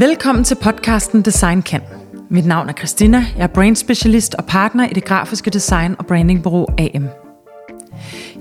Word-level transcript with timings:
Velkommen 0.00 0.44
til 0.44 0.54
podcasten 0.54 1.22
Design 1.22 1.62
Kan. 1.62 1.80
Mit 2.28 2.46
navn 2.46 2.68
er 2.68 2.72
Christina, 2.72 3.24
jeg 3.36 3.42
er 3.42 3.46
brand 3.46 3.76
specialist 3.76 4.34
og 4.34 4.44
partner 4.46 4.88
i 4.88 4.92
det 4.92 5.04
grafiske 5.04 5.50
design- 5.50 5.96
og 5.98 6.06
brandingbureau 6.06 6.66
AM. 6.78 7.08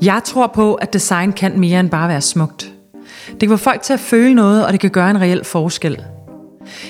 Jeg 0.02 0.22
tror 0.26 0.48
på, 0.48 0.74
at 0.76 0.94
design 0.94 1.34
kan 1.34 1.60
mere 1.60 1.80
end 1.80 1.90
bare 1.90 2.10
være 2.10 2.22
smukt. 2.22 2.74
Det 3.30 3.40
kan 3.40 3.50
få 3.50 3.58
folk 3.58 3.82
til 3.82 3.94
at 3.94 4.00
føle 4.00 4.34
noget, 4.34 4.66
og 4.66 4.72
det 4.72 4.80
kan 4.80 4.90
gøre 4.90 5.10
en 5.10 5.22
reel 5.22 5.44
forskel. 5.46 6.04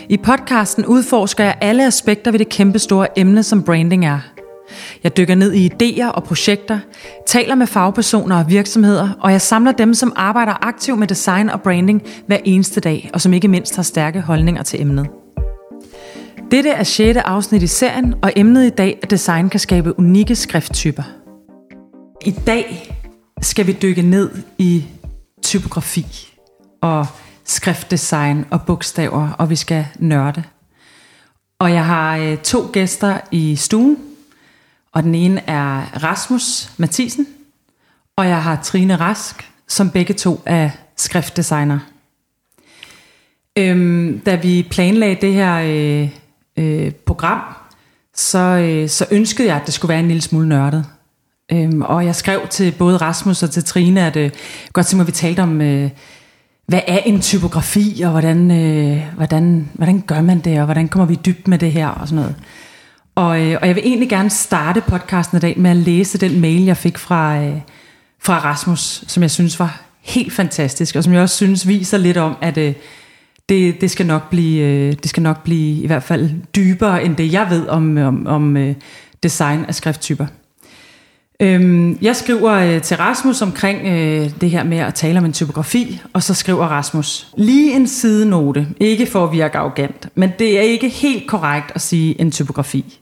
I 0.10 0.18
podcasten 0.18 0.86
udforsker 0.86 1.44
jeg 1.44 1.58
alle 1.62 1.86
aspekter 1.86 2.32
ved 2.32 2.40
det 2.40 2.50
kæmpe 2.50 2.80
store 2.80 3.20
emne, 3.20 3.44
som 3.44 3.64
branding 3.64 4.06
er. 4.06 4.20
Jeg 5.04 5.18
dykker 5.18 5.36
ned 5.36 5.54
i 5.54 5.70
idéer 5.70 6.08
og 6.08 6.24
projekter, 6.24 6.80
taler 7.28 7.56
med 7.56 7.68
fagpersoner 7.68 8.40
og 8.40 8.50
virksomheder, 8.50 9.10
og 9.20 9.32
jeg 9.32 9.42
samler 9.42 9.72
dem, 9.72 9.94
som 9.94 10.14
arbejder 10.16 10.68
aktivt 10.68 11.00
med 11.00 11.08
design 11.08 11.50
og 11.50 11.62
branding 11.62 12.04
hver 12.28 12.38
eneste 12.46 12.80
dag, 12.80 13.10
og 13.14 13.22
som 13.22 13.34
ikke 13.34 13.48
mindst 13.48 13.76
har 13.76 13.84
stærke 13.84 14.22
holdninger 14.22 14.64
til 14.64 14.82
emnet. 14.82 15.08
Dette 16.52 16.70
er 16.70 16.84
6. 16.84 17.18
afsnit 17.18 17.64
i 17.64 17.68
serien, 17.68 18.14
og 18.22 18.32
emnet 18.36 18.66
i 18.66 18.70
dag 18.70 19.00
er 19.04 19.08
design 19.08 19.50
kan 19.50 19.60
skabe 19.60 20.00
unikke 20.00 20.36
skrifttyper. 20.36 21.04
I 22.26 22.32
dag 22.32 22.96
skal 23.42 23.68
vi 23.68 23.72
dykke 23.82 24.02
ned 24.02 24.30
i 24.58 24.86
typografi 25.44 26.36
og 26.82 27.08
skriftdesign 27.46 28.46
og 28.52 28.62
bogstaver, 28.62 29.30
og 29.38 29.50
vi 29.50 29.56
skal 29.56 29.86
nørde. 30.00 30.44
Og 31.60 31.74
jeg 31.74 31.86
har 31.86 32.18
øh, 32.18 32.38
to 32.38 32.70
gæster 32.74 33.18
i 33.32 33.56
stuen, 33.56 33.98
og 34.94 35.04
den 35.04 35.16
ene 35.16 35.50
er 35.50 36.04
Rasmus 36.04 36.72
Mathisen, 36.78 37.28
og 38.16 38.28
jeg 38.28 38.44
har 38.44 38.62
Trine 38.64 38.96
Rask, 38.96 39.52
som 39.68 39.90
begge 39.90 40.14
to 40.14 40.42
er 40.46 40.70
skriftdesigner. 40.98 41.80
Øhm, 43.58 44.20
da 44.20 44.36
vi 44.36 44.68
planlagde 44.70 45.22
det 45.22 45.34
her 45.34 45.56
øh, 45.56 46.10
øh, 46.58 46.92
program, 46.92 47.42
så, 48.16 48.40
øh, 48.40 48.90
så 48.90 49.06
ønskede 49.12 49.48
jeg, 49.48 49.58
at 49.58 49.66
det 49.66 49.74
skulle 49.74 49.90
være 49.90 50.00
en 50.00 50.08
lille 50.08 50.22
smule 50.22 50.50
nørdet. 50.50 50.86
Øhm, 51.52 51.82
og 51.82 52.06
jeg 52.06 52.16
skrev 52.16 52.48
til 52.48 52.72
både 52.72 52.98
Rasmus 52.98 53.44
og 53.44 53.52
til 53.52 53.64
Trine, 53.64 54.06
at 54.06 54.16
øh, 54.16 54.32
godt 54.74 54.88
tænke 54.88 54.98
mig, 54.98 55.04
at 55.04 55.08
vi 55.08 55.12
talte 55.12 55.40
om, 55.40 55.62
øh, 55.62 55.90
hvad 56.66 56.82
er 56.88 56.98
en 56.98 57.22
typografi, 57.22 58.02
og 58.06 58.12
hvordan, 58.12 58.52
øh, 58.52 59.16
hvordan, 59.16 59.70
hvordan 59.74 60.04
gør 60.08 60.22
man 60.22 60.40
det, 60.40 60.60
og 60.60 60.66
hvordan 60.66 60.88
kommer 60.88 61.06
vi 61.06 61.20
dybt 61.26 61.48
med 61.48 61.58
det 61.58 61.72
her, 61.72 61.88
og 61.88 62.08
sådan 62.08 62.16
noget. 62.16 62.36
Og, 63.20 63.42
øh, 63.42 63.58
og 63.62 63.68
jeg 63.68 63.76
vil 63.76 63.84
egentlig 63.86 64.10
gerne 64.10 64.30
starte 64.30 64.82
podcasten 64.82 65.38
i 65.38 65.40
dag 65.40 65.60
med 65.60 65.72
at 65.72 65.78
læse 65.78 66.18
den 66.18 66.40
mail, 66.40 66.66
jeg 66.66 66.78
fik 66.78 66.98
fra, 66.98 67.38
øh, 67.38 67.56
fra 68.20 68.40
Rasmus, 68.40 69.04
som 69.08 69.24
jeg 69.24 69.32
synes 69.32 69.60
var 69.60 69.82
helt 70.02 70.34
fantastisk, 70.34 70.96
og 70.96 71.04
som 71.04 71.14
jeg 71.14 71.22
også 71.22 71.36
synes 71.36 71.68
viser 71.68 71.98
lidt 71.98 72.18
om, 72.18 72.36
at 72.42 72.58
øh, 72.58 72.74
det, 73.50 73.82
det, 73.82 73.92
skal 73.92 74.06
nok 74.06 74.30
blive, 74.30 74.64
øh, 74.64 74.94
det 74.94 75.10
skal 75.10 75.24
nok 75.24 75.44
blive 75.44 75.84
i 75.84 75.88
hvert 75.88 76.04
fald 76.04 76.30
dybere 76.56 77.04
end 77.04 77.16
det, 77.16 77.34
jeg 77.34 77.48
ved 77.50 77.68
om, 77.68 77.98
øh, 77.98 78.08
om, 78.08 78.28
om 78.28 78.58
øh, 78.58 78.76
design 79.24 79.66
af 79.66 79.76
skrifttyper. 79.76 80.26
Øhm, 81.40 81.98
jeg 82.02 82.16
skriver 82.16 82.52
øh, 82.52 82.82
til 82.82 82.98
Rasmus 82.98 83.42
omkring 83.42 83.88
øh, 83.88 84.30
det 84.42 84.50
her 84.50 84.64
med 84.64 84.78
at 84.78 84.94
tale 84.94 85.20
om 85.20 85.26
en 85.26 85.34
typografi, 85.34 86.02
og 86.14 86.24
så 86.24 86.34
skriver 86.34 86.66
Rasmus, 86.66 87.28
lige 87.38 87.76
en 87.76 87.88
sidenote, 87.88 88.68
ikke 88.80 89.06
for 89.06 89.24
at 89.24 89.32
virke 89.32 89.58
arrogant, 89.58 90.10
men 90.16 90.32
det 90.40 90.58
er 90.58 90.62
ikke 90.62 90.90
helt 90.90 91.28
korrekt 91.28 91.72
at 91.76 91.82
sige 91.82 92.22
en 92.22 92.32
typografi. 92.32 93.00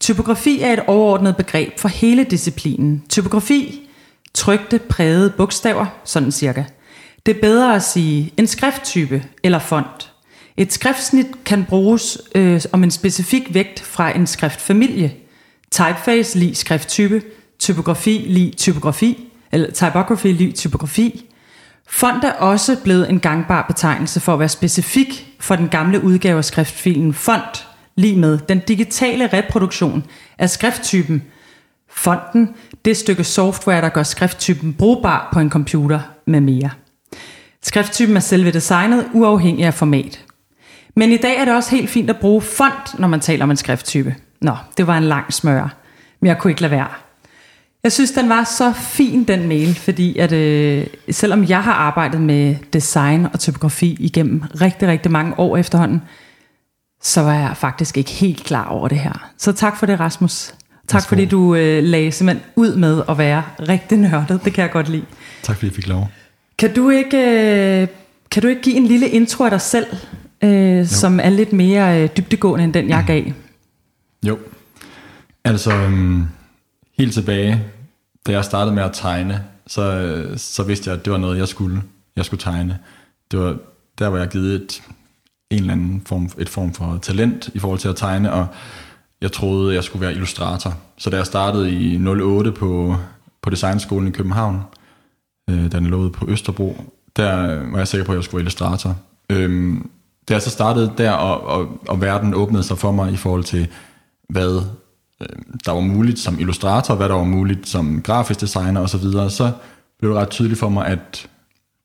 Typografi 0.00 0.60
er 0.60 0.72
et 0.72 0.82
overordnet 0.86 1.36
begreb 1.36 1.78
for 1.78 1.88
hele 1.88 2.24
disciplinen. 2.24 3.02
Typografi, 3.08 3.88
trygte, 4.34 4.78
prægede 4.78 5.30
bogstaver, 5.30 5.86
sådan 6.04 6.32
cirka. 6.32 6.64
Det 7.26 7.36
er 7.36 7.40
bedre 7.40 7.74
at 7.74 7.82
sige 7.82 8.32
en 8.36 8.46
skrifttype 8.46 9.24
eller 9.42 9.58
font. 9.58 10.12
Et 10.56 10.72
skriftsnit 10.72 11.26
kan 11.44 11.64
bruges 11.64 12.18
øh, 12.34 12.62
om 12.72 12.84
en 12.84 12.90
specifik 12.90 13.54
vægt 13.54 13.80
fra 13.80 14.16
en 14.16 14.26
skriftfamilie. 14.26 15.14
Typeface 15.70 16.38
lige 16.38 16.54
skrifttype, 16.54 17.22
typografi 17.58 18.24
lige 18.26 18.50
typografi, 18.52 19.28
eller 19.52 19.70
typography 19.70 20.26
lige 20.26 20.52
typografi. 20.52 21.24
Font 21.88 22.24
er 22.24 22.32
også 22.32 22.76
blevet 22.84 23.10
en 23.10 23.20
gangbar 23.20 23.62
betegnelse 23.62 24.20
for 24.20 24.32
at 24.32 24.38
være 24.38 24.48
specifik 24.48 25.26
for 25.40 25.56
den 25.56 25.68
gamle 25.68 26.04
udgave 26.04 26.38
af 26.38 26.44
skriftfilen 26.44 27.14
font, 27.14 27.67
lige 27.98 28.16
med 28.16 28.38
den 28.38 28.58
digitale 28.58 29.26
reproduktion 29.26 30.04
af 30.38 30.50
skrifttypen. 30.50 31.22
Fonten, 31.90 32.48
det 32.84 32.96
stykke 32.96 33.24
software, 33.24 33.80
der 33.80 33.88
gør 33.88 34.02
skrifttypen 34.02 34.74
brugbar 34.74 35.28
på 35.32 35.40
en 35.40 35.50
computer 35.50 36.00
med 36.26 36.40
mere. 36.40 36.70
Skrifttypen 37.62 38.16
er 38.16 38.20
selve 38.20 38.50
designet, 38.50 39.06
uafhængig 39.14 39.64
af 39.64 39.74
format. 39.74 40.24
Men 40.96 41.12
i 41.12 41.16
dag 41.16 41.36
er 41.36 41.44
det 41.44 41.54
også 41.54 41.70
helt 41.76 41.90
fint 41.90 42.10
at 42.10 42.16
bruge 42.16 42.42
font, 42.42 42.98
når 42.98 43.08
man 43.08 43.20
taler 43.20 43.44
om 43.44 43.50
en 43.50 43.56
skrifttype. 43.56 44.14
Nå, 44.40 44.56
det 44.76 44.86
var 44.86 44.98
en 44.98 45.04
lang 45.04 45.32
smør, 45.32 45.76
men 46.20 46.28
jeg 46.28 46.38
kunne 46.38 46.50
ikke 46.50 46.62
lade 46.62 46.72
være. 46.72 46.88
Jeg 47.82 47.92
synes, 47.92 48.10
den 48.10 48.28
var 48.28 48.44
så 48.44 48.72
fin, 48.72 49.24
den 49.24 49.48
mail, 49.48 49.74
fordi 49.74 50.18
at, 50.18 50.32
øh, 50.32 50.86
selvom 51.10 51.44
jeg 51.44 51.62
har 51.62 51.72
arbejdet 51.72 52.20
med 52.20 52.56
design 52.72 53.26
og 53.32 53.40
typografi 53.40 53.96
igennem 54.00 54.42
rigtig, 54.60 54.88
rigtig 54.88 55.12
mange 55.12 55.38
år 55.38 55.56
efterhånden, 55.56 56.02
så 57.02 57.22
var 57.22 57.34
jeg 57.34 57.56
faktisk 57.56 57.96
ikke 57.96 58.10
helt 58.10 58.44
klar 58.44 58.68
over 58.68 58.88
det 58.88 58.98
her. 58.98 59.30
Så 59.38 59.52
tak 59.52 59.78
for 59.78 59.86
det, 59.86 60.00
Rasmus. 60.00 60.54
Tak 60.88 61.08
fordi 61.08 61.24
du 61.24 61.54
øh, 61.54 61.84
lagde 61.84 62.12
simpelthen 62.12 62.46
ud 62.56 62.76
med 62.76 63.02
at 63.08 63.18
være 63.18 63.42
rigtig 63.68 63.98
nørdet. 63.98 64.40
Det 64.44 64.52
kan 64.52 64.62
jeg 64.62 64.70
godt 64.70 64.88
lide. 64.88 65.04
Tak 65.42 65.56
fordi 65.56 65.66
jeg 65.66 65.74
fik 65.74 65.86
lov. 65.86 66.10
Kan 66.58 66.74
du 66.74 66.90
ikke, 66.90 67.16
øh, 67.82 67.88
kan 68.30 68.42
du 68.42 68.48
ikke 68.48 68.62
give 68.62 68.76
en 68.76 68.86
lille 68.86 69.08
intro 69.08 69.44
af 69.44 69.50
dig 69.50 69.60
selv, 69.60 69.86
øh, 70.42 70.86
som 70.86 71.20
er 71.20 71.30
lidt 71.30 71.52
mere 71.52 72.02
øh, 72.02 72.08
dybdegående 72.16 72.64
end 72.64 72.74
den, 72.74 72.88
jeg 72.88 73.04
gav? 73.06 73.24
Jo. 74.22 74.38
Altså, 75.44 75.72
øhm, 75.72 76.26
helt 76.98 77.14
tilbage, 77.14 77.62
da 78.26 78.32
jeg 78.32 78.44
startede 78.44 78.74
med 78.74 78.82
at 78.82 78.90
tegne, 78.92 79.44
så, 79.66 80.34
så 80.36 80.62
vidste 80.62 80.90
jeg, 80.90 80.98
at 80.98 81.04
det 81.04 81.12
var 81.12 81.18
noget, 81.18 81.38
jeg 81.38 81.48
skulle, 81.48 81.82
jeg 82.16 82.24
skulle 82.24 82.40
tegne. 82.40 82.78
Det 83.30 83.38
var 83.38 83.56
der, 83.98 84.08
hvor 84.08 84.18
jeg 84.18 84.28
givet 84.28 84.54
et, 84.54 84.82
en 85.50 85.58
eller 85.58 85.72
anden 85.72 86.02
form, 86.06 86.30
et 86.38 86.48
form 86.48 86.72
for 86.72 86.98
talent 87.02 87.50
i 87.54 87.58
forhold 87.58 87.78
til 87.78 87.88
at 87.88 87.96
tegne, 87.96 88.32
og 88.32 88.46
jeg 89.20 89.32
troede, 89.32 89.74
jeg 89.74 89.84
skulle 89.84 90.00
være 90.00 90.12
illustrator. 90.12 90.74
Så 90.98 91.10
da 91.10 91.16
jeg 91.16 91.26
startede 91.26 91.70
i 91.72 92.06
08 92.06 92.52
på, 92.52 92.96
på 93.42 93.50
Designskolen 93.50 94.08
i 94.08 94.10
København, 94.10 94.60
øh, 95.50 95.72
den 95.72 95.86
lå 95.86 96.08
på 96.08 96.28
Østerbro, 96.28 96.84
der 97.16 97.36
var 97.70 97.78
jeg 97.78 97.88
sikker 97.88 98.04
på, 98.04 98.12
at 98.12 98.16
jeg 98.16 98.24
skulle 98.24 98.38
være 98.38 98.42
illustrator. 98.42 98.96
Øhm, 99.30 99.90
da 100.28 100.34
jeg 100.34 100.42
så 100.42 100.50
startede 100.50 100.92
der, 100.98 101.10
og, 101.10 101.46
og, 101.46 101.80
og 101.88 102.00
verden 102.00 102.34
åbnede 102.34 102.62
sig 102.62 102.78
for 102.78 102.92
mig 102.92 103.12
i 103.12 103.16
forhold 103.16 103.44
til, 103.44 103.68
hvad 104.28 104.62
øh, 105.20 105.28
der 105.64 105.72
var 105.72 105.80
muligt 105.80 106.18
som 106.18 106.40
illustrator, 106.40 106.94
hvad 106.94 107.08
der 107.08 107.14
var 107.14 107.24
muligt 107.24 107.68
som 107.68 108.02
grafisk 108.02 108.40
designer 108.40 108.80
osv., 108.80 108.88
så, 108.88 108.98
videre, 108.98 109.30
så 109.30 109.52
blev 109.98 110.10
det 110.10 110.20
ret 110.20 110.30
tydeligt 110.30 110.60
for 110.60 110.68
mig, 110.68 110.86
at 110.86 111.28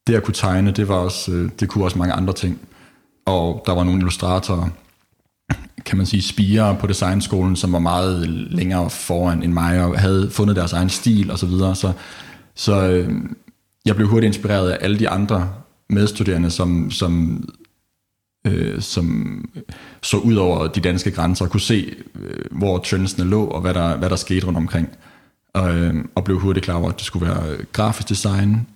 det 0.07 0.15
at 0.15 0.23
kunne 0.23 0.33
tegne, 0.33 0.71
det, 0.71 0.87
var 0.87 0.95
også, 0.95 1.31
øh, 1.31 1.49
det 1.59 1.69
kunne 1.69 1.83
også 1.83 1.97
mange 1.97 2.13
andre 2.13 2.33
ting. 2.33 2.59
Og 3.25 3.63
der 3.65 3.71
var 3.71 3.83
nogle 3.83 3.99
illustratorer, 3.99 4.69
kan 5.85 5.97
man 5.97 6.05
sige, 6.05 6.21
spire 6.21 6.77
på 6.79 6.87
designskolen, 6.87 7.55
som 7.55 7.73
var 7.73 7.79
meget 7.79 8.29
længere 8.29 8.89
foran 8.89 9.43
end 9.43 9.53
mig, 9.53 9.85
og 9.85 9.99
havde 9.99 10.29
fundet 10.31 10.55
deres 10.55 10.73
egen 10.73 10.89
stil 10.89 11.31
osv., 11.31 11.37
så, 11.37 11.45
videre. 11.45 11.75
så, 11.75 11.93
så 12.55 12.87
øh, 12.87 13.13
jeg 13.85 13.95
blev 13.95 14.07
hurtigt 14.07 14.27
inspireret 14.35 14.71
af 14.71 14.77
alle 14.81 14.99
de 14.99 15.09
andre 15.09 15.53
medstuderende, 15.89 16.49
som, 16.49 16.91
som, 16.91 17.43
øh, 18.47 18.81
som 18.81 19.37
så 20.01 20.17
ud 20.17 20.35
over 20.35 20.67
de 20.67 20.81
danske 20.81 21.11
grænser 21.11 21.45
og 21.45 21.51
kunne 21.51 21.61
se, 21.61 21.95
øh, 22.15 22.45
hvor 22.51 22.77
trendsene 22.77 23.29
lå 23.29 23.45
og 23.45 23.61
hvad 23.61 23.73
der, 23.73 23.97
hvad 23.97 24.09
der 24.09 24.15
skete 24.15 24.47
rundt 24.47 24.57
omkring. 24.57 24.89
Og, 25.53 25.75
øh, 25.75 26.05
og 26.15 26.23
blev 26.23 26.39
hurtigt 26.39 26.63
klar 26.65 26.75
over, 26.75 26.89
at 26.89 26.97
det 26.97 27.05
skulle 27.05 27.27
være 27.27 27.57
grafisk 27.71 28.09
design. 28.09 28.67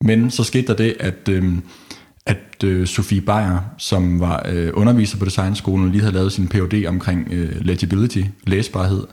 Men 0.00 0.30
så 0.30 0.44
skete 0.44 0.66
der 0.66 0.74
det, 0.74 0.96
at, 1.00 1.28
øh, 1.28 1.54
at 2.26 2.64
øh, 2.64 2.86
Sofie 2.86 3.20
Beyer, 3.20 3.74
som 3.78 4.20
var 4.20 4.46
øh, 4.48 4.70
underviser 4.74 5.18
på 5.18 5.24
designskolen, 5.24 5.90
lige 5.90 6.00
havde 6.00 6.14
lavet 6.14 6.32
sin 6.32 6.48
Ph.D. 6.48 6.86
omkring 6.88 7.28
øh, 7.30 7.60
legibility, 7.60 8.22
læsbarhed. 8.46 9.06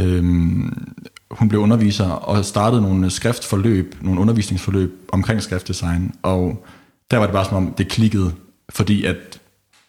Øhm, 0.00 0.88
hun 1.30 1.48
blev 1.48 1.60
underviser 1.60 2.08
og 2.08 2.44
startede 2.44 2.82
nogle 2.82 3.04
øh, 3.04 3.10
skriftforløb, 3.10 3.94
nogle 4.00 4.20
undervisningsforløb 4.20 5.08
omkring 5.12 5.42
skriftdesign, 5.42 6.12
og 6.22 6.64
der 7.10 7.16
var 7.16 7.26
det 7.26 7.32
bare 7.32 7.44
som 7.44 7.56
om, 7.56 7.74
det 7.78 7.88
klikkede, 7.88 8.32
fordi 8.70 9.04
at 9.04 9.40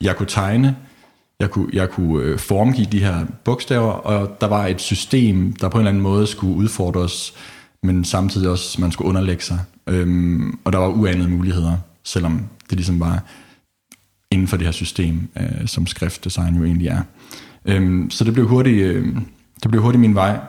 jeg 0.02 0.16
kunne 0.16 0.28
tegne, 0.28 0.76
jeg 1.40 1.52
kunne, 1.52 1.70
jeg 1.74 1.90
kunne 1.90 2.24
øh, 2.24 2.40
formgive 2.40 2.88
de 2.92 3.00
her 3.00 3.26
bogstaver, 3.44 3.92
og 3.92 4.38
der 4.42 4.48
var 4.48 4.68
et 4.68 4.82
system, 4.82 5.54
der 5.54 5.70
på 5.70 5.78
en 5.78 5.82
eller 5.82 5.90
anden 5.90 6.04
måde 6.04 6.28
skulle 6.28 6.56
udfordres, 6.56 7.34
men 7.84 8.06
samtidig 8.06 8.50
også, 8.50 8.82
man 8.82 8.92
skulle 8.92 9.08
underlægge 9.08 9.44
sig. 9.44 9.60
Øhm, 9.88 10.60
og 10.64 10.74
der 10.74 10.80
var 10.80 10.88
uanede 10.88 11.30
muligheder, 11.30 11.78
selvom 12.06 12.42
det 12.70 12.78
ligesom 12.78 13.00
var 13.00 13.24
inden 14.32 14.48
for 14.48 14.58
det 14.58 14.66
her 14.66 14.72
system, 14.72 15.28
øh, 15.40 15.68
som 15.68 15.88
skriftdesign 15.88 16.56
jo 16.56 16.64
egentlig 16.64 16.88
er. 16.88 17.02
Øhm, 17.66 18.10
så 18.10 18.24
det 18.24 18.34
blev 18.34 18.48
hurtigt, 18.48 18.82
øh, 18.82 19.16
det 19.64 19.72
blev 19.72 19.82
hurtigt 19.82 20.02
min 20.02 20.16
vej, 20.16 20.40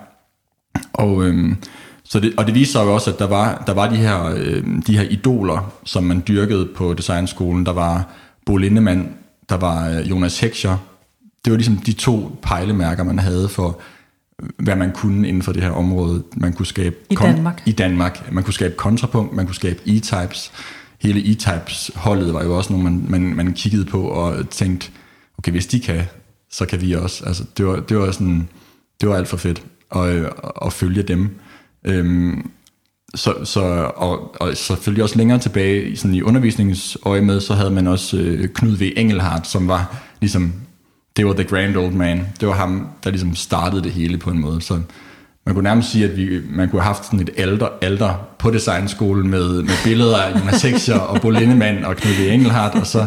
og, 0.93 1.25
øhm, 1.25 1.57
så 2.05 2.21
det, 2.21 2.35
og 2.37 2.47
det 2.47 2.55
viste 2.55 2.73
sig 2.73 2.85
jo 2.85 2.95
også, 2.95 3.13
at 3.13 3.19
der 3.19 3.27
var, 3.27 3.63
der 3.67 3.75
var 3.75 3.91
de, 3.91 3.97
her, 3.97 4.25
øh, 4.25 4.65
de 4.87 4.97
her 4.97 5.03
idoler, 5.03 5.73
som 5.85 6.05
man 6.05 6.23
dyrkede 6.29 6.69
på 6.77 6.95
designskolen. 6.95 7.67
Der 7.67 7.73
var 7.73 8.09
Bo 8.47 8.57
Lindemann, 8.57 9.09
der 9.49 9.57
var 9.57 9.89
øh, 9.89 10.11
Jonas 10.11 10.41
Heckscher. 10.41 10.77
Det 11.45 11.51
var 11.51 11.57
ligesom 11.57 11.77
de 11.77 11.93
to 11.93 12.39
pejlemærker, 12.43 13.05
man 13.05 13.19
havde 13.19 13.49
for, 13.49 13.81
hvad 14.59 14.77
man 14.77 14.93
kunne 14.93 15.29
inden 15.29 15.43
for 15.43 15.53
det 15.53 15.63
her 15.63 15.71
område. 15.71 16.23
Man 16.37 16.53
kunne 16.53 16.67
skabe 16.67 16.97
I 17.11 17.15
Danmark. 17.15 17.63
I 17.67 17.73
Danmark. 17.73 18.33
Man 18.33 18.45
kunne 18.45 18.55
skabe 18.55 18.75
kontrapunkt, 18.75 19.33
man 19.33 19.47
kunne 19.47 19.55
skabe 19.55 19.81
E-Types. 19.87 20.53
Hele 21.01 21.21
E-Types 21.21 21.91
holdet 21.95 22.35
var 22.35 22.45
jo 22.45 22.57
også 22.57 22.73
nogen, 22.73 22.85
man, 22.85 23.07
man, 23.09 23.37
man 23.37 23.53
kiggede 23.53 23.85
på 23.85 24.03
og 24.03 24.51
tænkte, 24.51 24.91
okay, 25.39 25.53
hvis 25.53 25.67
de 25.67 25.81
kan, 25.81 26.03
så 26.51 26.67
kan 26.67 26.81
vi 26.81 26.93
også. 26.93 27.25
Altså, 27.27 27.45
det 27.57 27.67
var, 27.67 27.81
det 27.81 27.99
var 27.99 28.11
sådan, 28.11 28.49
det 29.01 29.09
var 29.09 29.17
alt 29.17 29.29
for 29.29 29.37
fedt 29.37 29.63
at, 29.95 30.33
at 30.67 30.73
følge 30.73 31.03
dem. 31.03 31.39
Øhm, 31.85 32.51
så, 33.15 33.35
så, 33.45 33.61
og, 33.97 34.37
og 34.41 34.57
selvfølgelig 34.57 35.03
også 35.03 35.19
længere 35.19 35.39
tilbage 35.39 35.97
sådan 35.97 36.15
i 36.15 36.23
undervisningsøje 36.23 37.21
med, 37.21 37.41
så 37.41 37.55
havde 37.55 37.71
man 37.71 37.87
også 37.87 38.17
øh, 38.17 38.49
Knud 38.49 38.77
V. 38.77 38.93
Engelhardt, 38.97 39.47
som 39.47 39.69
var 39.69 40.03
ligesom, 40.21 40.53
det 41.17 41.27
var 41.27 41.33
the 41.33 41.45
grand 41.45 41.77
old 41.77 41.93
man. 41.93 42.27
Det 42.41 42.49
var 42.49 42.55
ham, 42.55 42.89
der 43.05 43.11
ligesom 43.11 43.35
startede 43.35 43.83
det 43.83 43.93
hele 43.93 44.19
på 44.19 44.31
en 44.31 44.39
måde. 44.39 44.61
Så 44.61 44.81
man 45.47 45.55
kunne 45.55 45.65
nærmest 45.65 45.91
sige, 45.91 46.05
at 46.05 46.17
vi, 46.17 46.41
man 46.51 46.69
kunne 46.69 46.83
have 46.83 46.95
haft 46.95 47.05
sådan 47.05 47.21
et 47.21 47.31
alder, 47.37 47.69
alder 47.81 48.29
på 48.39 48.51
designskolen 48.51 49.31
med, 49.31 49.63
med 49.63 49.75
billeder 49.85 50.17
af 50.17 50.41
Jonas 50.41 50.63
Heckscher 50.63 50.99
og 50.99 51.21
Bo 51.21 51.31
Lindemann 51.31 51.85
og 51.85 51.97
Knud. 51.97 52.29
Engelhardt, 52.29 52.75
og 52.75 52.87
så 52.87 53.07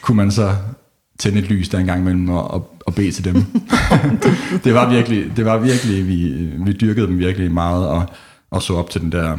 kunne 0.00 0.16
man 0.16 0.30
så 0.30 0.54
tænde 1.18 1.38
et 1.38 1.44
lys 1.44 1.68
der 1.68 1.78
en 1.78 1.86
gang 1.86 2.00
imellem 2.00 2.28
og, 2.28 2.50
og, 2.50 2.74
og 2.86 2.94
bede 2.94 3.12
til 3.12 3.24
dem. 3.24 3.44
det 4.64 4.74
var 4.74 4.90
virkelig, 4.90 5.36
det 5.36 5.44
var 5.44 5.58
virkelig 5.58 6.08
vi, 6.08 6.32
vi 6.64 6.72
dyrkede 6.72 7.06
dem 7.06 7.18
virkelig 7.18 7.52
meget 7.52 7.88
og, 7.88 8.06
og 8.50 8.62
så 8.62 8.74
op 8.74 8.90
til 8.90 9.00
den 9.00 9.12
der, 9.12 9.36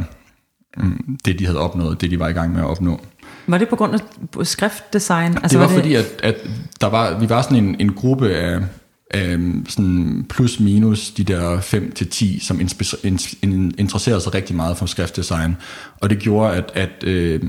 mm, 0.77 1.17
det 1.25 1.39
de 1.39 1.45
havde 1.45 1.59
opnået, 1.59 2.01
det 2.01 2.11
de 2.11 2.19
var 2.19 2.27
i 2.27 2.33
gang 2.33 2.53
med 2.53 2.61
at 2.61 2.67
opnå. 2.67 2.99
Var 3.47 3.57
det 3.57 3.69
på 3.69 3.75
grund 3.75 3.93
af 3.93 4.45
skriftdesign? 4.45 5.37
Altså, 5.37 5.49
det 5.49 5.59
var, 5.59 5.65
var 5.65 5.73
det... 5.73 5.81
fordi, 5.81 5.95
at, 5.95 6.05
at 6.23 6.35
der 6.81 6.87
var, 6.87 7.19
vi 7.19 7.29
var 7.29 7.41
sådan 7.41 7.57
en, 7.57 7.75
en 7.79 7.93
gruppe 7.93 8.29
af, 8.29 8.59
Øhm, 9.15 9.65
sådan 9.69 10.25
plus 10.29 10.59
minus 10.59 11.11
de 11.11 11.23
der 11.23 11.61
5 11.61 11.91
til 11.91 12.07
10, 12.07 12.39
som 12.39 12.59
interesserede 13.77 14.21
sig 14.21 14.33
rigtig 14.33 14.55
meget 14.55 14.77
for 14.77 14.85
skriftdesign. 14.85 15.55
Og 16.01 16.09
det 16.09 16.19
gjorde, 16.19 16.53
at, 16.53 16.71
at, 16.73 17.03
øh, 17.03 17.41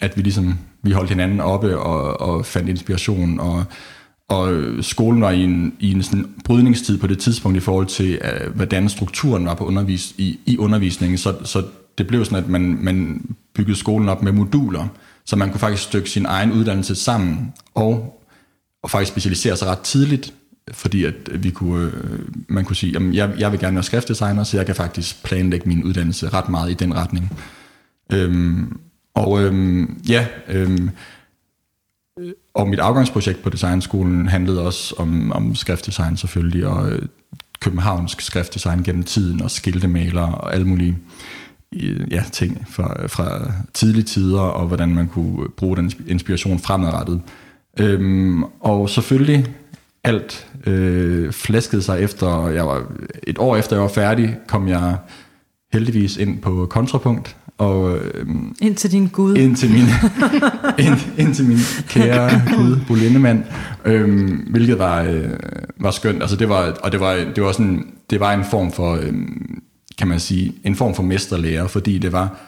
at 0.00 0.16
vi 0.16 0.22
ligesom 0.22 0.58
vi 0.86 0.92
holdt 0.92 1.10
hinanden 1.10 1.40
oppe 1.40 1.78
og, 1.78 2.20
og 2.20 2.46
fandt 2.46 2.68
inspiration, 2.68 3.40
og, 3.40 3.64
og 4.28 4.54
skolen 4.80 5.20
var 5.20 5.30
i 5.30 5.42
en, 5.44 5.74
i 5.80 5.92
en 5.92 6.02
sådan 6.02 6.34
brydningstid 6.44 6.98
på 6.98 7.06
det 7.06 7.18
tidspunkt 7.18 7.56
i 7.56 7.60
forhold 7.60 7.86
til, 7.86 8.18
øh, 8.24 8.54
hvordan 8.54 8.88
strukturen 8.88 9.46
var 9.46 9.54
på 9.54 9.64
undervis, 9.64 10.14
i, 10.18 10.38
i 10.46 10.58
undervisningen, 10.58 11.18
så, 11.18 11.34
så 11.44 11.62
det 11.98 12.06
blev 12.06 12.24
sådan, 12.24 12.44
at 12.44 12.48
man, 12.50 12.78
man 12.80 13.22
byggede 13.54 13.76
skolen 13.76 14.08
op 14.08 14.22
med 14.22 14.32
moduler, 14.32 14.88
så 15.24 15.36
man 15.36 15.50
kunne 15.50 15.60
faktisk 15.60 15.82
stykke 15.82 16.10
sin 16.10 16.26
egen 16.26 16.52
uddannelse 16.52 16.94
sammen, 16.94 17.52
og, 17.74 18.22
og 18.82 18.90
faktisk 18.90 19.12
specialisere 19.12 19.56
sig 19.56 19.68
ret 19.68 19.78
tidligt, 19.78 20.34
fordi 20.72 21.04
at 21.04 21.14
vi 21.42 21.50
kunne, 21.50 21.92
øh, 21.94 22.20
man 22.48 22.64
kunne 22.64 22.76
sige, 22.76 22.96
at 22.96 23.14
jeg, 23.14 23.34
jeg 23.38 23.52
vil 23.52 23.60
gerne 23.60 23.74
være 23.74 23.84
skriftdesigner, 23.84 24.44
så 24.44 24.56
jeg 24.56 24.66
kan 24.66 24.74
faktisk 24.74 25.22
planlægge 25.22 25.68
min 25.68 25.84
uddannelse 25.84 26.28
ret 26.28 26.48
meget 26.48 26.70
i 26.70 26.74
den 26.74 26.94
retning. 26.94 27.38
Øhm, 28.12 28.80
og 29.14 29.42
øhm, 29.42 30.00
ja, 30.08 30.26
øhm, 30.48 30.90
øh, 32.18 32.32
og 32.54 32.68
mit 32.68 32.78
afgangsprojekt 32.78 33.42
på 33.42 33.50
designskolen 33.50 34.28
handlede 34.28 34.62
også 34.62 34.94
om, 34.98 35.32
om 35.32 35.54
skriftdesign 35.54 36.16
selvfølgelig, 36.16 36.66
og 36.66 36.92
øh, 36.92 37.02
københavnsk 37.60 38.20
skriftdesign 38.20 38.82
gennem 38.82 39.02
tiden, 39.02 39.42
og 39.42 39.50
skiltemaler 39.50 40.22
og 40.22 40.54
alle 40.54 40.66
mulige 40.66 40.98
øh, 41.74 42.12
ja, 42.12 42.24
ting 42.32 42.66
fra, 42.70 43.06
fra 43.06 43.52
tidlige 43.74 44.04
tider, 44.04 44.40
og 44.40 44.66
hvordan 44.66 44.94
man 44.94 45.08
kunne 45.08 45.48
bruge 45.48 45.76
den 45.76 45.92
inspiration 46.06 46.58
fremadrettet. 46.58 47.20
Øhm, 47.78 48.44
og 48.44 48.90
selvfølgelig 48.90 49.46
alt 50.06 50.46
øh, 50.66 51.32
flæskede 51.32 51.82
sig 51.82 52.02
efter, 52.02 52.48
jeg 52.48 52.66
var, 52.66 52.92
et 53.22 53.38
år 53.38 53.56
efter 53.56 53.76
jeg 53.76 53.82
var 53.82 53.88
færdig, 53.88 54.36
kom 54.46 54.68
jeg 54.68 54.96
heldigvis 55.72 56.16
ind 56.16 56.38
på 56.38 56.66
kontrapunkt, 56.70 57.36
og, 57.58 57.98
øhm, 57.98 58.56
ind 58.62 58.74
til 58.74 58.92
din 58.92 59.08
Gud. 59.08 59.36
Ind 59.36 59.56
til 59.56 59.70
min, 59.70 59.84
ind, 60.86 60.96
ind 61.18 61.34
til 61.34 61.44
min 61.44 61.58
kære 61.88 62.42
Gud, 62.56 62.76
Bo 62.88 62.94
Lindemann, 62.94 63.44
øhm, 63.84 64.46
hvilket 64.50 64.78
var, 64.78 65.02
øh, 65.02 65.30
var 65.80 65.90
skønt. 65.90 66.22
Altså 66.22 66.36
det 66.36 66.48
var, 66.48 66.76
og 66.82 66.92
det 66.92 67.00
var, 67.00 67.14
det 67.36 67.44
var 67.44 67.52
sådan, 67.52 67.86
det 68.10 68.20
var 68.20 68.32
en 68.32 68.44
form 68.50 68.72
for, 68.72 68.94
øhm, 68.94 69.62
kan 69.98 70.08
man 70.08 70.20
sige, 70.20 70.54
en 70.64 70.76
form 70.76 70.94
for 70.94 71.02
mesterlærer, 71.02 71.66
fordi 71.66 71.98
det 71.98 72.12
var, 72.12 72.38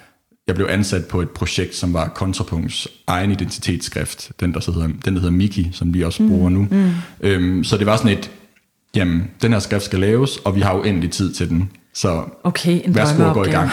jeg 0.49 0.55
blev 0.55 0.67
ansat 0.71 1.05
på 1.05 1.23
et 1.23 1.31
projekt, 1.31 1.75
som 1.75 1.93
var 1.93 2.09
Kontrapunkts 2.09 2.89
egen 3.07 3.31
identitetsskrift, 3.31 4.31
den 4.41 4.55
der, 4.55 4.61
så 4.61 4.73
hedder, 4.73 4.87
den 4.87 5.15
der 5.15 5.21
hedder 5.21 5.31
Miki, 5.31 5.69
som 5.73 5.95
vi 5.95 6.03
også 6.03 6.27
bruger 6.27 6.49
mm, 6.49 6.55
nu. 6.55 6.67
Mm. 6.71 6.91
Øhm, 7.21 7.65
så 7.65 7.77
det 7.77 7.87
var 7.87 7.97
sådan 7.97 8.19
et, 8.19 8.31
jamen, 8.95 9.31
den 9.43 9.53
her 9.53 9.59
skrift 9.59 9.85
skal 9.85 9.99
laves, 9.99 10.37
og 10.37 10.57
vi 10.57 10.61
har 10.61 10.77
jo 10.77 10.83
endelig 10.83 11.11
tid 11.11 11.33
til 11.33 11.49
den. 11.49 11.71
Så 11.95 12.25
okay, 12.45 12.81
en 12.85 12.95
værsgo 12.95 13.29
at 13.29 13.35
gå 13.35 13.45
i 13.45 13.51
gang. 13.51 13.71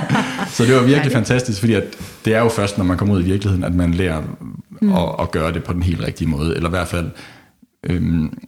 så 0.54 0.64
det 0.64 0.74
var 0.74 0.82
virkelig 0.92 1.12
fantastisk, 1.12 1.60
fordi 1.60 1.74
at 1.74 1.84
det 2.24 2.34
er 2.34 2.40
jo 2.40 2.48
først, 2.48 2.78
når 2.78 2.84
man 2.84 2.96
kommer 2.96 3.14
ud 3.14 3.20
i 3.20 3.24
virkeligheden, 3.24 3.64
at 3.64 3.74
man 3.74 3.94
lærer 3.94 4.22
mm. 4.80 4.92
at, 4.92 5.08
at 5.20 5.30
gøre 5.30 5.52
det 5.52 5.64
på 5.64 5.72
den 5.72 5.82
helt 5.82 6.00
rigtige 6.00 6.28
måde, 6.28 6.56
eller 6.56 6.68
i 6.68 6.70
hvert 6.70 6.88
fald 6.88 7.10
øhm, 7.84 8.38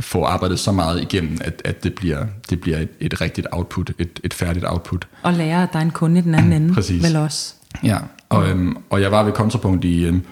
få 0.00 0.24
arbejdet 0.24 0.58
så 0.58 0.72
meget 0.72 1.02
igennem, 1.02 1.38
at, 1.40 1.62
at 1.64 1.84
det 1.84 1.94
bliver, 1.94 2.26
det 2.50 2.60
bliver 2.60 2.78
et, 2.78 2.88
et 3.00 3.20
rigtigt 3.20 3.46
output, 3.52 3.92
et, 3.98 4.20
et 4.24 4.34
færdigt 4.34 4.64
output. 4.68 5.06
Og 5.22 5.32
lære, 5.32 5.62
at 5.62 5.68
der 5.72 5.78
er 5.78 5.82
en 5.82 5.90
kunde 5.90 6.18
i 6.18 6.22
den 6.22 6.34
anden 6.34 6.52
ende, 6.52 6.74
Præcis. 6.74 7.02
vel 7.02 7.16
også. 7.16 7.54
Ja, 7.84 7.98
og, 8.28 8.48
øhm, 8.48 8.76
og 8.90 9.00
jeg 9.00 9.12
var 9.12 9.22
ved 9.22 9.32
Kontrapunkt 9.32 9.84
i, 9.84 10.04
øhm, 10.04 10.22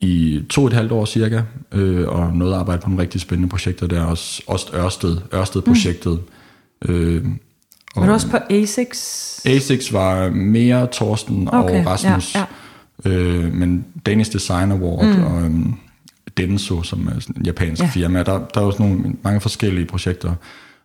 i 0.00 0.42
to 0.50 0.62
og 0.62 0.66
et 0.66 0.72
halvt 0.72 0.92
år 0.92 1.04
cirka, 1.04 1.42
øh, 1.72 2.08
og 2.08 2.32
nåede 2.32 2.54
at 2.54 2.60
arbejde 2.60 2.82
på 2.82 2.88
nogle 2.88 3.02
rigtig 3.02 3.20
spændende 3.20 3.48
projekter 3.48 3.86
der, 3.86 4.04
også, 4.04 4.42
også 4.46 4.66
Ørsted, 4.74 5.16
Ørsted-projektet, 5.34 6.20
mm. 6.82 6.94
øh, 6.94 7.24
var 7.96 8.06
du 8.06 8.12
også 8.12 8.30
på 8.30 8.36
A6? 8.36 8.92
A6 9.48 9.92
var 9.92 10.30
mere 10.30 10.86
Torsten 10.86 11.48
okay, 11.52 11.80
og 11.80 11.86
Rasmus. 11.86 12.34
Ja, 12.34 12.44
ja. 13.04 13.10
Øh, 13.10 13.54
men 13.54 13.84
Danish 14.06 14.32
Design 14.32 14.72
Award 14.72 15.04
mm. 15.04 15.24
og 15.24 15.32
um, 15.32 15.78
Denso, 16.38 16.82
som 16.82 17.06
er 17.06 17.20
sådan 17.20 17.36
en 17.36 17.46
japansk 17.46 17.82
ja. 17.82 17.88
firma. 17.88 18.22
Der, 18.22 18.38
der 18.54 18.60
er 18.60 18.64
også 18.64 18.82
nogle, 18.82 19.14
mange 19.22 19.40
forskellige 19.40 19.86
projekter. 19.86 20.34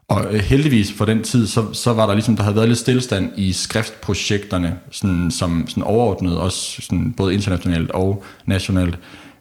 Og 0.07 0.33
øh, 0.33 0.39
heldigvis 0.39 0.91
for 0.91 1.05
den 1.05 1.24
tid, 1.24 1.48
så, 1.48 1.74
så 1.74 1.93
var 1.93 2.05
der 2.05 2.13
ligesom, 2.13 2.36
der 2.36 2.43
havde 2.43 2.55
været 2.55 2.67
lidt 2.67 2.79
stillestand 2.79 3.31
i 3.38 3.51
skriftprojekterne, 3.51 4.77
sådan, 4.91 5.31
som 5.31 5.65
sådan 5.67 5.83
overordnet, 5.83 6.38
også 6.38 6.81
sådan, 6.81 7.13
både 7.17 7.33
internationalt 7.33 7.91
og 7.91 8.24
nationalt. 8.45 9.00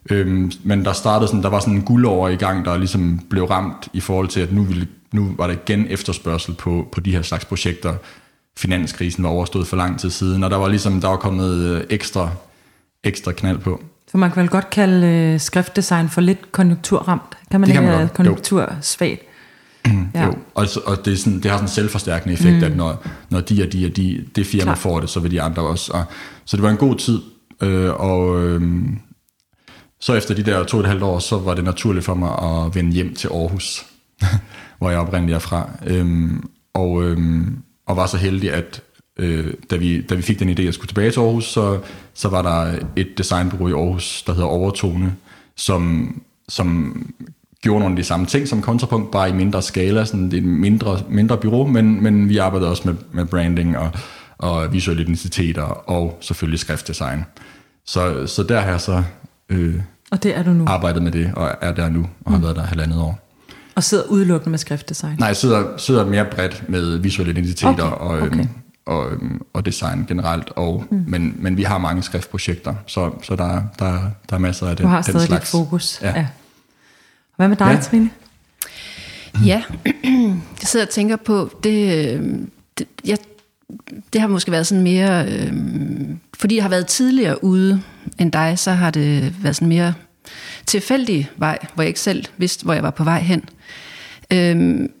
Øhm, 0.09 0.51
men 0.63 0.85
der 0.85 0.93
startede 0.93 1.27
sådan, 1.27 1.43
der 1.43 1.49
var 1.49 1.59
sådan 1.59 1.73
en 1.73 1.81
guldår 1.81 2.27
i 2.27 2.35
gang, 2.35 2.65
der 2.65 2.77
ligesom 2.77 3.19
blev 3.29 3.43
ramt 3.43 3.87
i 3.93 3.99
forhold 3.99 4.27
til, 4.27 4.39
at 4.39 4.53
nu 4.53 4.63
ville 4.63 4.87
nu 5.13 5.35
var 5.37 5.47
der 5.47 5.53
igen 5.53 5.87
efterspørgsel 5.89 6.53
på, 6.53 6.87
på 6.91 6.99
de 6.99 7.11
her 7.11 7.21
slags 7.21 7.45
projekter. 7.45 7.93
Finanskrisen 8.57 9.23
var 9.23 9.29
overstået 9.29 9.67
for 9.67 9.77
lang 9.77 9.99
tid 9.99 10.09
siden, 10.09 10.43
og 10.43 10.51
der 10.51 10.57
var 10.57 10.67
ligesom 10.67 11.01
der 11.01 11.07
var 11.07 11.17
kommet 11.17 11.55
øh, 11.55 11.83
ekstra, 11.89 12.29
ekstra 13.03 13.31
knald 13.31 13.57
på. 13.57 13.81
Så 14.13 14.17
man 14.17 14.31
kan 14.31 14.41
vel 14.41 14.49
godt 14.49 14.69
kalde 14.69 15.07
øh, 15.07 15.39
skriftdesign 15.39 16.09
for 16.09 16.21
lidt 16.21 16.51
konjunkturramt? 16.51 17.37
Kan 17.51 17.61
man 17.61 17.69
det 17.69 17.75
ikke 17.75 17.87
have 17.87 18.09
konjunktursvagt? 18.09 19.21
ja. 20.15 20.25
Jo, 20.25 20.35
og, 20.53 20.67
og 20.85 21.05
det, 21.05 21.13
er 21.13 21.17
sådan, 21.17 21.39
det 21.39 21.45
har 21.45 21.57
sådan 21.57 21.63
en 21.65 21.69
selvforstærkende 21.69 22.33
effekt, 22.33 22.57
mm. 22.57 22.63
at 22.63 22.77
når, 22.77 23.07
når 23.29 23.41
de 23.41 23.63
og 23.63 23.73
de 23.73 23.85
og 23.85 23.95
de, 23.95 24.25
det 24.35 24.47
firma 24.47 24.63
Klar. 24.63 24.75
får 24.75 24.99
det, 24.99 25.09
så 25.09 25.19
vil 25.19 25.31
de 25.31 25.41
andre 25.41 25.61
også. 25.61 25.91
Og, 25.93 26.03
så 26.45 26.57
det 26.57 26.63
var 26.63 26.69
en 26.69 26.77
god 26.77 26.95
tid, 26.95 27.21
øh, 27.61 27.93
og 27.93 28.43
øh, 28.43 28.83
så 29.99 30.13
efter 30.13 30.35
de 30.35 30.43
der 30.43 30.63
to 30.63 30.77
og 30.77 30.83
et 30.83 30.89
halvt 30.89 31.03
år, 31.03 31.19
så 31.19 31.37
var 31.37 31.53
det 31.53 31.63
naturligt 31.63 32.05
for 32.05 32.13
mig 32.13 32.31
at 32.43 32.75
vende 32.75 32.91
hjem 32.91 33.15
til 33.15 33.27
Aarhus 33.27 33.85
hvor 34.79 34.89
jeg 34.89 34.99
oprindeligt 34.99 35.35
er 35.35 35.39
fra. 35.39 35.69
Øhm, 35.85 36.49
og, 36.73 37.03
øhm, 37.03 37.57
og 37.87 37.97
var 37.97 38.05
så 38.05 38.17
heldig, 38.17 38.53
at 38.53 38.81
øh, 39.19 39.53
da, 39.69 39.75
vi, 39.75 40.01
da 40.01 40.15
vi 40.15 40.21
fik 40.21 40.39
den 40.39 40.49
idé 40.49 40.61
at 40.61 40.73
skulle 40.73 40.87
tilbage 40.87 41.11
til 41.11 41.19
Aarhus, 41.19 41.45
så, 41.45 41.79
så 42.13 42.29
var 42.29 42.41
der 42.41 42.79
et 42.95 43.17
designbureau 43.17 43.67
i 43.67 43.71
Aarhus, 43.71 44.23
der 44.27 44.33
hedder 44.33 44.47
Overtone, 44.47 45.15
som, 45.55 46.13
som 46.49 46.97
gjorde 47.61 47.79
nogle 47.79 47.93
af 47.93 47.97
de 47.97 48.03
samme 48.03 48.25
ting 48.25 48.47
som 48.47 48.61
kontrapunkt, 48.61 49.11
bare 49.11 49.29
i 49.29 49.33
mindre 49.33 49.61
skala, 49.61 50.05
sådan 50.05 50.31
et 50.31 50.43
mindre, 50.43 50.99
mindre 51.09 51.37
bureau, 51.37 51.67
men, 51.67 52.03
men 52.03 52.29
vi 52.29 52.37
arbejdede 52.37 52.69
også 52.69 52.83
med, 52.85 52.95
med 53.11 53.25
branding 53.25 53.77
og, 53.77 53.91
og 54.37 54.73
visuelle 54.73 55.03
identiteter 55.03 55.63
og 55.63 56.17
selvfølgelig 56.21 56.59
skriftdesign. 56.59 57.25
Så, 57.85 58.27
så 58.27 58.43
der 58.43 58.59
har 58.59 58.69
jeg 58.69 58.81
så 58.81 59.03
øh, 59.49 59.75
og 60.11 60.23
det 60.23 60.37
er 60.37 60.43
du 60.43 60.49
nu. 60.49 60.65
arbejdet 60.67 61.03
med 61.03 61.11
det, 61.11 61.31
og 61.35 61.51
er 61.61 61.71
der 61.71 61.89
nu, 61.89 62.09
og 62.25 62.31
har 62.31 62.37
mm. 62.37 62.43
været 62.43 62.55
der 62.55 62.61
halvandet 62.61 62.99
år. 62.99 63.19
Og 63.75 63.83
sidder 63.83 64.03
udelukkende 64.03 64.49
med 64.49 64.59
skriftdesign? 64.59 65.15
Nej, 65.19 65.27
jeg 65.27 65.35
sidder, 65.35 65.77
sidder 65.77 66.05
mere 66.05 66.25
bredt 66.25 66.63
med 66.69 66.97
visuelle 66.97 67.31
identiteter 67.31 67.83
okay. 67.83 68.05
og, 68.05 68.17
øhm, 68.17 68.39
okay. 68.39 68.45
Og, 68.85 69.11
øhm, 69.11 69.41
og 69.53 69.65
design 69.65 70.05
generelt. 70.07 70.49
Og, 70.55 70.85
mm. 70.91 71.03
men, 71.07 71.35
men 71.37 71.57
vi 71.57 71.63
har 71.63 71.77
mange 71.77 72.03
skriftprojekter, 72.03 72.75
så, 72.87 73.11
så 73.23 73.35
der, 73.35 73.63
der, 73.79 73.99
der 74.29 74.35
er 74.35 74.39
masser 74.39 74.67
af 74.67 74.75
det. 74.75 74.83
Du 74.83 74.87
har 74.87 75.01
stadig 75.01 75.29
lidt 75.29 75.47
fokus. 75.47 75.99
Ja. 76.01 76.19
ja. 76.19 76.27
Hvad 77.35 77.47
med 77.47 77.57
dig, 77.57 77.73
ja. 77.75 77.81
Trine? 77.81 78.09
Ja, 79.45 79.63
jeg 80.61 80.67
sidder 80.67 80.85
og 80.85 80.89
tænker 80.89 81.15
på, 81.15 81.59
det, 81.63 82.07
øhm, 82.13 82.51
det, 82.77 82.87
jeg, 83.05 83.17
det 84.13 84.21
har 84.21 84.27
måske 84.27 84.51
været 84.51 84.67
sådan 84.67 84.83
mere, 84.83 85.25
øh, 85.27 85.53
fordi 86.33 86.55
jeg 86.55 86.63
har 86.63 86.69
været 86.69 86.87
tidligere 86.87 87.43
ude 87.43 87.81
end 88.19 88.31
dig, 88.31 88.59
så 88.59 88.71
har 88.71 88.91
det 88.91 89.43
været 89.43 89.55
sådan 89.55 89.67
mere 89.67 89.93
tilfældig 90.65 91.29
vej, 91.37 91.57
hvor 91.73 91.83
jeg 91.83 91.87
ikke 91.87 91.99
selv 91.99 92.25
vidste, 92.37 92.63
hvor 92.63 92.73
jeg 92.73 92.83
var 92.83 92.89
på 92.89 93.03
vej 93.03 93.19
hen. 93.19 93.43
Øhm, 94.31 94.91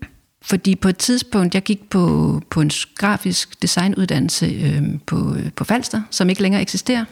fordi 0.45 0.75
på 0.75 0.87
et 0.87 0.97
tidspunkt, 0.97 1.55
jeg 1.55 1.63
gik 1.63 1.89
på, 1.89 2.41
på 2.49 2.61
en 2.61 2.71
grafisk 2.95 3.61
designuddannelse 3.61 4.45
øhm, 4.45 4.93
øh, 4.93 4.99
på, 5.05 5.35
på 5.55 5.63
Falster, 5.63 6.01
som 6.09 6.29
ikke 6.29 6.41
længere 6.41 6.61
eksisterer. 6.61 7.05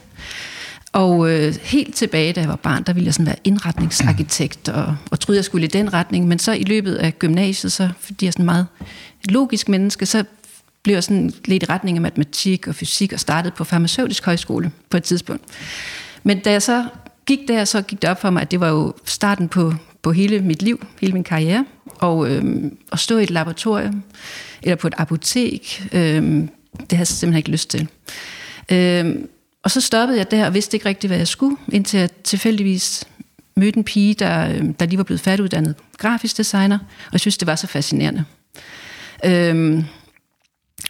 Og 0.91 1.31
øh, 1.31 1.55
helt 1.61 1.95
tilbage, 1.95 2.33
da 2.33 2.39
jeg 2.39 2.49
var 2.49 2.55
barn, 2.55 2.83
der 2.83 2.93
ville 2.93 3.05
jeg 3.05 3.13
sådan 3.13 3.25
være 3.25 3.35
indretningsarkitekt, 3.43 4.69
og, 4.69 4.95
og 5.11 5.19
troede, 5.19 5.37
jeg 5.37 5.45
skulle 5.45 5.65
i 5.65 5.67
den 5.67 5.93
retning. 5.93 6.27
Men 6.27 6.39
så 6.39 6.51
i 6.51 6.63
løbet 6.63 6.95
af 6.95 7.19
gymnasiet, 7.19 7.71
så 7.71 7.89
fordi 7.99 8.25
jeg 8.25 8.27
er 8.27 8.31
sådan 8.31 8.45
meget 8.45 8.67
logisk 9.29 9.69
menneske, 9.69 10.05
så 10.05 10.23
blev 10.83 10.95
jeg 10.95 11.03
sådan 11.03 11.33
lidt 11.45 11.63
i 11.63 11.65
retning 11.65 11.97
af 11.97 12.01
matematik 12.01 12.67
og 12.67 12.75
fysik, 12.75 13.13
og 13.13 13.19
startede 13.19 13.53
på 13.57 13.63
farmaceutisk 13.63 14.25
højskole 14.25 14.71
på 14.89 14.97
et 14.97 15.03
tidspunkt. 15.03 15.43
Men 16.23 16.39
da 16.39 16.51
jeg 16.51 16.61
så 16.61 16.85
gik 17.25 17.39
der, 17.47 17.65
så 17.65 17.81
gik 17.81 18.01
det 18.01 18.09
op 18.09 18.21
for 18.21 18.29
mig, 18.29 18.41
at 18.41 18.51
det 18.51 18.59
var 18.59 18.69
jo 18.69 18.93
starten 19.05 19.49
på, 19.49 19.73
på 20.01 20.11
hele 20.11 20.39
mit 20.39 20.61
liv, 20.61 20.85
hele 21.01 21.13
min 21.13 21.23
karriere. 21.23 21.65
Og 22.01 22.31
øh, 22.31 22.71
at 22.91 22.99
stå 22.99 23.17
i 23.17 23.23
et 23.23 23.29
laboratorium, 23.29 24.03
eller 24.63 24.75
på 24.75 24.87
et 24.87 24.93
apotek, 24.97 25.87
øh, 25.93 26.23
det 26.79 26.91
havde 26.91 26.99
jeg 26.99 27.07
simpelthen 27.07 27.37
ikke 27.37 27.51
lyst 27.51 27.69
til. 27.69 27.87
Øh, 28.71 29.15
og 29.63 29.71
så 29.71 29.81
stoppede 29.81 30.17
jeg 30.17 30.31
der 30.31 30.45
og 30.45 30.53
vidste 30.53 30.75
ikke 30.75 30.85
rigtigt, 30.85 31.09
hvad 31.09 31.17
jeg 31.17 31.27
skulle, 31.27 31.57
indtil 31.71 31.99
jeg 31.99 32.09
tilfældigvis 32.23 33.03
mødte 33.55 33.77
en 33.77 33.83
pige, 33.83 34.13
der, 34.13 34.55
øhm, 34.55 34.73
der 34.73 34.85
lige 34.85 34.97
var 34.97 35.03
blevet 35.03 35.21
færdiguddannet 35.21 35.75
grafisk 35.97 36.37
designer, 36.37 36.79
og 36.79 37.11
jeg 37.11 37.19
synes, 37.19 37.37
det 37.37 37.47
var 37.47 37.55
så 37.55 37.67
fascinerende. 37.67 38.25
Øhm, 39.25 39.83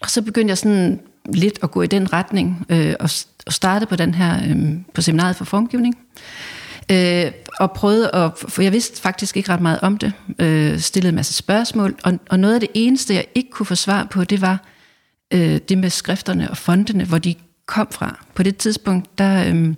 og 0.02 0.10
så 0.10 0.22
begyndte 0.22 0.50
jeg 0.50 0.58
sådan 0.58 1.00
lidt 1.34 1.60
at 1.64 1.72
gå 1.72 1.82
i 1.82 1.88
den 1.88 2.14
retning, 2.14 2.66
øh, 2.70 2.94
og, 3.00 3.10
og 3.46 3.54
starte 3.54 3.86
på 3.86 3.96
den 3.96 4.14
her, 4.14 4.40
øh, 4.50 4.74
på 4.94 5.02
seminaret 5.02 5.36
for 5.36 5.46
formgivning. 5.46 5.98
Øh, 6.92 7.32
og 7.62 7.72
prøvede 7.72 8.16
at, 8.16 8.32
for 8.36 8.62
jeg 8.62 8.72
vidste 8.72 9.02
faktisk 9.02 9.38
ikke 9.38 9.52
ret 9.52 9.62
meget 9.62 9.80
om 9.82 9.98
det, 9.98 10.14
øh, 10.40 10.80
stillede 10.80 11.10
en 11.10 11.16
masse 11.16 11.34
spørgsmål, 11.34 11.96
og, 12.04 12.20
og 12.30 12.40
noget 12.40 12.54
af 12.54 12.60
det 12.60 12.70
eneste, 12.74 13.14
jeg 13.14 13.26
ikke 13.36 13.50
kunne 13.50 13.66
få 13.66 13.76
svar 13.76 14.08
på, 14.12 14.24
det 14.24 14.42
var 14.42 14.66
øh, 15.34 15.60
det 15.70 15.78
med 15.78 15.90
skrifterne 15.90 16.50
og 16.50 16.58
fontene, 16.58 17.04
hvor 17.04 17.18
de 17.18 17.36
kom 17.66 17.88
fra. 17.92 18.26
På 18.36 18.44
det 18.44 18.58
tidspunkt, 18.58 19.18
der 19.18 19.44
øh, 19.48 19.74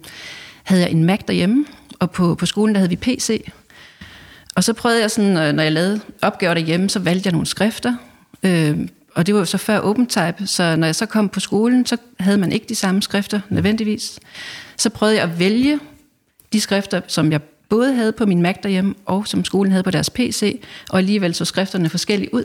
havde 0.64 0.82
jeg 0.82 0.92
en 0.92 1.04
Mac 1.04 1.20
derhjemme, 1.28 1.66
og 2.00 2.12
på, 2.12 2.36
på 2.36 2.46
skolen, 2.46 2.76
der 2.76 2.80
havde 2.80 2.90
vi 2.90 2.96
PC. 2.96 3.52
Og 4.56 4.64
så 4.64 4.74
prøvede 4.74 5.02
jeg 5.02 5.12
sådan, 5.12 5.38
øh, 5.38 5.54
når 5.54 5.64
jeg 5.64 5.72
lavede 5.72 6.00
opgaver 6.22 6.54
derhjemme, 6.54 6.90
så 6.90 7.00
valgte 7.00 7.28
jeg 7.28 7.32
nogle 7.32 7.48
skrifter, 7.48 7.96
øh, 8.44 8.78
og 9.16 9.28
det 9.28 9.34
var 9.34 9.40
jo 9.40 9.46
så 9.46 9.58
før 9.58 9.80
OpenType, 9.80 10.48
så 10.48 10.76
når 10.76 10.88
jeg 10.88 10.96
så 10.96 11.06
kom 11.06 11.30
på 11.30 11.40
skolen, 11.40 11.86
så 11.86 11.98
havde 12.20 12.38
man 12.38 12.52
ikke 12.52 12.66
de 12.70 12.76
samme 12.76 13.02
skrifter 13.02 13.40
nødvendigvis. 13.50 14.20
Så 14.78 14.90
prøvede 14.90 15.16
jeg 15.16 15.24
at 15.24 15.40
vælge 15.40 15.80
de 16.54 16.62
skrifter, 16.62 17.02
som 17.08 17.32
jeg 17.32 17.42
både 17.74 17.94
havde 17.94 18.12
på 18.12 18.26
min 18.26 18.42
Mac 18.42 18.56
derhjemme, 18.64 18.96
og 19.06 19.28
som 19.28 19.46
skolen 19.46 19.72
havde 19.72 19.84
på 19.84 19.92
deres 19.92 20.10
PC, 20.10 20.62
og 20.90 20.98
alligevel 20.98 21.34
så 21.34 21.46
skrifterne 21.46 21.90
forskellige 21.90 22.34
ud. 22.34 22.44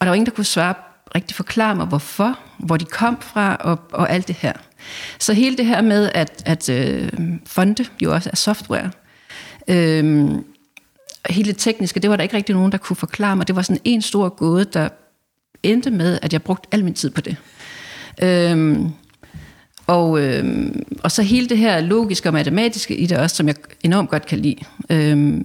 der 0.00 0.06
var 0.06 0.14
ingen, 0.14 0.26
der 0.26 0.32
kunne 0.32 0.44
svare 0.44 0.74
rigtig 1.14 1.36
forklare 1.36 1.74
mig, 1.74 1.86
hvorfor, 1.86 2.38
hvor 2.58 2.76
de 2.76 2.84
kom 2.84 3.18
fra, 3.20 3.56
og, 3.60 3.78
og 3.92 4.10
alt 4.10 4.28
det 4.28 4.36
her. 4.36 4.52
Så 5.18 5.32
hele 5.32 5.56
det 5.56 5.66
her 5.66 5.82
med, 5.82 6.10
at, 6.14 6.42
at 6.46 6.68
øh, 6.68 7.12
fonde 7.46 7.86
jo 8.02 8.14
også 8.14 8.30
er 8.32 8.36
software, 8.36 8.90
øh, 9.68 10.30
hele 11.30 11.48
det 11.48 11.58
tekniske, 11.58 12.00
det 12.00 12.10
var 12.10 12.16
der 12.16 12.22
ikke 12.22 12.36
rigtig 12.36 12.54
nogen, 12.54 12.72
der 12.72 12.78
kunne 12.78 12.96
forklare 12.96 13.36
mig. 13.36 13.48
Det 13.48 13.56
var 13.56 13.62
sådan 13.62 13.82
en 13.84 14.02
stor 14.02 14.28
gåde, 14.28 14.64
der 14.64 14.88
endte 15.62 15.90
med, 15.90 16.18
at 16.22 16.32
jeg 16.32 16.42
brugte 16.42 16.68
al 16.72 16.84
min 16.84 16.94
tid 16.94 17.10
på 17.10 17.20
det. 17.20 17.36
Øh, 18.22 18.78
og, 19.86 20.20
øh, 20.20 20.72
og 21.02 21.12
så 21.12 21.22
hele 21.22 21.48
det 21.48 21.58
her 21.58 21.80
logiske 21.80 22.28
og 22.28 22.32
matematiske 22.32 22.96
i 22.96 23.06
det 23.06 23.18
også, 23.18 23.36
som 23.36 23.48
jeg 23.48 23.54
enormt 23.82 24.10
godt 24.10 24.26
kan 24.26 24.38
lide. 24.38 24.56
Øh, 24.90 25.40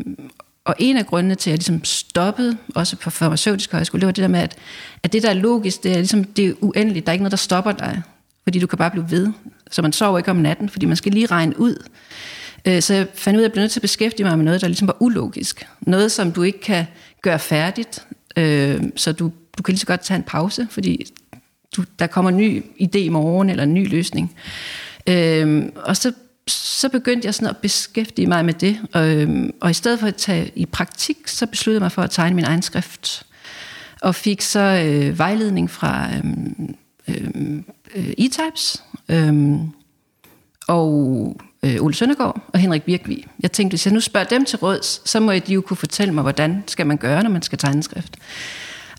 og 0.65 0.75
en 0.79 0.97
af 0.97 1.05
grundene 1.05 1.35
til, 1.35 1.49
at 1.49 1.51
jeg 1.51 1.57
ligesom 1.57 1.83
stoppede, 1.83 2.57
også 2.75 2.95
på 2.95 3.09
farmaceutisk 3.09 3.71
højskole, 3.71 4.01
det 4.01 4.05
var 4.05 4.11
det 4.11 4.21
der 4.21 4.27
med, 4.27 4.39
at, 4.39 4.55
at 5.03 5.13
det, 5.13 5.23
der 5.23 5.29
er 5.29 5.33
logisk, 5.33 5.83
det 5.83 5.91
er 5.91 5.95
ligesom 5.95 6.23
det 6.23 6.45
er 6.45 6.53
uendeligt. 6.61 7.05
Der 7.05 7.11
er 7.11 7.13
ikke 7.13 7.23
noget, 7.23 7.31
der 7.31 7.37
stopper 7.37 7.71
dig, 7.71 8.01
fordi 8.43 8.59
du 8.59 8.67
kan 8.67 8.77
bare 8.77 8.91
blive 8.91 9.11
ved. 9.11 9.27
Så 9.71 9.81
man 9.81 9.93
sover 9.93 10.17
ikke 10.17 10.31
om 10.31 10.37
natten, 10.37 10.69
fordi 10.69 10.85
man 10.85 10.95
skal 10.95 11.11
lige 11.11 11.25
regne 11.25 11.59
ud. 11.59 11.83
Øh, 12.65 12.81
så 12.81 12.93
jeg 12.93 13.07
fandt 13.13 13.37
ud 13.37 13.41
af, 13.41 13.45
at 13.45 13.49
jeg 13.49 13.51
blev 13.51 13.61
nødt 13.61 13.71
til 13.71 13.79
at 13.79 13.81
beskæftige 13.81 14.25
mig 14.25 14.37
med 14.37 14.45
noget, 14.45 14.61
der 14.61 14.67
ligesom 14.67 14.87
var 14.87 14.97
ulogisk. 14.99 15.67
Noget, 15.81 16.11
som 16.11 16.31
du 16.31 16.43
ikke 16.43 16.61
kan 16.61 16.85
gøre 17.21 17.39
færdigt. 17.39 18.05
Øh, 18.37 18.83
så 18.95 19.11
du, 19.11 19.31
du 19.57 19.63
kan 19.63 19.71
lige 19.71 19.79
så 19.79 19.85
godt 19.85 20.01
tage 20.01 20.15
en 20.15 20.23
pause, 20.23 20.67
fordi 20.69 21.05
du, 21.75 21.83
der 21.99 22.07
kommer 22.07 22.31
en 22.31 22.37
ny 22.37 22.63
idé 22.81 22.97
i 22.97 23.09
morgen, 23.09 23.49
eller 23.49 23.63
en 23.63 23.73
ny 23.73 23.89
løsning. 23.89 24.35
Øhm, 25.07 25.71
og 25.75 25.97
så 25.97 26.11
så 26.49 26.89
begyndte 26.89 27.25
jeg 27.25 27.35
sådan 27.35 27.47
at 27.47 27.57
beskæftige 27.57 28.27
mig 28.27 28.45
med 28.45 28.53
det, 28.53 28.79
og, 28.93 29.07
øhm, 29.07 29.53
og 29.61 29.69
i 29.69 29.73
stedet 29.73 29.99
for 29.99 30.07
at 30.07 30.15
tage 30.15 30.51
i 30.55 30.65
praktik, 30.65 31.17
så 31.25 31.47
besluttede 31.47 31.79
jeg 31.79 31.85
mig 31.85 31.91
for 31.91 32.01
at 32.01 32.11
tegne 32.11 32.35
min 32.35 32.45
egen 32.45 32.61
skrift, 32.61 33.25
og 34.01 34.15
fik 34.15 34.41
så 34.41 34.59
øh, 34.59 35.19
vejledning 35.19 35.69
fra 35.69 36.09
øhm, 36.17 36.75
øhm, 37.07 37.65
øh, 37.95 38.13
E-Types, 38.17 38.83
øhm, 39.09 39.69
og 40.67 41.35
øh, 41.63 41.75
Ole 41.79 41.93
Søndergaard 41.93 42.49
og 42.53 42.59
Henrik 42.59 42.83
Birkvi. 42.83 43.27
Jeg 43.39 43.51
tænkte, 43.51 43.71
hvis 43.71 43.85
jeg 43.85 43.93
nu 43.93 43.99
spørger 43.99 44.27
dem 44.27 44.45
til 44.45 44.57
råds, 44.57 45.09
så 45.09 45.19
må 45.19 45.33
de 45.33 45.53
jo 45.53 45.61
kunne 45.61 45.77
fortælle 45.77 46.13
mig, 46.13 46.21
hvordan 46.21 46.63
skal 46.67 46.87
man 46.87 46.97
gøre, 46.97 47.23
når 47.23 47.29
man 47.29 47.41
skal 47.41 47.57
tegne 47.57 47.83
skrift. 47.83 48.15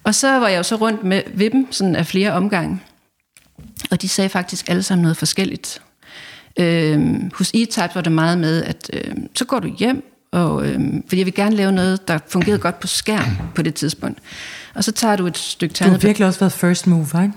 Og 0.04 0.14
så 0.14 0.38
var 0.38 0.48
jeg 0.48 0.58
jo 0.58 0.62
så 0.62 0.76
rundt 0.76 1.04
med 1.04 1.22
ved 1.34 1.50
dem 1.50 1.72
sådan 1.72 1.96
af 1.96 2.06
flere 2.06 2.32
omgange, 2.32 2.80
og 3.90 4.02
de 4.02 4.08
sagde 4.08 4.28
faktisk 4.28 4.70
alle 4.70 4.82
sammen 4.82 5.02
noget 5.02 5.16
forskelligt. 5.16 5.82
Øh, 6.58 7.20
hos 7.34 7.50
E-Type 7.54 7.94
var 7.94 8.00
det 8.00 8.12
meget 8.12 8.38
med, 8.38 8.64
at 8.64 8.90
øh, 8.92 9.14
så 9.34 9.44
går 9.44 9.58
du 9.58 9.68
hjem, 9.78 10.04
og, 10.32 10.66
øh, 10.66 10.80
fordi 11.06 11.18
jeg 11.18 11.26
vil 11.26 11.34
gerne 11.34 11.56
lave 11.56 11.72
noget, 11.72 12.08
der 12.08 12.18
fungerede 12.28 12.60
godt 12.60 12.80
på 12.80 12.86
skærm 12.86 13.36
på 13.54 13.62
det 13.62 13.74
tidspunkt. 13.74 14.18
Og 14.74 14.84
så 14.84 14.92
tager 14.92 15.16
du 15.16 15.26
et 15.26 15.38
stykke 15.38 15.74
tegnet... 15.74 15.94
Du 15.94 16.00
har 16.00 16.08
virkelig 16.08 16.26
også 16.26 16.40
været 16.40 16.52
first 16.52 16.86
mover, 16.86 17.22
ikke? 17.22 17.34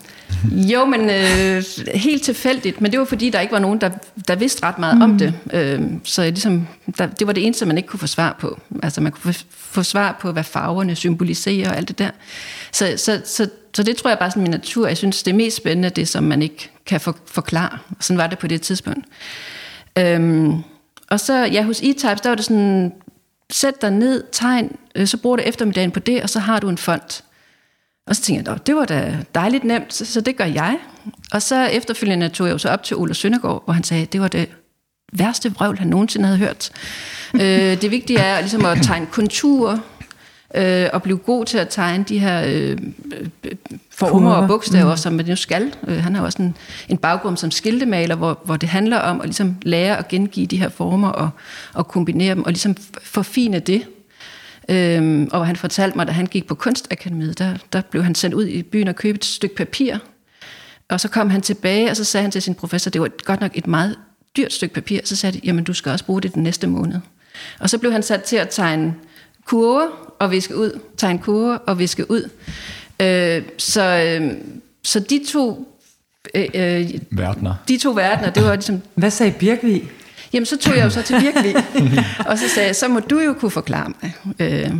Jo, 0.51 0.85
men 0.85 1.09
øh, 1.09 1.63
helt 1.95 2.23
tilfældigt. 2.23 2.81
Men 2.81 2.91
det 2.91 2.99
var 2.99 3.05
fordi, 3.05 3.29
der 3.29 3.39
ikke 3.39 3.53
var 3.53 3.59
nogen, 3.59 3.81
der, 3.81 3.89
der 4.27 4.35
vidste 4.35 4.63
ret 4.63 4.79
meget 4.79 4.95
mm. 4.95 5.01
om 5.01 5.17
det. 5.17 5.33
Øh, 5.53 5.81
så 6.03 6.21
jeg 6.21 6.31
ligesom, 6.31 6.67
der, 6.97 7.05
det 7.05 7.27
var 7.27 7.33
det 7.33 7.45
eneste, 7.45 7.65
man 7.65 7.77
ikke 7.77 7.89
kunne 7.89 7.99
få 7.99 8.07
svar 8.07 8.37
på. 8.39 8.59
Altså 8.83 9.01
man 9.01 9.11
kunne 9.11 9.33
få, 9.33 9.43
få 9.49 9.83
svar 9.83 10.17
på, 10.21 10.31
hvad 10.31 10.43
farverne 10.43 10.95
symboliserer 10.95 11.69
og 11.69 11.77
alt 11.77 11.87
det 11.87 11.99
der. 11.99 12.09
Så, 12.71 12.93
så, 12.97 13.21
så, 13.25 13.49
så 13.73 13.83
det 13.83 13.97
tror 13.97 14.09
jeg 14.09 14.19
bare 14.19 14.31
er 14.35 14.39
min 14.39 14.51
natur. 14.51 14.87
Jeg 14.87 14.97
synes, 14.97 15.23
det 15.23 15.31
er 15.31 15.35
mest 15.35 15.57
spændende, 15.57 15.89
det 15.89 16.07
som 16.07 16.23
man 16.23 16.41
ikke 16.41 16.69
kan 16.85 17.01
for, 17.01 17.17
forklare. 17.25 17.77
Sådan 17.99 18.17
var 18.17 18.27
det 18.27 18.39
på 18.39 18.47
det 18.47 18.61
tidspunkt. 18.61 19.05
Øhm, 19.99 20.63
og 21.09 21.19
så, 21.19 21.45
ja, 21.45 21.63
hos 21.63 21.79
E-Types, 21.79 22.21
der 22.21 22.29
var 22.29 22.35
det 22.35 22.45
sådan, 22.45 22.93
sæt 23.49 23.81
dig 23.81 23.91
ned, 23.91 24.23
tegn, 24.31 24.75
øh, 24.95 25.07
så 25.07 25.17
bruger 25.17 25.37
du 25.37 25.43
eftermiddagen 25.45 25.91
på 25.91 25.99
det, 25.99 26.23
og 26.23 26.29
så 26.29 26.39
har 26.39 26.59
du 26.59 26.69
en 26.69 26.77
fond. 26.77 27.23
Og 28.07 28.15
så 28.15 28.21
tænkte 28.21 28.51
jeg, 28.51 28.67
det 28.67 28.75
var 28.75 28.85
da 28.85 29.17
dejligt 29.35 29.63
nemt, 29.63 29.93
så, 29.93 30.05
så 30.05 30.21
det 30.21 30.35
gør 30.37 30.45
jeg. 30.45 30.77
Og 31.31 31.41
så 31.41 31.65
efterfølgende 31.65 32.29
tog 32.29 32.47
jeg 32.47 32.53
jo 32.53 32.57
så 32.57 32.69
op 32.69 32.83
til 32.83 32.97
Ole 32.97 33.13
Søndergaard, 33.13 33.63
hvor 33.65 33.73
han 33.73 33.83
sagde, 33.83 34.05
det 34.05 34.21
var 34.21 34.27
det 34.27 34.49
værste 35.13 35.53
vrøvl, 35.53 35.77
han 35.77 35.87
nogensinde 35.87 36.25
havde 36.25 36.39
hørt. 36.39 36.71
øh, 37.41 37.81
det 37.81 37.91
vigtige 37.91 38.19
er 38.19 38.39
ligesom 38.39 38.65
at 38.65 38.77
tegne 38.81 39.05
konturer, 39.05 39.77
øh, 40.55 40.89
og 40.93 41.03
blive 41.03 41.17
god 41.17 41.45
til 41.45 41.57
at 41.57 41.69
tegne 41.69 42.03
de 42.03 42.19
her 42.19 42.43
øh, 42.47 42.77
former 43.89 44.31
og 44.31 44.47
bogstaver, 44.47 44.91
mm. 44.91 44.97
som 44.97 45.13
man 45.13 45.25
jo 45.25 45.35
skal. 45.35 45.75
Øh, 45.87 45.97
han 45.97 46.15
har 46.15 46.23
også 46.23 46.41
en, 46.41 46.57
en 46.89 46.97
baggrund 46.97 47.37
som 47.37 47.51
skiltemaler, 47.51 48.15
hvor, 48.15 48.39
hvor 48.45 48.57
det 48.57 48.69
handler 48.69 48.97
om 48.97 49.21
at 49.21 49.27
ligesom 49.27 49.55
lære 49.61 49.97
at 49.97 50.07
gengive 50.07 50.45
de 50.45 50.57
her 50.57 50.69
former 50.69 51.09
og, 51.09 51.29
og 51.73 51.87
kombinere 51.87 52.35
dem, 52.35 52.43
og 52.43 52.51
ligesom 52.51 52.75
forfine 53.03 53.59
det. 53.59 53.87
Øhm, 54.69 55.29
og 55.31 55.47
han 55.47 55.55
fortalte 55.55 55.97
mig, 55.97 56.07
da 56.07 56.11
han 56.11 56.25
gik 56.25 56.47
på 56.47 56.55
Kunstakademiet, 56.55 57.39
der, 57.39 57.57
der 57.73 57.81
blev 57.81 58.03
han 58.03 58.15
sendt 58.15 58.35
ud 58.35 58.47
i 58.47 58.63
byen 58.63 58.87
og 58.87 58.95
købte 58.95 59.17
et 59.17 59.25
stykke 59.25 59.55
papir. 59.55 59.97
Og 60.89 60.99
så 60.99 61.07
kom 61.07 61.29
han 61.29 61.41
tilbage, 61.41 61.89
og 61.89 61.97
så 61.97 62.03
sagde 62.03 62.21
han 62.21 62.31
til 62.31 62.41
sin 62.41 62.55
professor, 62.55 62.91
det 62.91 63.01
var 63.01 63.09
godt 63.23 63.41
nok 63.41 63.51
et 63.57 63.67
meget 63.67 63.95
dyrt 64.37 64.53
stykke 64.53 64.73
papir. 64.73 64.99
Så 65.03 65.15
sagde 65.15 65.39
de, 65.39 65.41
jamen 65.43 65.63
du 65.63 65.73
skal 65.73 65.91
også 65.91 66.05
bruge 66.05 66.21
det 66.21 66.33
den 66.33 66.43
næste 66.43 66.67
måned. 66.67 66.99
Og 67.59 67.69
så 67.69 67.77
blev 67.77 67.91
han 67.91 68.03
sat 68.03 68.23
til 68.23 68.35
at 68.35 68.49
tegne 68.49 68.93
kurver 69.45 70.15
og 70.19 70.31
viske 70.31 70.57
ud, 70.57 70.79
tegne 70.97 71.19
kurver 71.19 71.55
og 71.55 71.79
viske 71.79 72.11
ud. 72.11 72.29
Øh, 72.99 73.43
så, 73.57 73.83
øh, 73.83 74.31
så 74.83 74.99
de 74.99 75.21
to 75.27 75.77
øh, 76.35 76.45
øh, 76.53 76.89
verdener. 77.11 77.55
De 77.67 77.77
to 77.77 77.91
verdener, 77.91 78.29
det 78.29 78.43
var 78.43 78.53
ligesom... 78.53 78.81
Hvad 78.95 79.11
sagde 79.11 79.31
Birkvig? 79.31 79.89
Jamen, 80.33 80.45
så 80.45 80.57
tog 80.57 80.75
jeg 80.77 80.83
jo 80.83 80.89
så 80.89 81.01
til 81.01 81.19
Birkvig, 81.19 81.55
og 82.29 82.37
så 82.37 82.49
sagde 82.49 82.67
jeg, 82.67 82.75
så 82.75 82.87
må 82.87 82.99
du 82.99 83.19
jo 83.19 83.33
kunne 83.33 83.51
forklare 83.51 83.91
mig. 84.01 84.13
Øh, 84.39 84.71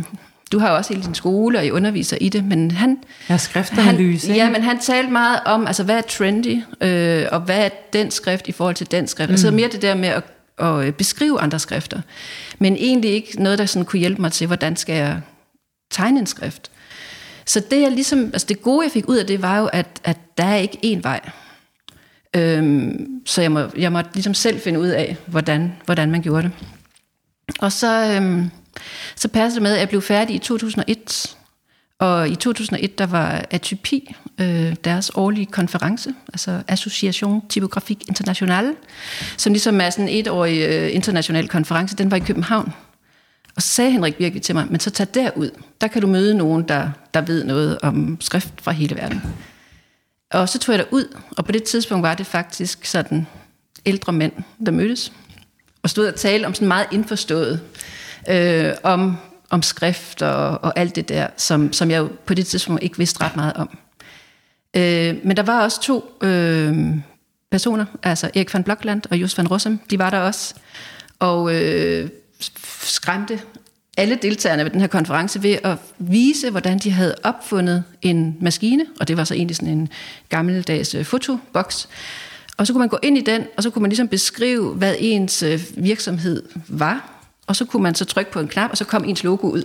du 0.52 0.58
har 0.58 0.70
jo 0.70 0.76
også 0.76 0.92
hele 0.94 1.06
din 1.06 1.14
skole, 1.14 1.58
og 1.58 1.66
I 1.66 1.70
underviser 1.70 2.16
i 2.20 2.28
det, 2.28 2.44
men 2.44 2.70
han... 2.70 2.98
Ja, 3.28 3.36
skriftanalyse, 3.36 4.26
han, 4.26 4.36
Ja, 4.36 4.50
men 4.50 4.62
han 4.62 4.78
talte 4.78 5.12
meget 5.12 5.40
om, 5.44 5.66
altså 5.66 5.84
hvad 5.84 5.96
er 5.96 6.00
trendy, 6.00 6.62
øh, 6.80 7.26
og 7.32 7.40
hvad 7.40 7.64
er 7.64 7.68
den 7.92 8.10
skrift 8.10 8.48
i 8.48 8.52
forhold 8.52 8.74
til 8.74 8.90
den 8.90 9.06
skrift. 9.06 9.28
Mm. 9.28 9.32
Altså 9.32 9.50
mere 9.50 9.68
det 9.68 9.82
der 9.82 9.94
med 9.94 10.08
at, 10.08 10.22
at 10.58 10.94
beskrive 10.94 11.40
andre 11.40 11.58
skrifter, 11.58 12.00
men 12.58 12.76
egentlig 12.76 13.10
ikke 13.10 13.42
noget, 13.42 13.58
der 13.58 13.66
sådan 13.66 13.86
kunne 13.86 14.00
hjælpe 14.00 14.20
mig 14.20 14.32
til, 14.32 14.46
hvordan 14.46 14.76
skal 14.76 14.94
jeg 14.94 15.20
tegne 15.90 16.20
en 16.20 16.26
skrift. 16.26 16.70
Så 17.46 17.62
det, 17.70 17.80
jeg 17.80 17.90
ligesom, 17.90 18.24
altså 18.24 18.46
det 18.48 18.62
gode, 18.62 18.84
jeg 18.84 18.92
fik 18.92 19.08
ud 19.08 19.16
af 19.16 19.26
det, 19.26 19.42
var 19.42 19.58
jo, 19.58 19.66
at, 19.66 19.86
at 20.04 20.18
der 20.38 20.44
er 20.44 20.56
ikke 20.56 20.78
én 20.84 21.02
vej. 21.02 21.20
Øhm, 22.36 23.20
så 23.26 23.42
jeg, 23.42 23.52
må, 23.52 23.60
jeg 23.76 23.92
måtte 23.92 24.10
ligesom 24.14 24.34
selv 24.34 24.60
finde 24.60 24.80
ud 24.80 24.88
af, 24.88 25.16
hvordan, 25.26 25.72
hvordan 25.84 26.10
man 26.10 26.22
gjorde 26.22 26.42
det. 26.42 26.52
Og 27.58 27.72
så, 27.72 28.12
øhm, 28.16 28.50
så 29.16 29.28
passede 29.28 29.54
det 29.54 29.62
med, 29.62 29.72
at 29.72 29.80
jeg 29.80 29.88
blev 29.88 30.02
færdig 30.02 30.36
i 30.36 30.38
2001. 30.38 31.36
Og 31.98 32.28
i 32.28 32.34
2001, 32.34 32.98
der 32.98 33.06
var 33.06 33.44
Atypi, 33.50 34.14
øh, 34.40 34.74
deres 34.84 35.10
årlige 35.14 35.46
konference, 35.46 36.14
altså 36.28 36.62
Association 36.68 37.42
Typographique 37.48 38.04
Internationale, 38.08 38.74
som 39.36 39.52
ligesom 39.52 39.80
er 39.80 39.90
sådan 39.90 40.08
en 40.08 40.14
etårig 40.18 40.62
øh, 40.68 40.94
international 40.94 41.48
konference, 41.48 41.96
den 41.96 42.10
var 42.10 42.16
i 42.16 42.20
København. 42.20 42.72
Og 43.56 43.62
så 43.62 43.68
sagde 43.68 43.90
Henrik 43.90 44.14
virkelig 44.18 44.42
til 44.42 44.54
mig, 44.54 44.66
men 44.70 44.80
så 44.80 44.90
tag 44.90 45.06
derud, 45.14 45.50
der 45.80 45.86
kan 45.86 46.02
du 46.02 46.08
møde 46.08 46.34
nogen, 46.34 46.68
der, 46.68 46.90
der 47.14 47.20
ved 47.20 47.44
noget 47.44 47.78
om 47.82 48.16
skrift 48.20 48.52
fra 48.62 48.72
hele 48.72 48.96
verden. 48.96 49.22
Og 50.34 50.48
så 50.48 50.58
tog 50.58 50.74
jeg 50.74 50.86
ud, 50.90 51.16
og 51.36 51.44
på 51.44 51.52
det 51.52 51.62
tidspunkt 51.62 52.02
var 52.02 52.14
det 52.14 52.26
faktisk 52.26 52.84
sådan 52.84 53.26
ældre 53.86 54.12
mænd, 54.12 54.32
der 54.66 54.72
mødtes, 54.72 55.12
og 55.82 55.90
stod 55.90 56.06
og 56.06 56.14
talte 56.14 56.46
om 56.46 56.54
sådan 56.54 56.68
meget 56.68 56.86
indforstået, 56.92 57.60
øh, 58.30 58.72
om, 58.82 59.16
om 59.50 59.62
skrift 59.62 60.22
og, 60.22 60.64
og 60.64 60.78
alt 60.78 60.96
det 60.96 61.08
der, 61.08 61.28
som, 61.36 61.72
som 61.72 61.90
jeg 61.90 61.98
jo 61.98 62.08
på 62.26 62.34
det 62.34 62.46
tidspunkt 62.46 62.82
ikke 62.82 62.98
vidste 62.98 63.24
ret 63.24 63.36
meget 63.36 63.52
om. 63.52 63.78
Øh, 64.76 65.16
men 65.24 65.36
der 65.36 65.42
var 65.42 65.62
også 65.62 65.80
to 65.80 66.18
øh, 66.22 66.96
personer, 67.50 67.84
altså 68.02 68.30
Erik 68.34 68.54
van 68.54 68.64
Blokland 68.64 69.02
og 69.10 69.16
Jos 69.16 69.38
van 69.38 69.48
Rossum, 69.48 69.80
de 69.90 69.98
var 69.98 70.10
der 70.10 70.18
også, 70.18 70.54
og 71.18 71.54
øh, 71.54 72.08
skræmte 72.82 73.40
alle 73.96 74.18
deltagerne 74.22 74.64
ved 74.64 74.70
den 74.70 74.80
her 74.80 74.88
konference 74.88 75.42
ved 75.42 75.58
at 75.64 75.76
vise, 75.98 76.50
hvordan 76.50 76.78
de 76.78 76.90
havde 76.90 77.14
opfundet 77.22 77.84
en 78.02 78.36
maskine, 78.40 78.84
og 79.00 79.08
det 79.08 79.16
var 79.16 79.24
så 79.24 79.34
egentlig 79.34 79.56
sådan 79.56 79.72
en 79.72 79.88
gammeldags 80.28 80.94
øh, 80.94 81.04
fotoboks. 81.04 81.88
Og 82.56 82.66
så 82.66 82.72
kunne 82.72 82.78
man 82.80 82.88
gå 82.88 82.98
ind 83.02 83.18
i 83.18 83.20
den, 83.20 83.42
og 83.56 83.62
så 83.62 83.70
kunne 83.70 83.82
man 83.82 83.90
ligesom 83.90 84.08
beskrive, 84.08 84.74
hvad 84.74 84.94
ens 84.98 85.42
øh, 85.42 85.60
virksomhed 85.76 86.42
var, 86.68 87.10
og 87.46 87.56
så 87.56 87.64
kunne 87.64 87.82
man 87.82 87.94
så 87.94 88.04
trykke 88.04 88.30
på 88.30 88.40
en 88.40 88.48
knap, 88.48 88.70
og 88.70 88.76
så 88.76 88.84
kom 88.84 89.04
ens 89.04 89.24
logo 89.24 89.48
ud. 89.48 89.62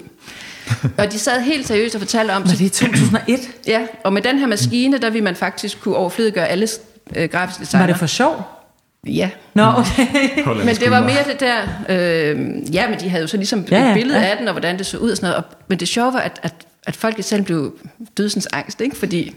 og 0.98 1.12
de 1.12 1.20
sad 1.20 1.42
helt 1.42 1.68
seriøst 1.68 1.96
og 1.96 2.02
fortalte 2.02 2.32
om... 2.32 2.44
Var 2.44 2.50
det 2.50 2.62
i 2.62 2.70
2001? 2.70 3.40
Ja, 3.68 3.88
og 4.04 4.14
med 4.14 4.22
den 4.22 4.40
her 4.40 4.48
maskine, 4.48 4.98
der 4.98 5.10
ville 5.10 5.24
man 5.24 5.36
faktisk 5.36 5.82
kunne 5.82 5.96
overflødiggøre 5.96 6.48
alle 6.48 6.68
øh, 7.16 7.30
grafiske 7.30 7.62
designer. 7.62 7.86
Var 7.86 7.94
det 7.94 8.00
for 8.00 8.06
sjov? 8.06 8.59
Ja. 9.08 9.30
Nå, 9.54 9.64
okay. 9.64 10.66
men 10.66 10.76
det 10.76 10.92
var 10.92 11.00
mere 11.00 11.24
det 11.32 11.40
der... 11.40 11.62
Øh, 11.90 12.76
ja, 12.76 12.90
men 12.90 13.00
de 13.00 13.10
havde 13.10 13.22
jo 13.22 13.28
så 13.28 13.38
ligesom 13.38 13.66
ja, 13.72 13.82
ja, 13.82 13.90
et 13.90 13.94
billede 13.94 14.20
ja. 14.20 14.26
af 14.26 14.38
den, 14.38 14.48
og 14.48 14.54
hvordan 14.54 14.78
det 14.78 14.86
så 14.86 14.98
ud 14.98 15.12
og 15.12 15.18
sådan 15.18 15.30
noget. 15.30 15.46
Og, 15.46 15.58
men 15.68 15.80
det 15.80 15.88
sjove 15.88 16.14
var, 16.14 16.20
at, 16.20 16.40
at, 16.44 16.54
at 16.86 16.96
folk 16.96 17.16
selv 17.24 17.44
blev 17.44 17.80
dødsens 18.18 18.48
angst, 18.54 18.82
ikke? 18.82 18.96
Fordi... 18.96 19.36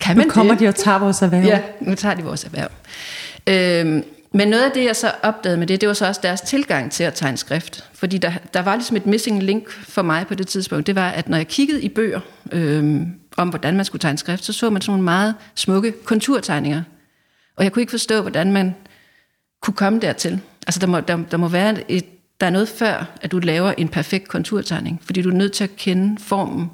Kan 0.00 0.16
man 0.16 0.26
nu 0.26 0.32
kommer 0.32 0.52
det? 0.54 0.60
de 0.60 0.68
og 0.68 0.74
tager 0.74 0.98
vores 0.98 1.22
erhverv. 1.22 1.44
Ja, 1.44 1.60
nu 1.80 1.94
tager 1.94 2.14
de 2.14 2.22
vores 2.22 2.44
erhverv. 2.44 2.68
Øh, 3.46 4.02
men 4.32 4.48
noget 4.48 4.64
af 4.64 4.70
det, 4.70 4.84
jeg 4.84 4.96
så 4.96 5.12
opdagede 5.22 5.58
med 5.58 5.66
det, 5.66 5.80
det 5.80 5.88
var 5.88 5.94
så 5.94 6.06
også 6.06 6.20
deres 6.22 6.40
tilgang 6.40 6.92
til 6.92 7.04
at 7.04 7.14
tegne 7.14 7.36
skrift. 7.36 7.84
Fordi 7.94 8.18
der, 8.18 8.32
der 8.54 8.62
var 8.62 8.76
ligesom 8.76 8.96
et 8.96 9.06
missing 9.06 9.42
link 9.42 9.70
for 9.70 10.02
mig 10.02 10.26
på 10.26 10.34
det 10.34 10.46
tidspunkt. 10.46 10.86
Det 10.86 10.94
var, 10.94 11.08
at 11.08 11.28
når 11.28 11.36
jeg 11.36 11.48
kiggede 11.48 11.82
i 11.82 11.88
bøger 11.88 12.20
øh, 12.52 13.00
om, 13.36 13.48
hvordan 13.48 13.76
man 13.76 13.84
skulle 13.84 14.00
tegne 14.00 14.18
skrift, 14.18 14.44
så 14.44 14.52
så 14.52 14.70
man 14.70 14.82
sådan 14.82 14.90
nogle 14.92 15.04
meget 15.04 15.34
smukke 15.54 15.92
konturtegninger. 16.04 16.82
Og 17.58 17.64
jeg 17.64 17.72
kunne 17.72 17.82
ikke 17.82 17.90
forstå, 17.90 18.20
hvordan 18.20 18.52
man 18.52 18.74
kunne 19.62 19.74
komme 19.74 20.00
dertil. 20.00 20.40
Altså, 20.66 20.80
der 20.80 20.86
må, 20.86 21.00
der, 21.00 21.16
der 21.30 21.36
må 21.36 21.48
være 21.48 21.90
et, 21.90 22.04
der 22.40 22.46
er 22.46 22.50
noget 22.50 22.68
før, 22.68 23.04
at 23.20 23.32
du 23.32 23.38
laver 23.38 23.72
en 23.78 23.88
perfekt 23.88 24.28
konturtegning. 24.28 25.00
Fordi 25.04 25.22
du 25.22 25.28
er 25.30 25.34
nødt 25.34 25.52
til 25.52 25.64
at 25.64 25.76
kende 25.76 26.22
formen, 26.22 26.70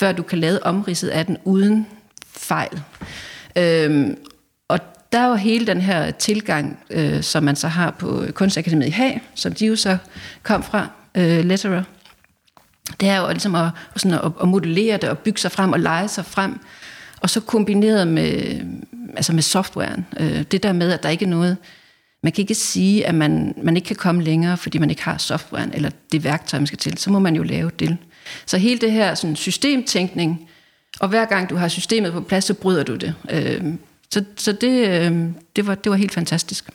før 0.00 0.12
du 0.12 0.22
kan 0.22 0.38
lave 0.38 0.66
omridset 0.66 1.08
af 1.08 1.26
den 1.26 1.38
uden 1.44 1.86
fejl. 2.26 2.82
Øhm, 3.56 4.18
og 4.68 4.78
der 5.12 5.18
er 5.18 5.28
jo 5.28 5.34
hele 5.34 5.66
den 5.66 5.80
her 5.80 6.10
tilgang, 6.10 6.78
øh, 6.90 7.22
som 7.22 7.42
man 7.42 7.56
så 7.56 7.68
har 7.68 7.90
på 7.90 8.24
Kunstakademiet 8.34 8.88
i 8.88 8.90
Haag, 8.90 9.22
som 9.34 9.52
de 9.52 9.66
jo 9.66 9.76
så 9.76 9.98
kom 10.42 10.62
fra, 10.62 10.88
øh, 11.14 11.44
Letterer. 11.44 11.82
Det 13.00 13.08
er 13.08 13.20
jo 13.20 13.28
ligesom 13.28 13.54
at, 13.54 13.70
sådan 13.96 14.18
at, 14.18 14.32
at 14.42 14.48
modellere 14.48 14.96
det 14.96 15.08
og 15.08 15.18
bygge 15.18 15.40
sig 15.40 15.52
frem 15.52 15.72
og 15.72 15.80
lege 15.80 16.08
sig 16.08 16.24
frem. 16.24 16.60
Og 17.20 17.30
så 17.30 17.40
kombineret 17.40 18.08
med, 18.08 18.60
altså 19.16 19.32
med 19.32 19.42
softwaren. 19.42 20.06
Øh, 20.20 20.42
det 20.42 20.62
der 20.62 20.72
med, 20.72 20.92
at 20.92 21.02
der 21.02 21.08
ikke 21.08 21.24
er 21.24 21.28
noget... 21.28 21.56
Man 22.22 22.32
kan 22.32 22.42
ikke 22.42 22.54
sige, 22.54 23.06
at 23.06 23.14
man, 23.14 23.54
man 23.62 23.76
ikke 23.76 23.86
kan 23.86 23.96
komme 23.96 24.22
længere, 24.22 24.56
fordi 24.56 24.78
man 24.78 24.90
ikke 24.90 25.02
har 25.02 25.18
softwaren, 25.18 25.72
eller 25.74 25.90
det 26.12 26.24
værktøj, 26.24 26.60
man 26.60 26.66
skal 26.66 26.78
til. 26.78 26.98
Så 26.98 27.10
må 27.10 27.18
man 27.18 27.36
jo 27.36 27.42
lave 27.42 27.70
det. 27.78 27.96
Så 28.46 28.58
hele 28.58 28.80
det 28.80 28.92
her 28.92 29.14
sådan, 29.14 29.36
systemtænkning, 29.36 30.48
og 31.00 31.08
hver 31.08 31.24
gang 31.24 31.50
du 31.50 31.56
har 31.56 31.68
systemet 31.68 32.12
på 32.12 32.20
plads, 32.20 32.44
så 32.44 32.54
bryder 32.54 32.82
du 32.82 32.96
det. 32.96 33.14
Øh, 33.30 33.64
så 34.10 34.24
så 34.36 34.52
det, 34.52 34.88
øh, 34.88 35.30
det, 35.56 35.66
var, 35.66 35.74
det 35.74 35.90
var 35.90 35.96
helt 35.96 36.12
fantastisk. 36.12 36.70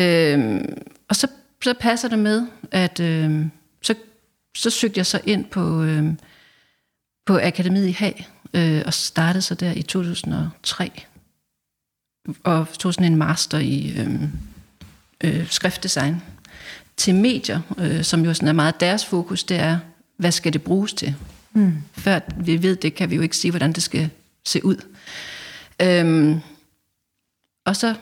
Øh, 0.00 0.60
og 1.08 1.16
så, 1.16 1.28
så 1.62 1.74
passer 1.80 2.08
det 2.08 2.18
med, 2.18 2.46
at 2.70 3.00
øh, 3.00 3.46
så, 3.82 3.94
så 4.56 4.70
søgte 4.70 4.98
jeg 4.98 5.06
så 5.06 5.20
ind 5.24 5.44
på, 5.44 5.82
øh, 5.82 6.04
på 7.26 7.38
Akademiet 7.42 7.88
i 7.88 7.92
Haag, 7.92 8.28
øh, 8.54 8.82
og 8.86 8.94
startede 8.94 9.42
så 9.42 9.54
der 9.54 9.72
i 9.72 9.82
2003. 9.82 10.90
Og 12.42 12.66
tog 12.78 12.94
sådan 12.94 13.12
en 13.12 13.18
master 13.18 13.58
i 13.58 13.94
øh, 13.98 14.22
øh, 15.24 15.50
skriftdesign 15.50 16.22
til 16.96 17.14
medier, 17.14 17.60
øh, 17.78 18.04
som 18.04 18.24
jo 18.24 18.34
sådan 18.34 18.48
er 18.48 18.52
meget 18.52 18.80
deres 18.80 19.06
fokus, 19.06 19.44
det 19.44 19.56
er, 19.56 19.78
hvad 20.16 20.32
skal 20.32 20.52
det 20.52 20.62
bruges 20.62 20.92
til? 20.92 21.14
Mm. 21.52 21.74
Før 21.92 22.20
vi 22.40 22.62
ved 22.62 22.76
det, 22.76 22.94
kan 22.94 23.10
vi 23.10 23.16
jo 23.16 23.22
ikke 23.22 23.36
sige, 23.36 23.50
hvordan 23.50 23.72
det 23.72 23.82
skal 23.82 24.10
se 24.44 24.64
ud. 24.64 24.76
Øhm, 25.82 26.40
og 27.64 27.76
så, 27.76 27.94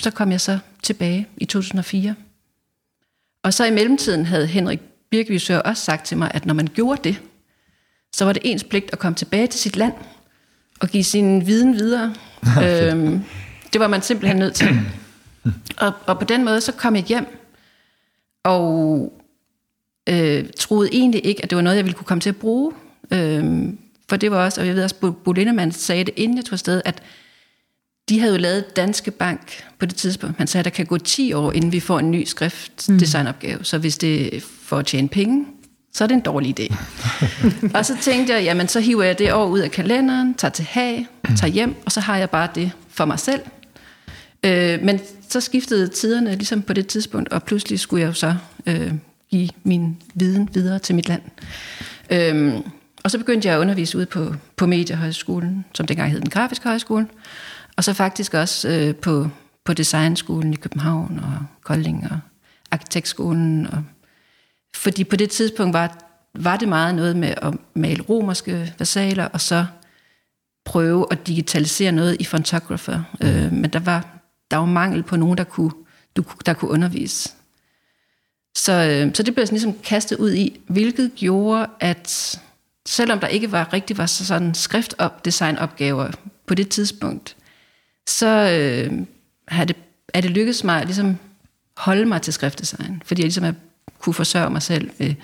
så 0.00 0.10
kom 0.10 0.30
jeg 0.30 0.40
så 0.40 0.58
tilbage 0.82 1.28
i 1.36 1.44
2004. 1.44 2.14
Og 3.42 3.54
så 3.54 3.64
i 3.64 3.70
mellemtiden 3.70 4.26
havde 4.26 4.46
Henrik 4.46 4.80
Birkevisør 5.10 5.58
også 5.58 5.84
sagt 5.84 6.06
til 6.06 6.18
mig, 6.18 6.30
at 6.34 6.46
når 6.46 6.54
man 6.54 6.66
gjorde 6.66 7.00
det, 7.04 7.20
så 8.16 8.24
var 8.24 8.32
det 8.32 8.42
ens 8.44 8.64
pligt 8.64 8.92
at 8.92 8.98
komme 8.98 9.16
tilbage 9.16 9.46
til 9.46 9.60
sit 9.60 9.76
land 9.76 9.92
og 10.80 10.88
give 10.88 11.04
sin 11.04 11.46
viden 11.46 11.74
videre. 11.74 12.14
øhm, 12.64 13.24
det 13.72 13.80
var 13.80 13.88
man 13.88 14.02
simpelthen 14.02 14.38
nødt 14.38 14.54
til. 14.54 14.68
Og, 15.78 15.92
og 16.06 16.18
på 16.18 16.24
den 16.24 16.44
måde, 16.44 16.60
så 16.60 16.72
kom 16.72 16.96
jeg 16.96 17.04
hjem 17.04 17.26
og 18.44 19.12
øh, 20.08 20.44
troede 20.58 20.88
egentlig 20.92 21.26
ikke, 21.26 21.42
at 21.42 21.50
det 21.50 21.56
var 21.56 21.62
noget, 21.62 21.76
jeg 21.76 21.84
ville 21.84 21.96
kunne 21.96 22.06
komme 22.06 22.20
til 22.20 22.28
at 22.28 22.36
bruge. 22.36 22.72
Øh, 23.10 23.68
for 24.08 24.16
det 24.16 24.30
var 24.30 24.44
også, 24.44 24.60
og 24.60 24.66
jeg 24.66 24.74
ved 24.74 24.84
også, 24.84 25.12
Bo 25.24 25.32
Lindemann 25.32 25.72
sagde 25.72 26.04
det, 26.04 26.14
inden 26.16 26.36
jeg 26.36 26.44
tog 26.44 26.52
afsted, 26.52 26.82
at 26.84 27.02
de 28.08 28.20
havde 28.20 28.32
jo 28.32 28.38
lavet 28.38 28.76
Danske 28.76 29.10
Bank 29.10 29.64
på 29.78 29.86
det 29.86 29.96
tidspunkt. 29.96 30.38
Han 30.38 30.46
sagde, 30.46 30.60
at 30.60 30.64
der 30.64 30.70
kan 30.70 30.86
gå 30.86 30.98
10 30.98 31.32
år, 31.32 31.52
inden 31.52 31.72
vi 31.72 31.80
får 31.80 31.98
en 31.98 32.10
ny 32.10 32.24
skriftdesignopgave. 32.24 33.56
Mm. 33.56 33.64
Så 33.64 33.78
hvis 33.78 33.98
det 33.98 34.42
for 34.42 34.78
at 34.78 34.86
tjene 34.86 35.08
penge, 35.08 35.46
så 35.94 36.04
er 36.04 36.08
det 36.08 36.14
en 36.14 36.20
dårlig 36.20 36.60
idé. 36.60 36.74
og 37.78 37.86
så 37.86 37.96
tænkte 38.00 38.32
jeg, 38.32 38.42
jamen 38.42 38.68
så 38.68 38.80
hiver 38.80 39.04
jeg 39.04 39.18
det 39.18 39.32
år 39.32 39.46
ud 39.46 39.58
af 39.58 39.70
kalenderen, 39.70 40.34
tager 40.34 40.52
til 40.52 40.64
Haag, 40.64 41.06
tager 41.36 41.52
hjem, 41.52 41.74
og 41.84 41.92
så 41.92 42.00
har 42.00 42.16
jeg 42.16 42.30
bare 42.30 42.48
det 42.54 42.70
for 42.88 43.04
mig 43.04 43.18
selv. 43.18 43.40
Øh, 44.44 44.82
men 44.82 45.00
så 45.28 45.40
skiftede 45.40 45.88
tiderne 45.88 46.34
ligesom 46.34 46.62
på 46.62 46.72
det 46.72 46.86
tidspunkt, 46.86 47.32
og 47.32 47.42
pludselig 47.42 47.80
skulle 47.80 48.00
jeg 48.00 48.08
jo 48.08 48.12
så 48.12 48.34
øh, 48.66 48.92
give 49.30 49.48
min 49.64 49.96
viden 50.14 50.48
videre 50.52 50.78
til 50.78 50.94
mit 50.94 51.08
land. 51.08 51.22
Øh, 52.10 52.54
og 53.04 53.10
så 53.10 53.18
begyndte 53.18 53.48
jeg 53.48 53.56
at 53.56 53.60
undervise 53.60 53.98
ude 53.98 54.06
på, 54.06 54.34
på 54.56 54.66
Mediehøjskolen, 54.66 55.64
som 55.74 55.86
dengang 55.86 56.10
hed 56.10 56.20
den 56.20 56.30
Grafiske 56.30 56.68
Højskole, 56.68 57.06
og 57.76 57.84
så 57.84 57.92
faktisk 57.92 58.34
også 58.34 58.68
øh, 58.68 58.94
på, 58.94 59.28
på 59.64 59.74
Designskolen 59.74 60.52
i 60.52 60.56
København 60.56 61.20
og 61.22 61.46
Kolding 61.64 62.06
og 62.10 62.18
Arkitektskolen. 62.70 63.66
Og, 63.66 63.82
fordi 64.76 65.04
på 65.04 65.16
det 65.16 65.30
tidspunkt 65.30 65.74
var, 65.74 65.98
var 66.34 66.56
det 66.56 66.68
meget 66.68 66.94
noget 66.94 67.16
med 67.16 67.34
at 67.42 67.54
male 67.74 68.02
romerske 68.02 68.74
versaler, 68.78 69.24
og 69.24 69.40
så 69.40 69.66
prøve 70.64 71.06
at 71.10 71.26
digitalisere 71.26 71.92
noget 71.92 72.16
i 72.20 72.24
Fontographer. 72.24 73.02
Mm. 73.20 73.28
Øh, 73.28 73.52
men 73.52 73.70
der 73.70 73.78
var, 73.78 74.18
der 74.50 74.56
var 74.56 74.66
mangel 74.66 75.02
på 75.02 75.16
nogen, 75.16 75.38
der 75.38 75.44
kunne, 75.44 75.72
du, 76.16 76.24
der 76.46 76.52
kunne 76.52 76.70
undervise. 76.70 77.30
Så, 78.56 78.72
øh, 78.72 79.14
så 79.14 79.22
det 79.22 79.34
blev 79.34 79.46
sådan 79.46 79.56
ligesom 79.56 79.78
kastet 79.84 80.18
ud 80.18 80.32
i, 80.32 80.60
hvilket 80.66 81.12
gjorde, 81.16 81.66
at 81.80 82.40
selvom 82.86 83.20
der 83.20 83.26
ikke 83.26 83.52
var 83.52 83.72
rigtig 83.72 83.98
var 83.98 84.06
sådan 84.06 84.54
skriftdesignopgaver 84.54 86.10
på 86.46 86.54
det 86.54 86.68
tidspunkt, 86.68 87.36
så 88.08 88.26
øh, 88.26 89.06
har 89.48 89.64
det, 89.64 89.76
er 90.14 90.20
det 90.20 90.30
lykkedes 90.30 90.64
mig 90.64 90.80
at 90.80 90.86
ligesom 90.86 91.16
holde 91.76 92.04
mig 92.04 92.22
til 92.22 92.32
skriftdesign, 92.32 93.02
fordi 93.04 93.20
jeg 93.22 93.26
ligesom 93.26 93.44
er, 93.44 93.52
kunne 94.00 94.14
forsørge 94.14 94.50
mig 94.50 94.62
selv 94.62 94.90
ved, 94.98 95.14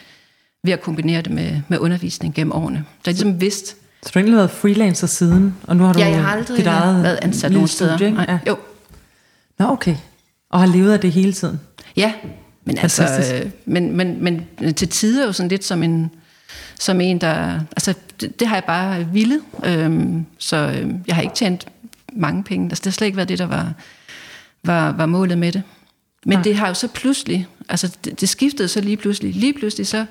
ved 0.65 0.73
at 0.73 0.81
kombinere 0.81 1.23
det 1.23 1.33
med, 1.33 1.61
med 1.69 1.79
undervisning 1.79 2.35
gennem 2.35 2.53
årene. 2.53 2.85
Så 2.87 3.11
jeg 3.11 3.15
ligesom 3.15 3.41
vidst... 3.41 3.67
Så 3.69 3.75
du 4.05 4.11
har 4.13 4.21
egentlig 4.21 4.37
været 4.37 4.51
freelancer 4.51 5.07
siden, 5.07 5.55
og 5.63 5.77
nu 5.77 5.85
har 5.85 5.93
du 5.93 5.99
ja, 5.99 6.09
jeg 6.09 6.23
har 6.23 6.33
aldrig 6.33 6.59
dit 6.59 6.67
eget 6.67 7.03
været 7.03 7.19
ansat 7.23 7.53
nogen 7.53 7.69
steder. 7.69 7.97
Studie, 7.97 8.25
ja. 8.29 8.39
Jo. 8.47 8.57
Nå, 9.59 9.67
okay. 9.67 9.97
Og 10.51 10.61
har 10.61 10.67
levet 10.67 10.93
af 10.93 11.01
det 11.01 11.13
hele 11.13 11.33
tiden? 11.33 11.61
Ja, 11.97 12.13
men 12.65 12.79
altså, 12.79 13.05
øh, 13.35 13.51
men, 13.65 13.97
men, 13.97 14.25
men 14.25 14.47
til 14.75 14.89
tider 14.89 15.27
jo 15.27 15.33
sådan 15.33 15.49
lidt 15.49 15.65
som 15.65 15.83
en, 15.83 16.11
som 16.79 17.01
en, 17.01 17.19
der... 17.19 17.61
Altså, 17.71 17.95
det, 18.21 18.41
det 18.41 18.49
har 18.49 18.57
jeg 18.57 18.65
bare 18.65 19.09
ville. 19.13 19.41
Øhm, 19.65 20.27
så 20.39 20.57
øh, 20.57 20.91
jeg 21.07 21.15
har 21.15 21.23
ikke 21.23 21.35
tjent 21.35 21.67
mange 22.13 22.45
penge. 22.45 22.65
Altså, 22.65 22.81
det 22.81 22.87
har 22.87 22.93
slet 22.93 23.07
ikke 23.07 23.17
været 23.17 23.29
det, 23.29 23.39
der 23.39 23.47
var, 23.47 23.73
var, 24.65 24.93
var 24.93 25.07
målet 25.07 25.39
med 25.39 25.53
det. 25.53 25.63
Men 26.27 26.45
det 26.45 26.57
har 26.57 26.69
jo 26.69 26.75
så 26.75 26.89
pludselig, 26.89 27.47
altså 27.69 27.97
det, 28.05 28.21
det 28.21 28.29
skiftede 28.29 28.69
så 28.69 28.81
lige 28.81 28.97
pludselig. 28.97 29.35
Lige 29.35 29.53
pludselig 29.53 29.87
så, 29.87 30.05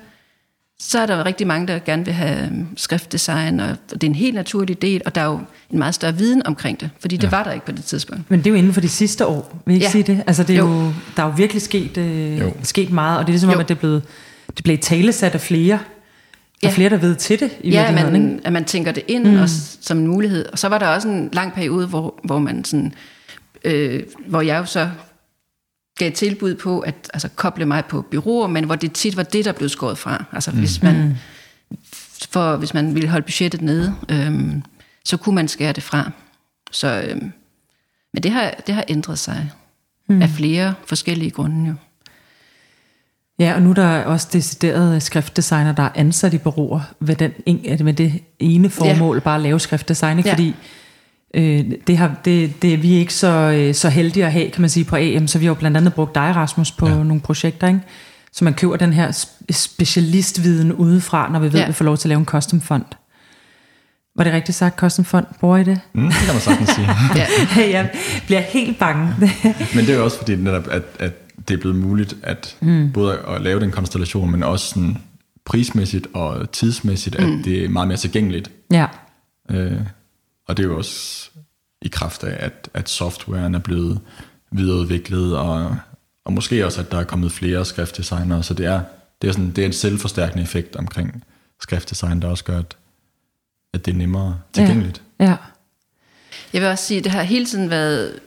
så 0.80 0.98
er 0.98 1.06
der 1.06 1.16
jo 1.18 1.24
rigtig 1.24 1.46
mange, 1.46 1.66
der 1.66 1.78
gerne 1.78 2.04
vil 2.04 2.14
have 2.14 2.46
øhm, 2.46 2.66
skriftdesign, 2.76 3.60
og 3.60 3.76
det 3.90 4.02
er 4.04 4.06
en 4.08 4.14
helt 4.14 4.34
naturlig 4.34 4.82
del, 4.82 5.02
og 5.06 5.14
der 5.14 5.20
er 5.20 5.24
jo 5.26 5.40
en 5.70 5.78
meget 5.78 5.94
større 5.94 6.16
viden 6.16 6.46
omkring 6.46 6.80
det, 6.80 6.90
fordi 7.00 7.16
det 7.16 7.24
ja. 7.24 7.28
var 7.30 7.44
der 7.44 7.52
ikke 7.52 7.66
på 7.66 7.72
det 7.72 7.84
tidspunkt. 7.84 8.30
Men 8.30 8.38
det 8.38 8.46
er 8.46 8.50
jo 8.50 8.56
inden 8.56 8.72
for 8.72 8.80
de 8.80 8.88
sidste 8.88 9.26
år, 9.26 9.62
vil 9.66 9.72
I 9.72 9.74
ikke 9.76 9.84
Ja. 9.86 9.90
sige 9.90 10.02
det? 10.04 10.22
Altså 10.26 10.42
det 10.42 10.54
er 10.54 10.58
jo. 10.58 10.66
Jo. 10.66 10.92
der 11.16 11.22
er 11.22 11.26
jo 11.26 11.32
virkelig 11.36 11.62
sket, 11.62 11.96
øh, 11.96 12.38
Jo. 12.38 12.52
sket 12.62 12.90
meget, 12.92 13.18
og 13.18 13.24
det 13.26 13.28
er 13.28 13.32
ligesom 13.32 13.50
om, 13.50 13.54
Jo. 13.54 13.60
at 13.60 13.68
det 13.68 13.74
er 13.74 13.78
blevet, 13.78 14.02
det 14.56 14.64
blev 14.64 14.78
talesat 14.78 15.34
af 15.34 15.40
flere, 15.40 15.78
der 16.62 16.68
er 16.68 16.70
Ja. 16.72 16.76
flere, 16.76 16.90
der 16.90 16.96
ved 16.96 17.14
til 17.14 17.40
det 17.40 17.50
i 17.60 17.70
Ja, 17.70 17.80
virkeligheden. 17.82 18.14
ikke? 18.22 18.28
man, 18.34 18.40
at 18.44 18.52
man 18.52 18.64
tænker 18.64 18.92
det 18.92 19.02
ind 19.08 19.24
mm. 19.24 19.40
også, 19.40 19.76
som 19.80 19.98
en 19.98 20.06
mulighed. 20.06 20.46
Og 20.52 20.58
så 20.58 20.68
var 20.68 20.78
der 20.78 20.86
også 20.86 21.08
en 21.08 21.28
lang 21.32 21.52
periode, 21.52 21.86
hvor, 21.86 22.20
hvor 22.24 22.38
man 22.38 22.64
sådan, 22.64 22.92
øh, 23.64 24.02
hvor 24.26 24.40
jeg 24.40 24.58
jo 24.58 24.64
så 24.64 24.90
gav 25.98 26.12
tilbud 26.12 26.54
på 26.54 26.80
at 26.80 27.10
altså, 27.14 27.28
koble 27.36 27.66
mig 27.66 27.84
på 27.84 28.02
byråer, 28.02 28.46
men 28.46 28.64
hvor 28.64 28.74
det 28.74 28.92
tit 28.92 29.16
var 29.16 29.22
det, 29.22 29.44
der 29.44 29.52
blev 29.52 29.68
skåret 29.68 29.98
fra. 29.98 30.24
Altså 30.32 30.50
hvis 30.50 30.82
man, 30.82 31.16
for, 32.30 32.56
hvis 32.56 32.74
man 32.74 32.94
ville 32.94 33.08
holde 33.08 33.24
budgettet 33.24 33.62
nede, 33.62 33.94
øh, 34.08 34.52
så 35.04 35.16
kunne 35.16 35.34
man 35.34 35.48
skære 35.48 35.72
det 35.72 35.82
fra. 35.82 36.10
Så, 36.70 37.02
øh, 37.02 37.22
men 38.14 38.22
det 38.22 38.30
har, 38.30 38.54
det 38.66 38.74
har 38.74 38.84
ændret 38.88 39.18
sig 39.18 39.50
mm. 40.08 40.22
af 40.22 40.28
flere 40.28 40.74
forskellige 40.86 41.30
grunde 41.30 41.68
jo. 41.68 41.74
Ja, 43.38 43.54
og 43.54 43.62
nu 43.62 43.70
er 43.70 43.74
der 43.74 44.04
også 44.04 44.28
deciderede 44.32 45.00
skriftdesigner, 45.00 45.72
der 45.72 45.82
er 45.82 45.90
ansat 45.94 46.34
i 46.34 46.38
bureauer 46.38 46.80
ved 47.00 47.16
den, 47.16 47.32
en- 47.46 47.84
med 47.84 47.94
det 47.94 48.22
ene 48.38 48.70
formål, 48.70 49.16
ja. 49.16 49.20
bare 49.20 49.34
at 49.36 49.40
lave 49.40 49.60
skriftdesign, 49.60 50.18
ikke? 50.18 50.28
Ja. 50.28 50.34
fordi 50.34 50.54
øh, 51.34 51.64
det, 51.86 51.98
har, 51.98 52.14
det, 52.24 52.62
det 52.62 52.74
er 52.74 52.76
vi 52.76 52.92
ikke 52.94 53.14
så, 53.14 53.28
øh, 53.28 53.74
så 53.74 53.88
heldige 53.88 54.26
at 54.26 54.32
have, 54.32 54.50
kan 54.50 54.60
man 54.60 54.70
sige, 54.70 54.84
på 54.84 54.96
AM, 54.96 55.26
så 55.26 55.38
vi 55.38 55.44
har 55.44 55.50
jo 55.50 55.54
blandt 55.54 55.76
andet 55.76 55.94
brugt 55.94 56.14
dig, 56.14 56.36
Rasmus, 56.36 56.70
på 56.70 56.88
ja. 56.88 56.94
nogle 56.94 57.20
projekter, 57.20 57.68
ikke? 57.68 57.80
så 58.32 58.44
man 58.44 58.54
køber 58.54 58.76
den 58.76 58.92
her 58.92 59.10
sp- 59.10 59.52
specialistviden 59.52 60.72
udefra, 60.72 61.32
når 61.32 61.38
vi 61.38 61.52
ved, 61.52 61.58
ja. 61.58 61.62
At 61.62 61.68
vi 61.68 61.72
får 61.72 61.84
lov 61.84 61.96
til 61.96 62.08
at 62.08 62.08
lave 62.08 62.18
en 62.18 62.24
custom 62.24 62.60
font. 62.60 62.96
Var 64.16 64.24
det 64.24 64.32
rigtigt 64.32 64.58
sagt, 64.58 64.78
custom 64.78 65.04
font? 65.04 65.28
Bruger 65.40 65.56
I 65.56 65.64
det? 65.64 65.80
Mm, 65.92 66.06
det 66.06 66.14
kan 66.14 66.34
man 66.34 66.40
sagtens 66.40 66.70
sige. 66.70 66.88
Ja. 67.16 67.70
jeg 67.78 67.90
bliver 68.26 68.40
helt 68.40 68.78
bange. 68.78 69.14
Men 69.74 69.84
det 69.86 69.90
er 69.90 69.96
jo 69.96 70.04
også 70.04 70.18
fordi, 70.18 70.36
netop, 70.36 70.68
at, 70.70 70.82
at 70.98 71.12
det 71.48 71.54
er 71.54 71.58
blevet 71.58 71.76
muligt 71.76 72.16
at 72.22 72.56
mm. 72.60 72.92
både 72.92 73.18
at 73.28 73.40
lave 73.40 73.60
den 73.60 73.70
konstellation, 73.70 74.30
men 74.30 74.42
også 74.42 74.68
sådan 74.68 74.96
prismæssigt 75.44 76.06
og 76.14 76.52
tidsmæssigt, 76.52 77.20
mm. 77.20 77.38
at 77.38 77.44
det 77.44 77.64
er 77.64 77.68
meget 77.68 77.88
mere 77.88 77.98
tilgængeligt. 77.98 78.50
ja. 78.72 78.86
Øh, 79.50 79.72
og 80.48 80.56
det 80.56 80.62
er 80.62 80.68
jo 80.68 80.76
også 80.76 81.30
i 81.82 81.88
kraft 81.88 82.24
af, 82.24 82.44
at, 82.46 82.68
at 82.74 82.88
softwaren 82.88 83.54
er 83.54 83.58
blevet 83.58 84.00
videreudviklet, 84.50 85.36
og, 85.36 85.76
og 86.24 86.32
måske 86.32 86.66
også, 86.66 86.80
at 86.80 86.90
der 86.90 86.98
er 86.98 87.04
kommet 87.04 87.32
flere 87.32 87.64
skriftdesignere, 87.64 88.42
så 88.42 88.54
det 88.54 88.66
er, 88.66 88.80
det 89.22 89.28
er, 89.28 89.32
sådan, 89.32 89.50
det 89.50 89.62
er 89.62 89.66
en 89.66 89.72
selvforstærkende 89.72 90.42
effekt 90.42 90.76
omkring 90.76 91.24
skriftdesign, 91.60 92.22
der 92.22 92.28
også 92.28 92.44
gør, 92.44 92.58
at, 92.58 92.76
at 93.74 93.86
det 93.86 93.92
er 93.92 93.96
nemmere 93.96 94.40
tilgængeligt. 94.52 95.02
Ja. 95.20 95.36
Jeg 96.52 96.62
vil 96.62 96.68
også 96.68 96.84
sige, 96.84 96.98
at 96.98 97.04
det 97.04 97.12
har 97.12 97.22
hele 97.22 97.46
tiden 97.46 97.70
været 97.70 98.20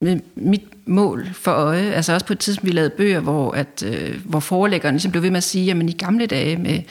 med 0.00 0.20
mit 0.34 0.88
mål 0.88 1.28
for 1.32 1.50
øje. 1.50 1.92
Altså 1.92 2.12
også 2.12 2.26
på 2.26 2.32
et 2.32 2.38
tidspunkt, 2.38 2.66
vi 2.66 2.72
lavede 2.72 2.90
bøger, 2.90 3.20
hvor, 3.20 3.50
at, 3.50 3.82
øh, 3.86 4.20
hvor 4.24 4.40
forelæggeren 4.40 4.94
ligesom 4.94 5.10
blev 5.10 5.22
ved 5.22 5.30
med 5.30 5.36
at 5.36 5.44
sige, 5.44 5.64
jamen 5.64 5.88
i 5.88 5.92
gamle 5.92 6.26
dage 6.26 6.56
med, 6.56 6.82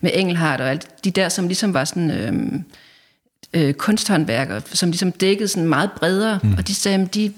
med 0.00 0.10
Engelhardt 0.14 0.60
og 0.60 0.70
alt 0.70 1.04
de 1.04 1.10
der, 1.10 1.28
som 1.28 1.46
ligesom 1.46 1.74
var 1.74 1.84
sådan... 1.84 2.10
Øh, 2.10 2.60
øh, 3.54 3.74
kunsthåndværkere, 3.74 4.62
som 4.66 4.90
ligesom 4.90 5.12
dækkede 5.12 5.48
sådan 5.48 5.68
meget 5.68 5.90
bredere, 5.92 6.40
mm. 6.42 6.54
og 6.58 6.68
de 6.68 6.74
sagde, 6.74 7.02
at 7.02 7.14
de, 7.14 7.32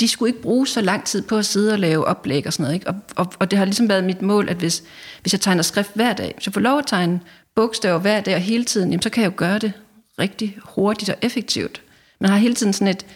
de 0.00 0.08
skulle 0.08 0.28
ikke 0.28 0.42
bruge 0.42 0.66
så 0.66 0.80
lang 0.80 1.04
tid 1.04 1.22
på 1.22 1.36
at 1.36 1.46
sidde 1.46 1.72
og 1.72 1.78
lave 1.78 2.04
oplæg 2.04 2.46
og 2.46 2.52
sådan 2.52 2.62
noget. 2.62 2.74
Ikke? 2.74 2.88
Og, 2.88 2.94
og, 3.16 3.32
og 3.38 3.50
det 3.50 3.58
har 3.58 3.64
ligesom 3.64 3.88
været 3.88 4.04
mit 4.04 4.22
mål, 4.22 4.48
at 4.48 4.56
hvis, 4.56 4.82
hvis 5.22 5.32
jeg 5.32 5.40
tegner 5.40 5.62
skrift 5.62 5.90
hver 5.94 6.12
dag, 6.12 6.34
jeg 6.46 6.54
får 6.54 6.60
lov 6.60 6.78
at 6.78 6.86
tegne 6.86 7.20
bogstaver 7.54 7.98
hver 7.98 8.20
dag 8.20 8.34
og 8.34 8.40
hele 8.40 8.64
tiden, 8.64 8.90
jamen, 8.90 9.02
så 9.02 9.10
kan 9.10 9.22
jeg 9.22 9.30
jo 9.30 9.34
gøre 9.36 9.58
det 9.58 9.72
rigtig 10.18 10.58
hurtigt 10.64 11.10
og 11.10 11.16
effektivt. 11.22 11.82
Man 12.20 12.30
har 12.30 12.38
hele 12.38 12.54
tiden 12.54 12.72
sådan 12.72 12.88
et 12.88 13.06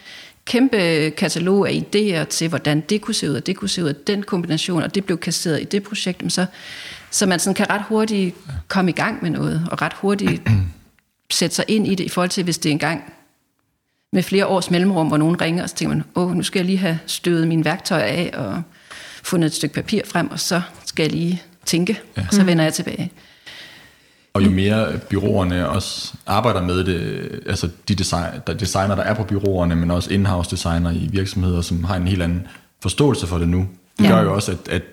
kæmpe 0.45 1.09
katalog 1.17 1.69
af 1.69 1.83
idéer 1.85 2.23
til, 2.23 2.47
hvordan 2.47 2.81
det 2.81 3.01
kunne 3.01 3.13
se 3.13 3.29
ud, 3.29 3.35
og 3.35 3.45
det 3.45 3.55
kunne 3.55 3.69
se 3.69 3.83
ud 3.83 3.89
af 3.89 3.95
den 3.95 4.23
kombination, 4.23 4.83
og 4.83 4.95
det 4.95 5.05
blev 5.05 5.17
kasseret 5.17 5.61
i 5.61 5.63
det 5.63 5.83
projekt, 5.83 6.33
så, 6.33 6.45
så 7.11 7.25
man 7.25 7.39
sådan 7.39 7.55
kan 7.55 7.69
ret 7.69 7.81
hurtigt 7.87 8.35
komme 8.67 8.91
i 8.91 8.93
gang 8.93 9.23
med 9.23 9.29
noget, 9.29 9.67
og 9.71 9.81
ret 9.81 9.93
hurtigt 9.93 10.41
sætte 11.31 11.55
sig 11.55 11.65
ind 11.67 11.87
i 11.87 11.95
det, 11.95 12.03
i 12.03 12.09
forhold 12.09 12.29
til, 12.29 12.43
hvis 12.43 12.57
det 12.57 12.69
er 12.69 12.73
en 12.73 12.79
gang 12.79 13.13
med 14.13 14.23
flere 14.23 14.45
års 14.47 14.71
mellemrum, 14.71 15.07
hvor 15.07 15.17
nogen 15.17 15.41
ringer, 15.41 15.63
og 15.63 15.69
så 15.69 15.75
tænker 15.75 15.95
man, 15.95 16.03
åh, 16.15 16.35
nu 16.35 16.43
skal 16.43 16.59
jeg 16.59 16.65
lige 16.65 16.77
have 16.77 16.99
støvet 17.05 17.47
mine 17.47 17.65
værktøjer 17.65 18.03
af, 18.03 18.31
og 18.33 18.61
fundet 19.23 19.47
et 19.47 19.53
stykke 19.53 19.75
papir 19.75 20.01
frem, 20.05 20.31
og 20.31 20.39
så 20.39 20.61
skal 20.85 21.03
jeg 21.03 21.11
lige 21.11 21.41
tænke, 21.65 21.99
ja. 22.17 22.21
og 22.21 22.33
så 22.33 22.43
vender 22.43 22.63
jeg 22.63 22.73
tilbage. 22.73 23.11
Og 24.33 24.45
jo 24.45 24.49
mere 24.51 24.97
byråerne 25.09 25.69
også 25.69 26.13
arbejder 26.25 26.61
med 26.61 26.83
det, 26.83 27.29
altså 27.45 27.69
de 27.87 27.95
design, 27.95 28.39
der 28.47 28.53
designer, 28.53 28.95
der 28.95 29.03
er 29.03 29.13
på 29.13 29.23
byråerne, 29.23 29.75
men 29.75 29.91
også 29.91 30.13
in-house 30.13 30.51
designer 30.51 30.91
i 30.91 31.09
virksomheder, 31.11 31.61
som 31.61 31.83
har 31.83 31.95
en 31.95 32.07
helt 32.07 32.21
anden 32.21 32.47
forståelse 32.81 33.27
for 33.27 33.37
det 33.37 33.47
nu. 33.47 33.67
Det 33.99 34.05
Ja. 34.05 34.09
gør 34.09 34.21
jo 34.23 34.33
også, 34.33 34.51
at, 34.51 34.67
at, 34.69 34.83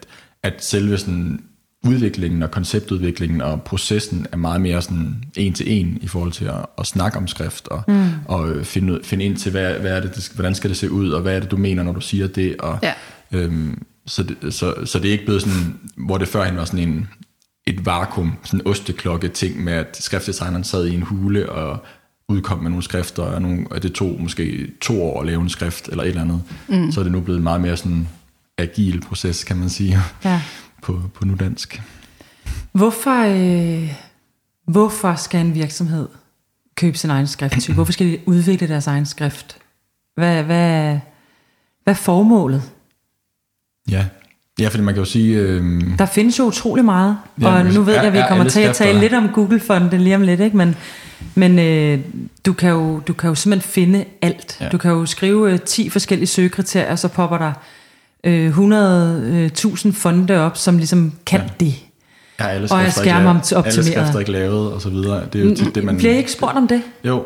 at 0.43 0.65
selve 0.65 0.99
sådan 0.99 1.41
udviklingen 1.85 2.43
og 2.43 2.51
konceptudviklingen 2.51 3.41
og 3.41 3.63
processen 3.63 4.27
er 4.33 4.37
meget 4.37 4.61
mere 4.61 4.83
sådan 4.83 5.25
en 5.37 5.53
til 5.53 5.73
en 5.73 5.99
i 6.03 6.09
forhold 6.09 6.33
til 6.33 6.45
at, 6.45 6.67
at 6.79 6.87
snakke 6.87 7.19
om 7.19 7.27
skrift 7.27 7.69
og, 7.69 7.83
mm. 7.89 8.09
og 8.25 8.67
finde, 8.67 8.93
ud- 8.93 9.01
finde 9.05 9.25
ind 9.25 9.37
til, 9.37 9.51
hvad, 9.51 9.75
hvad 9.75 9.97
er 9.97 10.01
det, 10.01 10.15
det 10.15 10.31
hvordan 10.35 10.55
skal 10.55 10.71
det 10.71 10.77
se 10.77 10.91
ud, 10.91 11.11
og 11.11 11.21
hvad 11.23 11.37
er 11.37 11.41
det, 11.41 11.51
du 11.51 11.57
mener, 11.57 11.83
når 11.83 11.93
du 11.93 12.01
siger 12.01 12.27
det. 12.27 12.57
Og, 12.59 12.79
Ja. 12.83 12.93
Øhm, 13.33 13.83
så, 14.07 14.23
det, 14.23 14.55
så, 14.55 14.75
så 14.85 14.99
det 14.99 15.09
er 15.09 15.13
ikke 15.13 15.25
blevet 15.25 15.43
sådan, 15.43 15.79
hvor 15.97 16.19
det 16.19 16.29
førhen 16.29 16.57
var 16.57 16.65
sådan 16.65 16.89
en, 16.89 17.09
et 17.67 17.87
vakuum, 17.87 18.33
sådan 18.45 18.61
en 18.61 18.67
osteklokke 18.67 19.29
ting 19.29 19.65
med, 19.65 19.73
at 19.73 19.97
skriftdesigneren 20.01 20.65
sad 20.65 20.87
i 20.87 20.95
en 20.95 21.03
hule 21.03 21.49
og 21.49 21.85
udkom 22.29 22.59
med 22.59 22.71
nogle 22.71 22.83
skrifter, 22.83 23.23
og, 23.23 23.43
nogle, 23.43 23.67
og 23.71 23.83
det 23.83 23.93
tog 23.93 24.17
måske 24.21 24.71
to 24.81 25.03
år 25.03 25.21
at 25.21 25.27
lave 25.27 25.43
en 25.43 25.49
skrift 25.49 25.89
eller 25.89 26.03
et 26.03 26.09
eller 26.09 26.23
andet. 26.23 26.43
Mm. 26.69 26.93
Så 26.93 27.01
er 27.01 27.03
det 27.05 27.13
nu 27.13 27.21
blevet 27.21 27.43
meget 27.43 27.61
mere 27.61 27.77
sådan 27.77 28.09
agil 28.59 29.01
proces, 29.01 29.45
kan 29.45 29.57
man 29.57 29.69
sige, 29.71 29.99
Ja. 30.25 30.43
På, 30.83 31.01
på 31.15 31.25
nudansk. 31.25 31.83
Hvorfor, 32.73 33.25
øh, 33.25 33.95
hvorfor 34.67 35.15
skal 35.15 35.41
en 35.41 35.55
virksomhed 35.55 36.09
købe 36.77 36.99
sin 36.99 37.11
egen 37.11 37.27
skrifttype? 37.27 37.75
Hvorfor 37.75 37.93
skal 37.93 38.07
de 38.07 38.19
udvikle 38.27 38.69
deres 38.69 38.87
egen 38.87 39.07
skrift? 39.07 39.57
Hvad, 40.15 40.43
hvad, 40.43 40.99
hvad 41.85 41.95
er 41.95 41.99
formålet? 41.99 42.63
Ja. 43.91 44.05
ja, 44.61 44.69
fordi 44.69 44.83
man 44.83 44.95
kan 44.95 45.03
jo 45.03 45.05
sige... 45.11 45.39
Øhm, 45.39 45.95
Der 45.99 46.07
findes 46.07 46.39
jo 46.39 46.45
utrolig 46.45 46.85
meget, 46.85 47.17
Ja, 47.41 47.49
og 47.49 47.65
nu 47.65 47.83
ved 47.83 47.95
jeg, 47.95 48.05
at 48.05 48.13
vi 48.13 48.19
er 48.19 48.29
kommer 48.29 48.49
til 48.49 48.61
at 48.61 48.77
tale 48.77 49.01
lidt 49.01 49.15
om 49.15 49.29
Google-fonden 49.29 50.01
lige 50.01 50.17
om 50.17 50.23
lidt, 50.23 50.41
ikke? 50.41 50.57
men, 50.57 50.77
men 51.35 51.59
øh, 51.59 52.01
du, 52.47 52.53
kan 52.53 52.71
jo, 52.71 52.99
du 53.01 53.13
kan 53.13 53.29
jo 53.29 53.35
simpelthen 53.35 53.71
finde 53.71 54.05
alt. 54.23 54.59
Ja. 54.61 54.69
Du 54.69 54.79
kan 54.79 54.91
jo 54.91 55.07
skrive 55.07 55.53
øh, 55.53 55.61
10 55.61 55.89
forskellige 55.91 56.27
søgekriterier, 56.27 56.91
og 56.91 56.99
så 56.99 57.09
popper 57.09 57.39
der 57.39 57.53
øh, 58.25 58.51
100.000 58.59 59.93
fonde 59.93 60.39
op, 60.41 60.57
som 60.57 60.77
ligesom 60.77 61.13
kan 61.27 61.41
Ja. 61.41 61.47
det. 61.61 61.75
er 62.39 62.45
alle 62.49 62.69
Og 62.73 62.79
er 62.79 62.83
lavet- 62.83 63.53
Alle 63.65 63.73
skrifter 63.93 64.19
ikke 64.19 64.33
lavet, 64.33 64.73
og 64.73 64.81
så 64.81 64.91
videre. 64.91 65.27
Det 65.33 65.41
er 65.41 65.45
jo 65.45 65.55
tit 65.55 65.75
det, 65.75 65.85
man... 65.85 65.97
Bliver 65.97 66.13
I 66.15 66.17
ikke 66.17 66.33
spurgt 66.33 66.57
om 66.57 66.69
det? 66.69 66.83
Jo, 67.05 67.25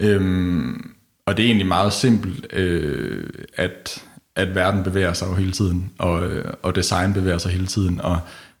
øhm, 0.00 0.90
og 1.26 1.36
det 1.36 1.42
er 1.42 1.46
egentlig 1.46 1.66
meget 1.66 1.92
simpelt, 1.92 2.46
øh, 2.52 3.24
at, 3.56 4.02
at 4.36 4.54
verden 4.54 4.82
bevæger 4.82 5.12
sig 5.12 5.26
jo 5.26 5.34
hele 5.34 5.52
tiden, 5.52 5.90
og, 5.98 6.26
øh, 6.26 6.44
og 6.62 6.74
design 6.76 7.12
bevæger 7.12 7.38
sig 7.38 7.50
hele 7.52 7.66
tiden, 7.66 8.00
og, 8.00 8.18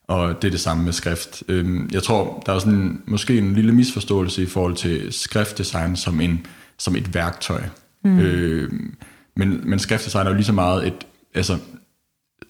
og 0.08 0.42
det 0.42 0.48
er 0.48 0.52
det 0.52 0.60
samme 0.60 0.84
med 0.84 0.92
skrift. 0.92 1.42
Øhm, 1.48 1.90
jeg 1.92 2.02
tror, 2.02 2.42
der 2.46 2.52
er 2.52 2.58
sådan 2.58 3.02
måske 3.06 3.38
en 3.38 3.54
lille 3.54 3.72
misforståelse 3.72 4.42
i 4.42 4.46
forhold 4.46 4.74
til 4.76 5.06
skriftdesign 5.12 5.96
som, 5.96 6.20
en, 6.20 6.46
som 6.78 6.96
et 6.96 7.14
værktøj. 7.14 7.60
Mm. 8.04 8.18
Øh, 8.18 8.70
men, 9.36 9.60
men 9.64 9.78
skriftdesign 9.78 10.26
er 10.26 10.30
jo 10.30 10.36
lige 10.36 10.44
så 10.46 10.52
meget 10.52 10.86
et, 10.86 10.94
altså 11.38 11.58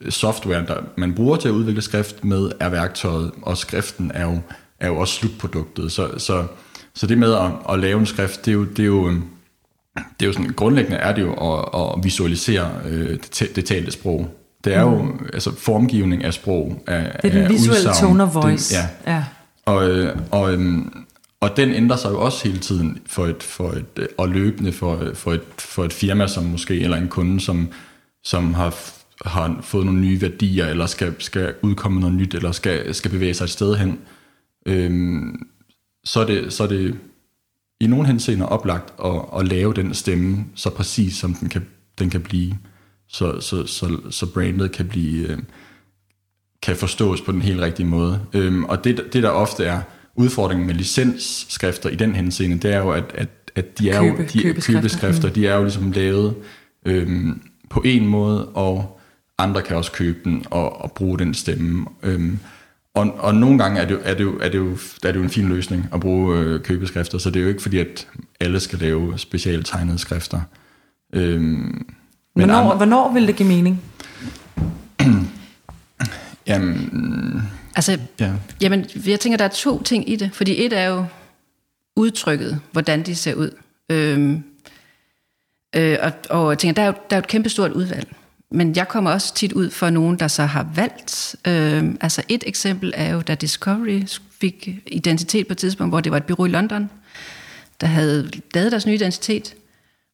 software, 0.09 0.67
der 0.67 0.77
man 0.97 1.15
bruger 1.15 1.37
til 1.37 1.49
at 1.49 1.53
udvikle 1.53 1.83
skrift 1.83 2.25
med, 2.25 2.51
er 2.61 2.69
værktøjet, 2.69 3.31
og 3.43 3.59
skriften 3.59 4.11
er 4.15 4.25
jo, 4.25 4.39
er 4.81 4.89
jo 4.89 4.97
også 4.97 5.15
slutproduktet. 5.15 5.93
Så, 5.93 6.09
så, 6.19 6.47
så 6.95 7.07
det 7.07 7.19
med 7.19 7.35
at, 7.35 7.51
at 7.71 7.79
lave 7.79 8.01
en 8.01 8.07
skrift, 8.07 8.45
det 8.45 8.51
er 8.51 8.55
jo, 8.55 8.65
det 8.65 8.79
er 8.79 8.87
jo, 8.87 9.11
det 9.11 10.23
er 10.23 10.27
jo 10.27 10.33
sådan, 10.33 10.53
grundlæggende 10.53 10.97
er 10.97 11.15
det 11.15 11.23
jo 11.23 11.33
at, 11.33 11.69
at 11.75 12.05
visualisere 12.05 12.71
øh, 12.85 13.19
det, 13.39 13.57
det 13.57 13.65
talte 13.65 13.91
sprog. 13.91 14.35
Det 14.65 14.75
er 14.75 14.81
jo, 14.81 15.13
altså 15.33 15.55
formgivning 15.59 16.25
af 16.25 16.35
sprog, 16.35 16.83
af, 16.87 17.21
Det 17.23 17.29
er 17.29 17.35
den 17.35 17.43
af 17.43 17.49
visuelle 17.51 17.89
udsagn. 17.89 18.09
tone 18.09 18.25
of 18.25 18.35
voice. 18.35 18.75
Det, 18.75 18.81
ja, 19.07 19.13
ja. 19.13 19.25
og, 19.67 19.91
øh, 19.91 20.17
og, 20.31 20.53
øhm, 20.53 21.05
og 21.41 21.57
den 21.57 21.75
ændrer 21.75 21.97
sig 21.97 22.11
jo 22.11 22.21
også 22.21 22.45
hele 22.45 22.59
tiden 22.59 22.99
for 23.07 23.27
et, 23.27 23.43
for 23.43 23.71
et, 23.71 24.09
og 24.19 24.29
løbende 24.29 24.73
for, 24.73 25.03
for, 25.15 25.33
et, 25.33 25.43
for 25.59 25.85
et 25.85 25.93
firma 25.93 26.27
som 26.27 26.45
måske, 26.45 26.81
eller 26.81 26.97
en 26.97 27.09
kunde, 27.09 27.41
som, 27.41 27.69
som 28.29 28.55
har, 28.55 28.75
har 29.25 29.59
fået 29.63 29.87
nogle 29.87 30.01
nye 30.01 30.21
værdier, 30.21 30.67
eller 30.67 30.87
skal, 30.87 31.15
skal 31.19 31.55
udkomme 31.63 32.01
noget 32.01 32.17
nyt, 32.17 32.35
eller 32.35 32.53
skal, 32.53 32.95
skal 32.95 33.11
bevæge 33.11 33.35
sig 33.35 33.45
et 33.45 33.51
sted 33.51 33.77
hen. 33.77 33.99
Øhm, 34.67 35.47
så, 36.05 36.21
er 36.21 36.27
det, 36.27 36.53
så 36.53 36.63
er 36.63 36.69
det 36.69 36.99
i 37.81 37.87
nogle 37.87 38.07
henseender 38.07 38.47
oplagt 38.47 38.95
at, 39.05 39.21
at 39.39 39.49
lave 39.49 39.75
den 39.75 39.95
stemme 39.95 40.45
så 40.55 40.71
præcis, 40.71 41.17
som 41.17 41.35
den 41.35 41.49
kan, 41.49 41.67
den 41.99 42.11
kan 42.11 42.21
blive. 42.21 42.59
så, 43.09 43.41
så, 43.41 43.67
så, 43.67 43.99
så 44.11 44.33
brandet 44.33 44.73
kan 44.73 44.89
blive 44.89 45.29
øh, 45.29 45.39
kan 46.63 46.77
forstås 46.77 47.21
på 47.21 47.33
den 47.33 47.43
helt 47.43 47.61
rigtige 47.61 47.87
måde. 47.87 48.21
Øhm, 48.33 48.65
og 48.65 48.85
det, 48.85 49.05
det, 49.13 49.23
der 49.23 49.31
ofte 49.31 49.65
er 49.65 49.81
udfordringen 50.17 50.67
med 50.67 50.75
licensskrifter 50.75 51.89
i 51.89 51.95
den 51.95 52.15
henseende, 52.15 52.59
det 52.59 52.73
er 52.75 52.79
jo, 52.79 52.91
at, 52.91 53.05
at, 53.15 53.29
at 53.55 53.79
de 53.79 53.91
er 53.91 54.01
Købe, 54.01 54.23
jo, 54.23 54.29
de, 54.33 54.43
købeskrifter, 54.43 54.81
købeskrifter, 54.81 55.29
de 55.29 55.47
er 55.47 55.57
jo 55.57 55.63
ligesom 55.63 55.93
lavet 55.93 56.35
øhm, 56.87 57.43
på 57.71 57.83
en 57.85 58.07
måde, 58.07 58.49
og 58.49 59.01
andre 59.39 59.63
kan 59.63 59.77
også 59.77 59.93
købe 59.93 60.19
den 60.25 60.45
og, 60.51 60.83
og 60.83 60.93
bruge 60.93 61.19
den 61.19 61.35
stemme. 61.35 61.87
Øhm, 62.03 62.39
og, 62.95 63.15
og 63.19 63.35
nogle 63.35 63.59
gange 63.59 63.81
er 63.81 63.87
det, 63.87 64.01
er, 64.05 64.15
det 64.15 64.25
jo, 64.25 64.39
er, 64.39 64.49
det 64.49 64.59
jo, 64.59 64.71
er 65.03 65.13
det 65.13 65.15
jo 65.15 65.23
en 65.23 65.31
fin 65.31 65.49
løsning 65.49 65.87
at 65.93 66.01
bruge 66.01 66.39
øh, 66.39 66.63
købeskrifter, 66.63 67.19
så 67.19 67.31
det 67.31 67.41
er 67.41 67.43
jo 67.43 67.49
ikke 67.49 67.63
fordi, 67.63 67.79
at 67.79 68.09
alle 68.41 68.61
skal 68.61 68.79
lave 68.79 69.19
specielt 69.19 69.67
tegnede 69.67 69.99
skrifter. 69.99 70.41
Øhm, 71.13 71.47
men 71.49 71.87
hvornår, 72.35 72.55
andre, 72.55 72.77
hvornår 72.77 73.13
vil 73.13 73.27
det 73.27 73.37
give 73.37 73.49
mening? 73.49 73.83
jamen, 76.47 77.43
altså, 77.77 77.99
ja. 78.21 78.33
jamen, 78.61 78.85
jeg 79.07 79.21
tænker, 79.21 79.37
der 79.37 79.45
er 79.45 79.49
to 79.49 79.83
ting 79.83 80.11
i 80.11 80.17
det. 80.17 80.31
Fordi 80.33 80.67
et 80.67 80.73
er 80.73 80.87
jo 80.87 81.05
udtrykket, 81.97 82.61
hvordan 82.73 83.03
de 83.03 83.15
ser 83.15 83.35
ud. 83.35 83.51
Øhm, 83.91 84.45
øh, 85.77 85.99
og, 86.03 86.13
og 86.31 86.51
jeg 86.51 86.59
tænker, 86.59 86.75
der 86.75 86.83
er 86.83 86.87
jo, 86.87 86.93
der 87.11 87.17
er 87.17 87.21
jo 87.21 87.23
et 87.25 87.27
kæmpestort 87.27 87.73
udvalg. 87.73 88.09
Men 88.51 88.77
jeg 88.77 88.89
kommer 88.89 89.11
også 89.11 89.35
tit 89.35 89.53
ud 89.53 89.71
for 89.71 89.91
nogen, 89.91 90.19
der 90.19 90.29
så 90.29 90.43
har 90.45 90.67
valgt. 90.75 91.37
Øh, 91.47 91.85
altså 92.01 92.23
et 92.29 92.45
eksempel 92.47 92.93
er 92.97 93.13
jo, 93.13 93.21
da 93.21 93.35
Discovery 93.35 94.03
fik 94.41 94.69
identitet 94.87 95.47
på 95.47 95.53
et 95.53 95.59
tidspunkt, 95.59 95.91
hvor 95.91 96.01
det 96.01 96.13
var 96.13 96.19
et 96.19 96.25
bureau 96.25 96.47
i 96.47 96.49
London, 96.49 96.91
der 97.81 97.87
havde 97.87 98.31
lavet 98.55 98.73
deres 98.73 98.87
nye 98.87 98.95
identitet. 98.95 99.55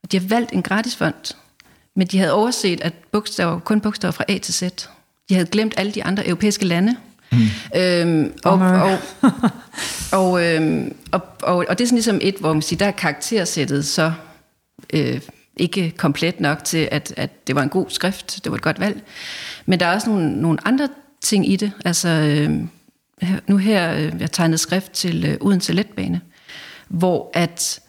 Og 0.03 0.13
de 0.13 0.19
har 0.19 0.27
valgt 0.27 0.53
en 0.53 0.63
gratis 0.63 0.97
fond, 0.97 1.35
men 1.97 2.07
de 2.07 2.19
havde 2.19 2.33
overset, 2.33 2.81
at 2.81 2.93
bogstaver, 3.13 3.59
kun 3.59 3.81
bogstaver 3.81 4.13
fra 4.13 4.25
A 4.29 4.39
til 4.39 4.55
Z. 4.55 4.63
De 5.29 5.35
havde 5.35 5.47
glemt 5.47 5.75
alle 5.77 5.93
de 5.93 6.05
andre 6.05 6.27
europæiske 6.27 6.65
lande. 6.65 6.97
Mm. 7.33 7.39
Øhm, 7.77 8.33
og, 8.45 8.53
og, 8.53 8.99
og, 10.21 10.45
øhm, 10.45 10.97
og, 11.13 11.21
og, 11.43 11.57
og 11.69 11.79
det 11.79 11.85
er 11.85 11.89
sådan 11.89 11.97
ligesom 11.97 12.19
et, 12.23 12.35
hvor 12.35 12.53
man 12.53 12.63
siger, 12.63 12.79
der 12.79 12.87
er 12.87 12.91
karaktersættet 12.91 13.87
så 13.87 14.13
øh, 14.93 15.21
ikke 15.57 15.91
komplet 15.97 16.41
nok 16.41 16.65
til, 16.65 16.89
at, 16.93 17.15
at 17.17 17.47
det 17.47 17.55
var 17.55 17.63
en 17.63 17.69
god 17.69 17.87
skrift, 17.89 18.45
det 18.45 18.53
var 18.53 18.57
et 18.57 18.63
godt 18.63 18.81
valg. 18.81 19.03
Men 19.67 19.81
der 19.81 19.87
er 19.87 19.95
også 19.95 20.11
nogle, 20.11 20.43
nogle 20.43 20.59
andre 20.65 20.89
ting 21.21 21.53
i 21.53 21.57
det. 21.57 21.73
Altså, 21.85 22.09
øh, 22.09 22.61
nu 23.47 23.57
her, 23.57 23.95
øh, 23.95 24.13
jeg 24.21 24.33
tegnet 24.33 24.61
skrift 24.61 24.93
til 24.93 25.25
øh, 25.25 25.37
Odense 25.41 25.73
Letbane, 25.73 26.21
hvor 26.89 27.31
at, 27.35 27.81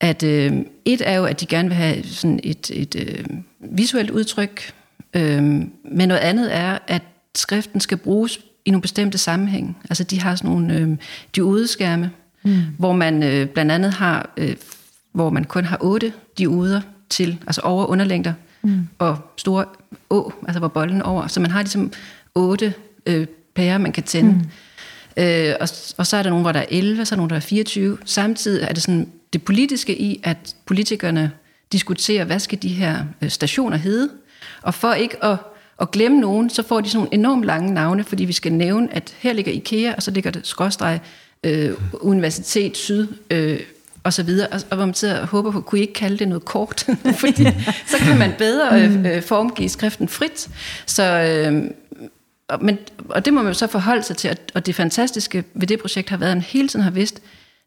at 0.00 0.22
øh, 0.22 0.52
et 0.84 1.02
er 1.04 1.16
jo, 1.16 1.24
at 1.24 1.40
de 1.40 1.46
gerne 1.46 1.68
vil 1.68 1.76
have 1.76 2.04
sådan 2.04 2.40
et, 2.42 2.70
et 2.70 2.96
øh, 2.96 3.24
visuelt 3.60 4.10
udtryk, 4.10 4.74
øh, 5.14 5.42
men 5.42 6.08
noget 6.08 6.20
andet 6.20 6.54
er, 6.56 6.78
at 6.86 7.02
skriften 7.34 7.80
skal 7.80 7.96
bruges 7.96 8.40
i 8.64 8.70
nogle 8.70 8.82
bestemte 8.82 9.18
sammenhæng. 9.18 9.76
Altså 9.90 10.04
de 10.04 10.20
har 10.20 10.36
sådan 10.36 10.50
nogle 10.50 10.78
øh, 10.78 10.96
diodeskærme, 11.36 12.10
mm. 12.42 12.62
hvor 12.78 12.92
man 12.92 13.22
øh, 13.22 13.48
blandt 13.48 13.72
andet 13.72 13.92
har 13.92 14.30
øh, 14.36 14.56
hvor 15.16 15.30
man 15.30 15.44
kun 15.44 15.64
har 15.64 15.78
otte 15.80 16.12
dioder 16.38 16.80
til, 17.10 17.38
altså 17.46 17.60
over 17.60 17.86
underlængder, 17.86 18.32
mm. 18.62 18.88
og 18.98 19.18
store 19.36 19.64
å, 20.10 20.32
altså 20.46 20.58
hvor 20.58 20.68
bolden 20.68 21.02
over. 21.02 21.26
Så 21.26 21.40
man 21.40 21.50
har 21.50 21.62
ligesom 21.62 21.92
otte 22.34 22.74
øh, 23.06 23.26
pærer, 23.54 23.78
man 23.78 23.92
kan 23.92 24.02
tænde. 24.02 24.32
Mm. 24.32 25.22
Øh, 25.22 25.54
og, 25.60 25.68
og 25.98 26.06
så 26.06 26.16
er 26.16 26.22
der 26.22 26.30
nogle, 26.30 26.42
hvor 26.42 26.52
der 26.52 26.60
er 26.60 26.66
11, 26.68 27.04
så 27.04 27.14
er 27.14 27.16
der 27.16 27.20
nogle, 27.20 27.30
der 27.30 27.36
er 27.36 27.40
24. 27.40 27.98
Samtidig 28.04 28.62
er 28.62 28.72
det 28.72 28.82
sådan 28.82 29.08
det 29.32 29.42
politiske 29.42 30.00
i, 30.00 30.20
at 30.24 30.56
politikerne 30.66 31.30
diskuterer, 31.72 32.24
hvad 32.24 32.38
skal 32.38 32.62
de 32.62 32.68
her 32.68 33.04
øh, 33.22 33.30
stationer 33.30 33.76
hedde? 33.76 34.08
Og 34.62 34.74
for 34.74 34.92
ikke 34.92 35.24
at, 35.24 35.36
at 35.80 35.90
glemme 35.90 36.20
nogen, 36.20 36.50
så 36.50 36.62
får 36.62 36.80
de 36.80 36.88
sådan 36.88 36.98
nogle 36.98 37.14
enormt 37.14 37.44
lange 37.44 37.74
navne, 37.74 38.04
fordi 38.04 38.24
vi 38.24 38.32
skal 38.32 38.52
nævne, 38.52 38.94
at 38.94 39.14
her 39.18 39.32
ligger 39.32 39.52
IKEA, 39.52 39.94
og 39.94 40.02
så 40.02 40.10
ligger 40.10 40.30
det 40.30 40.46
skråstreg 40.46 41.00
øh, 41.44 41.72
Universitet 41.92 42.76
Syd 42.76 43.06
øh, 43.30 43.60
og 44.06 44.12
så 44.12 44.22
videre, 44.22 44.48
og, 44.48 44.60
og 44.70 44.76
hvor 44.76 44.86
man 44.86 44.94
sidder 44.94 45.20
og 45.20 45.26
håber 45.26 45.50
på, 45.50 45.60
kunne 45.60 45.78
I 45.78 45.82
ikke 45.82 45.92
kalde 45.92 46.18
det 46.18 46.28
noget 46.28 46.44
kort? 46.44 46.86
Fordi 47.24 47.44
så 47.86 47.98
kan 47.98 48.18
man 48.18 48.32
bedre 48.38 48.82
øh, 48.82 48.90
mm. 48.90 49.06
øh, 49.06 49.22
formgive 49.22 49.68
skriften 49.68 50.08
frit. 50.08 50.48
Så, 50.86 51.02
øh, 51.02 51.70
og, 52.48 52.64
men, 52.64 52.78
og 53.08 53.24
det 53.24 53.32
må 53.32 53.42
man 53.42 53.52
jo 53.52 53.58
så 53.58 53.66
forholde 53.66 54.02
sig 54.02 54.16
til, 54.16 54.36
og 54.54 54.66
det 54.66 54.74
fantastiske 54.74 55.44
ved 55.54 55.66
det 55.66 55.80
projekt 55.80 56.10
har 56.10 56.16
været, 56.16 56.30
at 56.30 56.36
man 56.36 56.42
hele 56.42 56.68
tiden 56.68 56.82
har 56.82 56.90
vidst, 56.90 57.22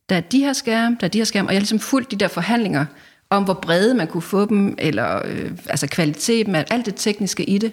der 0.10 0.16
er 0.16 0.22
de 0.22 0.40
her 0.40 0.54
skærme, 0.54 0.98
der 1.00 1.08
er 1.08 1.10
de 1.10 1.18
her 1.18 1.26
skærme, 1.26 1.48
og 1.48 1.54
jeg 1.54 1.58
har 1.58 1.62
ligesom 1.62 1.80
fulgt 1.80 2.12
de 2.12 2.16
der 2.16 2.28
forhandlinger 2.28 2.86
om, 3.30 3.44
hvor 3.44 3.54
brede 3.54 3.94
man 3.94 4.08
kunne 4.08 4.22
få 4.22 4.46
dem, 4.46 4.76
eller 4.78 5.22
øh, 5.26 5.52
altså 5.70 5.88
kvaliteten, 5.88 6.56
alt 6.56 6.86
det 6.86 6.96
tekniske 6.96 7.44
i 7.44 7.58
det. 7.58 7.72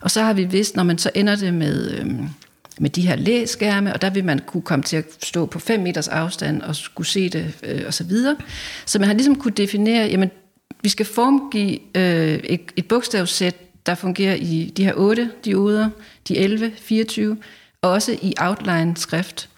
Og 0.00 0.10
så 0.10 0.22
har 0.22 0.32
vi 0.32 0.44
vidst, 0.44 0.76
når 0.76 0.82
man 0.82 0.98
så 0.98 1.10
ender 1.14 1.36
det 1.36 1.54
med... 1.54 1.90
Øh, 1.90 2.06
med 2.80 2.90
de 2.90 3.02
her 3.02 3.16
læskærme, 3.16 3.92
og 3.92 4.02
der 4.02 4.10
vil 4.10 4.24
man 4.24 4.38
kunne 4.38 4.62
komme 4.62 4.82
til 4.82 4.96
at 4.96 5.04
stå 5.22 5.46
på 5.46 5.58
5 5.58 5.80
meters 5.80 6.08
afstand 6.08 6.62
og 6.62 6.76
skulle 6.76 7.06
se 7.06 7.28
det 7.28 7.54
øh, 7.62 7.82
og 7.86 7.94
så 7.94 8.04
videre. 8.04 8.36
Så 8.86 8.98
man 8.98 9.08
har 9.08 9.14
ligesom 9.14 9.36
kunne 9.36 9.54
definere, 9.54 10.06
jamen 10.06 10.30
vi 10.82 10.88
skal 10.88 11.06
formgive 11.06 11.78
øh, 11.96 12.34
et, 12.34 12.60
et 12.76 12.88
bogstavssæt, 12.88 13.56
der 13.86 13.94
fungerer 13.94 14.34
i 14.34 14.72
de 14.76 14.84
her 14.84 14.92
8 14.96 15.30
dioder, 15.44 15.90
de 16.28 16.38
11, 16.38 16.72
24, 16.76 17.36
og 17.82 17.90
også 17.90 18.18
i 18.22 18.34
outline-skrift. 18.40 19.48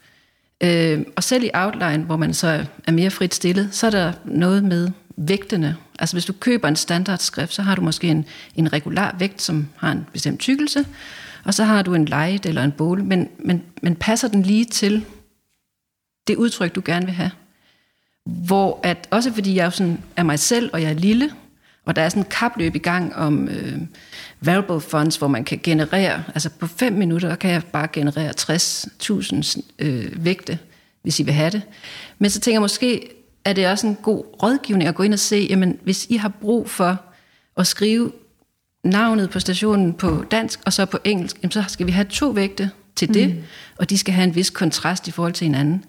Øh, 0.60 1.00
og 1.16 1.24
selv 1.24 1.44
i 1.44 1.50
outline, 1.54 2.04
hvor 2.04 2.16
man 2.16 2.34
så 2.34 2.64
er 2.86 2.92
mere 2.92 3.10
frit 3.10 3.34
stillet, 3.34 3.68
så 3.72 3.86
er 3.86 3.90
der 3.90 4.12
noget 4.24 4.64
med 4.64 4.90
vægtene. 5.16 5.76
Altså 5.98 6.14
hvis 6.14 6.24
du 6.24 6.32
køber 6.32 6.68
en 6.68 6.76
standardskrift, 6.76 7.54
så 7.54 7.62
har 7.62 7.74
du 7.74 7.82
måske 7.82 8.08
en, 8.08 8.24
en 8.54 8.72
regular 8.72 9.16
vægt, 9.18 9.42
som 9.42 9.68
har 9.76 9.92
en 9.92 10.06
bestemt 10.12 10.40
tykkelse, 10.40 10.84
og 11.46 11.54
så 11.54 11.64
har 11.64 11.82
du 11.82 11.94
en 11.94 12.04
light 12.04 12.46
eller 12.46 12.62
en 12.62 12.72
bowl, 12.72 13.04
men, 13.04 13.28
men, 13.38 13.62
men 13.82 13.96
passer 13.96 14.28
den 14.28 14.42
lige 14.42 14.64
til 14.64 15.04
det 16.26 16.36
udtryk, 16.36 16.74
du 16.74 16.82
gerne 16.84 17.06
vil 17.06 17.14
have. 17.14 17.30
Hvor 18.24 18.80
at, 18.82 19.08
også 19.10 19.32
fordi 19.32 19.54
jeg 19.54 19.72
sådan 19.72 19.98
er 20.16 20.22
mig 20.22 20.38
selv, 20.38 20.70
og 20.72 20.82
jeg 20.82 20.90
er 20.90 20.94
lille, 20.94 21.30
og 21.84 21.96
der 21.96 22.02
er 22.02 22.08
sådan 22.08 22.22
en 22.22 22.28
kapløb 22.30 22.74
i 22.74 22.78
gang 22.78 23.16
om 23.16 23.48
øh, 23.48 23.78
variable 24.40 24.80
funds, 24.80 25.16
hvor 25.16 25.28
man 25.28 25.44
kan 25.44 25.60
generere, 25.62 26.24
altså 26.28 26.50
på 26.50 26.66
fem 26.66 26.92
minutter 26.92 27.34
kan 27.34 27.50
jeg 27.50 27.62
bare 27.64 27.88
generere 27.92 28.32
60.000 28.40 29.62
øh, 29.78 30.24
vægte, 30.24 30.58
hvis 31.02 31.20
I 31.20 31.22
vil 31.22 31.34
have 31.34 31.50
det. 31.50 31.62
Men 32.18 32.30
så 32.30 32.40
tænker 32.40 32.54
jeg 32.54 32.62
måske, 32.62 33.10
er 33.44 33.52
det 33.52 33.68
også 33.68 33.86
en 33.86 33.96
god 34.02 34.24
rådgivning 34.42 34.88
at 34.88 34.94
gå 34.94 35.02
ind 35.02 35.12
og 35.12 35.18
se, 35.18 35.46
jamen 35.50 35.78
hvis 35.82 36.06
I 36.10 36.16
har 36.16 36.28
brug 36.28 36.70
for 36.70 37.00
at 37.56 37.66
skrive 37.66 38.12
navnet 38.86 39.30
på 39.30 39.40
stationen 39.40 39.94
på 39.94 40.24
dansk, 40.30 40.60
og 40.64 40.72
så 40.72 40.86
på 40.86 40.98
engelsk, 41.04 41.36
så 41.50 41.64
skal 41.68 41.86
vi 41.86 41.92
have 41.92 42.06
to 42.10 42.28
vægte 42.28 42.70
til 42.96 43.14
det, 43.14 43.28
mm. 43.28 43.42
og 43.76 43.90
de 43.90 43.98
skal 43.98 44.14
have 44.14 44.24
en 44.24 44.34
vis 44.34 44.50
kontrast 44.50 45.08
i 45.08 45.10
forhold 45.10 45.32
til 45.32 45.44
hinanden. 45.44 45.84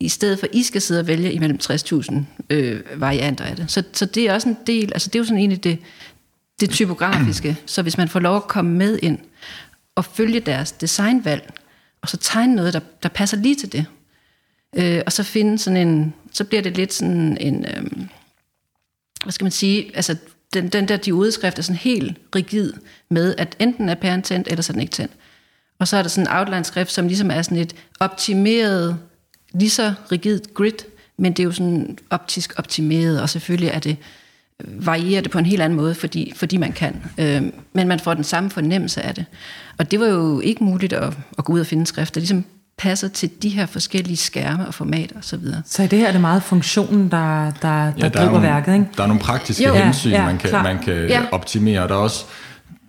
I 0.00 0.08
stedet 0.08 0.38
for, 0.38 0.46
at 0.46 0.54
I 0.54 0.62
skal 0.62 0.80
sidde 0.80 1.00
og 1.00 1.06
vælge 1.06 1.32
imellem 1.32 1.58
60.000 1.62 2.14
øh, 2.50 2.80
varianter 2.96 3.44
af 3.44 3.56
det. 3.56 3.70
Så, 3.70 3.82
så 3.92 4.06
det 4.06 4.28
er 4.28 4.34
også 4.34 4.48
en 4.48 4.56
del, 4.66 4.92
altså 4.92 5.08
det 5.08 5.14
er 5.14 5.20
jo 5.20 5.24
sådan 5.24 5.38
egentlig 5.38 5.64
det, 5.64 5.78
det 6.60 6.70
typografiske. 6.70 7.56
Så 7.66 7.82
hvis 7.82 7.98
man 7.98 8.08
får 8.08 8.20
lov 8.20 8.36
at 8.36 8.48
komme 8.48 8.74
med 8.74 8.98
ind 9.02 9.18
og 9.94 10.04
følge 10.04 10.40
deres 10.40 10.72
designvalg, 10.72 11.54
og 12.02 12.08
så 12.08 12.16
tegne 12.16 12.54
noget, 12.54 12.74
der, 12.74 12.80
der 13.02 13.08
passer 13.08 13.36
lige 13.36 13.54
til 13.54 13.72
det, 13.72 13.86
øh, 14.76 15.02
og 15.06 15.12
så 15.12 15.22
finde 15.22 15.58
sådan 15.58 15.88
en, 15.88 16.14
så 16.32 16.44
bliver 16.44 16.62
det 16.62 16.76
lidt 16.76 16.92
sådan 16.92 17.36
en, 17.40 17.64
øh, 17.64 18.06
hvad 19.22 19.32
skal 19.32 19.44
man 19.44 19.52
sige, 19.52 19.96
altså 19.96 20.16
den, 20.54 20.68
den 20.68 20.88
der 20.88 20.96
diodeskrift 20.96 21.58
er 21.58 21.62
sådan 21.62 21.78
helt 21.78 22.18
rigid 22.34 22.72
med, 23.10 23.34
at 23.38 23.56
enten 23.58 23.88
er 23.88 23.94
pæren 23.94 24.22
tændt, 24.22 24.48
eller 24.48 24.62
så 24.62 24.72
er 24.72 24.74
den 24.74 24.80
ikke 24.80 24.92
tændt. 24.92 25.12
Og 25.78 25.88
så 25.88 25.96
er 25.96 26.02
der 26.02 26.08
sådan 26.08 26.28
en 26.28 26.36
outline-skrift, 26.36 26.92
som 26.92 27.06
ligesom 27.06 27.30
er 27.30 27.42
sådan 27.42 27.58
et 27.58 27.74
optimeret, 28.00 28.98
lige 29.52 29.70
så 29.70 29.94
rigidt 30.12 30.54
grid, 30.54 30.72
men 31.16 31.32
det 31.32 31.42
er 31.42 31.44
jo 31.44 31.52
sådan 31.52 31.98
optisk 32.10 32.54
optimeret, 32.56 33.22
og 33.22 33.30
selvfølgelig 33.30 33.68
er 33.68 33.78
det, 33.78 33.96
øh, 34.60 34.86
varierer 34.86 35.22
det 35.22 35.30
på 35.30 35.38
en 35.38 35.46
helt 35.46 35.62
anden 35.62 35.76
måde, 35.76 35.94
fordi, 35.94 36.32
fordi 36.36 36.56
man 36.56 36.72
kan. 36.72 37.02
Øh, 37.18 37.42
men 37.72 37.88
man 37.88 38.00
får 38.00 38.14
den 38.14 38.24
samme 38.24 38.50
fornemmelse 38.50 39.02
af 39.02 39.14
det. 39.14 39.24
Og 39.78 39.90
det 39.90 40.00
var 40.00 40.06
jo 40.06 40.40
ikke 40.40 40.64
muligt 40.64 40.92
at, 40.92 41.14
at 41.38 41.44
gå 41.44 41.52
ud 41.52 41.60
og 41.60 41.66
finde 41.66 41.86
skrifter. 41.86 42.20
Ligesom 42.20 42.44
passer 42.78 43.08
til 43.08 43.30
de 43.42 43.48
her 43.48 43.66
forskellige 43.66 44.16
skærme 44.16 44.66
og 44.66 44.74
formater 44.74 45.16
osv. 45.18 45.38
Så, 45.38 45.62
så 45.66 45.82
i 45.82 45.86
det 45.86 45.98
her 45.98 46.08
er 46.08 46.12
det 46.12 46.20
meget 46.20 46.42
funktionen, 46.42 47.10
der, 47.10 47.44
der, 47.44 47.50
der 47.62 47.92
ja, 47.98 48.02
der 48.02 48.08
driver 48.08 48.30
nogle, 48.30 48.46
værket, 48.46 48.74
ikke? 48.74 48.86
Der 48.96 49.02
er 49.02 49.06
nogle 49.06 49.22
praktiske 49.22 49.64
jo, 49.64 49.74
hensyn, 49.74 50.10
ja, 50.10 50.20
ja, 50.20 50.26
man 50.26 50.38
kan, 50.38 50.52
man 50.52 50.78
kan 50.78 51.06
ja. 51.08 51.22
optimere. 51.32 51.88
Der 51.88 51.94
er 51.94 51.98
også 51.98 52.24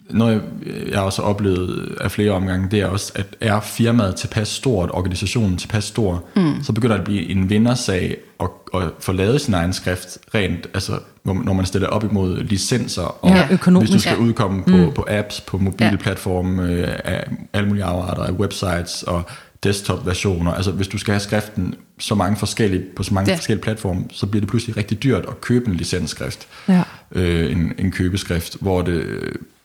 noget, 0.10 0.44
jeg 0.92 1.00
også 1.00 1.22
har 1.22 1.30
oplevet 1.30 1.98
af 2.02 2.12
flere 2.12 2.32
omgange, 2.32 2.68
det 2.72 2.80
er 2.80 2.88
også, 2.88 3.12
at 3.16 3.26
er 3.42 3.60
firmaet 3.60 4.16
tilpas 4.16 4.48
stort, 4.48 4.90
organisationen 4.94 5.58
tilpas 5.58 5.84
stor, 5.84 6.24
mm. 6.36 6.64
så 6.64 6.74
begynder 6.74 6.96
det 6.96 7.02
at 7.02 7.06
blive 7.06 7.30
en 7.30 7.50
vindersag 7.50 8.18
at, 8.40 8.50
at 8.74 8.82
få 9.00 9.12
lavet 9.12 9.42
sin 9.42 9.54
egen 9.54 9.74
skrift 9.74 10.18
rent, 10.36 10.68
altså 10.74 11.00
når 11.24 11.54
man 11.54 11.66
stiller 11.66 11.88
op 11.88 12.04
imod 12.04 12.44
licenser, 12.44 13.02
og 13.02 13.30
ja, 13.30 13.48
hvis 13.80 13.90
du 13.90 14.00
skal 14.00 14.18
udkomme 14.18 14.64
på, 14.64 14.78
mm. 14.78 14.92
på 14.94 15.06
apps, 15.10 15.42
på 15.42 15.58
mobile 15.58 15.98
platforme, 15.98 16.64
øh, 16.64 16.88
af 17.04 17.24
alle 17.54 17.68
mulige 17.68 17.84
afarter 17.84 18.24
af 18.24 18.32
websites, 18.32 19.04
og 19.04 19.24
desktop-versioner. 19.64 20.52
Altså 20.52 20.72
hvis 20.72 20.88
du 20.88 20.98
skal 20.98 21.12
have 21.12 21.20
skriften 21.20 21.76
så 22.00 22.16
mange 22.16 22.38
forskellige, 22.38 22.84
på 22.96 23.04
så 23.04 23.14
mange 23.14 23.32
ja. 23.32 23.38
forskellige 23.38 23.64
platforme, 23.64 24.04
så 24.12 24.28
bliver 24.28 24.42
det 24.42 24.50
pludselig 24.50 24.78
rigtig 24.78 25.04
dyrt 25.04 25.26
at 25.28 25.42
købe 25.42 25.68
en 25.68 25.76
licensskrift. 25.76 26.48
Ja. 26.68 26.84
øh, 27.12 27.52
en, 27.52 27.74
en 27.78 27.92
købeskrift, 27.92 28.58
hvor, 28.62 28.82
det, 28.82 29.20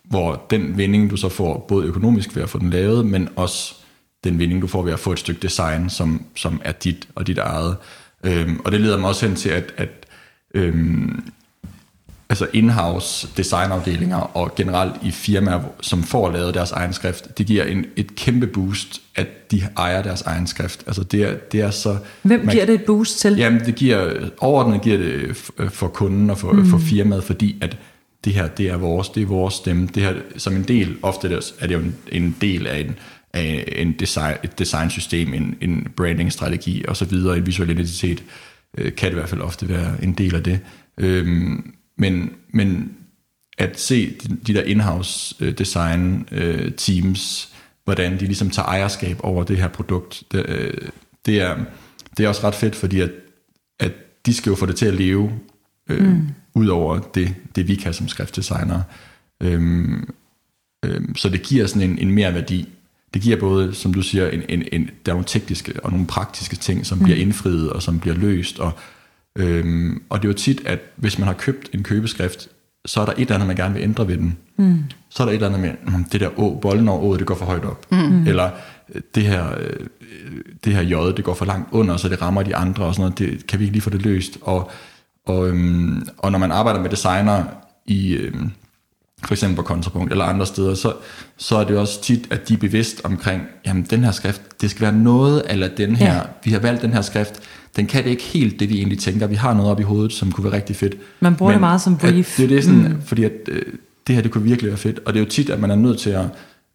hvor 0.05 0.47
den 0.51 0.79
vinding, 0.79 1.11
du 1.11 1.17
så 1.17 1.29
får, 1.29 1.65
både 1.69 1.87
økonomisk 1.87 2.37
ved 2.37 2.43
at 2.43 2.49
få 2.49 2.59
den 2.59 2.71
lavet, 2.71 3.07
men 3.07 3.29
også 3.37 3.75
den 4.25 4.39
vinding, 4.39 4.63
du 4.63 4.67
får 4.67 4.83
ved 4.83 4.93
at 4.93 5.01
få 5.01 5.13
et 5.13 5.19
stykke 5.19 5.43
design, 5.43 5.91
som, 5.91 6.25
som 6.37 6.61
er 6.65 6.73
dit 6.73 7.09
og 7.15 7.27
dit 7.27 7.39
eget. 7.39 7.77
Øhm, 8.25 8.61
og 8.65 8.73
det 8.73 8.81
leder 8.81 8.99
mig 8.99 9.09
også 9.09 9.27
hen 9.27 9.37
til, 9.37 9.49
at, 9.49 9.75
at 9.77 10.07
øhm, 10.55 11.33
altså 12.31 12.47
in-house 12.53 13.29
designafdelinger 13.37 14.17
og 14.17 14.55
generelt 14.55 14.95
i 15.03 15.11
firmaer, 15.11 15.61
som 15.81 16.03
får 16.03 16.31
lavet 16.31 16.55
deres 16.55 16.73
egen 16.73 16.93
skrift, 16.93 17.39
det 17.39 17.47
giver 17.47 17.65
en, 17.65 17.85
et 17.97 18.17
kæmpe 18.17 18.47
boost, 18.47 19.01
at 19.17 19.51
de 19.51 19.63
ejer 19.77 20.03
deres 20.03 20.23
egen 20.23 20.47
skrift. 20.47 20.85
Altså 20.87 21.03
det 21.03 21.23
er, 21.23 21.35
det 21.53 21.61
er 21.61 21.71
så... 21.71 21.97
Hvem 22.23 22.49
giver 22.49 22.67
det 22.67 22.75
et 22.75 22.85
boost 22.85 23.19
til? 23.19 23.37
Jamen 23.37 23.61
det 23.61 23.75
giver, 23.75 24.29
overordnet 24.39 24.83
giver 24.83 24.99
det 24.99 25.37
for 25.69 25.89
kunden 25.89 26.31
og 26.31 26.39
for, 26.39 26.53
mm. 26.53 26.67
for 26.67 26.79
firmaet, 26.79 27.25
fordi 27.25 27.57
at 27.61 27.77
det 28.25 28.33
her, 28.33 28.49
det 28.49 28.71
er 28.71 28.77
vores, 28.77 29.09
det 29.09 29.23
er 29.23 29.27
vores 29.27 29.55
stemme. 29.55 29.89
Det 29.95 30.03
her, 30.03 30.15
som 30.37 30.57
en 30.57 30.63
del, 30.63 30.97
ofte 31.03 31.41
er 31.61 31.67
det 31.67 31.75
jo 31.75 31.79
en, 31.79 31.95
en 32.13 32.37
del 32.41 32.67
af 32.67 32.79
en, 32.79 32.95
af 33.35 33.73
en 33.77 33.93
design, 33.93 34.37
et 34.45 34.59
designsystem, 34.59 35.35
en, 35.35 35.55
en 35.61 35.87
brandingstrategi 35.97 36.85
osv., 36.89 37.13
en 37.13 37.47
visuel 37.47 37.71
identitet, 37.71 38.23
øh, 38.79 38.93
kan 38.95 39.07
det 39.07 39.13
i 39.13 39.19
hvert 39.19 39.29
fald 39.29 39.41
ofte 39.41 39.69
være 39.69 39.93
en 40.03 40.13
del 40.13 40.35
af 40.35 40.43
det. 40.43 40.61
Øhm, 40.99 41.75
men, 42.01 42.31
men 42.49 42.93
at 43.59 43.81
se 43.81 44.17
de, 44.23 44.37
de 44.47 44.55
der 44.55 44.63
in-house 44.63 45.35
øh, 45.41 45.59
design 45.59 46.29
øh, 46.33 46.73
teams, 46.73 47.53
hvordan 47.85 48.13
de 48.13 48.25
ligesom 48.25 48.51
tager 48.51 48.67
ejerskab 48.67 49.17
over 49.21 49.45
det 49.45 49.57
her 49.57 49.69
produkt, 49.69 50.23
det, 50.33 50.47
øh, 50.49 50.89
det, 51.27 51.41
er, 51.41 51.57
det 52.17 52.25
er 52.25 52.29
også 52.29 52.47
ret 52.47 52.55
fedt, 52.55 52.77
fordi 52.77 53.01
at, 53.01 53.11
at 53.81 53.93
de 54.27 54.35
skal 54.35 54.51
jo 54.51 54.57
få 54.57 54.67
det 54.67 54.77
til 54.77 54.87
at 54.87 54.95
leve 54.95 55.33
øh, 55.91 56.07
mm. 56.07 56.29
ud 56.55 56.69
over 56.69 56.99
det, 56.99 57.35
det 57.57 57.69
vi 57.69 57.75
kan 57.75 57.95
som 57.95 58.09
skriftdesigner. 58.09 58.83
Øhm, 59.41 60.09
øhm, 60.85 61.17
så 61.17 61.29
det 61.29 61.43
giver 61.43 61.67
sådan 61.67 61.91
en, 61.91 61.99
en 61.99 62.11
mere 62.11 62.35
værdi 62.35 62.69
det 63.15 63.23
giver 63.23 63.37
både, 63.37 63.75
som 63.75 63.95
du 63.95 64.03
siger, 64.03 64.29
en, 64.29 64.43
en, 64.49 64.65
en, 64.73 64.91
der 65.07 65.13
er 65.13 65.15
nogle 65.15 65.25
tekniske 65.27 65.73
og 65.85 65.91
nogle 65.91 66.07
praktiske 66.07 66.57
ting, 66.57 66.87
som 66.87 66.99
mm. 66.99 67.05
bliver 67.05 67.19
indfriet 67.19 67.73
og 67.73 67.83
som 67.83 68.01
bliver 68.01 68.17
løst. 68.17 68.59
Og, 68.59 68.73
øhm, 69.37 70.03
og 70.11 70.23
det 70.23 70.29
er 70.29 70.33
jo 70.33 70.37
tit, 70.37 70.63
at 70.67 70.79
hvis 70.97 71.19
man 71.19 71.27
har 71.27 71.35
købt 71.35 71.69
en 71.75 71.83
købeskrift, 71.83 72.49
så 72.87 73.01
er 73.01 73.05
der 73.05 73.13
et 73.13 73.21
eller 73.21 73.35
andet, 73.35 73.47
man 73.47 73.57
gerne 73.57 73.75
vil 73.75 73.83
ændre 73.83 74.09
ved 74.09 74.17
den. 74.17 74.39
Mm. 74.57 74.85
Så 75.09 75.23
er 75.23 75.25
der 75.25 75.33
et 75.33 75.35
eller 75.35 75.49
andet 75.49 75.61
med, 75.61 75.93
hmm, 75.93 76.05
det 76.05 76.21
der 76.21 76.29
å, 76.39 76.59
bolden 76.63 76.89
over 76.89 77.03
ået, 77.03 77.19
det 77.19 77.27
går 77.27 77.35
for 77.35 77.45
højt 77.45 77.65
op. 77.65 77.87
Mm. 77.93 78.27
Eller 78.27 78.51
øh, 78.95 79.03
det 79.15 79.23
her, 79.23 79.47
øh, 79.61 79.87
det 80.65 80.75
her 80.75 80.83
j, 80.83 81.17
det 81.17 81.25
går 81.25 81.35
for 81.35 81.45
langt 81.45 81.69
under, 81.73 81.97
så 81.97 82.09
det 82.09 82.23
rammer 82.23 82.43
de 82.43 82.57
andre 82.57 82.85
og 82.85 82.95
sådan 82.95 83.03
noget. 83.03 83.19
Det, 83.19 83.47
kan 83.47 83.59
vi 83.59 83.65
ikke 83.65 83.73
lige 83.73 83.83
få 83.83 83.91
det 83.91 84.03
løst? 84.03 84.39
Og, 84.43 84.71
og, 85.27 85.49
øhm, 85.49 86.03
og 86.19 86.33
når 86.33 86.39
man 86.39 86.53
arbejder 86.53 86.81
med 86.81 86.91
designer 86.91 87.45
i... 87.87 88.13
Øhm, 88.13 88.51
for 89.25 89.35
eksempel 89.35 89.57
på 89.57 89.63
kontrapunkt 89.63 90.13
eller 90.13 90.25
andre 90.25 90.47
steder, 90.47 90.75
så, 90.75 90.93
så 91.37 91.57
er 91.57 91.65
det 91.65 91.79
også 91.79 92.03
tit, 92.03 92.27
at 92.31 92.49
de 92.49 92.55
er 92.55 92.59
bevidst 92.59 93.01
omkring, 93.05 93.43
jamen 93.67 93.87
den 93.91 94.05
her 94.05 94.11
skrift, 94.11 94.43
det 94.61 94.71
skal 94.71 94.83
være 94.83 94.93
noget, 94.93 95.43
eller 95.49 95.69
den 95.77 95.97
her, 95.97 96.15
ja. 96.15 96.21
vi 96.45 96.51
har 96.51 96.59
valgt 96.59 96.83
den 96.83 96.93
her 96.93 97.03
skrift, 97.03 97.41
den 97.77 97.87
kan 97.87 98.05
det 98.05 98.11
ikke 98.11 98.23
helt 98.23 98.61
det, 98.61 98.69
vi 98.69 98.77
egentlig 98.77 98.99
tænker. 98.99 99.27
Vi 99.27 99.35
har 99.35 99.55
noget 99.55 99.71
op 99.71 99.81
i 99.81 99.83
hovedet, 99.83 100.13
som 100.13 100.33
kunne 100.33 100.45
være 100.45 100.53
rigtig 100.53 100.77
fedt. 100.77 100.97
Man 101.21 101.35
bruger 101.37 101.51
Men, 101.51 101.55
det 101.55 101.61
meget 101.61 101.81
som 101.81 101.99
brief. 101.99 102.37
det 102.37 102.45
er 102.45 102.49
det 102.49 102.65
sådan, 102.65 102.81
mm. 102.81 103.03
fordi 103.03 103.25
at, 103.25 103.33
øh, 103.49 103.63
det 104.07 104.15
her, 104.15 104.23
det 104.23 104.31
kunne 104.31 104.45
virkelig 104.45 104.69
være 104.69 104.79
fedt. 104.79 105.01
Og 105.07 105.13
det 105.13 105.21
er 105.21 105.25
jo 105.25 105.31
tit, 105.31 105.51
at 105.51 105.61
man 105.61 105.71
er 105.71 105.75
nødt 105.75 105.99
til 105.99 106.11
at, 106.11 106.25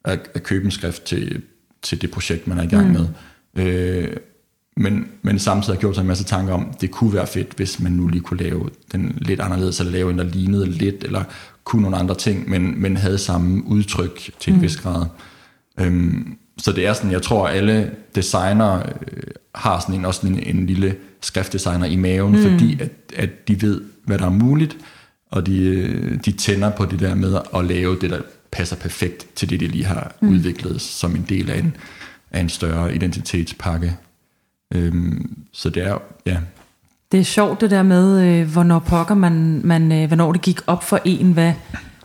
at, 0.06 0.20
at 0.34 0.44
købe 0.44 0.66
en 0.66 0.72
skrift 0.72 1.04
til, 1.04 1.42
til 1.84 2.02
det 2.02 2.12
projekt, 2.12 2.48
man 2.48 2.58
er 2.58 2.64
i 2.64 2.68
gang 2.68 2.88
mm. 2.88 2.94
med. 2.94 3.08
Øh, 3.66 4.08
men, 4.78 5.08
men 5.22 5.40
samtidig 5.40 5.76
har 5.76 5.80
gjort 5.80 5.96
sig 5.96 6.02
en 6.02 6.08
masse 6.08 6.24
tanker 6.24 6.54
om, 6.54 6.74
det 6.82 6.92
kunne 6.92 7.14
være 7.14 7.28
fedt, 7.28 7.54
hvis 7.56 7.80
man 7.80 7.92
nu 7.92 8.08
lige 8.08 8.22
kunne 8.22 8.44
lave 8.44 8.70
den 8.92 9.18
lidt 9.22 9.40
anderledes, 9.40 9.80
eller 9.80 9.92
lave 9.92 10.12
en, 10.12 10.18
der 10.18 10.24
lignede 10.24 10.70
lidt, 10.70 11.04
eller 11.04 11.24
kunne 11.66 11.82
nogle 11.82 11.98
andre 11.98 12.16
ting, 12.16 12.50
men, 12.50 12.82
men 12.82 12.98
havde 12.98 13.18
samme 13.18 13.64
udtryk 13.68 14.32
til 14.40 14.52
en 14.54 14.58
mm. 14.58 14.64
vis 14.64 14.78
grad. 14.78 15.06
Øhm, 15.80 16.38
så 16.58 16.72
det 16.72 16.86
er 16.86 16.94
sådan, 16.94 17.12
jeg 17.12 17.22
tror, 17.22 17.48
alle 17.48 17.92
designer 18.16 18.78
øh, 18.78 19.24
har 19.56 19.80
sådan 19.80 19.96
en, 19.96 20.06
også 20.06 20.28
en, 20.28 20.40
en 20.40 20.66
lille 20.66 20.96
skriftdesigner 21.22 21.86
i 21.86 21.96
maven, 21.96 22.36
mm. 22.36 22.42
fordi 22.42 22.82
at, 22.82 22.92
at 23.16 23.48
de 23.48 23.62
ved, 23.62 23.82
hvad 24.04 24.18
der 24.18 24.26
er 24.26 24.30
muligt, 24.30 24.78
og 25.32 25.46
de, 25.46 25.58
øh, 25.58 26.20
de 26.26 26.32
tænder 26.32 26.70
på 26.70 26.86
det 26.86 27.00
der 27.00 27.16
med 27.16 27.40
at 27.56 27.66
lave 27.66 27.98
det, 28.02 28.10
der 28.10 28.22
passer 28.52 28.76
perfekt 28.76 29.28
til 29.36 29.50
det, 29.50 29.60
de 29.60 29.68
lige 29.68 29.86
har 29.86 30.16
mm. 30.22 30.30
udviklet 30.30 30.82
som 30.82 31.16
en 31.16 31.26
del 31.30 31.50
af 31.50 31.60
en, 31.60 31.76
af 32.32 32.40
en 32.40 32.50
større 32.50 32.96
identitetspakke. 32.96 33.98
Øhm, 34.74 35.38
så 35.52 35.70
det 35.70 35.84
er, 35.84 35.98
ja, 36.26 36.38
det 37.12 37.20
er 37.20 37.24
sjovt 37.24 37.62
det 37.62 37.72
der 37.72 37.84
med, 37.84 38.22
øh, 38.22 38.52
hvornår 38.52 38.80
pokker 38.80 39.16
man, 39.16 39.62
man 39.64 39.92
øh, 39.92 40.08
hvornår 40.08 40.32
det 40.32 40.42
gik 40.42 40.60
op 40.68 40.84
for 40.84 41.00
en, 41.06 41.32
hvad 41.32 41.54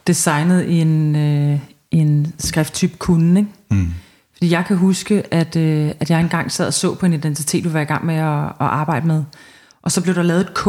designet 0.07 0.65
i 0.65 0.81
en, 0.81 1.17
øh, 1.17 1.59
en 1.91 2.35
skrifttype 2.39 2.97
kunne. 2.97 3.41
Ikke? 3.41 3.51
Mm. 3.71 3.93
Fordi 4.33 4.51
jeg 4.51 4.65
kan 4.67 4.77
huske, 4.77 5.23
at, 5.31 5.57
øh, 5.57 5.91
at 6.01 6.11
jeg 6.11 6.21
engang 6.21 6.53
sad 6.53 6.67
og 6.67 6.75
så 6.75 6.95
på 6.95 7.07
en 7.07 7.13
identitet, 7.13 7.65
du 7.65 7.69
var 7.69 7.81
i 7.81 7.85
gang 7.85 8.07
med 8.07 8.15
at, 8.15 8.45
at 8.45 8.53
arbejde 8.59 9.07
med. 9.07 9.25
Og 9.83 9.93
så 9.93 10.01
blev 10.01 10.15
der 10.15 10.23
lavet 10.23 10.41
et 10.41 10.55
K. 10.55 10.65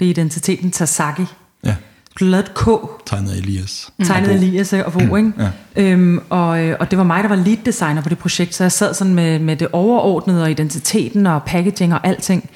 Det 0.00 0.06
er 0.06 0.10
identiteten 0.10 0.70
Tasaki. 0.70 1.24
Ja. 1.64 1.68
Der 1.68 1.74
blev 2.16 2.28
lavet 2.28 2.44
et 2.44 2.54
K. 2.54 2.68
Tegnet 3.06 3.38
Elias. 3.38 3.90
Mm. 3.98 4.04
Tegnet 4.04 4.34
Elias 4.34 4.72
og 4.72 4.92
Bo, 4.92 4.98
mm. 4.98 5.16
ikke? 5.16 5.32
Ja. 5.76 5.82
Øhm, 5.82 6.20
og, 6.30 6.64
øh, 6.64 6.76
og 6.80 6.90
det 6.90 6.98
var 6.98 7.04
mig, 7.04 7.22
der 7.22 7.28
var 7.28 7.36
lead 7.36 7.58
designer 7.66 8.02
på 8.02 8.08
det 8.08 8.18
projekt, 8.18 8.54
så 8.54 8.64
jeg 8.64 8.72
sad 8.72 8.94
sådan 8.94 9.14
med, 9.14 9.38
med 9.38 9.56
det 9.56 9.68
overordnede 9.72 10.42
og 10.42 10.50
identiteten 10.50 11.26
og 11.26 11.42
packaging 11.42 11.94
og 11.94 12.06
alting. 12.06 12.50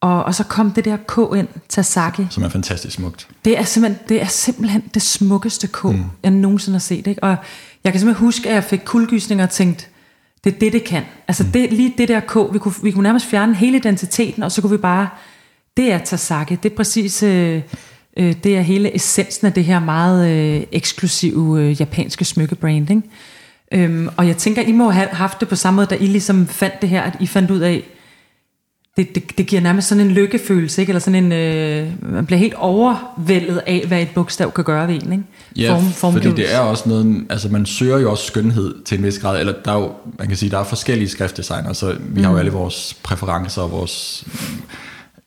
Og, 0.00 0.24
og 0.24 0.34
så 0.34 0.44
kom 0.44 0.70
det 0.70 0.84
der 0.84 0.96
K 0.96 1.36
ind, 1.36 1.48
Tasaki. 1.68 2.26
Som 2.30 2.42
er 2.42 2.48
fantastisk 2.48 2.96
smukt. 2.96 3.28
Det 3.44 3.58
er 3.58 3.62
simpelthen 3.62 4.02
det, 4.08 4.22
er 4.22 4.26
simpelthen 4.26 4.82
det 4.94 5.02
smukkeste 5.02 5.66
K, 5.66 5.84
mm. 5.84 6.04
jeg 6.22 6.30
nogensinde 6.30 6.74
har 6.74 6.80
set. 6.80 7.06
Ikke? 7.06 7.24
Og 7.24 7.36
jeg 7.84 7.92
kan 7.92 8.00
simpelthen 8.00 8.26
huske, 8.26 8.48
at 8.48 8.54
jeg 8.54 8.64
fik 8.64 8.80
kuldgysninger 8.84 9.44
og 9.44 9.50
tænkte, 9.50 9.86
det 10.44 10.54
er 10.54 10.58
det, 10.58 10.72
det 10.72 10.84
kan. 10.84 11.02
Altså 11.28 11.44
mm. 11.44 11.50
det, 11.50 11.72
lige 11.72 11.94
det 11.98 12.08
der 12.08 12.20
K, 12.20 12.36
vi 12.52 12.58
kunne, 12.58 12.74
vi 12.82 12.90
kunne 12.90 13.02
nærmest 13.02 13.26
fjerne 13.26 13.54
hele 13.54 13.76
identiteten, 13.76 14.42
og 14.42 14.52
så 14.52 14.60
kunne 14.60 14.70
vi 14.70 14.76
bare, 14.76 15.08
det 15.76 15.92
er 15.92 15.98
Tasaki, 15.98 16.54
det 16.54 16.72
er 16.72 16.76
præcis, 16.76 17.22
øh, 17.22 17.62
øh, 18.16 18.34
det 18.44 18.56
er 18.56 18.60
hele 18.60 18.94
essensen 18.96 19.46
af 19.46 19.52
det 19.52 19.64
her 19.64 19.80
meget 19.80 20.30
øh, 20.30 20.66
eksklusive 20.72 21.62
øh, 21.62 21.80
japanske 21.80 22.24
smykkebrand. 22.24 22.90
Ikke? 22.90 23.02
Øhm, 23.72 24.08
og 24.16 24.26
jeg 24.26 24.36
tænker, 24.36 24.62
I 24.62 24.72
må 24.72 24.90
have 24.90 25.08
haft 25.08 25.40
det 25.40 25.48
på 25.48 25.56
samme 25.56 25.76
måde, 25.76 25.86
da 25.86 25.94
I 25.94 26.06
ligesom 26.06 26.46
fandt 26.46 26.80
det 26.80 26.88
her, 26.88 27.02
at 27.02 27.16
I 27.20 27.26
fandt 27.26 27.50
ud 27.50 27.60
af, 27.60 27.84
det, 28.96 29.14
det, 29.14 29.38
det 29.38 29.46
giver 29.46 29.62
nærmest 29.62 29.88
sådan 29.88 30.06
en 30.06 30.10
lykkefølelse, 30.10 30.80
ikke? 30.80 30.90
eller 30.90 31.00
sådan 31.00 31.24
en, 31.24 31.32
øh, 31.32 32.12
man 32.12 32.26
bliver 32.26 32.38
helt 32.38 32.54
overvældet 32.54 33.62
af, 33.66 33.84
hvad 33.88 34.02
et 34.02 34.08
bogstav 34.14 34.52
kan 34.52 34.64
gøre 34.64 34.88
ved 34.88 34.94
en. 34.94 35.12
Ikke? 35.12 35.24
Ja, 35.56 35.76
Form, 35.94 36.12
fordi 36.12 36.28
det 36.28 36.54
er 36.54 36.58
også 36.58 36.88
noget, 36.88 37.26
altså 37.30 37.48
man 37.48 37.66
søger 37.66 37.98
jo 37.98 38.10
også 38.10 38.26
skønhed 38.26 38.84
til 38.84 38.98
en 38.98 39.04
vis 39.04 39.18
grad, 39.18 39.40
eller 39.40 39.52
der 39.64 39.72
er 39.72 39.78
jo, 39.78 39.92
man 40.18 40.28
kan 40.28 40.36
sige, 40.36 40.50
der 40.50 40.58
er 40.58 40.64
forskellige 40.64 41.08
skriftdesigner, 41.08 41.72
så 41.72 41.92
vi 41.92 41.98
mm. 42.14 42.22
har 42.22 42.30
jo 42.30 42.32
mm. 42.32 42.38
alle 42.38 42.50
vores 42.50 42.96
præferencer 43.02 43.62
og 43.62 43.70
vores, 43.70 44.26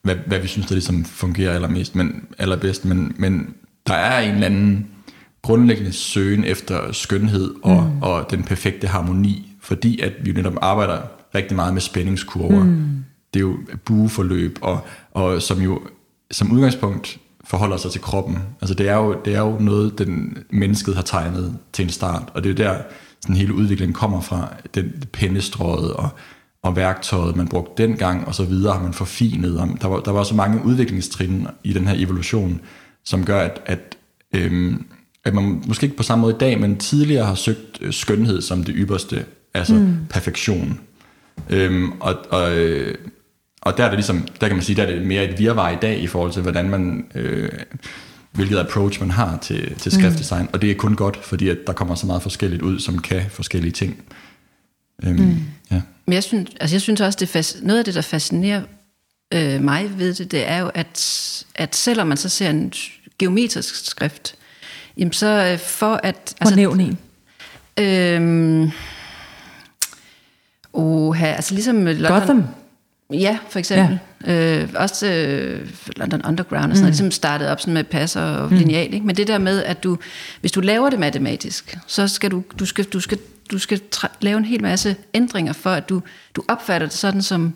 hvad, 0.01 0.15
hvad 0.25 0.39
vi 0.39 0.47
synes, 0.47 0.67
der 0.67 0.75
ligesom 0.75 1.05
fungerer 1.05 1.53
allermest, 1.53 1.95
men, 1.95 2.23
allerbedst, 2.37 2.85
men, 2.85 3.15
men 3.17 3.47
der 3.87 3.93
er 3.93 4.19
en 4.19 4.33
eller 4.33 4.45
anden 4.45 4.87
grundlæggende 5.41 5.93
søgen 5.93 6.43
efter 6.43 6.91
skønhed 6.91 7.53
og, 7.63 7.83
mm. 7.83 8.01
og 8.01 8.27
den 8.31 8.43
perfekte 8.43 8.87
harmoni, 8.87 9.51
fordi 9.61 9.99
at 10.01 10.13
vi 10.21 10.31
netop 10.31 10.55
arbejder 10.61 10.97
rigtig 11.35 11.55
meget 11.55 11.73
med 11.73 11.81
spændingskurver. 11.81 12.63
Mm 12.63 13.03
det 13.33 13.39
er 13.39 13.43
jo 13.43 13.57
bueforløb, 13.85 14.59
og, 14.61 14.79
og 15.11 15.41
som 15.41 15.61
jo 15.61 15.81
som 16.31 16.51
udgangspunkt 16.51 17.19
forholder 17.43 17.77
sig 17.77 17.91
til 17.91 18.01
kroppen. 18.01 18.37
Altså 18.61 18.75
det 18.75 18.89
er 18.89 18.95
jo, 18.95 19.17
det 19.25 19.35
er 19.35 19.39
jo 19.39 19.57
noget, 19.59 19.97
den 19.97 20.37
mennesket 20.49 20.95
har 20.95 21.01
tegnet 21.01 21.57
til 21.73 21.83
en 21.83 21.89
start, 21.89 22.31
og 22.33 22.43
det 22.43 22.49
er 22.49 22.65
jo 22.65 22.69
der, 22.69 22.81
sådan 23.21 23.35
hele 23.35 23.53
udviklingen 23.53 23.93
kommer 23.93 24.21
fra, 24.21 24.53
den 24.75 25.03
pennestrøget 25.11 25.93
og, 25.93 26.09
og 26.63 26.75
værktøjet, 26.75 27.35
man 27.35 27.47
brugte 27.47 27.83
dengang, 27.83 28.27
og 28.27 28.35
så 28.35 28.43
videre 28.43 28.73
har 28.73 28.83
man 28.83 28.93
forfinet. 28.93 29.59
Og 29.59 29.67
der, 29.81 29.87
var, 29.87 29.99
der 29.99 30.11
var 30.11 30.23
så 30.23 30.35
mange 30.35 30.65
udviklingstrin 30.65 31.47
i 31.63 31.73
den 31.73 31.87
her 31.87 31.95
evolution, 31.97 32.61
som 33.05 33.25
gør, 33.25 33.39
at, 33.39 33.61
at, 33.65 33.97
øhm, 34.35 34.85
at 35.25 35.33
man 35.33 35.63
måske 35.67 35.83
ikke 35.83 35.97
på 35.97 36.03
samme 36.03 36.21
måde 36.21 36.33
i 36.33 36.37
dag, 36.37 36.59
men 36.59 36.77
tidligere 36.77 37.25
har 37.25 37.35
søgt 37.35 37.77
øh, 37.81 37.93
skønhed 37.93 38.41
som 38.41 38.63
det 38.63 38.75
ypperste, 38.77 39.25
altså 39.53 39.73
mm. 39.73 39.97
perfektion. 40.09 40.79
Øhm, 41.49 41.91
og, 41.99 42.15
og, 42.29 42.57
øh, 42.57 42.95
og 43.61 43.77
der 43.77 43.83
er 43.83 43.89
det 43.89 43.97
ligesom, 43.97 44.27
der 44.41 44.47
kan 44.47 44.55
man 44.55 44.63
sige, 44.63 44.75
der 44.75 44.83
er 44.83 44.91
det 44.91 45.01
mere 45.01 45.23
et 45.23 45.39
virvar 45.39 45.69
i 45.69 45.75
dag 45.81 45.99
i 45.99 46.07
forhold 46.07 46.31
til, 46.31 46.41
hvordan 46.41 46.69
man, 46.69 47.05
øh, 47.15 47.49
hvilket 48.31 48.57
approach 48.57 49.01
man 49.01 49.11
har 49.11 49.37
til, 49.41 49.75
til 49.75 49.91
skriftdesign. 49.91 50.41
Mm. 50.41 50.49
Og 50.53 50.61
det 50.61 50.71
er 50.71 50.75
kun 50.75 50.95
godt, 50.95 51.19
fordi 51.23 51.49
at 51.49 51.57
der 51.67 51.73
kommer 51.73 51.95
så 51.95 52.05
meget 52.05 52.21
forskelligt 52.21 52.61
ud, 52.61 52.79
som 52.79 52.99
kan 52.99 53.21
forskellige 53.29 53.71
ting. 53.71 54.03
Øhm, 55.03 55.19
mm. 55.19 55.37
ja. 55.71 55.81
Men 56.05 56.13
jeg 56.13 56.23
synes, 56.23 56.49
altså 56.59 56.75
jeg 56.75 56.81
synes 56.81 57.01
også, 57.01 57.17
det 57.19 57.29
fas, 57.29 57.57
noget 57.61 57.79
af 57.79 57.85
det, 57.85 57.95
der 57.95 58.01
fascinerer 58.01 58.61
øh, 59.33 59.63
mig 59.63 59.99
ved 59.99 60.13
det, 60.13 60.31
det 60.31 60.49
er 60.49 60.57
jo, 60.57 60.71
at, 60.73 61.45
at 61.55 61.75
selvom 61.75 62.07
man 62.07 62.17
så 62.17 62.29
ser 62.29 62.49
en 62.49 62.73
geometrisk 63.19 63.85
skrift, 63.85 64.35
jamen 64.97 65.13
så 65.13 65.49
øh, 65.51 65.59
for 65.59 65.99
at... 66.03 66.35
Altså, 66.41 66.55
nævne 66.55 66.83
en. 66.83 66.97
Øhm, 67.77 68.71
Oha, 70.73 71.25
altså 71.25 71.53
ligesom... 71.53 71.85
Gotham. 71.85 72.43
Ja, 73.13 73.37
for 73.49 73.59
eksempel. 73.59 73.99
Ja. 74.27 74.61
Øh, 74.61 74.69
også 74.75 75.07
øh, 75.07 75.69
London 75.95 76.21
Underground 76.25 76.71
og 76.71 76.77
sådan 76.77 76.77
mm. 76.77 76.81
noget, 76.81 76.91
ligesom 76.91 77.11
startede 77.11 77.51
op 77.51 77.59
sådan 77.59 77.73
med 77.73 77.83
passer 77.83 78.21
og 78.21 78.51
mm. 78.51 78.57
lineal. 78.57 78.93
Ikke? 78.93 79.05
Men 79.05 79.15
det 79.15 79.27
der 79.27 79.37
med, 79.37 79.63
at 79.63 79.83
du, 79.83 79.97
hvis 80.41 80.51
du 80.51 80.61
laver 80.61 80.89
det 80.89 80.99
matematisk, 80.99 81.77
så 81.87 82.07
skal 82.07 82.31
du, 82.31 82.43
du 82.59 82.65
skal, 82.65 82.85
du 82.85 82.99
skal, 82.99 83.17
du 83.51 83.59
skal 83.59 83.81
tra- 83.95 84.17
lave 84.21 84.37
en 84.37 84.45
hel 84.45 84.61
masse 84.61 84.95
ændringer 85.13 85.53
for, 85.53 85.69
at 85.69 85.89
du, 85.89 86.01
du 86.35 86.43
opfatter 86.47 86.87
det 86.87 86.95
sådan, 86.95 87.21
som, 87.21 87.53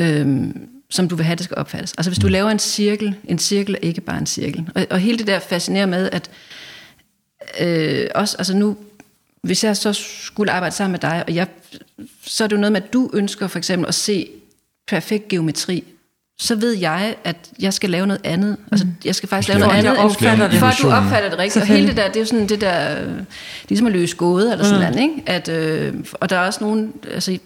øh, 0.00 0.44
som 0.90 1.08
du 1.08 1.16
vil 1.16 1.24
have, 1.24 1.36
det 1.36 1.44
skal 1.44 1.56
opfattes. 1.56 1.94
Altså 1.98 2.10
hvis 2.10 2.18
du 2.18 2.26
mm. 2.26 2.32
laver 2.32 2.50
en 2.50 2.58
cirkel, 2.58 3.14
en 3.24 3.38
cirkel 3.38 3.74
er 3.74 3.78
ikke 3.78 4.00
bare 4.00 4.18
en 4.18 4.26
cirkel. 4.26 4.68
Og, 4.74 4.86
og 4.90 4.98
hele 4.98 5.18
det 5.18 5.26
der 5.26 5.38
fascinerer 5.38 5.86
med, 5.86 6.10
at 6.12 6.30
øh, 7.60 8.06
også, 8.14 8.36
altså 8.38 8.56
nu, 8.56 8.76
hvis 9.42 9.64
jeg 9.64 9.76
så 9.76 9.92
skulle 9.92 10.52
arbejde 10.52 10.74
sammen 10.74 10.92
med 10.92 11.00
dig, 11.00 11.24
og 11.26 11.34
jeg, 11.34 11.46
så 12.24 12.44
er 12.44 12.48
det 12.48 12.56
jo 12.56 12.60
noget 12.60 12.72
med, 12.72 12.82
at 12.82 12.92
du 12.92 13.10
ønsker 13.14 13.46
for 13.46 13.58
eksempel 13.58 13.88
at 13.88 13.94
se 13.94 14.28
perfekt 14.92 15.28
geometri, 15.28 15.84
så 16.40 16.54
ved 16.54 16.72
jeg, 16.72 17.14
at 17.24 17.36
jeg 17.58 17.72
skal 17.74 17.90
lave 17.90 18.06
noget 18.06 18.20
andet. 18.24 18.56
Altså, 18.72 18.86
Mm. 18.86 18.92
jeg 19.04 19.14
skal 19.14 19.28
faktisk 19.28 19.48
lave 19.48 19.60
noget 19.60 19.74
andet, 19.78 19.98
opfatter 19.98 20.50
for 20.50 20.66
at 20.66 20.76
du 20.82 20.90
opfatter 20.90 21.30
det 21.30 21.38
rigtigt. 21.38 21.62
Og 21.62 21.66
hele 21.68 21.86
det 21.88 21.96
der, 21.96 22.06
det 22.08 22.16
er 22.16 22.20
jo 22.20 22.26
sådan 22.26 22.48
det 22.48 22.60
der, 22.60 23.02
øh, 23.02 23.12
ligesom 23.68 23.86
at 23.86 23.92
løse 23.92 24.16
gåde 24.16 24.52
eller 24.52 24.64
sådan 24.64 24.88
Mm. 24.88 24.94
noget, 24.96 25.02
ikke? 25.10 25.22
At, 25.26 25.48
øh, 25.48 25.94
og 26.12 26.30
der 26.30 26.36
er 26.36 26.46
også 26.46 26.58
nogle, 26.64 26.88
altså, 27.14 27.38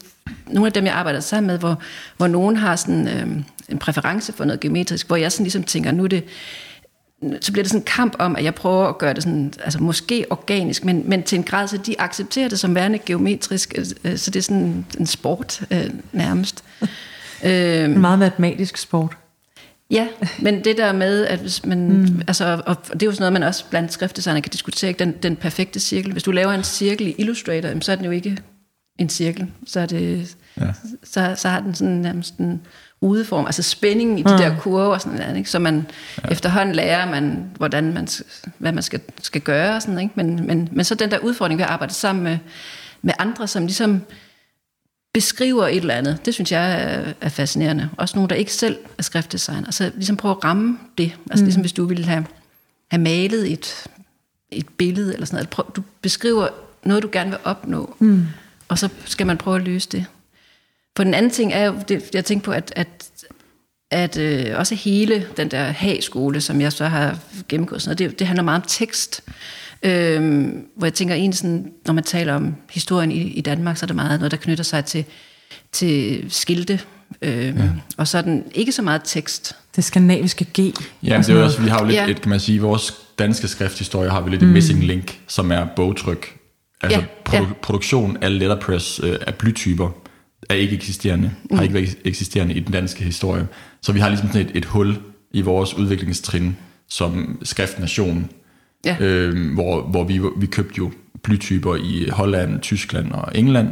nogle 0.46 0.66
af 0.66 0.72
dem, 0.72 0.84
jeg 0.86 0.94
arbejder 0.94 1.20
sammen 1.20 1.46
med, 1.46 1.58
hvor, 1.58 1.78
hvor 2.16 2.26
nogen 2.26 2.56
har 2.56 2.76
sådan 2.76 3.08
øh, 3.08 3.26
en 3.68 3.78
præference 3.78 4.32
for 4.32 4.44
noget 4.44 4.60
geometrisk, 4.60 5.06
hvor 5.06 5.16
jeg 5.16 5.32
sådan 5.32 5.44
ligesom 5.44 5.62
tænker, 5.62 5.92
nu 5.92 6.06
det, 6.06 6.24
så 7.40 7.52
bliver 7.52 7.62
det 7.62 7.70
sådan 7.70 7.80
en 7.80 7.84
kamp 7.84 8.16
om, 8.18 8.36
at 8.36 8.44
jeg 8.44 8.54
prøver 8.54 8.86
at 8.88 8.98
gøre 8.98 9.14
det 9.14 9.22
sådan, 9.22 9.52
altså 9.64 9.78
måske 9.82 10.26
organisk, 10.30 10.84
men, 10.84 11.02
men 11.06 11.22
til 11.22 11.36
en 11.38 11.42
grad, 11.44 11.68
så 11.68 11.76
de 11.76 12.00
accepterer 12.00 12.48
det 12.48 12.58
som 12.58 12.74
værende 12.74 12.98
geometrisk, 12.98 13.74
øh, 14.04 14.16
så 14.18 14.30
det 14.30 14.36
er 14.36 14.42
sådan 14.42 14.86
en 14.98 15.06
sport 15.06 15.60
øh, 15.70 15.90
nærmest. 16.12 16.64
øh, 17.44 17.84
En 17.84 18.00
meget 18.00 18.18
matematisk 18.18 18.76
sport. 18.76 19.16
Ja, 19.90 20.08
men 20.38 20.64
det 20.64 20.76
der 20.78 20.92
med, 20.92 21.26
at 21.26 21.38
hvis 21.38 21.66
man, 21.66 21.88
mm. 21.88 22.22
altså, 22.28 22.62
og 22.66 22.76
det 22.92 23.02
er 23.02 23.06
jo 23.06 23.12
sådan 23.12 23.22
noget, 23.22 23.32
man 23.32 23.42
også 23.42 23.64
blandt 23.70 23.92
skriftdesignere 23.92 24.42
kan 24.42 24.50
diskutere, 24.50 24.88
ikke? 24.88 24.98
Den, 24.98 25.12
den 25.22 25.36
perfekte 25.36 25.80
cirkel. 25.80 26.12
Hvis 26.12 26.22
du 26.22 26.30
laver 26.30 26.52
en 26.52 26.64
cirkel 26.64 27.06
i 27.06 27.14
Illustrator, 27.18 27.68
så 27.80 27.92
er 27.92 27.96
den 27.96 28.04
jo 28.04 28.10
ikke 28.10 28.38
en 28.98 29.08
cirkel. 29.08 29.46
Så, 29.66 29.80
er 29.80 29.86
det, 29.86 30.36
Ja. 30.60 30.66
så, 31.04 31.34
så 31.36 31.48
har 31.48 31.60
den 31.60 31.74
sådan 31.74 31.94
nærmest 31.94 32.36
en 32.36 32.60
rudeform, 33.02 33.46
altså 33.46 33.62
spændingen 33.62 34.18
i 34.18 34.22
de 34.22 34.32
Mm. 34.32 34.38
der 34.38 34.56
kurver 34.58 34.94
og 34.94 35.00
sådan 35.00 35.18
noget, 35.18 35.36
ikke? 35.36 35.50
så 35.50 35.58
man 35.58 35.86
ja. 36.24 36.28
efterhånden 36.32 36.74
lærer, 36.74 37.10
man, 37.10 37.44
hvordan 37.56 37.92
man, 37.94 38.08
hvad 38.58 38.72
man 38.72 38.82
skal, 38.82 39.00
skal 39.22 39.40
gøre 39.40 39.74
og 39.76 39.82
sådan, 39.82 39.98
ikke? 39.98 40.12
Men, 40.14 40.46
men, 40.46 40.68
men 40.72 40.84
så 40.84 40.94
den 40.94 41.10
der 41.10 41.18
udfordring 41.18 41.58
ved 41.58 41.64
at 41.64 41.70
arbejde 41.70 41.94
sammen 41.94 42.24
med, 42.24 42.38
med 43.02 43.14
andre, 43.18 43.48
som 43.48 43.62
ligesom 43.66 44.02
beskriver 45.16 45.66
et 45.66 45.76
eller 45.76 45.94
andet, 45.94 46.18
det 46.24 46.34
synes 46.34 46.52
jeg 46.52 46.82
er, 46.82 47.12
er 47.20 47.28
fascinerende. 47.28 47.90
Også 47.96 48.16
nogen, 48.16 48.30
der 48.30 48.36
ikke 48.36 48.52
selv 48.52 48.76
er 48.98 49.02
skriftdesigner. 49.02 49.66
Altså 49.66 49.90
ligesom 49.94 50.16
prøve 50.16 50.36
at 50.36 50.44
ramme 50.44 50.78
det. 50.98 51.12
Altså 51.30 51.42
mm. 51.42 51.46
ligesom 51.46 51.60
hvis 51.60 51.72
du 51.72 51.84
ville 51.84 52.04
have, 52.04 52.26
have 52.90 53.02
malet 53.02 53.52
et, 53.52 53.86
et 54.50 54.68
billede 54.68 55.14
eller 55.14 55.26
sådan 55.26 55.36
noget. 55.36 55.48
Prøv, 55.48 55.72
du 55.76 55.82
beskriver 56.02 56.48
noget, 56.84 57.02
du 57.02 57.08
gerne 57.12 57.30
vil 57.30 57.38
opnå, 57.44 57.96
mm. 57.98 58.26
og 58.68 58.78
så 58.78 58.88
skal 59.04 59.26
man 59.26 59.38
prøve 59.38 59.56
at 59.56 59.62
løse 59.62 59.88
det. 59.92 60.06
For 60.96 61.04
den 61.04 61.14
anden 61.14 61.30
ting 61.30 61.52
er 61.52 61.64
jo, 61.64 61.74
det, 61.88 62.10
jeg 62.14 62.24
tænker 62.24 62.44
på, 62.44 62.52
at, 62.52 62.72
at, 62.76 63.10
at 63.90 64.16
øh, 64.16 64.58
også 64.58 64.74
hele 64.74 65.26
den 65.36 65.50
der 65.50 65.64
hagskole, 65.64 66.40
som 66.40 66.60
jeg 66.60 66.72
så 66.72 66.86
har 66.86 67.18
gennemgået, 67.48 67.82
sådan 67.82 67.96
noget, 67.96 68.10
det, 68.10 68.18
det 68.18 68.26
handler 68.26 68.42
meget 68.42 68.62
om 68.62 68.68
tekst. 68.68 69.22
Øhm, 69.86 70.64
hvor 70.76 70.86
jeg 70.86 70.94
tænker 70.94 71.14
egentlig 71.14 71.38
sådan, 71.38 71.72
når 71.86 71.94
man 71.94 72.04
taler 72.04 72.34
om 72.34 72.54
historien 72.70 73.12
i, 73.12 73.20
i 73.22 73.40
Danmark, 73.40 73.76
så 73.76 73.84
er 73.84 73.86
det 73.86 73.96
meget 73.96 74.20
noget, 74.20 74.30
der 74.30 74.36
knytter 74.36 74.64
sig 74.64 74.84
til, 74.84 75.04
til 75.72 76.24
skilte. 76.28 76.80
Øhm, 77.22 77.56
ja. 77.58 77.62
Og 77.96 78.08
så 78.08 78.18
er 78.18 78.22
den 78.22 78.44
ikke 78.54 78.72
så 78.72 78.82
meget 78.82 79.00
tekst. 79.04 79.56
Det 79.76 79.84
skandinaviske 79.84 80.44
G. 80.44 80.58
Ja, 80.58 80.72
det 81.02 81.12
er 81.12 81.22
sådan 81.22 81.42
også, 81.42 81.62
vi 81.62 81.68
har 81.68 81.78
jo 81.80 81.84
lidt, 81.84 81.96
Ja. 81.96 82.06
et, 82.10 82.20
kan 82.20 82.30
man 82.30 82.40
sige, 82.40 82.56
i 82.56 82.58
vores 82.58 82.94
danske 83.18 83.48
skrifthistorie 83.48 84.10
har 84.10 84.20
vi 84.20 84.30
lidt 84.30 84.42
mm. 84.42 84.48
et 84.48 84.52
missing 84.54 84.84
link, 84.84 85.20
som 85.28 85.52
er 85.52 85.66
bogtryk. 85.76 86.36
Altså 86.82 86.98
Ja, 87.00 87.04
produ- 87.28 87.36
ja. 87.46 87.52
produktion 87.62 88.16
af 88.22 88.38
letterpress 88.38 89.00
øh, 89.04 89.16
af 89.26 89.34
blytyper 89.34 89.90
er 90.50 90.54
ikke 90.54 90.74
eksisterende, 90.76 91.30
Mm. 91.50 91.56
har 91.56 91.62
ikke 91.62 91.74
været 91.74 91.96
eksisterende 92.04 92.54
i 92.54 92.60
den 92.60 92.72
danske 92.72 93.04
historie. 93.04 93.46
Så 93.82 93.92
vi 93.92 94.00
har 94.00 94.08
ligesom 94.08 94.28
sådan 94.28 94.46
et, 94.46 94.50
et 94.56 94.64
hul 94.64 94.96
i 95.32 95.40
vores 95.40 95.74
udviklingstrin 95.74 96.56
som 96.90 97.38
skriftnation, 97.42 98.30
Ja. 98.86 98.96
øh, 99.00 99.54
hvor, 99.54 99.82
hvor 99.82 100.04
vi, 100.04 100.20
vi 100.36 100.46
købte 100.46 100.74
jo 100.78 100.90
blytyper 101.22 101.74
i 101.74 102.08
Holland, 102.12 102.60
Tyskland 102.60 103.12
og 103.12 103.28
England. 103.34 103.68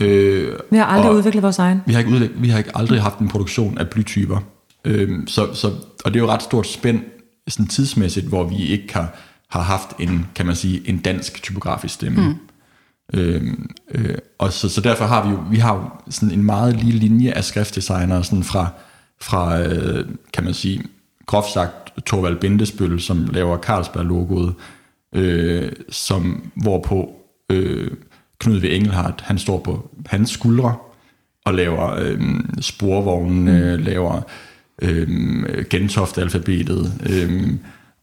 Øh, 0.00 0.52
Vi 0.70 0.76
har 0.76 0.84
aldrig 0.84 1.12
udviklet 1.12 1.42
vores 1.42 1.58
egen. 1.58 1.82
vi 1.86 1.92
har 1.92 1.98
ikke, 1.98 2.10
udlæg, 2.12 2.30
vi 2.36 2.48
har 2.48 2.58
ikke 2.58 2.76
aldrig 2.76 3.02
haft 3.02 3.18
en 3.18 3.28
produktion 3.28 3.78
af 3.78 3.88
blytyper. 3.88 4.38
Øhm, 4.84 5.26
så, 5.26 5.54
så, 5.54 5.68
og 6.04 6.14
det 6.14 6.16
er 6.16 6.20
jo 6.20 6.24
et 6.24 6.30
ret 6.30 6.42
stort 6.42 6.66
spænd 6.66 7.00
sådan 7.48 7.66
tidsmæssigt, 7.66 8.26
hvor 8.26 8.44
vi 8.44 8.56
ikke 8.56 8.94
har, 8.94 9.16
har 9.50 9.62
haft 9.62 9.88
en, 9.98 10.26
kan 10.34 10.46
man 10.46 10.56
sige, 10.56 10.88
en 10.88 10.98
dansk 10.98 11.42
typografisk 11.42 11.94
stemme. 11.94 12.28
Mm. 12.28 12.34
Øhm, 13.14 13.70
øh, 13.94 14.14
og 14.38 14.52
så, 14.52 14.68
så 14.68 14.80
derfor 14.80 15.04
har 15.04 15.24
vi 15.26 15.30
jo, 15.30 15.38
vi 15.50 15.56
har 15.56 15.74
jo 15.74 15.82
sådan 16.10 16.30
en 16.30 16.44
meget 16.44 16.76
lille 16.76 17.00
linje 17.00 17.32
af 17.32 17.44
skriftdesignere 17.44 18.24
sådan 18.24 18.44
fra, 18.44 18.68
fra 19.20 19.60
øh, 19.60 20.04
kan 20.32 20.44
man 20.44 20.54
sige, 20.54 20.82
groft 21.26 21.52
sagt 21.52 21.87
Torvald 22.06 22.36
Bindesbøl, 22.36 23.00
som 23.00 23.28
laver 23.32 23.58
Carlsberg-logoet, 23.58 24.54
øh, 25.14 25.72
som, 25.88 26.50
hvorpå 26.54 27.12
øh, 27.50 27.90
Knud 28.38 28.60
V. 28.60 28.64
Engelhardt, 28.64 29.20
han 29.20 29.38
står 29.38 29.58
på 29.58 29.90
hans 30.06 30.30
skuldre 30.30 30.76
og 31.44 31.54
laver 31.54 31.90
øh, 31.90 32.20
sporvognen, 32.60 33.48
øh, 33.48 33.80
laver 33.80 34.20
øh, 34.82 35.08
Gentofte-alfabetet, 35.70 36.92
øh, 37.10 37.50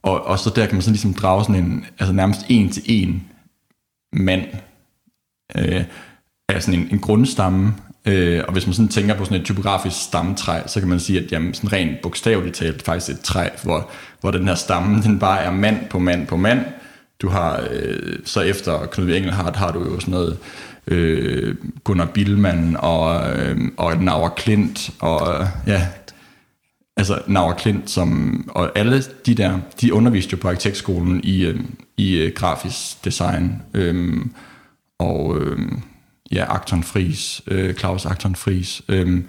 og, 0.03 0.25
og 0.25 0.39
så 0.39 0.51
der 0.55 0.65
kan 0.65 0.75
man 0.75 0.81
sådan 0.81 0.93
ligesom 0.93 1.13
drage 1.13 1.43
sådan 1.43 1.63
en, 1.63 1.85
altså 1.99 2.13
nærmest 2.13 2.45
en 2.49 2.69
til 2.69 2.83
en 2.85 3.23
mand 4.13 4.45
øh, 5.57 5.83
af 6.49 6.63
sådan 6.63 6.79
en, 6.79 6.87
en 6.91 6.99
grundstamme, 6.99 7.73
øh, 8.05 8.43
og 8.47 8.53
hvis 8.53 8.67
man 8.67 8.73
sådan 8.73 8.89
tænker 8.89 9.13
på 9.13 9.25
sådan 9.25 9.39
et 9.39 9.45
typografisk 9.45 10.03
stamtræ, 10.03 10.61
så 10.65 10.79
kan 10.79 10.89
man 10.89 10.99
sige, 10.99 11.19
at 11.19 11.31
jamen, 11.31 11.53
sådan 11.53 11.73
rent 11.73 12.01
bogstaveligt 12.01 12.55
talt 12.55 12.81
faktisk 12.81 13.09
et 13.09 13.19
træ, 13.19 13.49
hvor, 13.63 13.89
hvor 14.21 14.31
den 14.31 14.47
her 14.47 14.55
stamme, 14.55 15.01
den 15.03 15.19
bare 15.19 15.41
er 15.41 15.51
mand 15.51 15.77
på 15.89 15.99
mand 15.99 16.27
på 16.27 16.37
mand. 16.37 16.59
Du 17.21 17.29
har, 17.29 17.67
øh, 17.71 18.19
så 18.25 18.41
efter 18.41 18.85
Knud 18.85 19.09
Engelhardt 19.09 19.55
har 19.55 19.71
du 19.71 19.79
jo 19.79 19.99
sådan 19.99 20.11
noget 20.11 20.37
øh, 20.87 21.55
Gunnar 21.83 22.05
Billmann 22.05 22.77
og, 22.79 23.37
øh, 23.37 23.57
og 23.77 24.03
Nauer 24.03 24.29
Klint, 24.29 24.89
og 24.99 25.41
øh, 25.41 25.47
ja, 25.67 25.87
altså 26.97 27.21
Nauer 27.27 27.53
Klint, 27.53 27.89
som, 27.89 28.49
og 28.55 28.77
alle 28.77 29.03
de 29.25 29.35
der, 29.35 29.59
de 29.81 29.93
underviste 29.93 30.31
jo 30.31 30.37
på 30.41 30.47
arkitektskolen 30.47 31.21
i, 31.23 31.45
øh, 31.45 31.59
i 31.97 32.17
øh, 32.17 32.33
grafisk 32.35 33.05
design, 33.05 33.61
øh, 33.73 34.25
og 34.99 35.37
øh, 35.41 35.57
ja, 36.31 36.55
Acton 36.55 36.83
Fries, 36.83 37.41
øh, 37.47 37.73
Claus 37.73 38.05
Acton 38.05 38.35
Fries, 38.35 38.81
øh, 38.89 39.21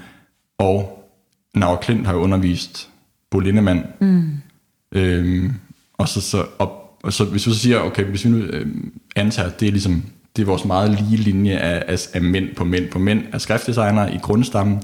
og 0.58 1.08
Nauer 1.54 1.76
Klint 1.76 2.06
har 2.06 2.14
jo 2.14 2.20
undervist 2.20 2.88
Bo 3.30 3.38
Lindemann, 3.38 3.82
mm. 4.00 4.32
øh, 4.92 5.50
og 5.98 6.08
så, 6.08 6.20
så, 6.20 6.46
og, 6.58 6.98
og 7.02 7.12
så 7.12 7.24
hvis 7.24 7.46
vi 7.46 7.52
så 7.52 7.58
siger, 7.58 7.80
okay, 7.80 8.04
hvis 8.04 8.24
vi 8.24 8.30
nu 8.30 8.36
øh, 8.36 8.66
antager, 9.16 9.48
at 9.48 9.60
det 9.60 9.68
er 9.68 9.72
ligesom, 9.72 10.04
det 10.36 10.42
er 10.42 10.46
vores 10.46 10.64
meget 10.64 10.90
lige 10.90 11.16
linje 11.16 11.56
af, 11.58 11.84
af, 11.88 11.98
af 12.14 12.22
mænd 12.22 12.54
på 12.54 12.64
mænd 12.64 12.90
på 12.90 12.98
mænd, 12.98 13.22
af 13.32 13.40
skriftdesignere 13.40 14.14
i 14.14 14.18
grundstammen, 14.18 14.82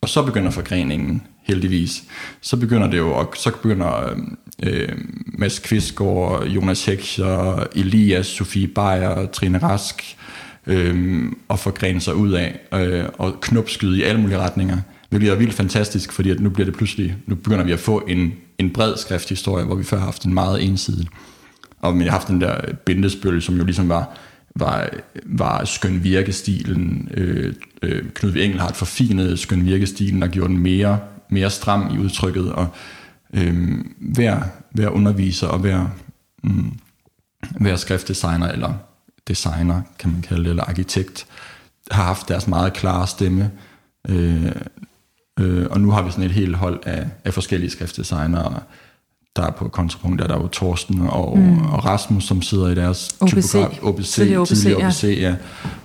og 0.00 0.08
så 0.08 0.22
begynder 0.22 0.50
forgreningen, 0.50 1.22
heldigvis. 1.42 2.04
Så 2.40 2.56
begynder 2.56 2.90
det 2.90 2.98
jo, 2.98 3.12
og 3.12 3.32
så 3.36 3.50
begynder 3.50 4.16
øh, 4.62 4.88
Mads 5.26 5.58
Kvistgaard, 5.58 6.46
Jonas 6.46 6.84
Heckscher, 6.84 7.66
Elias, 7.76 8.26
Sofie 8.26 8.68
Beyer, 8.68 9.26
Trine 9.32 9.58
Rask 9.58 10.16
øh, 10.66 11.24
at 11.50 11.58
forgrene 11.58 12.00
sig 12.00 12.14
ud 12.14 12.32
af, 12.32 12.60
øh, 12.74 13.04
og 13.18 13.40
knopskyde 13.40 13.98
i 13.98 14.02
alle 14.02 14.20
mulige 14.20 14.38
retninger. 14.38 14.78
Det 15.12 15.20
bliver 15.20 15.34
vildt 15.34 15.54
fantastisk, 15.54 16.12
fordi 16.12 16.30
at 16.30 16.40
nu 16.40 16.50
bliver 16.50 16.64
det 16.64 16.74
pludselig, 16.74 17.16
nu 17.26 17.34
begynder 17.34 17.64
vi 17.64 17.72
at 17.72 17.80
få 17.80 17.98
en, 18.08 18.32
en 18.58 18.70
bred 18.70 18.96
skrifthistorie, 18.96 19.64
hvor 19.64 19.74
vi 19.74 19.84
før 19.84 19.98
har 19.98 20.04
haft 20.04 20.24
en 20.24 20.34
meget 20.34 20.64
ensidig. 20.64 21.06
Og 21.80 21.98
vi 21.98 22.04
har 22.04 22.10
haft 22.10 22.28
den 22.28 22.40
der 22.40 22.60
bindesbøl, 22.86 23.42
som 23.42 23.56
jo 23.56 23.64
ligesom 23.64 23.88
var, 23.88 24.18
var, 24.56 24.90
var 25.26 25.64
skøn 25.64 26.04
virkestilen. 26.04 27.08
Øh, 27.14 27.54
øh, 27.82 28.04
Knud 28.14 28.30
V. 28.30 28.36
Engelhardt 28.36 28.76
forfinede 28.76 29.36
skøn 29.36 29.66
virkestilen 29.66 30.22
og 30.22 30.28
gjorde 30.28 30.48
den 30.48 30.62
mere, 30.62 30.98
mere 31.28 31.50
stram 31.50 31.94
i 31.94 31.98
udtrykket. 31.98 32.52
Og 32.52 32.66
øh, 33.34 33.78
hver, 33.98 34.42
hver 34.70 34.88
underviser 34.88 35.46
og 35.46 35.58
hver, 35.58 35.86
mm, 36.44 36.72
hver 37.60 37.76
skriftdesigner, 37.76 38.48
eller 38.48 38.74
designer, 39.32 39.82
kan 39.98 40.12
man 40.12 40.22
kalde 40.22 40.42
det, 40.44 40.50
eller 40.50 40.64
arkitekt, 40.64 41.26
har 41.90 42.04
haft 42.04 42.28
deres 42.28 42.46
meget 42.46 42.72
klare 42.72 43.06
stemme. 43.06 43.50
Øh, 44.08 44.52
øh, 45.40 45.66
og 45.70 45.80
nu 45.80 45.90
har 45.90 46.02
vi 46.02 46.10
sådan 46.10 46.24
et 46.24 46.30
helt 46.30 46.56
hold 46.56 46.80
af, 46.86 47.06
af 47.24 47.34
forskellige 47.34 47.70
skriftdesignere, 47.70 48.60
der 49.36 49.42
er 49.46 49.50
på 49.50 49.68
kontrapunkt, 49.68 50.18
der 50.18 50.24
er 50.24 50.28
der 50.28 50.36
jo 50.36 50.48
Torsten 50.48 51.00
og, 51.00 51.38
mm. 51.38 51.58
og 51.58 51.84
Rasmus, 51.84 52.24
som 52.24 52.42
sidder 52.42 52.68
i 52.68 52.74
deres 52.74 53.16
OBC. 53.20 53.30
typograf, 53.30 53.78
OBC, 53.82 54.14
Tidligere 54.14 54.40
OBC, 54.40 54.48
tidligere 54.48 54.80
ja. 54.80 54.86
OBC, 54.86 55.04
ja. 55.04 55.34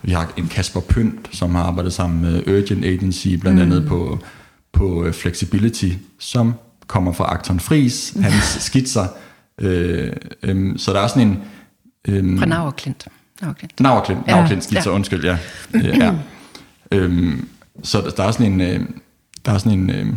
Vi 0.01 0.11
har 0.11 0.33
en 0.37 0.47
Kasper 0.47 0.79
Pynt, 0.81 1.29
som 1.31 1.55
har 1.55 1.63
arbejdet 1.63 1.93
sammen 1.93 2.21
med 2.21 2.47
Urgent 2.47 2.85
Agency, 2.85 3.27
blandt 3.27 3.59
andet 3.61 3.81
Mm. 3.81 3.87
på, 3.87 4.19
på 4.73 5.03
øh, 5.05 5.13
Flexibility, 5.13 5.89
som 6.19 6.53
kommer 6.87 7.11
fra 7.11 7.33
Acton 7.33 7.59
Fris, 7.59 8.13
hans 8.21 8.43
skitser. 8.59 9.07
Øh, 9.61 10.13
øh, 10.43 10.79
så 10.79 10.93
der 10.93 10.99
er 10.99 11.07
sådan 11.07 11.27
en... 11.27 11.39
Øh, 12.07 12.39
Fra 12.39 12.45
Nauerklint. 13.41 13.79
Nauerklint. 13.79 14.27
Nauerklint, 14.27 14.63
Ja, 14.63 14.67
skitser, 14.67 14.91
ja. 14.91 14.95
undskyld, 14.95 15.23
ja. 15.25 15.37
Ja. 15.73 16.13
Øhm, 16.91 17.47
så 17.83 18.01
der, 18.01 18.09
der 18.09 18.23
er 18.23 18.31
sådan 18.31 18.51
en, 18.53 18.61
øh, 18.61 18.79
der 19.45 19.51
er 19.51 19.57
sådan 19.57 19.79
en, 19.79 19.89
øh, 19.89 20.07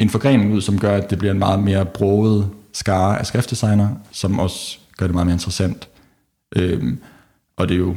en 0.00 0.10
forgrening 0.10 0.52
ud, 0.52 0.60
som 0.60 0.78
gør, 0.78 0.96
at 0.96 1.10
det 1.10 1.18
bliver 1.18 1.32
en 1.32 1.38
meget 1.38 1.60
mere 1.60 1.84
broget 1.84 2.50
skare 2.72 3.18
af 3.18 3.26
skriftdesigner, 3.26 3.88
som 4.10 4.38
også 4.38 4.78
gør 4.96 5.06
det 5.06 5.14
meget 5.14 5.26
mere 5.26 5.34
interessant. 5.34 5.88
Øhm, 6.56 6.98
og 7.56 7.68
det 7.68 7.74
er 7.74 7.78
jo 7.78 7.90
et 7.90 7.96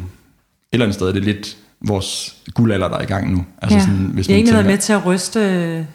eller 0.72 0.86
andet 0.86 0.96
sted, 0.96 1.08
det 1.08 1.18
er 1.18 1.22
lidt 1.22 1.58
vores 1.88 2.36
guldalder, 2.54 2.88
der 2.88 2.98
er 2.98 3.02
i 3.02 3.06
gang 3.06 3.32
nu. 3.32 3.46
Altså 3.62 3.78
ja. 3.78 3.84
sådan, 3.84 4.10
hvis 4.14 4.28
Vi 4.28 4.34
har 4.34 4.38
man 4.38 4.40
egentlig 4.40 4.54
været 4.54 4.66
med 4.66 4.78
til 4.78 4.94
at 4.94 5.06
ryste 5.06 5.40
øh, 5.40 5.86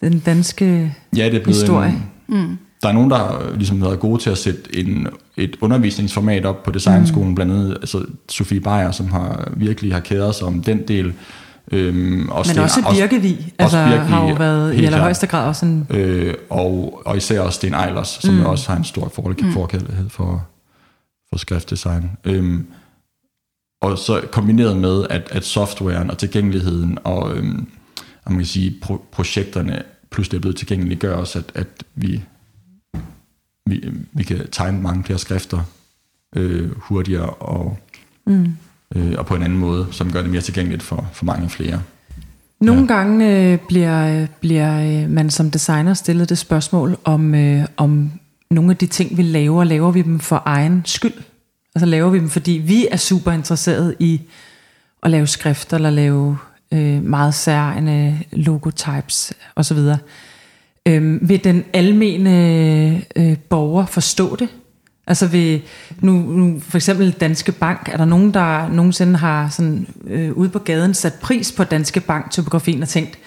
den 0.00 0.18
danske 0.18 0.94
ja, 1.16 1.24
det 1.24 1.34
er 1.34 1.42
blevet 1.42 1.60
historie. 1.60 2.02
En, 2.28 2.38
mm. 2.38 2.58
Der 2.84 2.90
er 2.90 2.94
nogen, 2.94 3.10
der 3.10 3.16
har 3.16 3.52
ligesom 3.56 3.82
været 3.82 4.00
gode 4.00 4.22
til 4.22 4.30
at 4.30 4.38
sætte 4.38 4.78
en, 4.78 5.06
et 5.36 5.56
undervisningsformat 5.60 6.46
op 6.46 6.62
på 6.62 6.70
designskolen, 6.70 7.28
mm. 7.28 7.34
blandt 7.34 7.52
andet 7.52 7.70
altså 7.70 8.04
Sofie 8.28 8.60
Beyer, 8.60 8.90
som 8.90 9.06
har 9.06 9.48
virkelig 9.56 9.92
har 9.92 10.00
kæret 10.00 10.34
sig 10.34 10.46
om 10.46 10.62
den 10.62 10.88
del. 10.88 11.12
Øhm, 11.72 12.28
også 12.28 12.52
Men 12.52 12.58
Sten- 12.58 12.62
også 12.62 12.80
Birkevig, 12.90 13.52
altså 13.58 13.84
Birkevig, 13.84 14.08
har 14.08 14.28
jo 14.28 14.34
været 14.34 14.74
i 14.74 14.84
allerhøjeste 14.84 15.26
grad 15.26 15.48
også 15.48 15.66
en... 15.66 15.86
øh, 15.90 16.34
og, 16.50 17.02
og 17.06 17.16
især 17.16 17.40
også 17.40 17.56
Sten 17.56 17.74
Eilers, 17.74 18.18
som 18.22 18.34
mm. 18.34 18.44
også 18.44 18.68
har 18.70 18.76
en 18.76 18.84
stor 18.84 19.12
Mm. 19.42 19.52
forkærlighed 19.52 20.08
for, 20.08 20.46
for 21.30 21.38
skriftdesign. 21.38 22.10
Øhm, 22.24 22.66
og 23.82 23.98
så 23.98 24.20
kombineret 24.32 24.76
med, 24.76 25.06
at, 25.10 25.28
at 25.30 25.44
softwaren 25.44 26.10
og 26.10 26.18
tilgængeligheden 26.18 26.98
og, 27.04 27.36
øhm, 27.36 27.66
man 28.26 28.36
kan 28.38 28.46
sige, 28.46 28.76
pro- 28.84 29.02
projekterne 29.12 29.82
pludselig 30.10 30.38
er 30.38 30.40
blevet 30.40 30.56
tilgængelige, 30.56 30.98
gør 30.98 31.16
også, 31.16 31.38
at, 31.38 31.44
at 31.54 31.66
vi, 31.94 32.22
vi, 33.66 33.90
vi 34.12 34.22
kan 34.22 34.50
tegne 34.52 34.80
mange 34.82 35.04
flere 35.04 35.18
skrifter 35.18 35.60
øh, 36.36 36.70
hurtigere 36.76 37.30
og, 37.30 37.78
Mm. 38.26 38.56
øh, 38.96 39.14
og 39.18 39.26
på 39.26 39.34
en 39.34 39.42
anden 39.42 39.58
måde, 39.58 39.86
som 39.90 40.12
gør 40.12 40.22
det 40.22 40.30
mere 40.30 40.40
tilgængeligt 40.40 40.82
for, 40.82 41.10
for 41.12 41.24
mange 41.24 41.48
flere. 41.48 41.82
Nogle 42.60 42.80
ja. 42.80 42.86
gange 42.86 43.52
øh, 43.52 43.58
bliver, 43.68 44.26
bliver 44.40 45.02
øh, 45.02 45.10
man 45.10 45.30
som 45.30 45.50
designer 45.50 45.94
stillet 45.94 46.28
det 46.28 46.38
spørgsmål, 46.38 46.96
om, 47.04 47.34
øh, 47.34 47.66
om 47.76 48.10
nogle 48.50 48.70
af 48.70 48.76
de 48.76 48.86
ting, 48.86 49.16
vi 49.16 49.22
laver, 49.22 49.64
laver 49.64 49.90
vi 49.90 50.02
dem 50.02 50.20
for 50.20 50.42
egen 50.44 50.82
skyld? 50.84 51.12
Altså 51.74 51.86
laver 51.86 52.10
vi 52.10 52.18
dem, 52.18 52.28
fordi 52.28 52.52
vi 52.52 52.86
er 52.90 52.96
super 52.96 53.32
interesseret 53.32 53.94
i 53.98 54.20
at 55.02 55.10
lave 55.10 55.26
skrifter, 55.26 55.76
eller 55.76 55.90
lave 55.90 56.38
øh, 56.72 57.02
meget 57.02 57.34
særlige 57.34 58.26
logotypes 58.32 59.32
osv. 59.56 59.78
Øhm, 60.88 61.18
vil 61.22 61.44
den 61.44 61.64
almene 61.72 63.02
øh, 63.16 63.36
borger 63.38 63.86
forstå 63.86 64.36
det? 64.36 64.48
Altså 65.06 65.26
ved, 65.26 65.60
nu, 66.00 66.12
nu 66.12 66.60
for 66.60 66.78
eksempel 66.78 67.10
Danske 67.10 67.52
Bank, 67.52 67.88
er 67.92 67.96
der 67.96 68.04
nogen, 68.04 68.34
der 68.34 68.68
nogensinde 68.68 69.16
har 69.16 69.48
sådan, 69.48 69.86
øh, 70.06 70.32
ude 70.32 70.48
på 70.48 70.58
gaden 70.58 70.94
sat 70.94 71.14
pris 71.14 71.52
på 71.52 71.64
Danske 71.64 72.00
Bank 72.00 72.30
typografien 72.30 72.82
og 72.82 72.88
tænkt, 72.88 73.18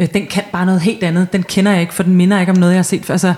øh, 0.00 0.08
den 0.14 0.26
kan 0.26 0.42
bare 0.52 0.66
noget 0.66 0.80
helt 0.80 1.02
andet, 1.02 1.32
den 1.32 1.42
kender 1.42 1.72
jeg 1.72 1.80
ikke, 1.80 1.94
for 1.94 2.02
den 2.02 2.16
minder 2.16 2.40
ikke 2.40 2.52
om 2.52 2.58
noget, 2.58 2.72
jeg 2.72 2.78
har 2.78 2.82
set. 2.82 3.10
Altså, 3.10 3.34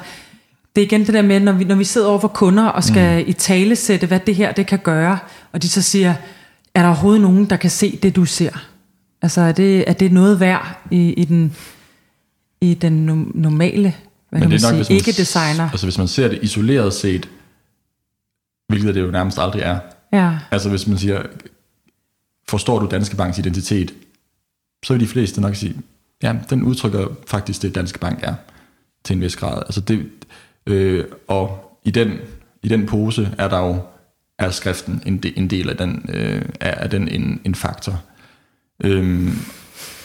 det 0.76 0.82
er 0.82 0.86
igen 0.86 1.06
det 1.06 1.14
der 1.14 1.22
med, 1.22 1.40
når 1.40 1.52
vi, 1.52 1.64
når 1.64 1.74
vi 1.74 1.84
sidder 1.84 2.08
over 2.08 2.18
for 2.18 2.28
kunder 2.28 2.64
og 2.64 2.84
skal 2.84 3.22
mm. 3.22 3.30
i 3.30 3.32
tale 3.32 3.76
sætte, 3.76 4.06
hvad 4.06 4.20
det 4.20 4.34
her 4.34 4.52
det 4.52 4.66
kan 4.66 4.78
gøre, 4.78 5.18
og 5.52 5.62
de 5.62 5.68
så 5.68 5.82
siger, 5.82 6.14
er 6.74 6.82
der 6.82 6.88
overhovedet 6.88 7.22
nogen, 7.22 7.44
der 7.44 7.56
kan 7.56 7.70
se 7.70 7.98
det, 8.02 8.16
du 8.16 8.24
ser? 8.24 8.66
Altså 9.22 9.40
er 9.40 9.52
det, 9.52 9.84
er 9.86 9.92
det 9.92 10.12
noget 10.12 10.40
værd 10.40 10.78
i, 10.90 11.12
i 11.12 11.24
den, 11.24 11.56
i 12.60 12.74
den 12.74 13.08
no- 13.10 13.30
normale, 13.40 13.94
hvad 14.30 14.40
kan 14.40 14.50
man 14.50 14.60
sige, 14.60 14.74
hvis 14.74 14.88
man- 14.88 14.96
ikke 14.96 15.12
designer? 15.12 15.70
Altså 15.70 15.86
hvis 15.86 15.98
man 15.98 16.08
ser 16.08 16.28
det 16.28 16.38
isoleret 16.42 16.94
set, 16.94 17.28
hvilket 18.68 18.94
det 18.94 19.00
jo 19.02 19.10
nærmest 19.10 19.38
aldrig 19.38 19.62
er, 19.62 19.78
Ja. 20.12 20.38
Altså 20.50 20.68
hvis 20.68 20.86
man 20.86 20.98
siger, 20.98 21.22
forstår 22.48 22.78
du 22.78 22.86
Danske 22.90 23.16
Banks 23.16 23.38
identitet, 23.38 23.94
så 24.84 24.92
vil 24.94 25.00
de 25.00 25.06
fleste 25.06 25.40
nok 25.40 25.54
sige, 25.54 25.76
ja, 26.22 26.34
den 26.50 26.62
udtrykker 26.62 27.06
faktisk 27.26 27.62
det, 27.62 27.74
Danske 27.74 27.98
Bank 27.98 28.18
er, 28.22 28.34
til 29.04 29.14
en 29.16 29.20
vis 29.22 29.36
grad. 29.36 29.58
Altså 29.66 29.80
det, 29.80 30.08
øh, 30.66 31.04
og 31.28 31.78
i 31.84 31.90
den, 31.90 32.12
i 32.62 32.68
den 32.68 32.86
pose 32.86 33.34
er 33.38 33.48
der 33.48 33.58
jo, 33.58 33.80
er 34.38 34.50
skriften 34.50 35.02
en, 35.06 35.18
de, 35.18 35.38
en 35.38 35.50
del 35.50 35.70
af 35.70 35.76
den, 35.76 36.06
øh, 36.08 36.42
er, 36.60 36.70
er 36.70 36.88
den 36.88 37.08
en, 37.08 37.40
en 37.44 37.54
faktor. 37.54 38.02
Øhm, 38.84 39.38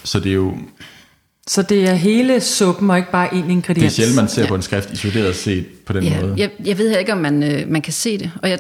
så 0.03 0.19
det 0.19 0.29
er 0.29 0.35
jo, 0.35 0.57
Så 1.47 1.61
det 1.61 1.89
er 1.89 1.93
hele 1.93 2.41
suppen 2.41 2.89
og 2.89 2.97
ikke 2.97 3.11
bare 3.11 3.33
en 3.33 3.39
det 3.41 3.45
er 3.47 3.51
ingrediens? 3.51 3.93
sjældent, 3.93 4.15
man 4.15 4.27
ser 4.29 4.47
på 4.47 4.55
en 4.55 4.61
skrift 4.61 4.91
isoleret 4.91 5.35
set 5.35 5.65
på 5.85 5.93
den 5.93 6.03
Ja, 6.03 6.21
måde. 6.21 6.33
jeg, 6.37 6.49
jeg 6.65 6.77
ved 6.77 6.97
ikke, 6.99 7.11
om 7.11 7.17
man, 7.17 7.43
øh, 7.43 7.67
man 7.67 7.81
kan 7.81 7.93
se 7.93 8.17
det. 8.17 8.31
Og 8.41 8.49
jeg, 8.49 8.59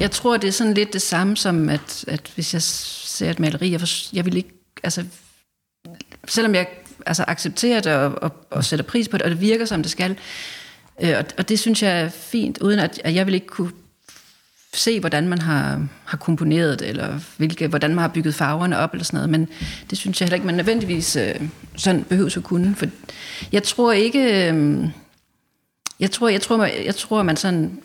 jeg 0.00 0.10
tror, 0.10 0.36
det 0.36 0.48
er 0.48 0.52
sådan 0.52 0.74
lidt 0.74 0.92
det 0.92 1.02
samme 1.02 1.36
som, 1.36 1.68
at, 1.68 2.04
at 2.08 2.20
hvis 2.34 2.54
jeg 2.54 2.62
ser 2.62 3.30
et 3.30 3.38
maleri, 3.40 3.70
jeg, 3.72 3.80
for, 3.80 3.88
jeg 4.16 4.24
vil 4.24 4.36
ikke, 4.36 4.48
altså, 4.84 5.04
selvom 6.28 6.54
jeg 6.54 6.66
altså, 7.06 7.24
accepterer 7.28 7.80
det 7.80 7.92
og, 7.92 8.22
og, 8.22 8.32
og 8.50 8.64
sætter 8.64 8.82
pris 8.84 9.08
på 9.08 9.16
det, 9.16 9.24
og 9.24 9.30
det 9.30 9.40
virker, 9.40 9.64
som 9.64 9.82
det 9.82 9.90
skal, 9.92 10.16
øh, 11.02 11.14
og, 11.18 11.24
og 11.38 11.48
det 11.48 11.58
synes 11.58 11.82
jeg 11.82 12.00
er 12.00 12.08
fint, 12.08 12.58
uden 12.58 12.78
at, 12.78 13.00
at 13.04 13.14
jeg 13.14 13.26
vil 13.26 13.34
ikke 13.34 13.46
kunne 13.46 13.70
se, 14.78 15.00
hvordan 15.00 15.28
man 15.28 15.38
har, 15.38 15.86
har 16.04 16.16
komponeret 16.16 16.78
det, 16.78 16.88
eller 16.88 17.20
hvilke, 17.36 17.68
hvordan 17.68 17.90
man 17.90 17.98
har 17.98 18.08
bygget 18.08 18.34
farverne 18.34 18.78
op, 18.78 18.92
eller 18.92 19.04
sådan 19.04 19.16
noget, 19.16 19.30
men 19.30 19.48
det 19.90 19.98
synes 19.98 20.20
jeg 20.20 20.26
heller 20.26 20.34
ikke, 20.34 20.46
man 20.46 20.54
nødvendigvis 20.54 21.16
øh, 21.16 21.34
sådan 21.76 22.04
behøver 22.04 22.34
at 22.36 22.44
kunne, 22.44 22.74
for 22.74 22.86
jeg 23.52 23.62
tror 23.62 23.92
ikke, 23.92 24.50
øh, 24.52 24.84
jeg 26.00 26.10
tror, 26.10 26.28
jeg 26.28 26.40
tror, 26.40 26.64
jeg 26.64 26.94
tror, 26.94 27.22
man 27.22 27.36
sådan, 27.36 27.78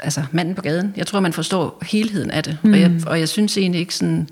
altså 0.00 0.24
manden 0.32 0.54
på 0.54 0.62
gaden, 0.62 0.94
jeg 0.96 1.06
tror, 1.06 1.20
man 1.20 1.32
forstår 1.32 1.82
helheden 1.86 2.30
af 2.30 2.42
det, 2.42 2.58
mm. 2.62 2.72
og, 2.72 2.80
jeg, 2.80 3.00
og 3.06 3.20
jeg 3.20 3.28
synes 3.28 3.58
egentlig 3.58 3.80
ikke 3.80 3.94
sådan, 3.94 4.28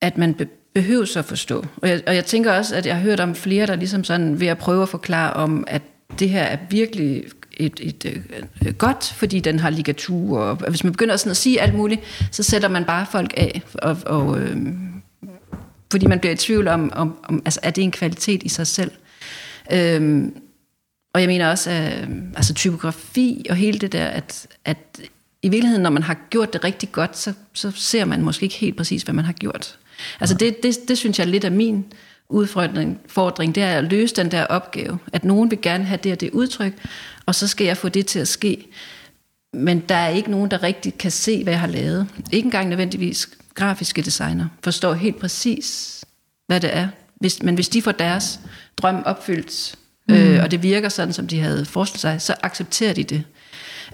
at 0.00 0.18
man 0.18 0.34
be, 0.34 0.48
behøver 0.74 1.04
så 1.04 1.18
at 1.18 1.24
forstå. 1.24 1.64
Og 1.76 1.88
jeg, 1.88 2.02
og 2.06 2.14
jeg 2.14 2.24
tænker 2.24 2.52
også, 2.52 2.74
at 2.76 2.86
jeg 2.86 2.94
har 2.94 3.02
hørt 3.02 3.20
om 3.20 3.34
flere, 3.34 3.66
der 3.66 3.76
ligesom 3.76 4.04
sådan 4.04 4.40
ved 4.40 4.46
at 4.46 4.58
prøve 4.58 4.82
at 4.82 4.88
forklare 4.88 5.32
om, 5.32 5.64
at 5.66 5.82
det 6.18 6.30
her 6.30 6.42
er 6.42 6.58
virkelig 6.70 7.24
et, 7.56 7.80
et, 7.82 8.22
et, 8.66 8.78
godt, 8.78 9.04
fordi 9.16 9.40
den 9.40 9.58
har 9.58 9.70
ligatur, 9.70 10.38
og 10.38 10.56
hvis 10.68 10.84
man 10.84 10.92
begynder 10.92 11.16
sådan 11.16 11.30
at 11.30 11.36
sige 11.36 11.60
alt 11.60 11.74
muligt, 11.74 12.00
så 12.30 12.42
sætter 12.42 12.68
man 12.68 12.84
bare 12.84 13.06
folk 13.12 13.34
af, 13.36 13.62
og, 13.74 13.96
og 14.06 14.40
øh, 14.40 14.56
fordi 15.90 16.06
man 16.06 16.20
bliver 16.20 16.32
i 16.32 16.36
tvivl 16.36 16.68
om, 16.68 16.92
om, 16.94 17.18
om 17.24 17.42
altså, 17.44 17.60
er 17.62 17.70
det 17.70 17.84
en 17.84 17.90
kvalitet 17.90 18.42
i 18.42 18.48
sig 18.48 18.66
selv. 18.66 18.90
Øh, 19.72 20.24
og 21.14 21.20
jeg 21.20 21.28
mener 21.28 21.50
også, 21.50 21.70
øh, 21.70 22.08
altså, 22.36 22.54
typografi 22.54 23.46
og 23.50 23.56
hele 23.56 23.78
det 23.78 23.92
der, 23.92 24.06
at, 24.06 24.46
at 24.64 25.00
i 25.42 25.48
virkeligheden, 25.48 25.82
når 25.82 25.90
man 25.90 26.02
har 26.02 26.16
gjort 26.30 26.52
det 26.52 26.64
rigtig 26.64 26.92
godt, 26.92 27.18
så, 27.18 27.32
så 27.52 27.70
ser 27.70 28.04
man 28.04 28.22
måske 28.22 28.44
ikke 28.44 28.56
helt 28.56 28.76
præcis, 28.76 29.02
hvad 29.02 29.14
man 29.14 29.24
har 29.24 29.32
gjort. 29.32 29.78
Altså 30.20 30.36
det, 30.36 30.62
det, 30.62 30.76
det 30.88 30.98
synes 30.98 31.18
jeg 31.18 31.26
lidt 31.26 31.44
er 31.44 31.50
min 31.50 31.84
udfordring, 32.28 33.00
fordring, 33.06 33.54
det 33.54 33.62
er 33.62 33.78
at 33.78 33.84
løse 33.84 34.16
den 34.16 34.30
der 34.30 34.44
opgave, 34.44 34.98
at 35.12 35.24
nogen 35.24 35.50
vil 35.50 35.60
gerne 35.62 35.84
have 35.84 35.98
det 36.02 36.12
og 36.12 36.20
det 36.20 36.30
udtryk, 36.30 36.72
og 37.26 37.34
så 37.34 37.48
skal 37.48 37.66
jeg 37.66 37.76
få 37.76 37.88
det 37.88 38.06
til 38.06 38.18
at 38.18 38.28
ske. 38.28 38.66
Men 39.52 39.80
der 39.80 39.94
er 39.94 40.08
ikke 40.08 40.30
nogen, 40.30 40.50
der 40.50 40.62
rigtig 40.62 40.98
kan 40.98 41.10
se, 41.10 41.42
hvad 41.42 41.52
jeg 41.52 41.60
har 41.60 41.66
lavet. 41.66 42.08
Ikke 42.32 42.46
engang 42.46 42.68
nødvendigvis 42.68 43.28
grafiske 43.54 44.02
designer 44.02 44.48
forstår 44.64 44.94
helt 44.94 45.18
præcis, 45.18 46.00
hvad 46.46 46.60
det 46.60 46.76
er. 46.76 46.88
Hvis, 47.20 47.42
men 47.42 47.54
hvis 47.54 47.68
de 47.68 47.82
får 47.82 47.92
deres 47.92 48.40
drøm 48.76 49.02
opfyldt, 49.06 49.74
mm. 50.08 50.14
øh, 50.14 50.42
og 50.42 50.50
det 50.50 50.62
virker 50.62 50.88
sådan, 50.88 51.12
som 51.12 51.26
de 51.26 51.40
havde 51.40 51.64
forestillet 51.64 52.00
sig, 52.00 52.22
så 52.22 52.34
accepterer 52.42 52.92
de 52.92 53.04
det. 53.04 53.24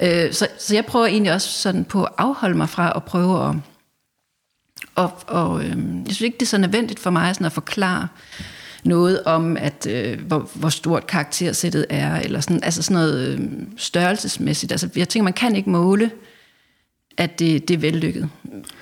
Øh, 0.03 0.33
så, 0.33 0.49
så 0.59 0.75
jeg 0.75 0.87
prøver 0.87 1.07
egentlig 1.07 1.33
også 1.33 1.49
sådan 1.49 1.85
på 1.85 2.05
at 2.05 2.13
afholde 2.19 2.57
mig 2.57 2.69
fra 2.69 2.93
at 2.97 3.05
prøve 3.05 3.49
at... 3.49 3.55
Og, 4.95 5.13
og 5.27 5.65
øh, 5.65 5.77
jeg 6.07 6.15
synes 6.15 6.21
ikke, 6.21 6.37
det 6.37 6.47
er 6.47 6.51
så 6.51 6.59
nødvendigt 6.59 7.01
for 7.01 7.11
mig 7.11 7.35
sådan 7.35 7.47
at 7.47 7.53
forklare 7.53 8.09
noget 8.85 9.23
om, 9.23 9.57
at 9.57 9.87
øh, 9.91 10.21
hvor, 10.27 10.51
hvor 10.55 10.69
stort 10.69 11.07
karaktersættet 11.07 11.87
er, 11.91 12.17
eller 12.17 12.41
sådan, 12.41 12.61
altså 12.63 12.83
sådan 12.83 12.95
noget 12.95 13.29
øh, 13.29 13.41
størrelsesmæssigt. 13.77 14.73
Altså, 14.73 14.89
jeg 14.97 15.09
tænker, 15.09 15.25
man 15.25 15.33
kan 15.33 15.57
ikke 15.57 15.71
måle, 15.71 16.11
at 17.17 17.39
det, 17.39 17.69
det 17.69 17.75
er 17.75 17.79
vellykket. 17.79 18.29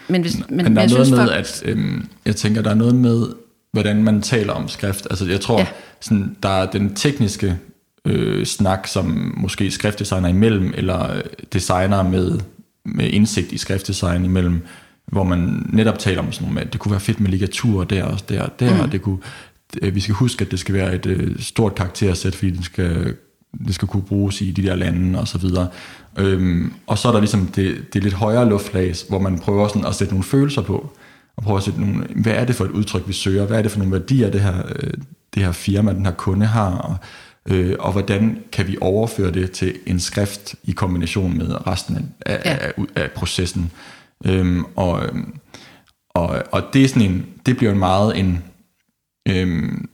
Men, 0.09 0.21
hvis, 0.23 0.37
men, 0.49 0.57
Men 0.57 0.77
der 0.77 0.83
er 0.83 0.89
noget 0.89 0.91
synes, 0.91 1.11
med, 1.11 1.19
folk, 1.19 1.33
at 1.33 1.63
øhm, 1.65 2.09
jeg 2.25 2.37
tænker, 2.37 2.63
der 2.63 2.71
er 2.71 2.75
noget 2.75 2.95
med, 2.95 3.27
hvordan 3.73 4.03
man 4.03 4.23
taler 4.23 4.53
om 4.53 4.69
skrift. 4.69 5.07
Altså 5.11 5.27
jeg 5.27 5.41
tror, 5.41 5.59
Ja. 5.59 5.67
sådan, 6.01 6.37
der 6.43 6.49
er 6.49 6.71
den 6.71 6.95
tekniske 6.95 7.59
øh, 8.05 8.47
snak, 8.47 8.87
som 8.87 9.35
måske 9.37 9.71
skriftdesigner 9.71 10.29
imellem, 10.29 10.73
eller 10.77 11.17
øh, 11.17 11.23
designer 11.53 12.03
med, 12.03 12.39
med 12.85 13.11
indsigt 13.11 13.53
i 13.53 13.59
skriftdesign 13.59 14.25
imellem, 14.25 14.67
hvor 15.07 15.25
man 15.25 15.67
netop 15.73 15.99
taler 15.99 16.21
om 16.21 16.33
sådan 16.33 16.45
noget 16.45 16.55
med, 16.55 16.63
at 16.63 16.73
det 16.73 16.81
kunne 16.81 16.93
være 16.93 17.01
fedt 17.01 17.21
med 17.21 17.31
ligatur 17.31 17.85
der 17.85 18.05
og 18.05 18.29
der 18.29 18.43
og 18.43 18.61
der, 18.61 18.75
mm. 18.75 18.81
og 18.81 18.93
det 18.93 19.03
kunne, 19.03 19.19
øh, 19.19 19.23
vi 19.83 20.01
skal 20.01 20.14
huske, 20.14 20.45
at 20.45 20.51
det 20.51 20.59
skal 20.59 20.75
være 20.75 20.95
et 20.95 21.07
øh, 21.07 21.39
stort 21.39 21.75
karaktersæt, 21.75 22.35
fordi 22.35 22.51
den 22.51 22.62
skal 22.62 23.16
det 23.66 23.75
skal 23.75 23.89
kunne 23.89 24.03
bruges 24.03 24.41
i 24.41 24.51
de 24.51 24.62
der 24.62 24.75
lande 24.75 25.21
og 25.21 25.29
så 25.29 25.39
videre. 25.39 25.69
Øhm, 26.19 26.73
og 26.87 26.99
så 26.99 27.09
er 27.09 27.12
der 27.12 27.21
ligesom 27.21 27.47
det, 27.47 27.95
det 27.95 28.03
lidt 28.03 28.14
højere 28.14 28.49
luftlag, 28.49 28.95
hvor 29.09 29.19
man 29.19 29.39
prøver 29.39 29.69
sådan 29.69 29.85
at 29.85 29.95
sætte 29.95 30.12
nogle 30.12 30.25
følelser 30.25 30.62
på, 30.62 30.93
og 31.37 31.43
prøver 31.43 31.59
at 31.59 31.64
sætte 31.64 31.81
nogle, 31.81 32.07
hvad 32.16 32.33
er 32.33 32.45
det 32.45 32.55
for 32.55 32.64
et 32.64 32.71
udtryk, 32.71 33.09
vi 33.09 33.12
søger, 33.12 33.47
hvad 33.47 33.59
er 33.59 33.62
det 33.62 33.71
for 33.71 33.79
nogle 33.79 33.93
værdier, 33.93 34.31
det 34.31 34.41
her, 34.41 34.62
øh, 34.69 34.93
det 35.35 35.43
her 35.43 35.53
firma, 35.53 35.93
den 35.93 36.07
her 36.07 36.12
kunde 36.12 36.47
har, 36.47 36.71
og, 36.71 36.97
øh, 37.55 37.77
og 37.79 37.93
hvordan 37.93 38.39
kan 38.53 38.66
vi 38.66 38.77
overføre 38.81 39.31
det 39.31 39.51
til 39.51 39.75
en 39.87 40.01
skrift 40.01 40.55
i 40.64 40.73
kombination 40.73 41.39
med 41.39 41.66
resten 41.66 42.12
af, 42.27 42.43
ja. 42.45 42.57
af, 42.57 42.73
af, 42.97 43.11
processen. 43.11 43.71
Øhm, 44.25 44.64
og, 44.77 45.05
øhm, 45.05 45.35
og, 46.11 46.43
og 46.53 46.62
det 46.73 46.85
er 46.85 46.89
sådan 46.89 47.03
en, 47.03 47.27
det 47.47 47.57
bliver 47.57 47.73
en 47.73 47.79
meget 47.79 48.19
en, 48.19 48.45
øhm, 49.29 49.89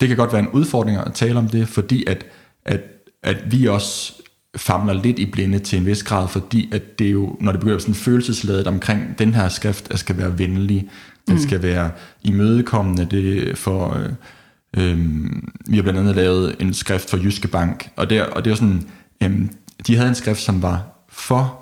det 0.00 0.08
kan 0.08 0.16
godt 0.16 0.32
være 0.32 0.42
en 0.42 0.48
udfordring 0.48 0.98
at 0.98 1.14
tale 1.14 1.38
om 1.38 1.48
det, 1.48 1.68
fordi 1.68 2.04
at, 2.06 2.26
at, 2.64 2.80
at 3.22 3.52
vi 3.52 3.66
også 3.66 4.12
famler 4.56 4.92
lidt 4.92 5.18
i 5.18 5.26
blinde 5.26 5.58
til 5.58 5.78
en 5.78 5.86
vis 5.86 6.02
grad, 6.02 6.28
fordi 6.28 6.68
at 6.72 6.98
det 6.98 7.06
er 7.06 7.10
jo, 7.10 7.36
når 7.40 7.52
det 7.52 7.60
begynder 7.60 7.78
sådan 7.78 7.94
følelsesladet 7.94 8.66
omkring 8.66 9.18
den 9.18 9.34
her 9.34 9.48
skrift, 9.48 9.90
der 9.90 9.96
skal 9.96 10.18
være 10.18 10.38
venlig, 10.38 10.88
den 11.26 11.34
mm. 11.34 11.40
skal 11.40 11.62
være 11.62 11.90
imødekommende, 12.22 13.04
det 13.04 13.58
for, 13.58 13.96
øh, 13.96 14.12
øh, 14.76 14.98
vi 15.66 15.76
har 15.76 15.82
blandt 15.82 16.00
andet 16.00 16.16
lavet 16.16 16.56
en 16.60 16.74
skrift 16.74 17.10
for 17.10 17.16
Jyske 17.16 17.48
Bank, 17.48 17.90
og, 17.96 18.10
der, 18.10 18.24
og 18.24 18.44
det 18.44 18.50
er 18.50 18.54
sådan, 18.54 18.88
øh, 19.22 19.40
de 19.86 19.96
havde 19.96 20.08
en 20.08 20.14
skrift, 20.14 20.40
som 20.40 20.62
var 20.62 21.04
for 21.08 21.61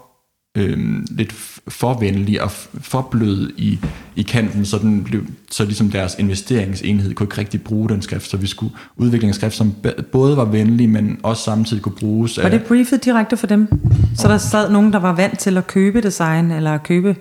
øh, 0.56 0.78
lidt 1.10 1.32
for 1.68 1.98
venlig 1.98 2.42
og 2.42 2.50
for 2.80 3.08
blød 3.10 3.50
i, 3.56 3.78
i 4.16 4.22
kanten, 4.22 4.64
så, 4.64 4.78
den 4.78 5.04
blev, 5.04 5.22
så 5.50 5.64
ligesom 5.64 5.90
deres 5.90 6.16
investeringsenhed 6.18 7.14
kunne 7.14 7.24
ikke 7.24 7.38
rigtig 7.38 7.62
bruge 7.62 7.88
den 7.88 8.02
skrift, 8.02 8.30
så 8.30 8.36
vi 8.36 8.46
skulle 8.46 8.74
udvikle 8.96 9.28
en 9.28 9.34
skrift, 9.34 9.56
som 9.56 9.74
både 10.12 10.36
var 10.36 10.44
venlig, 10.44 10.88
men 10.88 11.18
også 11.22 11.42
samtidig 11.42 11.82
kunne 11.82 11.94
bruges 12.00 12.38
af... 12.38 12.44
Var 12.44 12.50
det 12.50 12.62
briefet 12.62 13.04
direkte 13.04 13.36
for 13.36 13.46
dem? 13.46 13.68
Så 14.16 14.28
der 14.28 14.38
sad 14.38 14.70
nogen, 14.70 14.92
der 14.92 14.98
var 14.98 15.12
vant 15.12 15.38
til 15.38 15.58
at 15.58 15.66
købe 15.66 16.00
design, 16.00 16.50
eller 16.50 16.74
at 16.74 16.82
købe... 16.82 17.16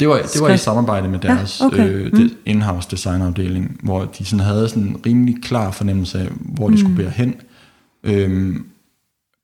Det 0.00 0.08
var, 0.08 0.20
det 0.34 0.40
var 0.40 0.48
i 0.48 0.58
samarbejde 0.58 1.08
med 1.08 1.18
deres 1.18 1.60
ja, 1.60 1.66
okay. 1.66 1.88
øh, 1.88 2.12
mm. 2.12 2.30
in-house 2.46 2.88
designafdeling, 2.90 3.80
hvor 3.82 4.04
de 4.04 4.24
sådan 4.24 4.44
havde 4.44 4.68
sådan 4.68 4.82
en 4.82 4.96
rimelig 5.06 5.42
klar 5.42 5.70
fornemmelse 5.70 6.18
af, 6.18 6.28
hvor 6.40 6.66
de 6.66 6.72
mm. 6.72 6.78
skulle 6.78 6.96
bære 6.96 7.10
hen. 7.10 7.34
Øhm, 8.04 8.66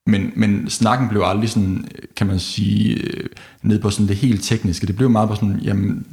men, 0.07 0.33
men 0.37 0.71
snakken 0.71 1.09
blev 1.09 1.23
aldrig 1.25 1.51
sådan, 1.51 1.89
kan 2.17 2.27
man 2.27 2.39
sige, 2.39 2.95
øh, 2.95 3.25
ned 3.63 3.81
på 3.81 3.91
sådan 3.91 4.09
det 4.09 4.17
helt 4.17 4.45
tekniske. 4.45 4.87
Det 4.87 4.97
blev 4.97 5.11
meget 5.11 5.29
på 5.29 5.35
sådan, 5.35 5.61
jamen, 5.63 6.07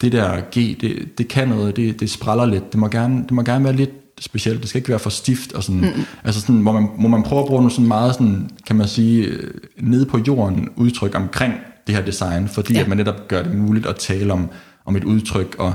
det 0.00 0.12
der 0.12 0.40
G, 0.40 0.80
det, 0.80 1.18
det 1.18 1.28
kan 1.28 1.48
noget, 1.48 1.76
det, 1.76 2.00
det 2.00 2.10
spræller 2.10 2.46
lidt. 2.46 2.72
Det 2.72 2.80
må, 2.80 2.88
gerne, 2.88 3.22
det 3.22 3.30
må 3.30 3.42
gerne 3.42 3.64
være 3.64 3.76
lidt 3.76 3.90
specielt. 4.20 4.60
Det 4.60 4.68
skal 4.68 4.78
ikke 4.78 4.88
være 4.88 4.98
for 4.98 5.10
stift. 5.10 5.52
Og 5.52 5.64
sådan, 5.64 5.80
mm. 5.80 6.04
Altså 6.24 6.40
sådan, 6.40 6.60
hvor, 6.60 6.72
man, 6.72 6.88
hvor 6.98 7.08
man 7.08 7.22
prøver 7.22 7.42
at 7.42 7.48
bruge 7.48 7.60
nogle 7.60 7.72
sådan 7.72 7.88
meget, 7.88 8.14
sådan, 8.14 8.50
kan 8.66 8.76
man 8.76 8.88
sige, 8.88 9.26
øh, 9.26 9.50
nede 9.78 10.06
på 10.06 10.18
jorden 10.26 10.68
udtryk 10.76 11.14
omkring 11.14 11.54
det 11.86 11.94
her 11.94 12.04
design, 12.04 12.48
fordi 12.48 12.74
ja. 12.74 12.80
at 12.80 12.88
man 12.88 12.96
netop 12.96 13.28
gør 13.28 13.42
det 13.42 13.56
muligt 13.56 13.86
at 13.86 13.96
tale 13.96 14.32
om, 14.32 14.50
om 14.84 14.96
et 14.96 15.04
udtryk, 15.04 15.56
og, 15.58 15.72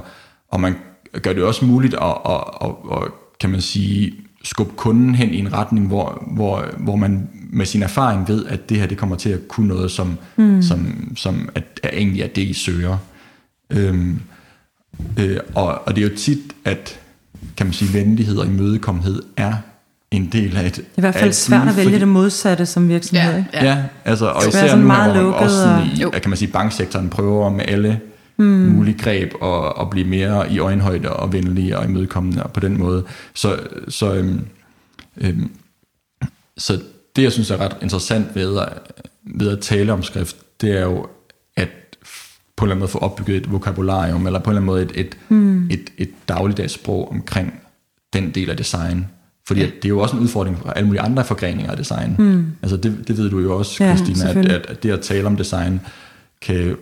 og 0.49 0.59
man 0.59 0.75
gør 1.21 1.33
det 1.33 1.43
også 1.43 1.65
muligt 1.65 1.93
at, 1.93 2.17
at, 2.25 2.43
at, 2.61 2.69
at 2.91 3.03
kan 3.39 3.49
man 3.49 3.61
sige, 3.61 4.13
skubbe 4.43 4.73
kunden 4.75 5.15
hen 5.15 5.29
i 5.29 5.39
en 5.39 5.53
retning, 5.53 5.87
hvor, 5.87 6.23
hvor, 6.35 6.65
hvor 6.77 6.95
man 6.95 7.29
med 7.49 7.65
sin 7.65 7.83
erfaring 7.83 8.27
ved, 8.27 8.45
at 8.45 8.69
det 8.69 8.79
her 8.79 8.85
det 8.85 8.97
kommer 8.97 9.15
til 9.15 9.29
at 9.29 9.47
kunne 9.47 9.67
noget, 9.67 9.91
som, 9.91 10.17
mm. 10.35 10.61
som, 10.61 11.11
som 11.17 11.49
at, 11.55 11.63
at 11.83 11.93
egentlig 11.93 12.21
er 12.21 12.27
det, 12.27 12.41
I 12.41 12.53
søger. 12.53 12.97
Øhm, 13.69 14.21
øh, 15.19 15.37
og, 15.55 15.87
og 15.87 15.95
det 15.95 16.03
er 16.03 16.09
jo 16.09 16.15
tit, 16.17 16.53
at 16.65 16.99
kan 17.57 17.65
man 17.65 17.73
sige, 17.73 17.93
venlighed 17.93 18.37
og 18.37 18.45
imødekommenhed 18.45 19.23
er 19.37 19.53
en 20.11 20.29
del 20.31 20.57
af 20.57 20.65
et... 20.65 20.75
Det 20.75 20.81
er 20.81 20.85
i 20.97 21.01
hvert 21.01 21.15
fald 21.15 21.33
svært 21.33 21.67
at 21.67 21.75
vælge 21.75 21.89
fordi, 21.89 21.99
det 21.99 22.07
modsatte 22.07 22.65
som 22.65 22.89
virksomhed. 22.89 23.43
Ja, 23.53 23.65
ja. 23.65 23.65
ja 23.65 23.83
altså, 24.05 24.25
og 24.25 24.47
især 24.47 24.75
nu, 24.75 24.87
meget 24.87 25.13
hvor 25.13 25.23
man 25.23 25.33
også 25.33 25.57
sådan 25.57 25.87
i, 25.97 26.03
og, 26.03 26.11
kan 26.11 26.29
man 26.29 26.37
sige, 26.37 26.51
banksektoren 26.51 27.09
prøver 27.09 27.49
med 27.49 27.65
alle 27.67 27.99
mm. 28.43 28.75
mulige 28.75 28.97
greb 28.97 29.33
og, 29.41 29.77
og 29.77 29.89
blive 29.89 30.07
mere 30.07 30.51
i 30.51 30.59
øjenhøjde 30.59 31.13
og 31.13 31.33
venlige 31.33 31.77
og 31.77 31.85
imødekommende 31.85 32.43
og 32.43 32.53
på 32.53 32.59
den 32.59 32.77
måde. 32.77 33.03
Så, 33.33 33.59
så, 33.87 34.13
øhm, 34.13 34.45
øhm, 35.17 35.51
så 36.57 36.81
det, 37.15 37.23
jeg 37.23 37.31
synes 37.31 37.51
er 37.51 37.57
ret 37.57 37.77
interessant 37.81 38.35
ved 38.35 38.59
at, 38.59 38.69
ved 39.23 39.49
at 39.49 39.59
tale 39.59 39.93
om 39.93 40.03
skrift, 40.03 40.35
det 40.61 40.77
er 40.77 40.83
jo, 40.83 41.07
at 41.57 41.69
på 42.55 42.65
en 42.65 42.67
eller 42.67 42.75
anden 42.75 42.79
måde 42.79 42.91
få 42.91 42.99
opbygget 42.99 43.37
et 43.37 43.51
vokabularium, 43.51 44.25
eller 44.25 44.39
på 44.39 44.49
en 44.49 44.57
eller 44.57 44.73
anden 44.73 44.89
måde 44.89 44.99
et, 44.99 45.05
et, 45.05 45.17
mm. 45.29 45.69
et, 45.69 45.89
et 45.97 46.09
dagligdags 46.27 46.73
sprog 46.73 47.11
omkring 47.11 47.53
den 48.13 48.31
del 48.31 48.49
af 48.49 48.57
design. 48.57 49.05
Fordi 49.47 49.61
at 49.61 49.73
det 49.75 49.85
er 49.85 49.89
jo 49.89 49.99
også 49.99 50.15
en 50.15 50.21
udfordring 50.21 50.57
for 50.57 50.69
alle 50.69 50.87
mulige 50.87 51.01
andre 51.01 51.25
forgreninger 51.25 51.71
af 51.71 51.77
design. 51.77 52.15
Mm. 52.19 52.45
Altså 52.61 52.77
det, 52.77 53.07
det 53.07 53.17
ved 53.17 53.29
du 53.29 53.39
jo 53.39 53.57
også, 53.57 53.83
ja, 53.83 53.95
Christina, 53.95 54.29
at, 54.29 54.37
at, 54.37 54.65
at 54.65 54.83
det 54.83 54.91
at 54.91 55.01
tale 55.01 55.27
om 55.27 55.37
design 55.37 55.81
kan 56.41 56.75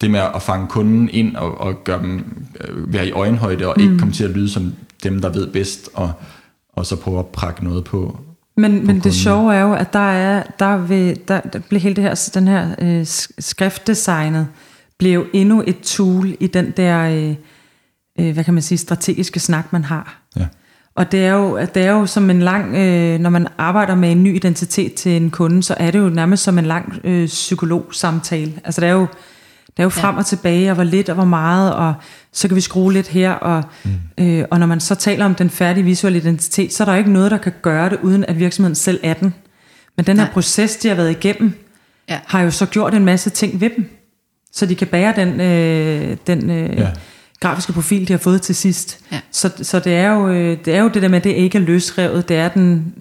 det 0.00 0.10
med 0.10 0.20
at 0.34 0.42
fange 0.42 0.66
kunden 0.66 1.08
ind 1.12 1.36
og, 1.36 1.60
og 1.60 1.84
gøre 1.84 2.02
dem 2.02 2.24
øh, 2.60 2.92
være 2.92 3.06
i 3.06 3.12
øjenhøjde 3.12 3.66
og 3.66 3.74
mm. 3.76 3.82
ikke 3.82 3.98
komme 3.98 4.14
til 4.14 4.24
at 4.24 4.30
lyde 4.30 4.50
som 4.50 4.72
dem, 5.04 5.20
der 5.20 5.28
ved 5.28 5.46
bedst, 5.46 5.88
og, 5.94 6.12
og 6.72 6.86
så 6.86 6.96
prøve 6.96 7.18
at 7.18 7.26
prakke 7.26 7.64
noget 7.64 7.84
på. 7.84 8.18
Men, 8.56 8.80
på 8.80 8.86
men 8.86 9.00
det 9.00 9.14
sjove 9.14 9.54
er 9.54 9.60
jo, 9.60 9.72
at 9.72 9.92
der 9.92 10.10
er 10.10 10.42
der 10.58 10.76
vil, 10.76 11.20
der, 11.28 11.40
der 11.40 11.58
bliver 11.58 11.80
hele 11.80 11.96
det 11.96 12.04
her, 12.04 12.30
den 12.34 12.48
her 12.48 12.74
øh, 12.78 13.06
skriftdesignet 13.38 14.48
bliver 14.98 15.14
jo 15.14 15.26
endnu 15.32 15.62
et 15.66 15.80
tool 15.80 16.36
i 16.40 16.46
den 16.46 16.72
der, 16.76 17.00
øh, 17.00 17.34
øh, 18.20 18.34
hvad 18.34 18.44
kan 18.44 18.54
man 18.54 18.62
sige, 18.62 18.78
strategiske 18.78 19.40
snak, 19.40 19.72
man 19.72 19.84
har. 19.84 20.22
Ja. 20.36 20.46
Og 20.94 21.12
det 21.12 21.24
er 21.24 21.32
jo, 21.32 21.58
det 21.74 21.82
er 21.82 21.90
jo 21.90 22.06
som 22.06 22.30
en 22.30 22.42
lang, 22.42 22.76
øh, 22.76 23.20
når 23.20 23.30
man 23.30 23.46
arbejder 23.58 23.94
med 23.94 24.12
en 24.12 24.22
ny 24.22 24.36
identitet 24.36 24.94
til 24.94 25.16
en 25.16 25.30
kunde, 25.30 25.62
så 25.62 25.74
er 25.78 25.90
det 25.90 25.98
jo 25.98 26.08
nærmest 26.08 26.42
som 26.42 26.58
en 26.58 26.66
lang 26.66 27.00
øh, 27.04 27.26
psykologsamtale. 27.26 28.52
Altså 28.64 28.80
det 28.80 28.88
er 28.88 28.92
jo, 28.92 29.06
det 29.76 29.78
er 29.78 29.82
jo 29.82 29.88
frem 29.88 30.16
og 30.16 30.26
tilbage, 30.26 30.70
og 30.70 30.74
hvor 30.74 30.84
lidt 30.84 31.08
og 31.08 31.14
hvor 31.14 31.24
meget, 31.24 31.74
og 31.74 31.94
så 32.32 32.48
kan 32.48 32.56
vi 32.56 32.60
skrue 32.60 32.92
lidt 32.92 33.08
her. 33.08 33.32
Og, 33.32 33.64
mm. 33.84 34.24
øh, 34.24 34.44
og 34.50 34.58
når 34.58 34.66
man 34.66 34.80
så 34.80 34.94
taler 34.94 35.24
om 35.24 35.34
den 35.34 35.50
færdige 35.50 35.84
visuelle 35.84 36.18
identitet, 36.18 36.72
så 36.72 36.82
er 36.82 36.84
der 36.84 36.94
ikke 36.94 37.12
noget, 37.12 37.30
der 37.30 37.38
kan 37.38 37.52
gøre 37.62 37.90
det, 37.90 37.98
uden 38.02 38.24
at 38.24 38.38
virksomheden 38.38 38.74
selv 38.74 39.00
er 39.02 39.14
den. 39.14 39.34
Men 39.96 40.06
den 40.06 40.16
her 40.16 40.24
Nej. 40.24 40.32
proces, 40.32 40.76
de 40.76 40.88
har 40.88 40.94
været 40.94 41.10
igennem, 41.10 41.52
ja. 42.08 42.18
har 42.26 42.40
jo 42.42 42.50
så 42.50 42.66
gjort 42.66 42.94
en 42.94 43.04
masse 43.04 43.30
ting 43.30 43.60
ved 43.60 43.70
dem. 43.76 43.90
Så 44.52 44.66
de 44.66 44.74
kan 44.74 44.86
bære 44.86 45.12
den, 45.16 45.40
øh, 45.40 46.16
den 46.26 46.50
øh, 46.50 46.78
ja. 46.78 46.88
grafiske 47.40 47.72
profil, 47.72 48.08
de 48.08 48.12
har 48.12 48.18
fået 48.18 48.42
til 48.42 48.54
sidst. 48.54 48.98
Ja. 49.12 49.20
Så, 49.32 49.50
så 49.62 49.78
det, 49.78 49.94
er 49.94 50.10
jo, 50.10 50.28
øh, 50.28 50.58
det 50.64 50.74
er 50.74 50.82
jo 50.82 50.88
det 50.88 51.02
der 51.02 51.08
med, 51.08 51.18
at 51.18 51.24
det 51.24 51.30
ikke 51.30 51.58
er 51.58 51.62
løsrevet, 51.62 52.28
det 52.28 52.36
er 52.36 52.48
den 52.48 52.94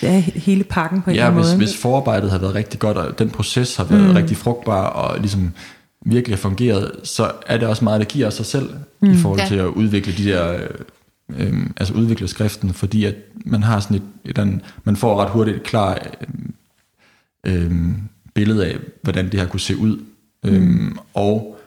det 0.00 0.08
er 0.08 0.18
hele 0.18 0.64
pakken 0.64 1.02
på 1.02 1.10
en 1.10 1.16
ja, 1.16 1.22
eller 1.22 1.30
anden 1.30 1.42
hvis, 1.42 1.52
måde. 1.52 1.56
hvis 1.56 1.76
forarbejdet 1.76 2.30
har 2.30 2.38
været 2.38 2.54
rigtig 2.54 2.80
godt, 2.80 2.96
og 2.96 3.18
den 3.18 3.30
proces 3.30 3.76
har 3.76 3.84
været 3.84 4.08
mm. 4.08 4.14
rigtig 4.14 4.36
frugtbar, 4.36 4.86
og 4.86 5.20
ligesom 5.20 5.52
virkelig 6.06 6.36
har 6.36 6.40
fungeret, 6.40 6.92
så 7.02 7.32
er 7.46 7.56
det 7.58 7.68
også 7.68 7.84
meget, 7.84 8.00
der 8.00 8.06
giver 8.06 8.30
sig 8.30 8.46
selv 8.46 8.70
mm. 9.00 9.10
i 9.10 9.16
forhold 9.16 9.40
ja. 9.40 9.46
til 9.46 9.56
at 9.56 9.66
udvikle 9.66 10.12
de 10.12 10.24
der, 10.24 10.52
øh, 10.52 10.68
øh, 11.38 11.66
altså 11.76 11.94
udvikle 11.94 12.28
skriften, 12.28 12.72
fordi 12.72 13.04
at 13.04 13.14
man 13.34 13.62
har 13.62 13.80
sådan 13.80 13.96
et, 13.96 14.02
et 14.24 14.38
et 14.38 14.60
man 14.84 14.96
får 14.96 15.20
ret 15.22 15.30
hurtigt 15.30 15.56
et 15.56 15.62
klart 15.62 16.16
øh, 17.46 17.64
øh, 17.64 17.72
billede 18.34 18.66
af, 18.66 18.76
hvordan 19.02 19.24
det 19.24 19.40
her 19.40 19.46
kunne 19.46 19.60
se 19.60 19.76
ud. 19.76 19.96
Mm. 20.44 20.50
Øhm, 20.50 20.98
og 21.14 21.58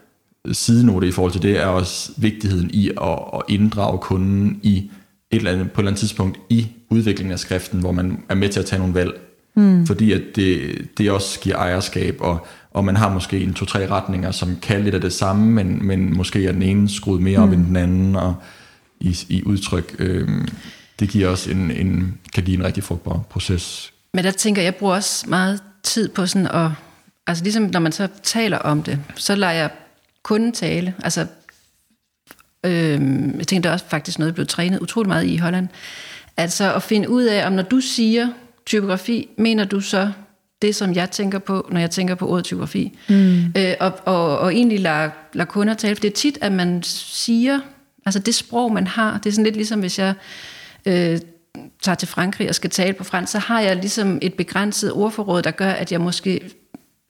sidenote 0.51 1.07
i 1.07 1.11
forhold 1.11 1.31
til 1.31 1.41
det 1.41 1.59
er 1.59 1.65
også 1.65 2.11
vigtigheden 2.17 2.69
i 2.73 2.89
at, 2.89 3.19
at 3.33 3.41
inddrage 3.47 3.97
kunden 3.97 4.59
i 4.63 4.91
et 5.31 5.37
eller 5.37 5.51
andet, 5.51 5.71
på 5.71 5.81
et 5.81 5.83
eller 5.83 5.91
andet 5.91 5.99
tidspunkt 5.99 6.39
i 6.49 6.67
udviklingen 6.89 7.33
af 7.33 7.39
skriften, 7.39 7.79
hvor 7.79 7.91
man 7.91 8.23
er 8.29 8.35
med 8.35 8.49
til 8.49 8.59
at 8.59 8.65
tage 8.65 8.79
nogle 8.79 8.93
valg. 8.93 9.19
Mm. 9.55 9.85
Fordi 9.85 10.11
at 10.11 10.21
det, 10.35 10.81
det 10.97 11.11
også 11.11 11.39
giver 11.39 11.55
ejerskab, 11.55 12.17
og 12.19 12.47
og 12.71 12.85
man 12.85 12.95
har 12.95 13.09
måske 13.13 13.39
en 13.39 13.53
to-tre 13.53 13.87
retninger, 13.87 14.31
som 14.31 14.57
kan 14.61 14.83
lidt 14.83 14.95
af 14.95 15.01
det 15.01 15.13
samme, 15.13 15.51
men, 15.51 15.85
men 15.85 16.17
måske 16.17 16.45
er 16.45 16.51
den 16.51 16.61
ene 16.61 16.89
skruet 16.89 17.21
mere 17.21 17.37
mm. 17.37 17.43
op 17.43 17.51
end 17.53 17.65
den 17.65 17.75
anden, 17.75 18.15
og 18.15 18.35
i, 18.99 19.17
i 19.29 19.43
udtryk. 19.43 19.95
Øh, 19.99 20.47
det 20.99 21.09
giver 21.09 21.27
også 21.27 21.51
en, 21.51 21.71
en, 21.71 22.17
kan 22.33 22.43
give 22.43 22.57
en 22.57 22.65
rigtig 22.65 22.83
frugtbar 22.83 23.21
proces. 23.29 23.93
Men 24.13 24.23
der 24.23 24.31
tænker 24.31 24.61
jeg, 24.61 24.75
bruger 24.75 24.95
også 24.95 25.29
meget 25.29 25.63
tid 25.83 26.09
på 26.09 26.25
sådan 26.25 26.47
at, 26.47 26.71
altså 27.27 27.43
ligesom 27.43 27.63
når 27.63 27.79
man 27.79 27.91
så 27.91 28.07
taler 28.23 28.57
om 28.57 28.83
det, 28.83 28.99
så 29.15 29.35
lader 29.35 29.53
jeg 29.53 29.69
kunden 30.23 30.51
tale. 30.51 30.93
Altså, 31.03 31.27
øh, 32.63 33.01
jeg 33.37 33.47
tænker, 33.47 33.61
der 33.61 33.69
er 33.69 33.73
også 33.73 33.85
faktisk 33.85 34.19
noget, 34.19 34.31
der 34.31 34.35
blev 34.35 34.47
trænet 34.47 34.79
utrolig 34.79 35.07
meget 35.07 35.25
i 35.25 35.37
Holland. 35.37 35.67
Altså 36.37 36.73
at 36.73 36.83
finde 36.83 37.09
ud 37.09 37.23
af, 37.23 37.47
om 37.47 37.53
når 37.53 37.63
du 37.63 37.79
siger 37.79 38.27
typografi, 38.65 39.29
mener 39.37 39.63
du 39.63 39.81
så 39.81 40.11
det, 40.61 40.75
som 40.75 40.93
jeg 40.93 41.11
tænker 41.11 41.39
på, 41.39 41.67
når 41.71 41.79
jeg 41.79 41.91
tænker 41.91 42.15
på 42.15 42.29
ordet 42.29 42.45
typografi. 42.45 42.97
Mm. 43.09 43.45
Øh, 43.57 43.73
og, 43.79 43.93
og, 44.05 44.39
og 44.39 44.53
egentlig 44.53 44.79
lade, 44.79 45.11
lade 45.33 45.47
kunder 45.47 45.73
tale. 45.73 45.95
For 45.95 46.01
det 46.01 46.09
er 46.09 46.15
tit, 46.15 46.37
at 46.41 46.51
man 46.51 46.83
siger, 46.83 47.59
altså 48.05 48.19
det 48.19 48.35
sprog, 48.35 48.73
man 48.73 48.87
har, 48.87 49.17
det 49.17 49.29
er 49.29 49.31
sådan 49.31 49.43
lidt 49.43 49.55
ligesom, 49.55 49.79
hvis 49.79 49.99
jeg 49.99 50.13
øh, 50.85 51.19
tager 51.81 51.95
til 51.95 52.07
Frankrig 52.07 52.49
og 52.49 52.55
skal 52.55 52.69
tale 52.69 52.93
på 52.93 53.03
fransk, 53.03 53.31
så 53.31 53.39
har 53.39 53.61
jeg 53.61 53.75
ligesom 53.75 54.19
et 54.21 54.33
begrænset 54.33 54.91
ordforråd, 54.91 55.41
der 55.41 55.51
gør, 55.51 55.71
at 55.71 55.91
jeg 55.91 56.01
måske 56.01 56.41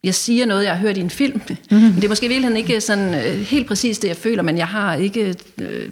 jeg 0.03 0.15
siger 0.15 0.45
noget, 0.45 0.63
jeg 0.63 0.71
har 0.71 0.79
hørt 0.79 0.97
i 0.97 0.99
en 0.99 1.09
film. 1.09 1.41
Mm-hmm. 1.47 1.79
Men 1.79 1.95
det 1.95 2.03
er 2.03 2.09
måske 2.09 2.27
virkelig 2.27 2.57
ikke 2.57 2.81
sådan 2.81 3.13
øh, 3.13 3.39
helt 3.39 3.67
præcis 3.67 3.99
det, 3.99 4.07
jeg 4.07 4.17
føler, 4.17 4.43
men 4.43 4.57
jeg 4.57 4.67
har 4.67 4.95
ikke, 4.95 5.35
øh, 5.57 5.89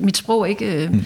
mit 0.00 0.16
sprog 0.16 0.40
er 0.40 0.46
ikke... 0.46 0.84
Øh, 0.84 0.92
mm 0.92 1.04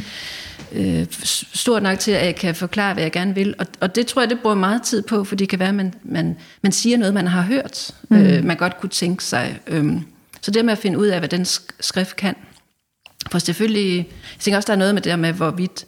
øh, 0.72 1.06
stort 1.54 1.82
nok 1.82 1.98
til, 1.98 2.10
at 2.10 2.26
jeg 2.26 2.36
kan 2.36 2.54
forklare, 2.54 2.94
hvad 2.94 3.02
jeg 3.02 3.12
gerne 3.12 3.34
vil. 3.34 3.54
Og, 3.58 3.66
og 3.80 3.94
det 3.94 4.06
tror 4.06 4.22
jeg, 4.22 4.30
det 4.30 4.40
bruger 4.40 4.56
meget 4.56 4.82
tid 4.82 5.02
på, 5.02 5.24
for 5.24 5.36
det 5.36 5.48
kan 5.48 5.58
være, 5.58 5.68
at 5.68 5.74
man, 5.74 5.94
man, 6.02 6.36
man 6.62 6.72
siger 6.72 6.96
noget, 6.96 7.14
man 7.14 7.26
har 7.26 7.42
hørt, 7.42 7.94
mm. 8.08 8.16
øh, 8.16 8.44
man 8.44 8.56
godt 8.56 8.80
kunne 8.80 8.90
tænke 8.90 9.24
sig. 9.24 9.60
Øh, 9.66 9.92
så 10.40 10.50
det 10.50 10.64
med 10.64 10.72
at 10.72 10.78
finde 10.78 10.98
ud 10.98 11.06
af, 11.06 11.18
hvad 11.18 11.28
den 11.28 11.44
skrift 11.80 12.16
kan. 12.16 12.34
For 13.30 13.38
selvfølgelig, 13.38 13.96
jeg 13.96 14.40
tænker 14.40 14.56
også, 14.56 14.66
der 14.66 14.72
er 14.72 14.78
noget 14.78 14.94
med 14.94 15.02
det 15.02 15.10
der 15.10 15.16
med, 15.16 15.32
hvorvidt 15.32 15.86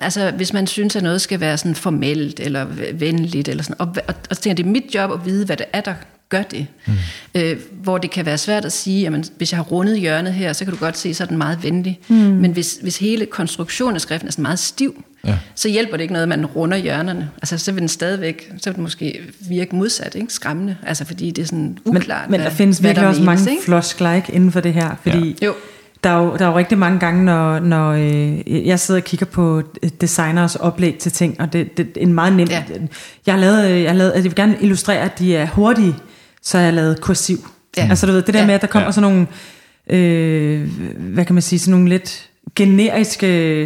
Altså, 0.00 0.30
hvis 0.30 0.52
man 0.52 0.66
synes, 0.66 0.96
at 0.96 1.02
noget 1.02 1.20
skal 1.20 1.40
være 1.40 1.58
sådan 1.58 1.74
formelt 1.74 2.40
eller 2.40 2.64
venligt, 2.92 3.48
eller 3.48 3.62
sådan, 3.62 3.80
og, 3.80 3.96
og, 4.08 4.14
og 4.30 4.38
tænker, 4.38 4.54
det 4.54 4.66
er 4.66 4.70
mit 4.70 4.94
job 4.94 5.12
at 5.12 5.24
vide, 5.24 5.46
hvad 5.46 5.56
det 5.56 5.66
er, 5.72 5.80
der 5.80 5.94
gør 6.32 6.42
det. 6.42 6.66
Mm. 6.86 6.92
Øh, 7.34 7.56
hvor 7.82 7.98
det 7.98 8.10
kan 8.10 8.26
være 8.26 8.38
svært 8.38 8.64
at 8.64 8.72
sige, 8.72 9.06
at 9.06 9.30
hvis 9.36 9.52
jeg 9.52 9.58
har 9.58 9.64
rundet 9.64 10.00
hjørnet 10.00 10.32
her, 10.32 10.52
så 10.52 10.64
kan 10.64 10.74
du 10.74 10.78
godt 10.80 10.98
se, 10.98 11.14
så 11.14 11.24
er 11.24 11.28
den 11.28 11.38
meget 11.38 11.62
venlig. 11.62 12.00
Mm. 12.08 12.16
Men 12.16 12.52
hvis, 12.52 12.78
hvis 12.82 12.98
hele 12.98 13.26
konstruktionen 13.26 13.94
af 13.94 14.00
skriften 14.00 14.28
er 14.28 14.32
sådan 14.32 14.42
meget 14.42 14.58
stiv, 14.58 15.04
ja. 15.26 15.38
så 15.54 15.68
hjælper 15.68 15.96
det 15.96 16.02
ikke 16.02 16.12
noget, 16.12 16.22
at 16.22 16.28
man 16.28 16.46
runder 16.46 16.76
hjørnerne. 16.76 17.30
Altså, 17.36 17.58
så 17.58 17.72
vil 17.72 17.80
den 17.80 17.88
stadigvæk, 17.88 18.52
så 18.58 18.70
vil 18.70 18.74
den 18.74 18.82
måske 18.82 19.20
virke 19.48 19.76
modsat, 19.76 20.14
ikke? 20.14 20.32
skræmmende. 20.32 20.76
Altså, 20.86 21.04
fordi 21.04 21.30
det 21.30 21.42
er 21.42 21.46
sådan 21.46 21.78
uklart, 21.84 22.30
Men, 22.30 22.30
men 22.30 22.40
der 22.40 22.46
hvad, 22.46 22.56
findes 22.56 22.82
virkelig 22.82 23.08
også 23.08 23.22
menes, 23.22 23.44
mange 23.44 23.62
floskler 23.64 24.12
ikke, 24.12 24.32
inden 24.32 24.52
for 24.52 24.60
det 24.60 24.74
her, 24.74 24.90
fordi... 25.02 25.36
Ja. 25.42 25.46
Jo 25.46 25.54
der 26.04 26.10
er, 26.10 26.22
jo, 26.22 26.36
der 26.36 26.44
er 26.44 26.50
jo 26.50 26.58
rigtig 26.58 26.78
mange 26.78 26.98
gange, 26.98 27.24
når, 27.24 27.58
når 27.58 27.90
øh, 27.90 28.66
jeg 28.66 28.80
sidder 28.80 29.00
og 29.00 29.04
kigger 29.04 29.26
på 29.26 29.62
designers 30.00 30.56
oplæg 30.56 30.98
til 30.98 31.12
ting, 31.12 31.40
og 31.40 31.52
det, 31.52 31.76
det 31.76 31.86
er 31.96 32.00
en 32.00 32.12
meget 32.12 32.32
nem... 32.32 32.48
Ja. 32.48 32.62
Jeg 33.26 33.34
har 33.34 33.40
lavet, 33.40 33.82
jeg 33.82 33.90
har 33.90 33.98
lavet, 33.98 34.12
jeg 34.14 34.24
vil 34.24 34.34
gerne 34.34 34.56
illustrere, 34.60 35.00
at 35.00 35.18
de 35.18 35.36
er 35.36 35.46
hurtige, 35.46 35.94
så 36.42 36.58
jeg 36.58 36.66
har 36.66 36.72
lavet 36.72 37.00
kursiv. 37.00 37.38
Ja. 37.76 37.86
Altså 37.90 38.06
du 38.06 38.12
ved, 38.12 38.22
det 38.22 38.34
der 38.34 38.40
ja. 38.40 38.46
med, 38.46 38.54
at 38.54 38.60
der 38.60 38.66
kommer 38.66 38.86
ja. 38.86 38.92
sådan 38.92 39.10
nogle, 39.10 39.26
øh, 39.90 40.68
hvad 40.98 41.24
kan 41.24 41.34
man 41.34 41.42
sige, 41.42 41.58
sådan 41.58 41.70
nogle 41.70 41.88
lidt 41.88 42.28
generiske 42.56 43.62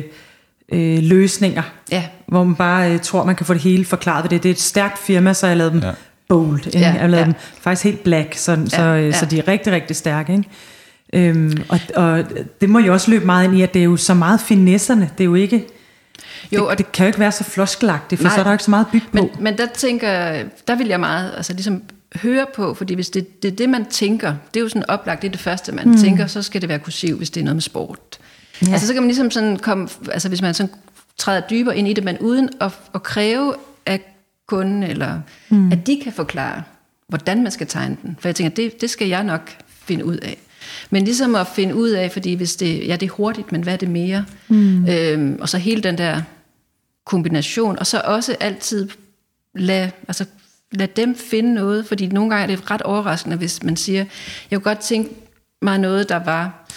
øh, 0.72 0.98
løsninger, 1.02 1.62
ja. 1.92 2.04
hvor 2.26 2.44
man 2.44 2.54
bare 2.54 2.92
øh, 2.92 3.00
tror, 3.00 3.24
man 3.24 3.36
kan 3.36 3.46
få 3.46 3.54
det 3.54 3.62
hele 3.62 3.84
forklaret 3.84 4.22
ved 4.22 4.30
det. 4.30 4.42
Det 4.42 4.48
er 4.48 4.52
et 4.52 4.60
stærkt 4.60 4.98
firma, 4.98 5.32
så 5.32 5.46
jeg 5.46 5.52
har 5.52 5.58
lavet 5.58 5.72
dem 5.72 5.80
ja. 5.80 5.90
bold. 6.28 6.60
Ja. 6.74 6.80
Jeg 6.80 6.92
har 6.92 7.06
lavet 7.06 7.20
ja. 7.20 7.24
dem 7.24 7.34
faktisk 7.60 7.84
helt 7.84 8.02
black, 8.02 8.34
så, 8.34 8.52
ja. 8.52 8.66
så, 8.66 8.82
øh, 8.82 9.06
ja. 9.06 9.12
så 9.12 9.26
de 9.26 9.38
er 9.38 9.48
rigtig, 9.48 9.72
rigtig 9.72 9.96
stærke. 9.96 10.32
Ikke? 10.32 10.48
Øhm, 11.12 11.62
og, 11.68 11.80
og 11.94 12.24
det 12.60 12.70
må 12.70 12.78
jo 12.78 12.92
også 12.92 13.10
løbe 13.10 13.26
meget 13.26 13.44
ind 13.44 13.58
i, 13.58 13.62
at 13.62 13.74
det 13.74 13.80
er 13.80 13.84
jo 13.84 13.96
så 13.96 14.14
meget 14.14 14.40
finesserne. 14.40 15.10
Det 15.18 15.24
er 15.24 15.28
jo 15.28 15.34
ikke... 15.34 15.66
Jo, 16.52 16.60
det, 16.60 16.68
og 16.68 16.78
det 16.78 16.92
kan 16.92 17.04
jo 17.04 17.06
ikke 17.06 17.18
være 17.18 17.32
så 17.32 17.44
floskelagtigt, 17.44 18.20
for 18.20 18.28
nej, 18.28 18.34
så 18.34 18.40
er 18.40 18.44
der 18.44 18.52
ikke 18.52 18.64
så 18.64 18.70
meget 18.70 18.86
bygge 18.92 19.06
på. 19.12 19.16
Men, 19.16 19.30
men 19.40 19.58
der 19.58 19.66
tænker, 19.74 20.42
der 20.68 20.74
vil 20.74 20.86
jeg 20.86 21.00
meget 21.00 21.32
altså 21.36 21.52
ligesom 21.52 21.82
høre 22.14 22.46
på, 22.54 22.74
fordi 22.74 22.94
hvis 22.94 23.10
det, 23.10 23.42
det 23.42 23.52
er 23.52 23.56
det, 23.56 23.68
man 23.68 23.84
tænker, 23.84 24.34
det 24.54 24.60
er 24.60 24.62
jo 24.62 24.68
sådan 24.68 24.90
oplagt, 24.90 25.22
det 25.22 25.28
er 25.28 25.32
det 25.32 25.40
første, 25.40 25.72
man 25.72 25.88
mm. 25.88 25.96
tænker, 25.96 26.26
så 26.26 26.42
skal 26.42 26.60
det 26.60 26.68
være 26.68 26.78
kursiv, 26.78 27.16
hvis 27.16 27.30
det 27.30 27.40
er 27.40 27.44
noget 27.44 27.56
med 27.56 27.62
sport. 27.62 28.18
Ja. 28.62 28.72
Altså 28.72 28.86
så 28.86 28.92
kan 28.92 29.02
man 29.02 29.08
ligesom 29.08 29.30
sådan 29.30 29.56
komme, 29.56 29.88
altså 30.12 30.28
hvis 30.28 30.42
man 30.42 30.54
sådan 30.54 30.74
træder 31.18 31.40
dybere 31.50 31.76
ind 31.76 31.88
i 31.88 31.92
det, 31.92 32.04
men 32.04 32.18
uden 32.18 32.48
at, 32.60 32.72
at 32.94 33.02
kræve 33.02 33.54
af 33.86 34.00
kunden, 34.46 34.82
eller 34.82 35.20
mm. 35.48 35.72
at 35.72 35.86
de 35.86 36.00
kan 36.04 36.12
forklare, 36.12 36.62
hvordan 37.08 37.42
man 37.42 37.52
skal 37.52 37.66
tegne 37.66 37.96
den. 38.02 38.16
For 38.20 38.28
jeg 38.28 38.34
tænker, 38.34 38.54
det, 38.54 38.80
det 38.80 38.90
skal 38.90 39.08
jeg 39.08 39.24
nok 39.24 39.50
finde 39.68 40.04
ud 40.04 40.16
af. 40.16 40.38
Men 40.90 41.04
ligesom 41.04 41.34
at 41.34 41.46
finde 41.46 41.74
ud 41.74 41.88
af, 41.88 42.12
fordi 42.12 42.34
hvis 42.34 42.56
det, 42.56 42.88
ja, 42.88 42.96
det 42.96 43.06
er 43.06 43.12
hurtigt, 43.12 43.52
men 43.52 43.62
hvad 43.62 43.72
er 43.72 43.76
det 43.76 43.90
mere? 43.90 44.24
Mm. 44.48 44.88
Øhm, 44.88 45.38
og 45.40 45.48
så 45.48 45.58
hele 45.58 45.82
den 45.82 45.98
der 45.98 46.22
kombination, 47.04 47.78
og 47.78 47.86
så 47.86 48.02
også 48.04 48.36
altid 48.40 48.88
lad, 49.54 49.90
altså, 50.08 50.24
lad 50.76 50.88
dem 50.88 51.16
finde 51.16 51.54
noget, 51.54 51.86
fordi 51.86 52.06
nogle 52.06 52.30
gange 52.30 52.42
er 52.42 52.56
det 52.56 52.70
ret 52.70 52.82
overraskende, 52.82 53.36
hvis 53.36 53.62
man 53.62 53.76
siger, 53.76 54.04
jeg 54.50 54.58
kunne 54.58 54.74
godt 54.74 54.84
tænke 54.84 55.10
mig 55.62 55.78
noget, 55.78 56.08
der 56.08 56.16
var, 56.24 56.68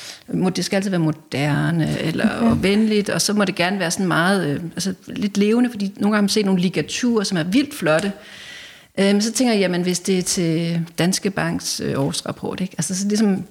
det 0.56 0.66
skal 0.66 0.76
altid 0.76 0.90
være 0.90 1.00
moderne, 1.00 2.00
eller 2.00 2.30
okay. 2.42 2.62
venligt, 2.62 3.10
og 3.10 3.22
så 3.22 3.34
må 3.34 3.46
det 3.46 3.56
gerne 3.56 3.80
være 3.80 3.92
sådan 3.92 4.08
meget, 4.08 4.48
øh, 4.48 4.64
altså 4.64 4.94
lidt 5.08 5.38
levende, 5.38 5.70
fordi 5.70 5.86
nogle 5.86 6.00
gange 6.00 6.16
har 6.16 6.22
man 6.22 6.30
set 6.30 6.46
nogle 6.46 6.62
ligaturer, 6.62 7.24
som 7.24 7.38
er 7.38 7.44
vildt 7.44 7.74
flotte, 7.74 8.12
øhm, 9.00 9.22
så 9.22 9.32
tænker 9.32 9.54
jeg, 9.54 9.60
jamen 9.60 9.82
hvis 9.82 10.00
det 10.00 10.18
er 10.18 10.22
til 10.22 10.82
Danske 10.98 11.30
Banks 11.30 11.82
øh, 11.86 12.00
årsrapport, 12.02 12.62
ikke? 12.62 12.76
Altså 12.78 12.96
så 12.96 13.08
ligesom, 13.08 13.44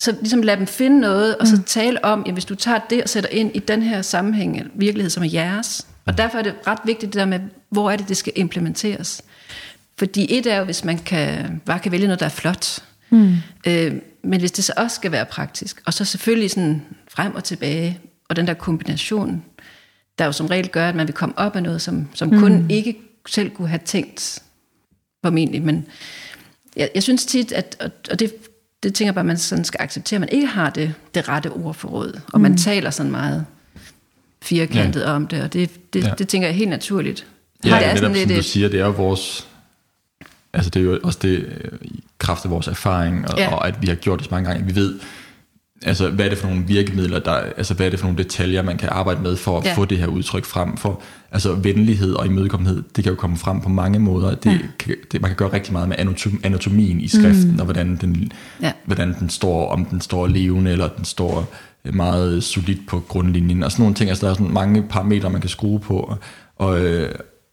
så 0.00 0.16
ligesom 0.20 0.42
lad 0.42 0.56
dem 0.56 0.66
finde 0.66 1.00
noget, 1.00 1.36
og 1.36 1.46
så 1.46 1.56
mm. 1.56 1.64
tale 1.64 2.04
om, 2.04 2.24
at 2.26 2.32
hvis 2.32 2.44
du 2.44 2.54
tager 2.54 2.80
det 2.90 3.02
og 3.02 3.08
sætter 3.08 3.30
ind 3.30 3.50
i 3.54 3.58
den 3.58 3.82
her 3.82 4.02
sammenhæng, 4.02 4.70
virkelighed, 4.74 5.10
som 5.10 5.22
er 5.22 5.28
jeres. 5.32 5.86
Og 6.06 6.18
derfor 6.18 6.38
er 6.38 6.42
det 6.42 6.54
ret 6.66 6.78
vigtigt 6.84 7.12
det 7.12 7.18
der 7.20 7.26
med, 7.26 7.40
hvor 7.70 7.90
er 7.90 7.96
det, 7.96 8.08
det 8.08 8.16
skal 8.16 8.32
implementeres. 8.36 9.22
Fordi 10.00 10.38
et 10.38 10.46
er 10.46 10.58
jo, 10.58 10.64
hvis 10.64 10.84
man 10.84 10.98
kan, 10.98 11.60
bare 11.66 11.78
kan 11.78 11.92
vælge 11.92 12.06
noget, 12.06 12.20
der 12.20 12.26
er 12.26 12.30
flot. 12.30 12.82
Mm. 13.10 13.34
Øh, 13.66 13.94
men 14.24 14.40
hvis 14.40 14.52
det 14.52 14.64
så 14.64 14.72
også 14.76 14.94
skal 14.94 15.12
være 15.12 15.24
praktisk, 15.24 15.82
og 15.86 15.94
så 15.94 16.04
selvfølgelig 16.04 16.50
sådan 16.50 16.82
frem 17.10 17.34
og 17.34 17.44
tilbage, 17.44 17.98
og 18.28 18.36
den 18.36 18.46
der 18.46 18.54
kombination, 18.54 19.44
der 20.18 20.24
jo 20.24 20.32
som 20.32 20.46
regel 20.46 20.68
gør, 20.68 20.88
at 20.88 20.94
man 20.94 21.06
vil 21.06 21.14
komme 21.14 21.38
op 21.38 21.56
af 21.56 21.62
noget, 21.62 21.82
som, 21.82 22.08
som 22.14 22.28
mm. 22.28 22.40
kun 22.40 22.66
ikke 22.70 22.96
selv 23.28 23.50
kunne 23.50 23.68
have 23.68 23.80
tænkt, 23.84 24.42
formentlig. 25.24 25.62
Men 25.62 25.86
jeg, 26.76 26.90
jeg 26.94 27.02
synes 27.02 27.26
tit, 27.26 27.52
at, 27.52 27.92
og 28.10 28.20
det 28.20 28.32
det 28.82 28.94
tænker 28.94 29.08
jeg 29.08 29.14
bare, 29.14 29.22
at 29.22 29.26
man 29.26 29.38
sådan 29.38 29.64
skal 29.64 29.80
acceptere, 29.82 30.16
at 30.16 30.20
man 30.20 30.28
ikke 30.28 30.46
har 30.46 30.70
det, 30.70 30.94
det 31.14 31.28
rette 31.28 31.50
ord 31.50 31.74
for 31.74 31.88
råd. 31.88 32.20
Og 32.32 32.38
mm. 32.38 32.42
man 32.42 32.56
taler 32.56 32.90
sådan 32.90 33.12
meget 33.12 33.46
firkantet 34.42 35.00
ja. 35.00 35.12
om 35.12 35.26
det, 35.26 35.42
og 35.42 35.52
det, 35.52 35.92
det, 35.92 36.04
ja. 36.04 36.12
det 36.18 36.28
tænker 36.28 36.48
jeg 36.48 36.52
er 36.52 36.58
helt 36.58 36.70
naturligt. 36.70 37.26
Ja, 37.64 37.68
det 37.68 37.86
er 37.86 37.96
sådan 37.96 38.12
lidt, 38.12 38.28
som 38.28 38.36
du 38.36 38.42
siger, 38.42 38.68
det 38.68 38.80
er 38.80 38.84
jo 38.84 38.90
vores... 38.90 39.49
Altså 40.52 40.70
det 40.70 40.80
er 40.80 40.84
jo 40.84 40.98
også 41.02 41.18
det 41.22 41.30
øh, 41.30 41.70
kraft 42.18 42.44
af 42.44 42.50
vores 42.50 42.68
erfaring, 42.68 43.30
og, 43.30 43.38
ja. 43.38 43.54
og 43.54 43.68
at 43.68 43.82
vi 43.82 43.86
har 43.86 43.94
gjort 43.94 44.18
det 44.18 44.24
så 44.24 44.34
mange 44.34 44.50
gange. 44.50 44.66
Vi 44.66 44.74
ved, 44.74 44.98
altså 45.82 46.08
hvad 46.08 46.24
er 46.24 46.28
det 46.28 46.38
for 46.38 46.48
nogle 46.48 46.66
virkemidler, 46.66 47.18
der, 47.18 47.32
altså 47.32 47.74
hvad 47.74 47.86
er 47.86 47.90
det 47.90 47.98
for 47.98 48.06
nogle 48.06 48.22
detaljer, 48.22 48.62
man 48.62 48.78
kan 48.78 48.88
arbejde 48.88 49.22
med 49.22 49.36
for 49.36 49.58
at 49.58 49.64
ja. 49.64 49.74
få 49.74 49.84
det 49.84 49.98
her 49.98 50.06
udtryk 50.06 50.44
frem. 50.44 50.76
For 50.76 51.02
altså 51.32 51.52
venlighed 51.52 52.14
og 52.14 52.26
imødekommenhed, 52.26 52.82
det 52.96 53.04
kan 53.04 53.12
jo 53.12 53.16
komme 53.16 53.36
frem 53.36 53.60
på 53.60 53.68
mange 53.68 53.98
måder. 53.98 54.34
Det, 54.34 54.50
ja. 54.50 54.58
kan, 54.78 54.94
det, 55.12 55.20
man 55.20 55.30
kan 55.30 55.36
gøre 55.36 55.52
rigtig 55.52 55.72
meget 55.72 55.88
med 55.88 55.96
anatom, 55.98 56.40
anatomien 56.44 57.00
i 57.00 57.08
skriften, 57.08 57.52
mm. 57.52 57.58
og 57.58 57.64
hvordan 57.64 57.96
den, 57.96 58.32
ja. 58.62 58.72
hvordan 58.84 59.16
den 59.20 59.30
står, 59.30 59.68
om 59.68 59.84
den 59.84 60.00
står 60.00 60.26
levende, 60.26 60.70
eller 60.70 60.88
den 60.88 61.04
står 61.04 61.54
meget 61.84 62.44
solidt 62.44 62.88
på 62.88 63.00
grundlinjen, 63.08 63.62
og 63.62 63.72
sådan 63.72 63.82
nogle 63.82 63.94
ting. 63.94 64.10
Altså 64.10 64.26
der 64.26 64.32
er 64.32 64.36
sådan 64.36 64.52
mange 64.52 64.82
parametre, 64.82 65.30
man 65.30 65.40
kan 65.40 65.50
skrue 65.50 65.80
på, 65.80 66.14
og, 66.56 66.80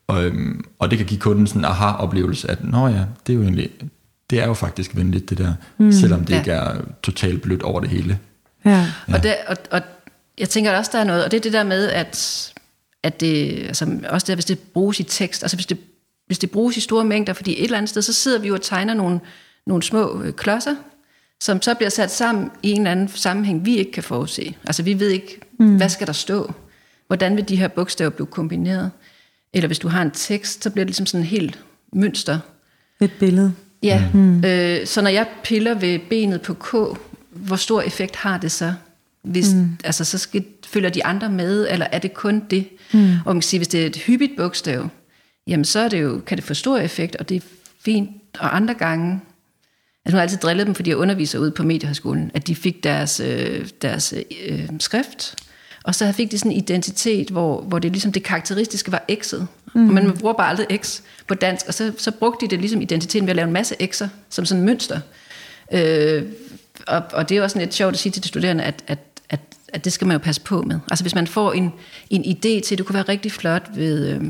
og, 0.07 0.31
og 0.79 0.89
det 0.89 0.97
kan 0.97 1.07
give 1.07 1.19
kunden 1.19 1.47
sådan 1.47 1.61
en 1.61 1.65
aha-oplevelse, 1.65 2.51
at 2.51 2.63
nå 2.63 2.87
ja, 2.87 3.03
det 3.27 3.33
er 3.33 3.37
jo 3.37 3.43
egentlig, 3.43 3.69
det 4.29 4.39
er 4.39 4.45
jo 4.45 4.53
faktisk 4.53 4.95
venligt 4.95 5.29
det 5.29 5.37
der, 5.37 5.53
mm. 5.77 5.91
selvom 5.91 6.25
det 6.25 6.33
ja. 6.33 6.39
ikke 6.39 6.51
er 6.51 6.75
totalt 7.03 7.41
blødt 7.41 7.63
over 7.63 7.79
det 7.79 7.89
hele. 7.89 8.19
Ja. 8.65 8.71
ja. 9.07 9.13
Og, 9.13 9.23
det, 9.23 9.35
og, 9.47 9.57
og 9.71 9.81
jeg 10.37 10.49
tænker 10.49 10.77
også, 10.77 10.91
der 10.93 10.99
er 10.99 11.03
noget, 11.03 11.25
og 11.25 11.31
det 11.31 11.37
er 11.37 11.41
det 11.41 11.53
der 11.53 11.63
med, 11.63 11.89
at, 11.89 12.53
at 13.03 13.19
det, 13.19 13.63
altså 13.67 13.99
også 14.09 14.27
det, 14.27 14.35
hvis 14.35 14.45
det 14.45 14.59
bruges 14.59 14.99
i 14.99 15.03
tekst, 15.03 15.43
altså 15.43 15.57
hvis 15.57 15.65
det, 15.65 15.77
hvis 16.27 16.39
det 16.39 16.51
bruges 16.51 16.77
i 16.77 16.81
store 16.81 17.05
mængder, 17.05 17.33
fordi 17.33 17.51
et 17.59 17.63
eller 17.63 17.77
andet 17.77 17.89
sted, 17.89 18.01
så 18.01 18.13
sidder 18.13 18.39
vi 18.39 18.47
jo 18.47 18.53
og 18.53 18.61
tegner 18.61 18.93
nogle, 18.93 19.19
nogle 19.65 19.83
små 19.83 20.21
øh, 20.23 20.33
klodser, 20.33 20.75
som 21.41 21.61
så 21.61 21.73
bliver 21.73 21.89
sat 21.89 22.11
sammen 22.11 22.51
i 22.63 22.71
en 22.71 22.77
eller 22.77 22.91
anden 22.91 23.07
sammenhæng, 23.07 23.65
vi 23.65 23.77
ikke 23.77 23.91
kan 23.91 24.03
forudse. 24.03 24.55
Altså 24.67 24.83
vi 24.83 24.99
ved 24.99 25.09
ikke, 25.09 25.39
mm. 25.59 25.77
hvad 25.77 25.89
skal 25.89 26.07
der 26.07 26.13
stå? 26.13 26.53
Hvordan 27.07 27.35
vil 27.35 27.49
de 27.49 27.55
her 27.55 27.67
bogstaver 27.67 28.09
blive 28.09 28.27
kombineret? 28.27 28.91
Eller 29.53 29.67
hvis 29.67 29.79
du 29.79 29.87
har 29.87 30.01
en 30.01 30.11
tekst, 30.11 30.63
så 30.63 30.69
bliver 30.69 30.83
det 30.83 30.89
ligesom 30.89 31.05
sådan 31.05 31.21
en 31.21 31.27
helt 31.27 31.59
mønster. 31.93 32.39
Et 33.01 33.11
billede. 33.19 33.53
Ja, 33.83 34.09
mm. 34.13 34.45
øh, 34.45 34.87
så 34.87 35.01
når 35.01 35.09
jeg 35.09 35.27
piller 35.43 35.73
ved 35.73 35.99
benet 36.09 36.41
på 36.41 36.53
K, 36.53 36.97
hvor 37.29 37.55
stor 37.55 37.81
effekt 37.81 38.15
har 38.15 38.37
det 38.37 38.51
så? 38.51 38.73
Hvis, 39.21 39.53
mm. 39.53 39.77
altså, 39.83 40.03
så 40.03 40.17
skal, 40.17 40.45
følger 40.65 40.89
de 40.89 41.05
andre 41.05 41.29
med, 41.29 41.67
eller 41.69 41.87
er 41.91 41.99
det 41.99 42.13
kun 42.13 42.43
det? 42.49 42.67
Mm. 42.93 43.11
Og 43.25 43.35
man 43.35 43.35
kan 43.35 43.41
sige, 43.41 43.59
hvis 43.59 43.67
det 43.67 43.81
er 43.81 43.85
et 43.85 43.95
hyppigt 43.95 44.31
bogstav, 44.37 44.89
jamen 45.47 45.65
så 45.65 45.79
er 45.79 45.89
det 45.89 46.01
jo, 46.01 46.21
kan 46.25 46.37
det 46.37 46.45
få 46.45 46.53
stor 46.53 46.77
effekt, 46.77 47.15
og 47.15 47.29
det 47.29 47.37
er 47.37 47.41
fint. 47.85 48.09
Og 48.39 48.55
andre 48.55 48.73
gange, 48.73 49.11
altså 49.11 49.19
nu 50.05 50.11
har 50.11 50.17
jeg 50.17 50.21
altid 50.21 50.37
drillet 50.37 50.67
dem, 50.67 50.75
fordi 50.75 50.89
jeg 50.89 50.97
underviser 50.97 51.39
ude 51.39 51.51
på 51.51 51.63
Mediehøjskolen, 51.63 52.31
at 52.33 52.47
de 52.47 52.55
fik 52.55 52.83
deres, 52.83 53.19
øh, 53.19 53.67
deres 53.81 54.13
øh, 54.47 54.69
skrift, 54.79 55.35
og 55.87 55.95
så 55.95 56.11
fik 56.11 56.31
de 56.31 56.37
sådan 56.37 56.51
en 56.51 56.57
identitet, 56.57 57.29
hvor, 57.29 57.61
hvor 57.61 57.79
det 57.79 57.91
ligesom 57.91 58.11
det 58.11 58.23
karakteristiske 58.23 58.91
var 58.91 59.03
X'et. 59.11 59.45
Mm. 59.73 59.87
Og 59.87 59.93
man 59.93 60.17
bruger 60.17 60.33
bare 60.33 60.49
aldrig 60.49 60.79
X 60.81 61.01
på 61.27 61.33
dansk. 61.33 61.67
Og 61.67 61.73
så, 61.73 61.93
så 61.97 62.11
brugte 62.11 62.45
de 62.45 62.49
det 62.49 62.59
ligesom 62.59 62.81
identiteten 62.81 63.27
ved 63.27 63.29
at 63.29 63.35
lave 63.35 63.47
en 63.47 63.53
masse 63.53 63.75
X'er 63.81 64.07
som 64.29 64.45
sådan 64.45 64.63
mønster. 64.63 64.99
Øh, 65.73 66.23
og, 66.87 67.03
og 67.13 67.29
det 67.29 67.37
er 67.37 67.43
også 67.43 67.59
lidt 67.59 67.73
sjovt 67.73 67.93
at 67.93 67.99
sige 67.99 68.11
til 68.11 68.23
de 68.23 68.27
studerende, 68.27 68.63
at, 68.63 68.83
at, 68.87 68.99
at, 69.29 69.39
at 69.73 69.85
det 69.85 69.93
skal 69.93 70.07
man 70.07 70.15
jo 70.15 70.19
passe 70.19 70.41
på 70.41 70.61
med. 70.61 70.79
Altså 70.91 71.03
hvis 71.03 71.15
man 71.15 71.27
får 71.27 71.53
en, 71.53 71.71
en 72.09 72.25
idé 72.25 72.61
til, 72.61 72.77
det 72.77 72.85
kunne 72.85 72.93
være 72.93 73.03
rigtig 73.03 73.31
flot, 73.31 73.69
ved, 73.75 74.07
øh, 74.07 74.23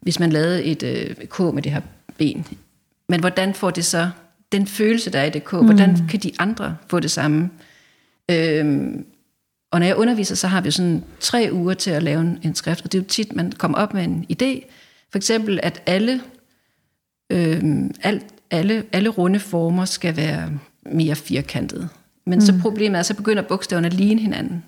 hvis 0.00 0.20
man 0.20 0.30
lavede 0.30 0.64
et 0.64 0.82
øh, 0.82 1.16
K 1.16 1.40
med 1.40 1.62
det 1.62 1.72
her 1.72 1.80
ben. 2.18 2.46
Men 3.08 3.20
hvordan 3.20 3.54
får 3.54 3.70
det 3.70 3.84
så 3.84 4.10
den 4.52 4.66
følelse, 4.66 5.10
der 5.10 5.18
er 5.20 5.24
i 5.24 5.30
det 5.30 5.44
K? 5.44 5.50
Hvordan 5.50 5.90
mm. 5.90 6.08
kan 6.08 6.20
de 6.20 6.32
andre 6.38 6.76
få 6.90 7.00
det 7.00 7.10
samme? 7.10 7.50
Øh, 8.30 8.88
og 9.70 9.78
når 9.80 9.86
jeg 9.86 9.96
underviser, 9.96 10.34
så 10.34 10.46
har 10.46 10.60
vi 10.60 10.70
sådan 10.70 11.04
tre 11.20 11.48
uger 11.52 11.74
til 11.74 11.90
at 11.90 12.02
lave 12.02 12.20
en, 12.20 12.38
en 12.42 12.54
skrift, 12.54 12.84
og 12.84 12.92
det 12.92 12.98
er 12.98 13.02
jo 13.02 13.08
tit, 13.08 13.36
man 13.36 13.52
kommer 13.52 13.78
op 13.78 13.94
med 13.94 14.04
en 14.04 14.26
idé. 14.32 14.70
For 15.10 15.16
eksempel, 15.18 15.60
at 15.62 15.82
alle, 15.86 16.20
øh, 17.30 17.62
alt, 18.02 18.26
alle, 18.50 18.84
alle 18.92 19.08
runde 19.08 19.40
former 19.40 19.84
skal 19.84 20.16
være 20.16 20.50
mere 20.82 21.14
firkantede. 21.14 21.88
Men 22.26 22.38
mm. 22.38 22.44
så 22.44 22.54
problemet 22.62 22.98
er, 22.98 23.02
så 23.02 23.14
begynder 23.14 23.42
bogstaverne 23.42 23.86
at 23.86 23.94
ligne 23.94 24.20
hinanden. 24.20 24.64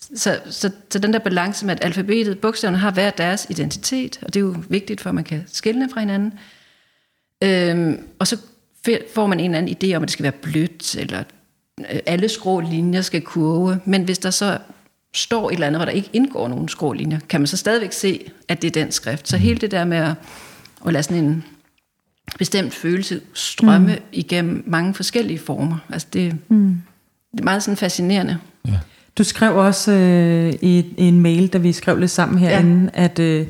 Så, 0.00 0.40
så, 0.50 0.70
så 0.90 0.98
den 0.98 1.12
der 1.12 1.18
balance 1.18 1.66
med, 1.66 1.74
at 1.74 1.84
alfabetet, 1.84 2.38
bogstaverne 2.38 2.78
har 2.78 2.90
hver 2.90 3.10
deres 3.10 3.46
identitet, 3.50 4.18
og 4.22 4.34
det 4.34 4.40
er 4.40 4.44
jo 4.44 4.56
vigtigt, 4.68 5.00
for 5.00 5.08
at 5.08 5.14
man 5.14 5.24
kan 5.24 5.44
skille 5.46 5.88
fra 5.92 6.00
hinanden. 6.00 6.32
Øhm, 7.42 8.06
og 8.18 8.26
så 8.26 8.36
får 9.14 9.26
man 9.26 9.40
en 9.40 9.44
eller 9.44 9.58
anden 9.58 9.76
idé 9.76 9.96
om, 9.96 10.02
at 10.02 10.06
det 10.06 10.12
skal 10.12 10.22
være 10.22 10.32
blødt, 10.32 10.96
eller 10.96 11.22
alle 12.06 12.28
skrå 12.28 12.60
linjer 12.60 13.00
skal 13.00 13.22
kurve. 13.22 13.80
Men 13.84 14.02
hvis 14.02 14.18
der 14.18 14.30
så 14.30 14.58
står 15.14 15.48
et 15.50 15.54
eller 15.54 15.66
andet, 15.66 15.78
hvor 15.78 15.84
der 15.84 15.92
ikke 15.92 16.10
indgår 16.12 16.48
nogen 16.48 16.68
skrå 16.68 16.92
linjer, 16.92 17.18
kan 17.28 17.40
man 17.40 17.46
så 17.46 17.56
stadigvæk 17.56 17.92
se, 17.92 18.30
at 18.48 18.62
det 18.62 18.76
er 18.76 18.82
den 18.82 18.92
skrift. 18.92 19.28
Så 19.28 19.36
hele 19.36 19.58
det 19.58 19.70
der 19.70 19.84
med 19.84 19.96
at, 19.96 20.14
at 20.86 20.92
lade 20.92 21.02
sådan 21.02 21.24
en 21.24 21.44
bestemt 22.38 22.74
følelse 22.74 23.20
strømme 23.34 23.92
mm. 23.94 24.02
igennem 24.12 24.64
mange 24.66 24.94
forskellige 24.94 25.38
former, 25.38 25.78
altså 25.90 26.08
det, 26.12 26.36
mm. 26.48 26.82
det 27.32 27.40
er 27.40 27.44
meget 27.44 27.62
sådan 27.62 27.76
fascinerende. 27.76 28.38
Ja. 28.68 28.78
Du 29.18 29.24
skrev 29.24 29.56
også 29.56 29.92
øh, 29.92 30.54
i, 30.62 30.78
i 30.78 31.04
en 31.04 31.20
mail, 31.20 31.48
da 31.48 31.58
vi 31.58 31.72
skrev 31.72 31.98
lidt 31.98 32.10
sammen 32.10 32.38
herinde, 32.38 32.90
ja. 32.94 33.04
at, 33.04 33.18
øh, 33.18 33.46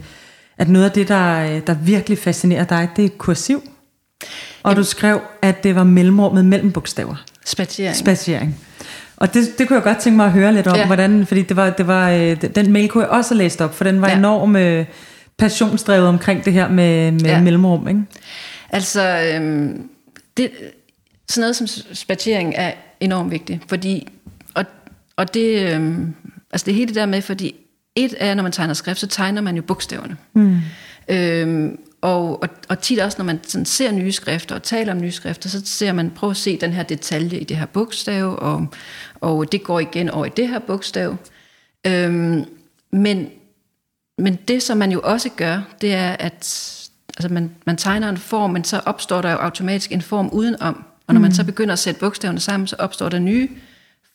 at 0.58 0.68
noget 0.68 0.84
af 0.84 0.92
det, 0.92 1.08
der, 1.08 1.60
der 1.60 1.74
virkelig 1.74 2.18
fascinerer 2.18 2.64
dig, 2.64 2.88
det 2.96 3.04
er 3.04 3.08
kursiv. 3.18 3.62
Og 4.62 4.70
Jamen. 4.70 4.76
du 4.76 4.84
skrev, 4.84 5.20
at 5.42 5.64
det 5.64 5.74
var 5.74 5.84
mellemrummet 5.84 6.44
mellem 6.44 6.72
bogstaver. 6.72 7.24
Spatiering. 7.44 7.96
Spatiering. 7.96 8.60
Og 9.16 9.34
det, 9.34 9.58
det 9.58 9.68
kunne 9.68 9.74
jeg 9.74 9.82
godt 9.82 9.98
tænke 9.98 10.16
mig 10.16 10.26
at 10.26 10.32
høre 10.32 10.52
lidt 10.54 10.66
om, 10.66 10.76
ja. 10.76 10.86
hvordan, 10.86 11.26
fordi 11.26 11.42
det 11.42 11.56
var, 11.56 11.70
det 11.70 11.86
var, 11.86 12.10
øh, 12.10 12.42
den 12.54 12.72
mail 12.72 12.88
kunne 12.88 13.04
jeg 13.04 13.10
også 13.10 13.34
have 13.34 13.38
læst 13.38 13.60
op, 13.60 13.74
for 13.74 13.84
den 13.84 14.00
var 14.00 14.08
ja. 14.08 14.16
enormt 14.18 14.56
øh, 14.56 14.86
passionsdrevet 15.38 16.08
omkring 16.08 16.44
det 16.44 16.52
her 16.52 16.68
med, 16.68 17.12
med 17.12 17.20
ja. 17.20 17.40
mellemrum. 17.40 17.88
Ikke? 17.88 18.00
Altså, 18.70 19.32
øhm, 19.34 19.88
det, 20.36 20.50
sådan 21.28 21.40
noget 21.40 21.56
som 21.56 21.66
spatiering 21.94 22.54
er 22.56 22.72
enormt 23.00 23.30
vigtigt, 23.30 23.60
fordi, 23.68 24.08
og, 24.54 24.64
og 25.16 25.34
det, 25.34 25.74
øhm, 25.74 26.14
altså 26.52 26.64
det 26.64 26.74
hele 26.74 26.86
det 26.86 26.94
der 26.94 27.06
med, 27.06 27.22
fordi 27.22 27.54
et 27.96 28.14
er, 28.18 28.34
når 28.34 28.42
man 28.42 28.52
tegner 28.52 28.74
skrift, 28.74 29.00
så 29.00 29.06
tegner 29.06 29.40
man 29.40 29.56
jo 29.56 29.62
bogstaverne. 29.62 30.16
Mm. 30.34 30.60
Øhm, 31.08 31.78
og, 32.04 32.42
og, 32.42 32.48
og 32.68 32.80
tit 32.80 32.98
også, 32.98 33.18
når 33.18 33.24
man 33.24 33.40
sådan 33.44 33.64
ser 33.66 33.92
nye 33.92 34.12
skrifter 34.12 34.54
og 34.54 34.62
taler 34.62 34.92
om 34.92 35.00
nye 35.00 35.12
skrifter, 35.12 35.48
så 35.48 35.62
ser 35.64 35.92
man, 35.92 36.10
prøv 36.10 36.30
at 36.30 36.36
se 36.36 36.56
den 36.56 36.72
her 36.72 36.82
detalje 36.82 37.38
i 37.38 37.44
det 37.44 37.56
her 37.56 37.66
bogstav, 37.66 38.38
og, 38.38 38.66
og 39.20 39.52
det 39.52 39.62
går 39.62 39.80
igen 39.80 40.10
over 40.10 40.26
i 40.26 40.30
det 40.36 40.48
her 40.48 40.58
bogstav. 40.58 41.16
Øhm, 41.86 42.44
men, 42.90 43.30
men 44.18 44.38
det, 44.48 44.62
som 44.62 44.78
man 44.78 44.92
jo 44.92 45.00
også 45.04 45.28
gør, 45.36 45.62
det 45.80 45.94
er, 45.94 46.12
at 46.12 46.34
altså 47.16 47.28
man, 47.30 47.50
man 47.66 47.76
tegner 47.76 48.08
en 48.08 48.16
form, 48.16 48.50
men 48.50 48.64
så 48.64 48.80
opstår 48.86 49.22
der 49.22 49.30
jo 49.30 49.36
automatisk 49.36 49.92
en 49.92 50.02
form 50.02 50.28
udenom. 50.32 50.84
Og 51.06 51.14
når 51.14 51.18
mm. 51.18 51.22
man 51.22 51.34
så 51.34 51.44
begynder 51.44 51.72
at 51.72 51.78
sætte 51.78 52.00
bogstaverne 52.00 52.40
sammen, 52.40 52.66
så 52.66 52.76
opstår 52.78 53.08
der 53.08 53.18
nye 53.18 53.48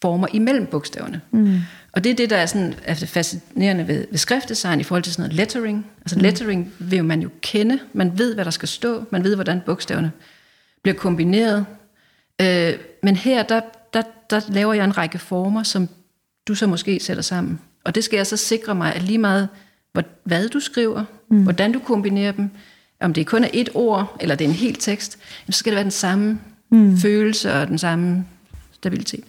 former 0.01 0.27
imellem 0.33 0.65
bogstaverne. 0.65 1.21
Mm. 1.31 1.59
Og 1.91 2.03
det 2.03 2.09
er 2.09 2.15
det, 2.15 2.29
der 2.29 2.37
er, 2.37 2.45
sådan, 2.45 2.75
er 2.83 2.95
fascinerende 2.95 3.87
ved, 3.87 4.05
ved 4.09 4.17
skriftdesign 4.17 4.79
i 4.79 4.83
forhold 4.83 5.03
til 5.03 5.13
sådan 5.13 5.23
noget 5.23 5.35
lettering. 5.35 5.85
Altså 6.01 6.15
mm. 6.15 6.21
lettering 6.21 6.73
vil 6.79 7.05
man 7.05 7.21
jo 7.21 7.29
kende. 7.41 7.79
Man 7.93 8.17
ved, 8.17 8.33
hvad 8.35 8.45
der 8.45 8.51
skal 8.51 8.67
stå. 8.67 9.03
Man 9.11 9.23
ved, 9.23 9.35
hvordan 9.35 9.61
bogstaverne 9.65 10.11
bliver 10.81 10.95
kombineret. 10.95 11.65
Øh, 12.41 12.73
men 13.03 13.15
her, 13.15 13.43
der, 13.43 13.61
der, 13.93 14.01
der 14.29 14.41
laver 14.49 14.73
jeg 14.73 14.85
en 14.85 14.97
række 14.97 15.19
former, 15.19 15.63
som 15.63 15.89
du 16.47 16.55
så 16.55 16.67
måske 16.67 16.99
sætter 16.99 17.23
sammen. 17.23 17.59
Og 17.83 17.95
det 17.95 18.03
skal 18.03 18.17
jeg 18.17 18.27
så 18.27 18.37
sikre 18.37 18.75
mig, 18.75 18.95
at 18.95 19.03
lige 19.03 19.17
meget 19.17 19.49
hvad 20.23 20.49
du 20.49 20.59
skriver, 20.59 21.03
mm. 21.29 21.43
hvordan 21.43 21.71
du 21.71 21.79
kombinerer 21.79 22.31
dem, 22.31 22.49
om 23.01 23.13
det 23.13 23.27
kun 23.27 23.43
er 23.43 23.49
et 23.53 23.69
ord, 23.73 24.17
eller 24.19 24.35
det 24.35 24.45
er 24.45 24.49
en 24.49 24.55
hel 24.55 24.75
tekst, 24.75 25.19
så 25.49 25.59
skal 25.59 25.71
det 25.71 25.75
være 25.75 25.83
den 25.83 25.91
samme 25.91 26.39
mm. 26.71 26.97
følelse 26.97 27.53
og 27.53 27.67
den 27.67 27.77
samme 27.77 28.25
stabilitet. 28.80 29.23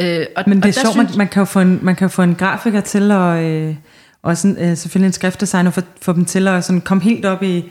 Øh, 0.00 0.26
og, 0.36 0.44
Men 0.46 0.62
det 0.62 0.68
er 0.68 0.72
sjovt, 0.72 0.94
synes... 0.94 1.10
man, 1.10 1.18
man, 1.18 1.28
kan 1.28 1.40
jo 1.40 1.44
få 1.44 1.60
en, 1.60 1.78
man 1.82 1.96
kan 1.96 2.04
jo 2.04 2.08
få 2.08 2.22
en 2.22 2.34
grafiker 2.34 2.80
til 2.80 3.10
at, 3.10 3.44
øh, 3.44 3.74
og 4.22 4.36
sådan, 4.36 4.56
øh, 4.70 4.76
selvfølgelig 4.76 5.06
en 5.06 5.12
skriftdesigner, 5.12 5.70
for, 5.70 5.82
få 6.02 6.12
dem 6.12 6.24
til 6.24 6.48
at 6.48 6.64
sådan 6.64 6.80
komme 6.80 7.02
helt 7.02 7.24
op 7.24 7.42
i, 7.42 7.70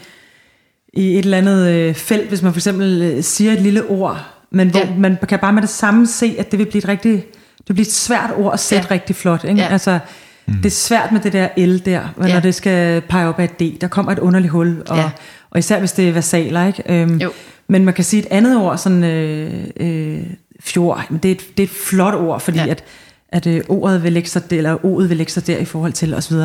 i 0.94 1.14
et 1.14 1.20
eller 1.20 1.38
andet 1.38 1.70
øh, 1.70 1.96
felt, 1.96 2.30
hvis 2.30 2.42
man 2.42 2.54
for 2.54 2.60
eksempel 2.60 3.02
øh, 3.02 3.24
siger 3.24 3.52
et 3.52 3.62
lille 3.62 3.86
ord, 3.86 4.28
men 4.52 4.70
hvor 4.70 4.80
ja. 4.80 4.96
man 4.98 5.18
kan 5.30 5.40
bare 5.40 5.54
med 5.54 5.62
det 5.62 5.70
samme 5.70 6.08
se, 6.08 6.36
at 6.40 6.52
det 6.52 6.60
vil 6.60 6.66
blive 6.66 6.84
et 6.84 6.88
rigtig, 6.88 7.26
det 7.68 7.76
bliver 7.76 7.86
et 7.86 7.92
svært 7.92 8.32
ord 8.38 8.54
at 8.54 8.60
sætte 8.60 8.88
ja. 8.90 8.94
rigtig 8.94 9.16
flot. 9.16 9.44
Ikke? 9.44 9.62
Ja. 9.62 9.68
Altså, 9.68 10.00
mm. 10.46 10.54
Det 10.54 10.66
er 10.66 10.70
svært 10.70 11.12
med 11.12 11.22
det 11.22 11.34
der 11.34 11.48
L 11.58 11.86
der, 11.86 12.14
når 12.18 12.28
ja. 12.28 12.40
det 12.40 12.56
skal 12.56 13.02
pege 13.02 13.28
op 13.28 13.40
af 13.40 13.44
et 13.44 13.60
D. 13.60 13.82
Der 13.82 13.88
kommer 13.88 14.12
et 14.12 14.20
underligt 14.20 14.52
hul, 14.52 14.84
og, 14.88 14.98
ja. 14.98 15.12
og 15.50 15.60
især 15.60 15.80
hvis 15.80 15.92
det 15.92 16.10
er 16.10 16.14
versaler. 16.14 16.68
Ikke? 16.68 16.84
Øhm, 16.86 17.18
jo. 17.18 17.32
Men 17.68 17.86
man 17.86 17.94
kan 17.94 18.04
sige 18.04 18.20
et 18.20 18.28
andet 18.32 18.58
ord, 18.58 18.78
sådan 18.78 19.04
øh, 19.04 19.64
øh, 19.80 20.24
fjord, 20.64 21.06
men 21.10 21.20
det 21.20 21.32
er, 21.32 21.36
et, 21.36 21.58
det 21.58 21.64
er 21.64 21.68
et 21.68 21.74
flot 21.88 22.14
ord, 22.14 22.40
fordi 22.40 22.58
ja. 22.58 22.68
at, 22.68 22.84
at 23.30 23.48
øh, 23.48 23.62
ordet 23.70 24.04
vil 24.04 24.14
lægge 24.14 24.30
sig 24.30 24.50
der, 24.50 24.58
eller 24.58 24.86
ordet 24.86 25.10
vil 25.10 25.18
lægge 25.18 25.32
sig 25.32 25.48
der 25.48 25.58
i 25.58 25.66
forhold 25.66 25.94
til 25.94 26.14
osv. 26.14 26.36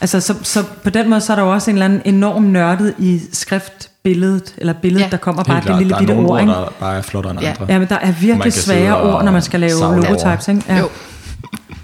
Altså, 0.00 0.20
så, 0.20 0.34
så 0.42 0.64
på 0.82 0.90
den 0.90 1.10
måde, 1.10 1.20
så 1.20 1.32
er 1.32 1.36
der 1.36 1.42
jo 1.42 1.52
også 1.52 1.70
en 1.70 1.76
eller 1.76 1.84
anden 1.84 2.02
enorm 2.04 2.42
nørdet 2.42 2.94
i 2.98 3.20
skriftbilledet, 3.32 4.54
eller 4.58 4.72
billedet, 4.72 5.04
ja. 5.04 5.10
der 5.10 5.16
kommer 5.16 5.44
bare 5.44 5.62
det 5.66 5.78
lille 5.78 5.96
bitte 5.98 6.12
ord. 6.12 6.18
Der 6.18 6.42
er 6.42 6.44
nogle 6.44 6.56
ord, 6.56 6.66
der 6.66 6.72
bare 6.80 6.96
er 6.98 7.02
flottere 7.02 7.30
end 7.30 7.40
ja. 7.40 7.50
andre. 7.50 7.66
Ja, 7.68 7.78
men 7.78 7.88
der 7.88 7.98
er 7.98 8.12
virkelig 8.12 8.52
svære 8.52 9.02
ord, 9.02 9.24
når 9.24 9.32
man 9.32 9.42
skal 9.42 9.60
lave 9.60 9.80
logotypes, 9.80 10.48
ikke? 10.48 10.62
Ja. 10.68 10.78
Jo. 10.78 10.88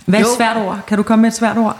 Hvad 0.07 0.21
er 0.21 0.25
et 0.25 0.31
svært 0.37 0.57
ord? 0.57 0.81
Kan 0.87 0.97
du 0.97 1.03
komme 1.03 1.23
med 1.23 1.31
et 1.31 1.37
svært 1.37 1.59
ord? 1.59 1.77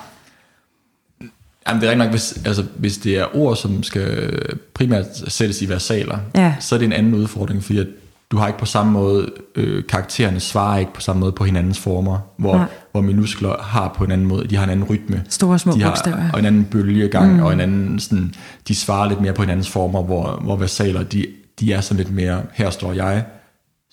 Jamen 1.69 1.81
det 1.81 1.87
er 1.87 1.91
rigtig 1.91 2.05
nok, 2.07 2.11
hvis, 2.11 2.39
altså, 2.45 2.65
hvis 2.77 2.99
det 2.99 3.19
er 3.19 3.37
ord, 3.37 3.57
som 3.57 3.83
skal 3.83 4.39
primært 4.75 5.07
sættes 5.29 5.63
i 5.63 5.69
versaler, 5.69 6.19
ja. 6.35 6.55
så 6.61 6.75
er 6.75 6.79
det 6.79 6.87
en 6.87 6.93
anden 6.93 7.15
udfordring, 7.15 7.65
fordi 7.65 7.79
at 7.79 7.87
du 8.31 8.37
har 8.37 8.47
ikke 8.47 8.59
på 8.59 8.67
samme 8.67 8.93
måde, 8.93 9.33
øh, 9.55 9.85
karaktererne 9.87 10.41
svarer 10.41 10.79
ikke 10.79 10.93
på 10.95 11.01
samme 11.01 11.21
måde 11.21 11.33
på 11.33 11.45
hinandens 11.45 11.79
former, 11.79 12.19
hvor, 12.37 12.71
hvor 12.93 13.01
minuskler 13.01 13.63
har 13.63 13.95
på 13.97 14.05
en 14.05 14.11
anden 14.11 14.27
måde, 14.27 14.49
de 14.49 14.57
har 14.57 14.65
en 14.65 14.71
anden 14.71 14.87
rytme. 14.87 15.25
Store 15.29 15.59
små 15.59 15.73
de 15.73 15.83
har, 15.83 15.91
bogstaver. 15.91 16.33
Og 16.33 16.39
en 16.39 16.45
anden 16.45 16.65
bølgegang, 16.65 17.35
mm. 17.35 17.43
og 17.43 17.53
en 17.53 17.61
anden 17.61 18.01
sådan, 18.01 18.35
de 18.69 18.75
svarer 18.75 19.09
lidt 19.09 19.21
mere 19.21 19.33
på 19.33 19.43
hinandens 19.43 19.69
former, 19.69 20.03
hvor, 20.03 20.41
hvor 20.43 20.57
versaler, 20.57 21.03
de, 21.03 21.27
de 21.61 21.73
er 21.73 21.81
sådan 21.81 22.05
lidt 22.05 22.15
mere, 22.15 22.43
her 22.53 22.71
står 22.71 22.93
jeg, 22.93 23.25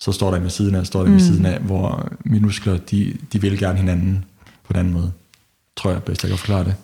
så 0.00 0.12
står 0.12 0.30
der 0.30 0.38
ved 0.38 0.50
siden 0.50 0.74
af, 0.74 0.86
står 0.86 1.02
der 1.02 1.10
mm. 1.10 1.20
siden 1.20 1.46
af, 1.46 1.60
hvor 1.60 2.08
minuskler, 2.24 2.76
de, 2.76 3.14
de 3.32 3.40
vil 3.40 3.58
gerne 3.58 3.78
hinanden 3.78 4.24
på 4.66 4.72
den 4.72 4.80
anden 4.80 4.92
måde. 4.92 5.12
Tror 5.76 5.90
jeg 5.90 6.02
bedst, 6.02 6.22
jeg 6.22 6.28
kan 6.28 6.38
forklare 6.38 6.64
det. 6.64 6.74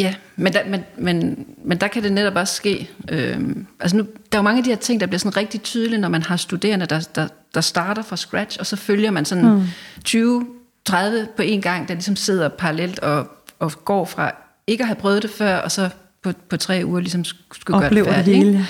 Ja, 0.00 0.14
men 0.36 0.52
der, 0.52 0.60
men, 0.66 0.84
men, 0.96 1.46
men 1.64 1.78
der 1.78 1.88
kan 1.88 2.02
det 2.02 2.12
netop 2.12 2.36
også 2.36 2.54
ske. 2.54 2.90
Øhm, 3.08 3.66
altså 3.80 3.96
nu, 3.96 4.02
der 4.02 4.38
er 4.38 4.42
jo 4.42 4.42
mange 4.42 4.58
af 4.58 4.64
de 4.64 4.70
her 4.70 4.76
ting, 4.76 5.00
der 5.00 5.06
bliver 5.06 5.18
sådan 5.18 5.36
rigtig 5.36 5.62
tydelige, 5.62 6.00
når 6.00 6.08
man 6.08 6.22
har 6.22 6.36
studerende, 6.36 6.86
der, 6.86 7.08
der, 7.14 7.28
der 7.54 7.60
starter 7.60 8.02
fra 8.02 8.16
scratch, 8.16 8.56
og 8.60 8.66
så 8.66 8.76
følger 8.76 9.10
man 9.10 9.24
sådan 9.24 9.44
mm. 9.44 9.62
20, 10.04 10.46
30 10.84 11.28
på 11.36 11.42
en 11.42 11.62
gang, 11.62 11.88
der 11.88 11.94
ligesom 11.94 12.16
sidder 12.16 12.48
parallelt 12.48 12.98
og, 12.98 13.28
og 13.58 13.72
går 13.84 14.04
fra 14.04 14.34
ikke 14.66 14.82
at 14.82 14.88
have 14.88 14.96
prøvet 14.96 15.22
det 15.22 15.30
før, 15.30 15.56
og 15.56 15.72
så 15.72 15.88
på, 16.22 16.32
på 16.48 16.56
tre 16.56 16.82
uger 16.84 17.00
ligesom 17.00 17.24
skulle 17.24 17.84
Oplever 17.84 18.06
gøre 18.06 18.16
det 18.16 18.24
færdigt. 18.24 18.46
Det 18.46 18.54
hele. 18.54 18.66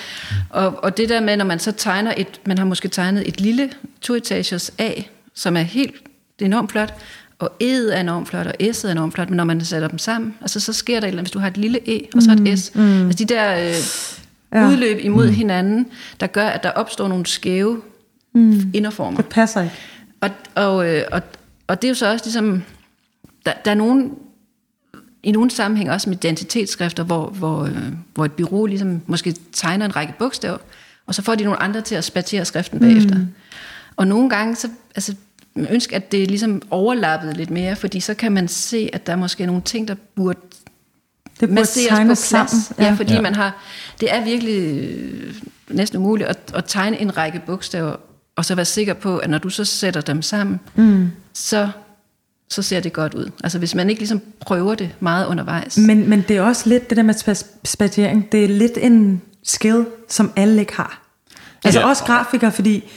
Og, 0.50 0.84
og 0.84 0.96
det 0.96 1.08
der 1.08 1.20
med, 1.20 1.36
når 1.36 1.44
man 1.44 1.58
så 1.58 1.72
tegner 1.72 2.14
et, 2.16 2.40
man 2.46 2.58
har 2.58 2.64
måske 2.64 2.88
tegnet 2.88 3.28
et 3.28 3.40
lille 3.40 3.70
toetagers 4.00 4.72
A, 4.78 4.90
som 5.34 5.56
er 5.56 5.60
helt, 5.60 5.94
det 6.38 6.44
er 6.44 6.46
enormt 6.46 6.72
flot, 6.72 6.94
og 7.40 7.52
E'et 7.62 7.96
er 7.96 8.00
enormt 8.00 8.28
flot, 8.28 8.46
og 8.46 8.54
S'et 8.62 8.86
er 8.86 8.92
enormt 8.92 9.14
flot, 9.14 9.30
men 9.30 9.36
når 9.36 9.44
man 9.44 9.64
sætter 9.64 9.88
dem 9.88 9.98
sammen, 9.98 10.34
altså 10.40 10.60
så 10.60 10.72
sker 10.72 11.00
der 11.00 11.06
et 11.06 11.08
eller 11.08 11.18
andet, 11.18 11.26
hvis 11.26 11.30
du 11.30 11.38
har 11.38 11.46
et 11.46 11.56
lille 11.56 11.78
E, 11.88 12.08
og 12.14 12.22
så 12.22 12.32
et 12.32 12.58
S, 12.58 12.74
mm. 12.74 12.82
mm. 12.82 13.06
altså 13.06 13.24
de 13.24 13.34
der 13.34 13.68
øh, 13.68 13.74
ja. 14.52 14.68
udløb 14.68 14.98
imod 15.00 15.26
mm. 15.26 15.34
hinanden, 15.34 15.86
der 16.20 16.26
gør, 16.26 16.46
at 16.46 16.62
der 16.62 16.70
opstår 16.70 17.08
nogle 17.08 17.26
skæve 17.26 17.82
mm. 18.34 18.70
inderformer. 18.74 19.16
Det 19.16 19.26
passer 19.26 19.62
ikke. 19.62 19.74
Og, 20.20 20.30
og, 20.54 20.88
øh, 20.88 21.02
og, 21.12 21.22
og 21.66 21.82
det 21.82 21.88
er 21.88 21.90
jo 21.90 21.94
så 21.94 22.12
også 22.12 22.24
ligesom, 22.24 22.62
der, 23.46 23.52
der 23.64 23.70
er 23.70 23.74
nogen, 23.74 24.12
i 25.22 25.32
nogle 25.32 25.50
sammenhæng 25.50 25.90
også 25.90 26.10
med 26.10 26.16
identitetsskrifter, 26.16 27.02
hvor, 27.04 27.26
hvor, 27.26 27.64
øh, 27.64 27.82
hvor 28.14 28.24
et 28.24 28.32
bureau 28.32 28.66
ligesom 28.66 29.00
måske 29.06 29.34
tegner 29.52 29.86
en 29.86 29.96
række 29.96 30.14
bogstaver, 30.18 30.58
og 31.06 31.14
så 31.14 31.22
får 31.22 31.34
de 31.34 31.44
nogle 31.44 31.62
andre 31.62 31.80
til 31.80 31.94
at 31.94 32.04
spatere 32.04 32.44
skriften 32.44 32.80
bagefter. 32.80 33.14
Mm. 33.14 33.26
Og 33.96 34.06
nogle 34.06 34.30
gange, 34.30 34.56
så, 34.56 34.68
altså, 34.94 35.14
ønske, 35.56 35.96
at 35.96 36.12
det 36.12 36.28
ligesom 36.28 36.62
overlappede 36.70 37.32
lidt 37.32 37.50
mere, 37.50 37.76
fordi 37.76 38.00
så 38.00 38.14
kan 38.14 38.32
man 38.32 38.48
se, 38.48 38.90
at 38.92 39.06
der 39.06 39.12
er 39.12 39.16
måske 39.16 39.46
nogle 39.46 39.62
ting, 39.62 39.88
der 39.88 39.94
burde 40.14 40.38
det 41.40 41.48
burde 41.48 41.52
masseres 41.52 41.98
på 41.98 42.04
plads. 42.04 42.18
Sammen. 42.18 42.62
Ja. 42.78 42.84
ja, 42.84 42.92
fordi 42.92 43.14
ja. 43.14 43.20
man 43.20 43.34
har, 43.34 43.64
det 44.00 44.14
er 44.14 44.24
virkelig 44.24 44.88
øh, 44.88 45.34
næsten 45.68 45.98
umuligt 45.98 46.28
at, 46.28 46.38
at 46.54 46.64
tegne 46.66 47.00
en 47.00 47.16
række 47.16 47.42
bogstaver, 47.46 47.96
og 48.36 48.44
så 48.44 48.54
være 48.54 48.64
sikker 48.64 48.94
på, 48.94 49.18
at 49.18 49.30
når 49.30 49.38
du 49.38 49.50
så 49.50 49.64
sætter 49.64 50.00
dem 50.00 50.22
sammen, 50.22 50.60
mm. 50.74 51.10
så 51.34 51.68
så 52.50 52.62
ser 52.62 52.80
det 52.80 52.92
godt 52.92 53.14
ud. 53.14 53.30
Altså 53.44 53.58
hvis 53.58 53.74
man 53.74 53.90
ikke 53.90 54.00
ligesom 54.00 54.22
prøver 54.40 54.74
det 54.74 54.90
meget 55.00 55.26
undervejs. 55.26 55.78
Men, 55.78 56.08
men 56.08 56.24
det 56.28 56.36
er 56.36 56.42
også 56.42 56.68
lidt 56.68 56.90
det 56.90 56.96
der 56.96 57.02
med 57.02 57.44
spatiering, 57.64 58.32
det 58.32 58.44
er 58.44 58.48
lidt 58.48 58.78
en 58.80 59.22
skill, 59.42 59.86
som 60.08 60.32
alle 60.36 60.60
ikke 60.60 60.76
har. 60.76 61.02
Altså 61.64 61.80
ja. 61.80 61.86
også 61.86 62.04
grafikere, 62.04 62.52
fordi 62.52 62.90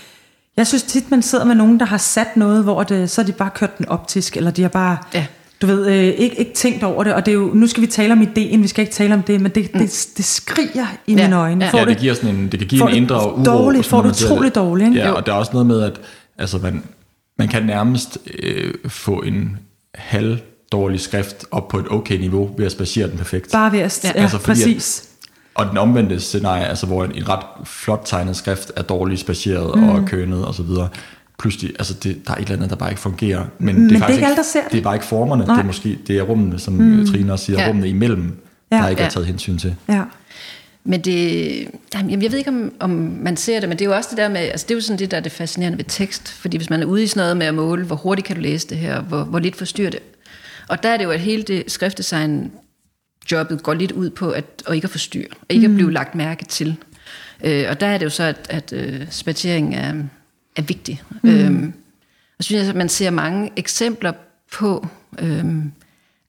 jeg 0.58 0.68
synes 0.68 0.84
tit, 0.84 1.12
man 1.12 1.22
sidder 1.22 1.46
med 1.46 1.56
nogen, 1.56 1.80
der 1.80 1.86
har 1.86 1.98
sat 1.98 2.38
noget, 2.38 2.64
hvor 2.64 2.84
det, 2.84 3.10
så 3.10 3.22
har 3.22 3.26
de 3.26 3.32
bare 3.32 3.50
kørt 3.56 3.78
den 3.78 3.90
optisk, 3.90 4.38
eller 4.38 4.52
de 4.52 4.62
har 4.62 4.70
bare... 4.70 4.98
Ja. 5.14 5.26
Du 5.62 5.68
ved, 5.68 5.88
øh, 5.88 6.04
ikke, 6.04 6.40
ikke 6.40 6.54
tænkt 6.54 6.84
over 6.84 7.04
det, 7.04 7.14
og 7.14 7.26
det 7.26 7.32
er 7.32 7.36
jo, 7.36 7.52
nu 7.54 7.68
skal 7.68 7.82
vi 7.82 7.88
tale 7.88 8.14
om 8.14 8.22
ideen, 8.22 8.64
vi 8.64 8.68
skal 8.68 8.82
ikke 8.82 8.94
tale 8.94 9.14
om 9.14 9.24
det, 9.24 9.42
men 9.42 9.52
det, 9.52 9.74
mm. 9.74 9.80
det, 9.80 10.08
det 10.18 10.26
skriger 10.26 10.86
i 11.08 11.14
ja. 11.14 11.24
mine 11.24 11.36
øjne. 11.36 11.66
Ja, 11.66 11.72
får 11.72 11.78
ja 11.78 11.86
det, 11.86 11.98
giver 11.98 12.14
sådan 12.14 12.36
en, 12.36 12.48
det 12.48 12.60
kan 12.60 12.68
give 12.68 12.90
en 12.90 12.96
indre 12.96 13.34
uro. 13.34 13.44
Dårligt, 13.44 13.86
får 13.86 14.02
du 14.02 14.10
utroligt 14.10 14.56
dårligt. 14.56 14.88
Ikke? 14.90 15.00
Ja, 15.00 15.12
og 15.12 15.26
der 15.26 15.34
er 15.34 15.38
også 15.38 15.52
noget 15.54 15.68
med, 15.68 15.82
at 15.82 16.02
altså, 16.38 16.58
man, 16.58 16.84
man 17.40 17.48
kan 17.48 17.64
nærmest 17.64 18.18
øh, 18.44 18.74
få 18.88 19.22
en 19.22 19.58
halv 19.96 20.40
dårlig 20.72 21.00
skrift 21.00 21.46
op 21.52 21.68
på 21.68 21.80
et 21.80 21.86
okay 21.90 22.18
niveau 22.18 22.50
ved 22.58 22.66
at 22.66 22.72
spacere 22.72 23.10
den 23.10 23.18
perfekt. 23.18 23.52
Bare 23.52 23.72
ved 23.72 23.80
at... 23.80 24.04
Ja, 24.04 24.12
ja 24.16 24.22
altså, 24.22 24.38
præcis. 24.38 25.00
At, 25.00 25.13
og 25.56 25.66
den 25.66 25.78
omvendte 25.78 26.20
scenarie, 26.20 26.66
altså 26.66 26.86
hvor 26.86 27.04
en, 27.04 27.12
en 27.16 27.30
ret 27.30 27.46
flot 27.66 28.02
tegnet 28.06 28.36
skrift 28.36 28.72
er 28.76 28.82
dårligt 28.82 29.20
spaceret 29.20 29.76
mm. 29.76 29.90
og 29.90 30.06
kønnet 30.06 30.46
og 30.46 30.56
så 30.56 30.64
videre, 30.64 30.90
pludselig, 31.40 31.70
altså 31.80 31.94
det, 31.94 32.28
der 32.28 32.34
er 32.34 32.36
et 32.36 32.42
eller 32.42 32.56
andet, 32.56 32.70
der 32.70 32.76
bare 32.76 32.90
ikke 32.90 33.02
fungerer. 33.02 33.46
Men, 33.58 33.76
men 33.76 33.90
det 33.90 33.96
er, 33.96 34.00
faktisk 34.00 34.08
det 34.08 34.14
er 34.14 34.18
ikke 34.18 34.28
alt, 34.28 34.38
der 34.38 34.44
ser 34.44 34.64
det. 34.64 34.72
Det 34.72 34.78
er 34.78 34.84
bare 34.84 34.96
ikke 34.96 35.06
formerne, 35.06 35.46
Nej. 35.46 35.56
det 35.56 35.62
er 35.62 35.66
måske, 35.66 36.00
det 36.08 36.18
er 36.18 36.22
rummene, 36.22 36.60
som 36.60 36.74
mm. 36.74 37.08
Trine 37.08 37.34
også 37.34 37.46
siger, 37.46 37.62
ja. 37.62 37.68
rummene 37.68 37.88
imellem, 37.88 38.38
ja. 38.72 38.78
der 38.78 38.88
ikke 38.88 39.02
ja. 39.02 39.06
er 39.06 39.12
taget 39.12 39.28
hensyn 39.28 39.58
til. 39.58 39.76
Ja. 39.90 40.04
Men 40.86 41.02
det, 41.02 41.68
jamen 41.94 42.22
jeg 42.22 42.32
ved 42.32 42.38
ikke, 42.38 42.50
om, 42.50 42.74
om 42.80 42.90
man 43.22 43.38
ser 43.38 43.60
det, 43.60 43.70
men 43.70 43.80
det 43.80 43.86
er 43.86 43.90
jo 43.90 43.96
også 43.96 44.10
det 44.10 44.18
der 44.18 44.30
med, 44.30 44.40
altså 44.42 44.66
det 44.68 44.72
er 44.72 44.76
jo 44.76 44.82
sådan 44.82 45.00
det, 45.00 45.12
der 45.12 45.18
er 45.18 45.22
det 45.22 45.32
fascinerende 45.32 45.78
ved 45.78 45.86
tekst, 45.88 46.32
fordi 46.32 46.58
hvis 46.58 46.70
man 46.70 46.82
er 46.82 46.86
ude 46.86 47.04
i 47.04 47.08
sådan 47.08 47.22
noget 47.22 47.38
med 47.38 47.46
at 47.46 47.54
måle, 47.54 47.86
hvor 47.86 47.96
hurtigt 47.96 48.28
kan 48.28 48.36
du 48.36 48.42
læse 48.42 48.68
det 48.70 48.78
her, 48.78 49.02
hvor, 49.02 49.24
hvor 49.24 49.40
lidt 49.40 49.56
forstyrrer 49.56 49.90
det. 49.90 50.00
Og 50.68 50.84
der 50.84 50.90
er 50.90 50.98
det 50.98 51.04
jo, 51.04 51.10
at 51.10 51.20
hele 51.20 51.44
det 51.44 51.64
skriftdesign 51.68 52.52
jobbet 53.32 53.64
går 53.64 53.74
lidt 53.74 53.92
ud 53.92 54.10
på 54.10 54.32
at, 54.32 54.46
at 54.68 54.76
ikke 54.76 54.86
at 54.86 54.92
forstyrre, 54.92 55.28
og 55.42 55.46
ikke 55.50 55.68
mm. 55.68 55.74
at 55.74 55.78
blive 55.78 55.94
lagt 55.94 56.16
mærke 56.16 56.46
til. 56.46 56.78
Øh, 57.44 57.66
og 57.70 57.80
der 57.80 57.88
er 57.88 57.98
det 57.98 58.06
jo 58.06 58.10
så, 58.10 58.24
at, 58.24 58.48
at 58.50 58.74
uh, 58.74 59.08
spatering 59.10 59.76
er, 59.76 59.94
er 60.56 60.62
vigtig. 60.62 61.02
Mm. 61.24 61.30
Øhm, 61.30 61.74
og 62.38 62.44
synes 62.44 62.62
jeg, 62.62 62.70
at 62.70 62.76
man 62.76 62.90
ser 62.90 63.10
mange 63.10 63.52
eksempler 63.56 64.14
på 64.54 64.88
øhm, 65.20 65.72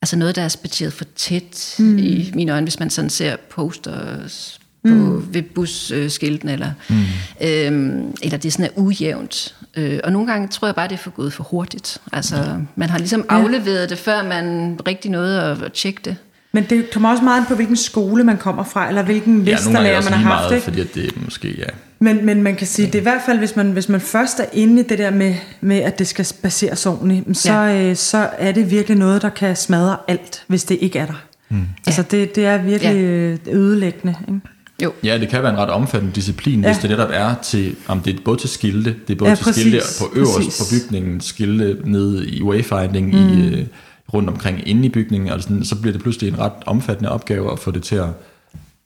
altså 0.03 0.16
noget, 0.16 0.36
der 0.36 0.42
er 0.42 0.49
spatieret 0.49 0.92
for 0.92 1.05
tæt 1.16 1.76
mm. 1.78 1.99
i 1.99 2.32
mine 2.34 2.53
øjne, 2.53 2.64
hvis 2.64 2.78
man 2.78 2.90
sådan 2.90 3.11
ser 3.11 3.36
posters 3.51 4.61
på, 4.82 4.95
mm. 4.95 5.34
ved 5.34 5.42
busskilten, 5.42 6.49
eller, 6.49 6.72
mm. 6.88 6.97
øhm, 7.40 8.14
eller 8.22 8.38
det 8.38 8.53
sådan 8.53 8.66
er 8.66 8.78
ujævnt. 8.78 9.57
Øh, 9.76 10.01
og 10.05 10.12
nogle 10.12 10.32
gange 10.32 10.49
tror 10.49 10.68
jeg 10.68 10.74
bare, 10.74 10.88
det 10.88 10.95
er 10.95 10.99
for 10.99 11.11
gået 11.11 11.32
for 11.32 11.45
hurtigt. 11.45 11.99
Altså, 12.12 12.61
man 12.76 12.90
har 12.90 12.99
ligesom 12.99 13.24
afleveret 13.28 13.80
ja. 13.80 13.86
det, 13.86 13.99
før 13.99 14.22
man 14.22 14.78
rigtig 14.86 15.11
nåede 15.11 15.42
at, 15.42 15.62
at 15.62 15.72
tjekke 15.72 16.01
det. 16.05 16.16
Men 16.55 16.64
det 16.70 16.90
kommer 16.92 17.11
også 17.11 17.24
meget 17.24 17.44
på, 17.48 17.55
hvilken 17.55 17.76
skole 17.76 18.24
man 18.24 18.36
kommer 18.36 18.64
fra, 18.64 18.88
eller 18.88 19.02
hvilken 19.02 19.44
mesterlærer 19.44 20.02
man 20.02 20.12
har 20.12 20.34
haft. 20.34 20.50
Meget, 20.50 20.62
fordi 20.62 20.84
det 20.84 21.07
er 21.07 21.11
måske, 21.24 21.55
ja. 21.59 21.64
Men, 21.98 22.26
men 22.26 22.42
man 22.42 22.57
kan 22.57 22.66
sige, 22.66 22.86
det 22.86 22.94
er 22.94 22.98
i 22.98 23.02
hvert 23.02 23.22
fald, 23.26 23.38
hvis 23.38 23.57
man, 23.57 23.72
hvis 23.72 23.88
man 23.88 24.00
først 24.00 24.40
er 24.40 24.44
inde 24.52 24.80
i 24.80 24.84
det 24.84 24.98
der 24.98 25.11
med, 25.11 25.34
med 25.61 25.76
at 25.76 25.98
det 25.98 26.07
skal 26.07 26.26
baseres 26.42 26.86
ordentligt, 26.86 27.36
så, 27.36 27.52
ja. 27.52 27.90
øh, 27.90 27.96
så 27.96 28.28
er 28.38 28.52
det 28.52 28.70
virkelig 28.70 28.98
noget, 28.98 29.22
der 29.22 29.28
kan 29.28 29.57
smadre 29.57 29.96
alt, 30.09 30.44
hvis 30.46 30.64
det 30.64 30.78
ikke 30.80 30.98
er 30.98 31.07
der. 31.07 31.24
Mm. 31.48 31.62
Altså 31.86 32.02
det, 32.02 32.36
det 32.36 32.46
er 32.46 32.59
virkelig 32.62 32.94
ja. 32.94 33.07
Øh, 33.07 33.38
ødelæggende. 33.50 34.14
Ikke? 34.28 34.40
Jo. 34.82 34.92
Ja, 35.05 35.18
det 35.18 35.28
kan 35.28 35.42
være 35.42 35.52
en 35.52 35.59
ret 35.59 35.70
omfattende 35.70 36.14
disciplin, 36.14 36.61
ja. 36.61 36.68
hvis 36.68 36.78
det 36.78 36.90
netop 36.90 37.11
er 37.12 37.34
til, 37.42 37.76
om 37.86 38.00
det 38.00 38.14
er 38.14 38.18
både 38.24 38.40
til 38.40 38.48
skilte, 38.48 38.94
det 39.09 39.14
er 39.14 39.18
både 39.18 39.30
ja, 39.30 39.36
til 39.36 39.44
præcis, 39.44 39.62
skilte 39.62 39.86
på 40.00 40.18
øverst 40.18 40.36
præcis. 40.36 40.59
på 40.59 40.64
bygningen, 40.74 41.20
skilte 41.20 41.76
nede 41.84 42.28
i 42.28 42.42
wayfinding, 42.42 43.07
mm. 43.07 43.42
i, 43.42 43.48
øh, 43.48 43.66
rundt 44.14 44.28
omkring 44.28 44.68
inde 44.68 44.86
i 44.86 44.88
bygningen, 44.88 45.30
og 45.30 45.42
sådan, 45.42 45.64
så 45.64 45.80
bliver 45.80 45.92
det 45.92 46.02
pludselig 46.02 46.28
en 46.28 46.38
ret 46.38 46.52
omfattende 46.66 47.10
opgave 47.10 47.52
at 47.52 47.58
få 47.58 47.70
det 47.70 47.82
til 47.82 47.96
at 47.96 48.08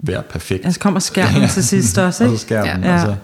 være 0.00 0.22
perfekt. 0.22 0.64
Altså 0.64 0.80
kommer 0.80 1.00
skærmen 1.00 1.48
til 1.48 1.64
sidst 1.64 1.98
også, 1.98 2.24
ikke? 2.24 2.34
og 2.34 2.38
så 2.38 2.44
skærmen, 2.44 2.84
ja. 2.84 2.92
altså. 2.92 3.14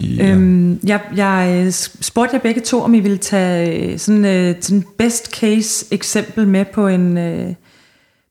Ja. 0.00 0.30
Øhm, 0.30 0.80
jeg, 0.84 1.00
jeg 1.16 1.62
øh, 1.66 1.72
spurgte 2.00 2.34
jer 2.34 2.40
begge 2.40 2.60
to, 2.60 2.82
om 2.82 2.94
I 2.94 3.00
ville 3.00 3.18
tage 3.18 3.92
øh, 3.92 3.98
sådan, 3.98 4.24
øh, 4.24 4.54
sådan 4.60 4.84
best 4.98 5.34
case 5.40 5.86
eksempel 5.90 6.48
med 6.48 6.64
på 6.64 6.88
en 6.88 7.18
øh, 7.18 7.54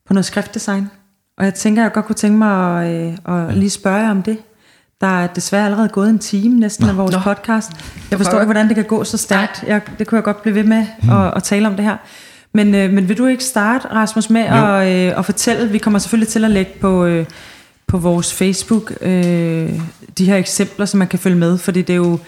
på 0.08 0.14
noget 0.14 0.26
skriftdesign. 0.26 0.90
Og 1.38 1.46
jeg 1.46 1.54
tænker, 1.54 1.82
jeg 1.82 1.92
godt 1.92 2.06
kunne 2.06 2.16
tænke 2.16 2.38
mig 2.38 2.86
at, 2.86 3.08
øh, 3.08 3.18
at 3.26 3.50
ja. 3.50 3.52
lige 3.52 3.70
spørge 3.70 3.98
jer 3.98 4.12
om 4.12 4.24
det. 4.24 4.38
Der 5.02 5.08
er 5.08 5.28
desværre 5.28 5.66
allerede 5.66 5.90
gået 5.90 6.10
en 6.10 6.20
time 6.20 6.60
næsten 6.60 6.86
Nå. 6.86 6.92
af 6.92 6.98
vores 6.98 7.16
Nå. 7.16 7.20
podcast. 7.20 7.72
Jeg 8.12 8.20
forstår 8.20 8.40
ikke, 8.40 8.46
hvordan 8.46 8.68
det 8.68 8.76
kan 8.76 8.86
gå 8.86 9.04
så 9.04 9.18
stærkt. 9.18 9.64
Jeg, 9.68 9.82
det 10.00 10.08
kunne 10.08 10.16
jeg 10.16 10.24
godt 10.24 10.42
blive 10.42 10.56
ved 10.56 10.64
med 10.64 10.86
hmm. 11.02 11.12
at, 11.12 11.34
at 11.36 11.44
tale 11.44 11.68
om 11.68 11.76
det 11.76 11.86
her. 11.86 11.98
Men, 12.56 12.76
øh, 12.76 12.94
men 12.94 13.10
vil 13.10 13.18
du 13.18 13.26
ikke 13.26 13.44
starte, 13.44 13.88
Rasmus, 13.88 14.30
med 14.30 14.42
at, 14.42 14.88
øh, 14.88 15.20
at 15.20 15.26
fortælle? 15.26 15.72
Vi 15.72 15.78
kommer 15.78 16.00
selvfølgelig 16.00 16.28
til 16.28 16.46
at 16.46 16.52
lægge 16.52 16.72
på, 16.82 17.06
øh, 17.06 17.26
på 17.88 17.98
vores 17.98 18.34
Facebook 18.34 18.94
øh, 19.02 19.80
de 20.18 20.26
her 20.26 20.36
eksempler, 20.36 20.86
så 20.86 20.98
man 20.98 21.08
kan 21.08 21.20
følge 21.20 21.36
med, 21.36 21.58
fordi 21.58 21.82
det 21.82 21.94
er 21.94 21.98
jo 21.98 22.20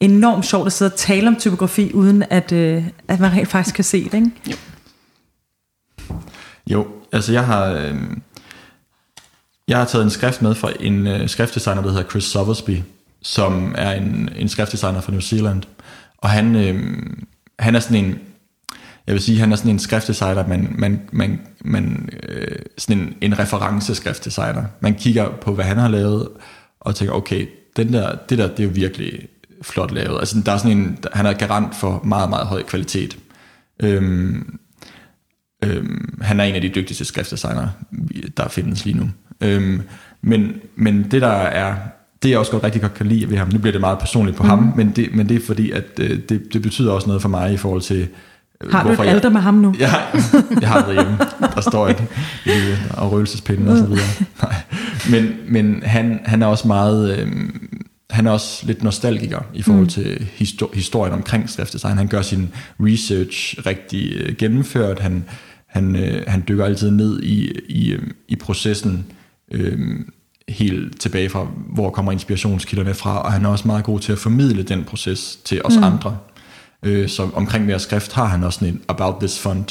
enormt 0.00 0.46
sjovt 0.46 0.66
at 0.66 0.72
sidde 0.72 0.92
og 0.92 0.96
tale 0.96 1.28
om 1.28 1.36
typografi, 1.36 1.90
uden 1.94 2.24
at, 2.30 2.52
øh, 2.52 2.84
at 3.08 3.20
man 3.20 3.32
rent 3.32 3.48
faktisk 3.48 3.74
kan 3.74 3.84
se 3.84 4.04
det, 4.04 4.14
ikke? 4.14 4.30
Jo. 4.50 4.56
Jo, 6.70 6.86
altså 7.12 7.32
jeg 7.32 7.46
har... 7.46 7.66
Øh, 7.66 7.94
jeg 9.68 9.78
har 9.78 9.84
taget 9.84 10.04
en 10.04 10.10
skrift 10.10 10.42
med 10.42 10.54
fra 10.54 10.72
en 10.80 11.06
øh, 11.06 11.28
skriftdesigner, 11.28 11.82
der 11.82 11.90
hedder 11.90 12.08
Chris 12.08 12.24
Sothersby, 12.24 12.76
som 13.22 13.74
er 13.78 13.92
en, 13.92 14.28
en 14.36 14.48
skriftdesigner 14.48 15.00
fra 15.00 15.12
New 15.12 15.20
Zealand. 15.20 15.62
Og 16.18 16.30
han, 16.30 16.56
øh, 16.56 17.02
han 17.58 17.74
er 17.74 17.80
sådan 17.80 18.04
en 18.04 18.18
jeg 19.10 19.14
vil 19.14 19.22
sige, 19.22 19.38
han 19.38 19.52
er 19.52 19.56
sådan 19.56 19.70
en 19.70 19.78
skriftdesigner, 19.78 20.46
man, 20.46 20.74
man, 20.78 21.00
man, 21.12 21.40
man 21.64 22.08
øh, 22.28 22.58
sådan 22.78 23.02
en, 23.02 23.14
en 23.20 23.38
referenceskriftdesigner. 23.38 24.64
Man 24.80 24.94
kigger 24.94 25.30
på, 25.40 25.54
hvad 25.54 25.64
han 25.64 25.78
har 25.78 25.88
lavet, 25.88 26.28
og 26.80 26.94
tænker, 26.94 27.14
okay, 27.14 27.46
den 27.76 27.92
der, 27.92 28.16
det 28.28 28.38
der, 28.38 28.48
det 28.48 28.60
er 28.60 28.64
jo 28.64 28.70
virkelig 28.74 29.28
flot 29.62 29.92
lavet. 29.92 30.18
Altså, 30.18 30.42
der 30.46 30.52
er 30.52 30.56
sådan 30.56 30.78
en, 30.78 30.98
han 31.12 31.26
er 31.26 31.32
garant 31.32 31.74
for 31.74 32.02
meget, 32.04 32.30
meget 32.30 32.46
høj 32.46 32.62
kvalitet. 32.62 33.18
Øhm, 33.82 34.58
øhm, 35.64 36.18
han 36.22 36.40
er 36.40 36.44
en 36.44 36.54
af 36.54 36.60
de 36.60 36.68
dygtigste 36.74 37.04
skriftdesignere, 37.04 37.72
der 38.36 38.48
findes 38.48 38.84
lige 38.84 38.98
nu. 38.98 39.10
Øhm, 39.40 39.82
men, 40.22 40.52
men 40.76 41.10
det 41.10 41.22
der 41.22 41.28
er, 41.28 41.76
det 42.22 42.30
jeg 42.30 42.38
også 42.38 42.52
godt 42.52 42.64
rigtig 42.64 42.82
godt 42.82 42.94
kan 42.94 43.06
lide 43.06 43.30
ved 43.30 43.36
ham, 43.36 43.48
nu 43.52 43.58
bliver 43.58 43.72
det 43.72 43.80
meget 43.80 43.98
personligt 43.98 44.36
på 44.36 44.42
mm. 44.42 44.48
ham, 44.48 44.72
men 44.76 44.90
det, 44.96 45.14
men 45.14 45.28
det 45.28 45.36
er 45.36 45.46
fordi, 45.46 45.70
at 45.70 45.84
øh, 46.00 46.18
det, 46.28 46.52
det 46.52 46.62
betyder 46.62 46.92
også 46.92 47.06
noget 47.06 47.22
for 47.22 47.28
mig 47.28 47.52
i 47.52 47.56
forhold 47.56 47.82
til, 47.82 48.08
har 48.70 48.82
du 48.82 48.90
et 48.90 49.00
alter 49.00 49.28
jeg, 49.28 49.32
med 49.32 49.40
ham 49.40 49.54
nu? 49.54 49.74
Ja, 49.78 49.92
jeg 50.60 50.68
har 50.68 50.86
det 50.86 50.94
hjemme. 50.94 51.18
Der 51.54 51.60
står 51.60 51.88
et, 51.88 52.04
et 52.46 52.78
og 52.90 53.12
røgelsespinde 53.12 53.72
og 53.72 53.78
så 53.78 53.86
videre. 53.86 54.08
Nej. 54.42 54.54
Men, 55.10 55.32
men 55.48 55.82
han, 55.82 56.20
han 56.24 56.42
er 56.42 56.46
også 56.46 56.66
meget... 56.68 57.18
Øh, 57.18 57.32
han 58.10 58.26
er 58.26 58.30
også 58.30 58.66
lidt 58.66 58.82
nostalgiker 58.82 59.40
i 59.54 59.62
forhold 59.62 59.82
mm. 59.82 59.88
til 59.88 60.28
histor- 60.36 60.74
historien 60.74 61.14
omkring 61.14 61.50
skriftdesign. 61.50 61.98
Han 61.98 62.08
gør 62.08 62.22
sin 62.22 62.48
research 62.80 63.56
rigtig 63.66 64.12
øh, 64.16 64.36
gennemført. 64.36 64.98
Han, 64.98 65.24
han, 65.66 65.96
øh, 65.96 66.22
han 66.26 66.44
dykker 66.48 66.64
altid 66.64 66.90
ned 66.90 67.22
i, 67.22 67.52
i, 67.68 67.92
øh, 67.92 68.02
i 68.28 68.36
processen 68.36 69.06
øh, 69.52 69.78
helt 70.48 71.00
tilbage 71.00 71.28
fra, 71.28 71.46
hvor 71.74 71.90
kommer 71.90 72.12
inspirationskilderne 72.12 72.94
fra, 72.94 73.22
og 73.22 73.32
han 73.32 73.44
er 73.44 73.48
også 73.48 73.66
meget 73.66 73.84
god 73.84 74.00
til 74.00 74.12
at 74.12 74.18
formidle 74.18 74.62
den 74.62 74.84
proces 74.84 75.38
til 75.44 75.60
os 75.64 75.76
mm. 75.76 75.84
andre. 75.84 76.16
Øh, 76.82 77.08
så 77.08 77.28
omkring 77.34 77.66
mere 77.66 77.78
skrift 77.78 78.12
har 78.12 78.26
han 78.26 78.44
også 78.44 78.58
sådan 78.58 78.74
en 78.74 78.80
About 78.88 79.14
This 79.20 79.38
Fund, 79.38 79.64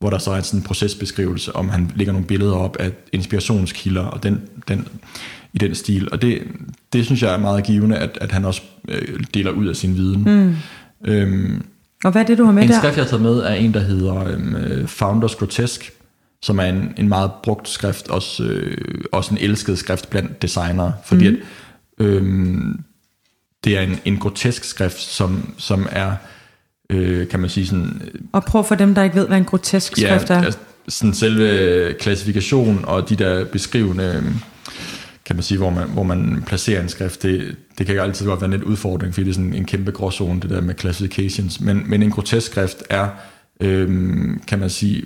hvor 0.00 0.10
der 0.10 0.18
så 0.18 0.30
er 0.30 0.40
sådan 0.40 0.60
en 0.60 0.64
procesbeskrivelse, 0.64 1.56
om 1.56 1.68
han 1.68 1.92
lægger 1.96 2.12
nogle 2.12 2.26
billeder 2.26 2.54
op 2.54 2.76
af 2.76 2.92
inspirationskilder, 3.12 4.02
og 4.02 4.22
den, 4.22 4.40
den, 4.68 4.88
i 5.52 5.58
den 5.58 5.74
stil. 5.74 6.08
Og 6.12 6.22
det, 6.22 6.42
det 6.92 7.04
synes 7.04 7.22
jeg 7.22 7.34
er 7.34 7.38
meget 7.38 7.64
givende, 7.64 7.96
at, 7.96 8.18
at 8.20 8.32
han 8.32 8.44
også 8.44 8.62
øh, 8.88 9.20
deler 9.34 9.50
ud 9.50 9.66
af 9.66 9.76
sin 9.76 9.96
viden. 9.96 10.24
Mm. 10.24 10.56
Øhm, 11.04 11.62
og 12.04 12.12
hvad 12.12 12.22
er 12.22 12.26
det, 12.26 12.38
du 12.38 12.44
har 12.44 12.52
med 12.52 12.62
en 12.62 12.68
der? 12.68 12.74
En 12.74 12.80
skrift, 12.80 12.96
jeg 12.96 13.04
har 13.04 13.08
taget 13.08 13.22
med, 13.22 13.38
er 13.38 13.54
en, 13.54 13.74
der 13.74 13.80
hedder 13.80 14.36
øh, 14.58 14.86
Founders 14.86 15.34
Grotesque, 15.34 15.90
som 16.42 16.58
er 16.58 16.64
en, 16.64 16.94
en 16.96 17.08
meget 17.08 17.30
brugt 17.42 17.68
skrift, 17.68 18.08
også, 18.08 18.44
øh, 18.44 19.04
også 19.12 19.34
en 19.34 19.38
elsket 19.40 19.78
skrift 19.78 20.10
blandt 20.10 20.42
designere, 20.42 20.92
fordi 21.04 21.30
mm. 21.30 21.36
at, 21.98 22.06
øh, 22.06 22.24
det 23.64 23.78
er 23.78 23.82
en, 23.82 23.98
en 24.04 24.18
grotesk 24.18 24.64
skrift, 24.64 25.00
som, 25.00 25.54
som 25.58 25.86
er 25.90 26.12
øh, 26.92 27.28
kan 27.28 27.40
man 27.40 27.50
sige 27.50 27.66
sådan... 27.66 28.02
Og 28.32 28.44
prøv 28.44 28.64
for 28.64 28.74
dem, 28.74 28.94
der 28.94 29.02
ikke 29.02 29.16
ved, 29.16 29.26
hvad 29.26 29.38
en 29.38 29.44
grotesk 29.44 29.92
skrift 29.92 30.30
ja, 30.30 30.34
er. 30.34 30.42
Altså, 30.42 30.58
sådan 30.88 31.14
selve 31.14 31.94
klassifikation 31.94 32.84
og 32.84 33.08
de 33.08 33.16
der 33.16 33.44
beskrivende, 33.44 34.24
kan 35.24 35.36
man 35.36 35.42
sige, 35.42 35.58
hvor 35.58 35.70
man, 35.70 35.88
hvor 35.88 36.02
man 36.02 36.42
placerer 36.46 36.82
en 36.82 36.88
skrift, 36.88 37.22
det, 37.22 37.56
det 37.78 37.86
kan 37.86 37.98
altid 37.98 38.26
godt 38.26 38.40
være 38.40 38.46
en 38.46 38.52
lidt 38.52 38.62
udfordring, 38.62 39.14
fordi 39.14 39.24
det 39.24 39.30
er 39.30 39.34
sådan 39.34 39.54
en 39.54 39.64
kæmpe 39.64 39.90
gråzone, 39.90 40.40
det 40.40 40.50
der 40.50 40.60
med 40.60 40.74
classifications. 40.78 41.60
Men, 41.60 41.82
men 41.86 42.02
en 42.02 42.10
grotesk 42.10 42.50
skrift 42.50 42.82
er, 42.90 43.08
øh, 43.60 43.88
kan 44.46 44.58
man 44.58 44.70
sige, 44.70 45.04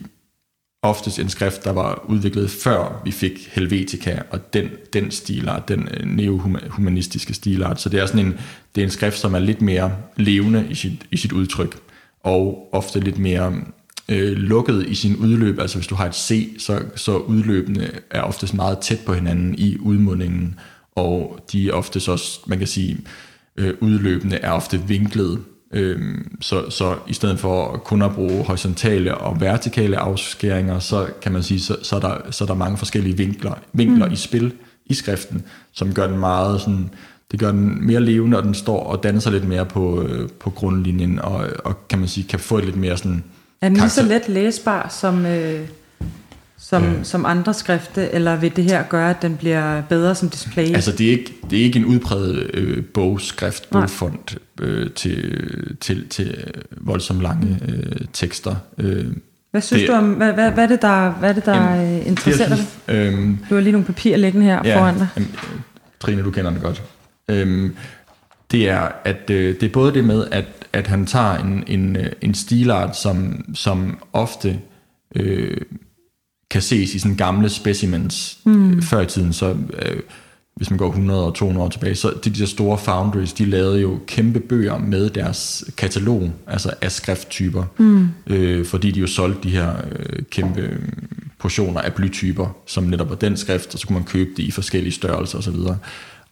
oftest 0.82 1.18
en 1.18 1.28
skrift, 1.28 1.64
der 1.64 1.72
var 1.72 2.04
udviklet 2.08 2.50
før 2.50 3.02
vi 3.04 3.10
fik 3.10 3.48
Helvetica 3.52 4.22
og 4.30 4.52
den, 4.52 4.70
den 4.92 5.10
stilart, 5.10 5.68
den 5.68 5.88
øh, 5.94 6.06
neohumanistiske 6.06 7.34
stilart. 7.34 7.80
Så 7.80 7.88
det 7.88 8.00
er 8.00 8.06
sådan 8.06 8.26
en, 8.26 8.38
det 8.74 8.80
er 8.80 8.84
en 8.84 8.90
skrift, 8.90 9.18
som 9.18 9.34
er 9.34 9.38
lidt 9.38 9.62
mere 9.62 9.92
levende 10.16 10.66
i 10.70 10.74
sit, 10.74 11.06
i 11.10 11.16
sit 11.16 11.32
udtryk, 11.32 11.78
og 12.20 12.68
ofte 12.72 13.00
lidt 13.00 13.18
mere 13.18 13.54
øh, 14.08 14.32
lukket 14.32 14.86
i 14.88 14.94
sin 14.94 15.16
udløb. 15.16 15.58
Altså 15.58 15.78
hvis 15.78 15.86
du 15.86 15.94
har 15.94 16.06
et 16.06 16.14
C, 16.14 16.56
så, 16.58 16.82
så 16.96 17.16
udløbene 17.16 17.90
er 18.10 18.22
oftest 18.22 18.54
meget 18.54 18.78
tæt 18.78 19.00
på 19.06 19.14
hinanden 19.14 19.54
i 19.58 19.78
udmundingen, 19.78 20.58
og 20.94 21.46
de 21.52 21.68
er 21.68 21.72
oftest 21.72 22.08
også, 22.08 22.40
man 22.46 22.58
kan 22.58 22.66
sige, 22.66 22.98
øh, 23.56 23.74
udløbende 23.80 24.36
er 24.36 24.50
ofte 24.50 24.82
vinklet 24.88 25.38
Øhm, 25.72 26.36
så, 26.40 26.70
så 26.70 26.96
i 27.06 27.12
stedet 27.12 27.38
for 27.38 27.82
kun 27.84 28.02
at 28.02 28.14
bruge 28.14 28.44
horisontale 28.44 29.14
og 29.14 29.40
vertikale 29.40 29.96
afskæringer, 29.96 30.78
så 30.78 31.06
kan 31.22 31.32
man 31.32 31.42
sige, 31.42 31.60
så, 31.60 31.76
så, 31.82 31.96
er, 31.96 32.00
der, 32.00 32.16
så 32.30 32.44
er 32.44 32.46
der 32.46 32.54
mange 32.54 32.78
forskellige 32.78 33.16
vinkler, 33.16 33.54
vinkler 33.72 34.06
mm. 34.06 34.12
i 34.12 34.16
spil 34.16 34.52
i 34.86 34.94
skriften, 34.94 35.44
som 35.72 35.94
gør 35.94 36.06
den 36.06 36.18
meget 36.18 36.60
sådan, 36.60 36.90
det 37.30 37.40
gør 37.40 37.50
den 37.50 37.86
mere 37.86 38.00
levende, 38.00 38.36
og 38.36 38.42
den 38.42 38.54
står 38.54 38.80
og 38.80 39.02
danser 39.02 39.30
lidt 39.30 39.48
mere 39.48 39.66
på, 39.66 40.02
øh, 40.02 40.28
på 40.40 40.50
grundlinjen, 40.50 41.18
og, 41.18 41.46
og 41.64 41.88
kan 41.88 41.98
man 41.98 42.08
sige, 42.08 42.28
kan 42.28 42.38
få 42.38 42.58
et 42.58 42.64
lidt 42.64 42.76
mere 42.76 42.96
sådan 42.96 43.24
Er 43.60 43.68
den 43.68 43.76
lige 43.76 43.88
så 43.88 44.02
let 44.02 44.28
læsbar 44.28 44.88
som, 44.88 45.26
øh, 45.26 45.68
som, 46.64 46.84
Øh. 46.84 47.04
som 47.04 47.26
andre 47.26 47.54
skrifte, 47.54 48.10
eller 48.10 48.36
vil 48.36 48.56
det 48.56 48.64
her 48.64 48.82
gøre, 48.82 49.10
at 49.10 49.22
den 49.22 49.36
bliver 49.36 49.82
bedre 49.82 50.14
som 50.14 50.30
display? 50.30 50.64
Altså, 50.74 50.92
det 50.92 51.06
er 51.06 51.10
ikke, 51.10 51.32
det 51.50 51.58
er 51.60 51.62
ikke 51.64 51.78
en 51.78 51.84
udpræget 51.84 52.50
øh, 52.54 52.84
bogskrift, 52.84 53.72
Nej. 53.72 53.80
bogfont 53.82 54.38
øh, 54.60 54.90
til, 54.90 55.76
til, 55.80 56.08
til 56.08 56.44
øh, 56.46 56.86
voldsomt 56.86 57.20
lange 57.22 57.58
øh, 57.68 58.06
tekster. 58.12 58.54
Øh, 58.78 59.06
hvad 59.50 59.60
synes 59.60 59.80
det- 59.82 59.88
du 59.88 59.94
om, 59.94 60.04
hvad, 60.12 60.32
hvad, 60.32 60.50
hvad 60.50 60.64
er 60.64 60.68
det, 60.68 60.82
der, 60.82 61.10
hvad 61.10 61.28
er 61.28 61.32
det, 61.34 61.46
der 61.46 61.72
Jamen, 61.72 62.02
interesserer 62.06 62.48
dig? 62.48 62.64
øhm, 62.88 63.38
Du 63.50 63.54
har 63.54 63.62
lige 63.62 63.72
nogle 63.72 63.86
papirer 63.86 64.16
liggende 64.16 64.46
her 64.46 64.60
ja. 64.64 64.78
foran 64.78 64.94
dig. 64.98 65.08
jamen, 65.16 65.34
Trine, 66.00 66.22
du 66.22 66.30
kender 66.30 66.50
den 66.50 66.60
godt. 66.60 66.82
Øhm, 67.28 67.74
det 68.50 68.68
er, 68.68 68.88
at 69.04 69.30
øh, 69.30 69.54
det 69.54 69.62
er 69.62 69.72
både 69.72 69.94
det 69.94 70.04
med, 70.04 70.26
at, 70.30 70.44
at 70.72 70.86
han 70.86 71.06
tager 71.06 71.34
en, 71.34 71.64
en, 71.66 71.96
øh, 71.96 72.06
en 72.20 72.34
stilart, 72.34 72.96
som, 72.96 73.44
som 73.54 73.98
ofte 74.12 74.58
øh, 75.16 75.56
kan 76.52 76.62
ses 76.62 76.94
i 76.94 76.98
sådan 76.98 77.16
gamle 77.16 77.48
specimens 77.48 78.38
mm. 78.44 78.82
før 78.82 79.00
i 79.00 79.06
tiden, 79.06 79.32
så 79.32 79.56
øh, 79.82 80.00
hvis 80.54 80.70
man 80.70 80.78
går 80.78 80.88
100 80.88 81.26
og 81.26 81.34
200 81.34 81.64
år 81.64 81.70
tilbage, 81.70 81.94
så 81.94 82.12
de 82.24 82.30
der 82.30 82.46
store 82.46 82.78
foundries, 82.78 83.32
de 83.32 83.44
lavede 83.44 83.80
jo 83.80 83.98
kæmpe 84.06 84.40
bøger 84.40 84.78
med 84.78 85.10
deres 85.10 85.64
katalog, 85.76 86.30
altså 86.46 86.74
af 86.80 86.92
skrifttyper, 86.92 87.64
mm. 87.78 88.08
øh, 88.26 88.66
fordi 88.66 88.90
de 88.90 89.00
jo 89.00 89.06
solgte 89.06 89.48
de 89.48 89.50
her 89.50 89.74
øh, 89.98 90.22
kæmpe 90.30 90.60
øh, 90.60 90.78
portioner 91.38 91.80
af 91.80 91.92
blytyper, 91.94 92.56
som 92.66 92.84
netop 92.84 93.10
var 93.10 93.16
den 93.16 93.36
skrift, 93.36 93.74
og 93.74 93.80
så 93.80 93.86
kunne 93.86 93.98
man 93.98 94.04
købe 94.04 94.30
det 94.36 94.42
i 94.42 94.50
forskellige 94.50 94.92
størrelser 94.92 95.38
osv. 95.38 95.56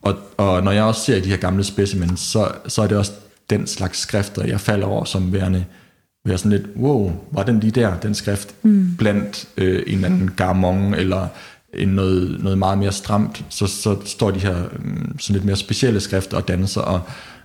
Og, 0.02 0.16
og 0.36 0.62
når 0.62 0.70
jeg 0.72 0.82
også 0.82 1.00
ser 1.00 1.20
de 1.20 1.28
her 1.28 1.36
gamle 1.36 1.64
specimens, 1.64 2.20
så, 2.20 2.48
så 2.68 2.82
er 2.82 2.86
det 2.86 2.96
også 2.98 3.12
den 3.50 3.66
slags 3.66 3.98
skrifter, 3.98 4.44
jeg 4.44 4.60
falder 4.60 4.86
over 4.86 5.04
som 5.04 5.32
værende, 5.32 5.64
være 6.24 6.38
sådan 6.38 6.50
lidt, 6.50 6.66
wow, 6.76 7.12
var 7.32 7.42
den 7.42 7.60
lige 7.60 7.70
der, 7.70 7.96
den 7.96 8.14
skrift, 8.14 8.54
mm. 8.62 8.96
blandt 8.98 9.48
øh, 9.56 9.82
en 9.86 9.94
eller 9.94 10.08
anden 10.08 10.30
garmon, 10.36 10.94
eller 10.94 11.28
en 11.74 11.88
noget, 11.88 12.40
noget 12.42 12.58
meget 12.58 12.78
mere 12.78 12.92
stramt, 12.92 13.44
så, 13.48 13.66
så 13.66 13.96
står 14.04 14.30
de 14.30 14.38
her 14.40 14.56
um, 14.78 15.16
sådan 15.18 15.34
lidt 15.34 15.44
mere 15.44 15.56
specielle 15.56 16.00
skrifter 16.00 16.36
og 16.36 16.48
danser, 16.48 16.80
og, 16.80 17.00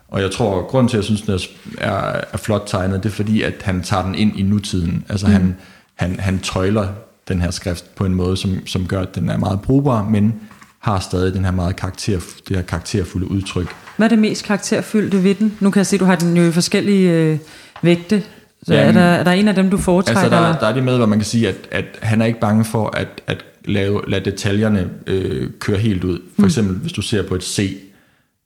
og 0.07 0.21
jeg 0.21 0.31
tror, 0.31 0.59
at 0.59 0.67
grunden 0.67 0.89
til, 0.89 0.97
at 0.97 0.99
jeg 0.99 1.03
synes, 1.03 1.21
den 1.21 1.39
er, 1.77 2.21
er, 2.33 2.37
flot 2.37 2.63
tegnet, 2.67 3.03
det 3.03 3.09
er 3.09 3.13
fordi, 3.13 3.41
at 3.41 3.53
han 3.61 3.83
tager 3.83 4.05
den 4.05 4.15
ind 4.15 4.39
i 4.39 4.43
nutiden. 4.43 5.05
Altså 5.09 5.27
mm. 5.27 5.33
han, 5.33 5.55
han, 5.95 6.19
han 6.19 6.39
tøjler 6.39 6.87
den 7.27 7.41
her 7.41 7.51
skrift 7.51 7.95
på 7.95 8.05
en 8.05 8.15
måde, 8.15 8.37
som, 8.37 8.67
som 8.67 8.87
gør, 8.87 9.01
at 9.01 9.15
den 9.15 9.29
er 9.29 9.37
meget 9.37 9.61
brugbar, 9.61 10.03
men 10.03 10.33
har 10.79 10.99
stadig 10.99 11.33
den 11.33 11.45
her 11.45 11.51
meget 11.51 11.75
karakter, 11.75 12.19
det 12.47 12.55
her 12.55 12.63
karakterfulde 12.63 13.31
udtryk. 13.31 13.75
Hvad 13.97 14.07
er 14.07 14.09
det 14.09 14.19
mest 14.19 14.45
karakterfyldte 14.45 15.23
ved 15.23 15.35
den? 15.35 15.57
Nu 15.59 15.69
kan 15.69 15.77
jeg 15.77 15.87
se, 15.87 15.97
du 15.97 16.05
har 16.05 16.15
den 16.15 16.37
jo 16.37 16.43
i 16.43 16.51
forskellige 16.51 17.11
øh, 17.11 17.37
vægte. 17.81 18.23
Så 18.67 18.73
er, 18.73 18.79
Jamen, 18.79 18.95
der, 18.95 19.01
er 19.01 19.23
der 19.23 19.31
en 19.31 19.47
af 19.47 19.55
dem, 19.55 19.69
du 19.69 19.77
foretrækker? 19.77 20.21
Altså, 20.21 20.35
der, 20.35 20.41
eller? 20.47 20.59
der 20.59 20.67
er 20.67 20.73
det 20.73 20.83
med, 20.83 20.97
hvor 20.97 21.05
man 21.05 21.19
kan 21.19 21.25
sige, 21.25 21.47
at, 21.49 21.55
at 21.71 21.85
han 22.01 22.21
er 22.21 22.25
ikke 22.25 22.39
bange 22.39 22.65
for 22.65 22.87
at, 22.89 23.07
at 23.27 23.45
lave, 23.65 24.01
lade 24.07 24.25
detaljerne 24.31 24.89
øh, 25.07 25.49
køre 25.59 25.77
helt 25.77 26.03
ud. 26.03 26.19
For 26.35 26.41
Mm. 26.41 26.45
eksempel, 26.45 26.75
hvis 26.75 26.91
du 26.93 27.01
ser 27.01 27.27
på 27.27 27.35
et 27.35 27.43
C, 27.43 27.77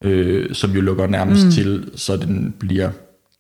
øh, 0.04 0.56
som 0.56 0.72
jo 0.72 0.82
lukker 0.82 1.08
nærmest 1.08 1.46
mm. 1.46 1.52
til, 1.52 1.90
så 1.96 2.18
den 2.18 2.54
bliver 2.60 2.90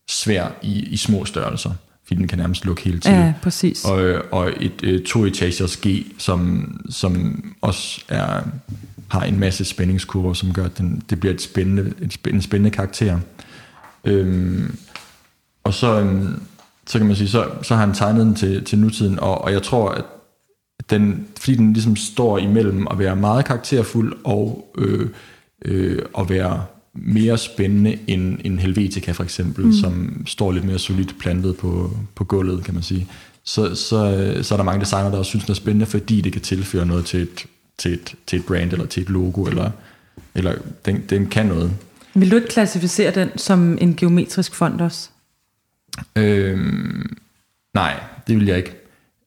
svær 0.09 0.47
i, 0.61 0.79
i 0.79 0.97
små 0.97 1.25
størrelser, 1.25 1.71
fordi 2.07 2.19
den 2.19 2.27
kan 2.27 2.37
nærmest 2.37 2.65
lukke 2.65 2.81
helt 2.81 3.03
til. 3.03 3.11
Ja, 3.11 3.33
præcis. 3.41 3.85
Og, 3.85 4.13
og 4.31 4.51
et 4.61 4.83
øh, 4.83 5.03
to-etagers 5.03 5.77
G, 5.77 5.87
som, 6.17 6.71
som 6.89 7.43
også 7.61 8.01
er, 8.09 8.41
har 9.07 9.21
en 9.23 9.39
masse 9.39 9.65
spændingskurver, 9.65 10.33
som 10.33 10.53
gør, 10.53 10.65
at 10.65 10.77
den, 10.77 11.01
det 11.09 11.19
bliver 11.19 11.33
et 11.33 11.41
spændende, 11.41 11.93
et 12.01 12.13
spændende, 12.13 12.35
en 12.37 12.41
spændende 12.41 12.69
karakter. 12.71 13.19
Øhm, 14.05 14.75
og 15.63 15.73
så, 15.73 15.99
øhm, 15.99 16.41
så 16.89 16.97
kan 16.97 17.07
man 17.07 17.15
sige, 17.15 17.29
så, 17.29 17.49
så 17.61 17.75
har 17.75 17.85
han 17.85 17.95
tegnet 17.95 18.25
den 18.25 18.35
til, 18.35 18.63
til 18.63 18.79
nutiden, 18.79 19.19
og, 19.19 19.41
og 19.41 19.51
jeg 19.51 19.63
tror, 19.63 19.89
at 19.89 20.05
den, 20.89 21.27
fordi 21.39 21.55
den 21.55 21.73
ligesom 21.73 21.95
står 21.95 22.37
imellem 22.37 22.87
at 22.91 22.99
være 22.99 23.15
meget 23.15 23.45
karakterfuld 23.45 24.13
og 24.23 24.71
øh, 24.77 25.09
øh, 25.65 26.01
at 26.19 26.29
være 26.29 26.65
mere 26.93 27.37
spændende 27.37 27.97
end, 28.07 28.37
end 28.43 28.59
Helvetica 28.59 29.11
for 29.11 29.23
eksempel, 29.23 29.65
mm. 29.65 29.73
som 29.73 30.23
står 30.25 30.51
lidt 30.51 30.65
mere 30.65 30.79
solidt 30.79 31.15
plantet 31.19 31.57
på, 31.57 31.91
på 32.15 32.23
gulvet, 32.23 32.63
kan 32.63 32.73
man 32.73 32.83
sige. 32.83 33.07
Så, 33.43 33.75
så, 33.75 34.33
så 34.41 34.55
er 34.55 34.57
der 34.57 34.63
mange 34.63 34.81
designer, 34.81 35.09
der 35.09 35.17
også 35.17 35.29
synes, 35.29 35.45
den 35.45 35.51
er 35.51 35.55
spændende, 35.55 35.85
fordi 35.85 36.21
det 36.21 36.33
kan 36.33 36.41
tilføre 36.41 36.85
noget 36.85 37.05
til 37.05 37.21
et, 37.21 37.45
til 37.77 37.93
et, 37.93 38.15
til 38.27 38.39
et 38.39 38.45
brand 38.45 38.71
eller 38.71 38.85
til 38.85 39.03
et 39.03 39.09
logo, 39.09 39.43
eller, 39.43 39.71
eller 40.35 40.53
den, 40.85 41.03
den 41.09 41.25
kan 41.25 41.45
noget. 41.45 41.71
Vil 42.13 42.31
du 42.31 42.35
ikke 42.35 42.47
klassificere 42.47 43.11
den 43.11 43.37
som 43.37 43.77
en 43.81 43.95
geometrisk 43.95 44.55
font 44.55 44.81
også? 44.81 45.09
Øhm, 46.15 47.17
nej, 47.73 47.99
det 48.27 48.35
vil 48.35 48.45
jeg 48.45 48.57
ikke. 48.57 48.75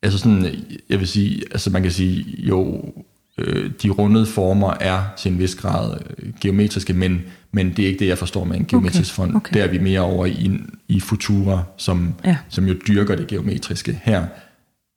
Altså 0.03 0.19
sådan, 0.19 0.55
jeg 0.89 0.99
vil 0.99 1.07
sige, 1.07 1.41
altså 1.51 1.69
man 1.69 1.81
kan 1.81 1.91
sige, 1.91 2.25
jo, 2.37 2.93
øh, 3.37 3.71
de 3.83 3.89
rundede 3.89 4.25
former 4.25 4.73
er 4.79 5.03
til 5.17 5.31
en 5.31 5.39
vis 5.39 5.55
grad 5.55 5.97
øh, 6.17 6.33
geometriske, 6.41 6.93
men, 6.93 7.21
men 7.51 7.69
det 7.69 7.79
er 7.83 7.87
ikke 7.87 7.99
det, 7.99 8.07
jeg 8.07 8.17
forstår 8.17 8.43
med 8.43 8.57
en 8.57 8.65
geometrisk 8.65 9.19
Okay, 9.19 9.25
font. 9.25 9.35
okay. 9.35 9.53
Der 9.53 9.63
er 9.63 9.67
vi 9.67 9.77
mere 9.77 9.99
over 9.99 10.25
i, 10.25 10.51
i 10.87 10.99
Futura, 10.99 11.63
som, 11.77 12.13
Ja. 12.25 12.37
som 12.49 12.65
jo 12.65 12.75
dyrker 12.87 13.15
det 13.15 13.27
geometriske. 13.27 13.99
Her, 14.03 14.25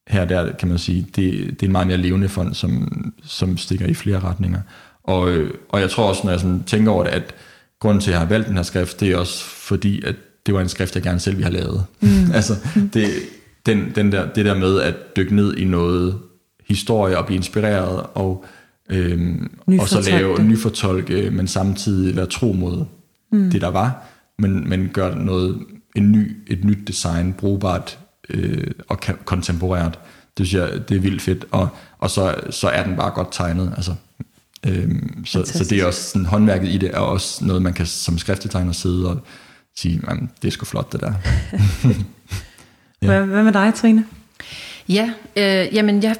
her 0.08 0.24
der 0.24 0.52
kan 0.56 0.68
man 0.68 0.78
sige, 0.78 1.00
det, 1.16 1.32
det 1.50 1.62
er 1.62 1.66
en 1.66 1.72
meget 1.72 1.86
mere 1.86 1.96
levende 1.96 2.28
fond, 2.28 2.54
som, 2.54 2.88
som 3.24 3.56
stikker 3.56 3.86
i 3.86 3.94
flere 3.94 4.20
retninger. 4.20 4.60
Og, 5.04 5.30
øh, 5.30 5.54
og 5.68 5.80
jeg 5.80 5.90
tror 5.90 6.08
også, 6.08 6.20
når 6.24 6.30
jeg 6.30 6.40
sådan 6.40 6.62
tænker 6.64 6.92
over 6.92 7.04
det, 7.04 7.10
at 7.10 7.34
grunden 7.80 8.00
til, 8.00 8.10
at 8.10 8.12
jeg 8.12 8.20
har 8.20 8.26
valgt 8.28 8.48
den 8.48 8.56
her 8.56 8.62
skrift, 8.62 9.00
det 9.00 9.10
er 9.10 9.16
også 9.16 9.44
fordi, 9.44 10.02
at 10.04 10.14
det 10.46 10.54
var 10.54 10.60
en 10.60 10.68
skrift, 10.68 10.94
jeg 10.94 11.02
gerne 11.02 11.20
selv 11.20 11.36
ville 11.36 11.52
have 11.52 11.64
lavet. 11.64 11.84
Mm. 12.00 12.32
altså, 12.34 12.56
det, 12.92 13.10
den, 13.66 13.92
den 13.94 14.12
der, 14.12 14.32
det 14.32 14.44
der 14.44 14.54
med 14.54 14.80
at 14.80 14.94
dykke 15.16 15.34
ned 15.36 15.56
i 15.56 15.64
noget 15.64 16.18
historie 16.68 17.18
og 17.18 17.26
blive 17.26 17.36
inspireret, 17.36 18.06
og, 18.14 18.44
øhm, 18.90 19.50
og 19.80 19.88
så 19.88 20.10
lave 20.10 20.36
det. 20.36 20.44
nyfortolke, 20.44 21.30
men 21.30 21.48
samtidig 21.48 22.16
være 22.16 22.26
tro 22.26 22.52
mod 22.52 22.84
mm. 23.32 23.50
det, 23.50 23.60
der 23.60 23.68
var, 23.68 24.04
men, 24.38 24.68
men 24.68 24.90
gør 24.92 25.14
noget, 25.14 25.58
en 25.96 26.12
ny, 26.12 26.36
et 26.46 26.64
nyt 26.64 26.88
design 26.88 27.32
brugbart 27.32 27.98
øh, 28.30 28.66
og 28.88 29.00
kontemporært. 29.24 29.98
Det 30.38 30.46
synes 30.46 30.62
jeg, 30.62 30.88
det 30.88 30.96
er 30.96 31.00
vildt 31.00 31.22
fedt, 31.22 31.44
og, 31.50 31.68
og 31.98 32.10
så, 32.10 32.34
så 32.50 32.68
er 32.68 32.84
den 32.84 32.96
bare 32.96 33.10
godt 33.10 33.28
tegnet. 33.30 33.72
Altså, 33.76 33.94
øhm, 34.66 35.24
så, 35.26 35.44
så 35.44 35.64
det 35.64 35.80
er 35.80 35.86
også 35.86 36.02
sådan, 36.02 36.26
håndværket 36.26 36.68
i 36.68 36.78
det 36.78 36.90
er 36.94 36.98
også 36.98 37.44
noget, 37.44 37.62
man 37.62 37.72
kan 37.72 37.86
som 37.86 38.18
skriftdesigner 38.18 38.72
sidde 38.72 39.08
og 39.10 39.20
sige, 39.78 40.00
"Jamen, 40.08 40.30
det 40.42 40.48
er 40.48 40.52
sgu 40.52 40.64
flot 40.64 40.92
det 40.92 41.00
der. 41.00 41.12
Ja. 43.02 43.06
Hvad, 43.06 43.26
hvad 43.26 43.42
med 43.42 43.52
dig, 43.52 43.74
Trine? 43.74 44.04
Ja, 44.88 45.10
øh, 45.36 45.74
jamen 45.74 46.02
jeg 46.02 46.16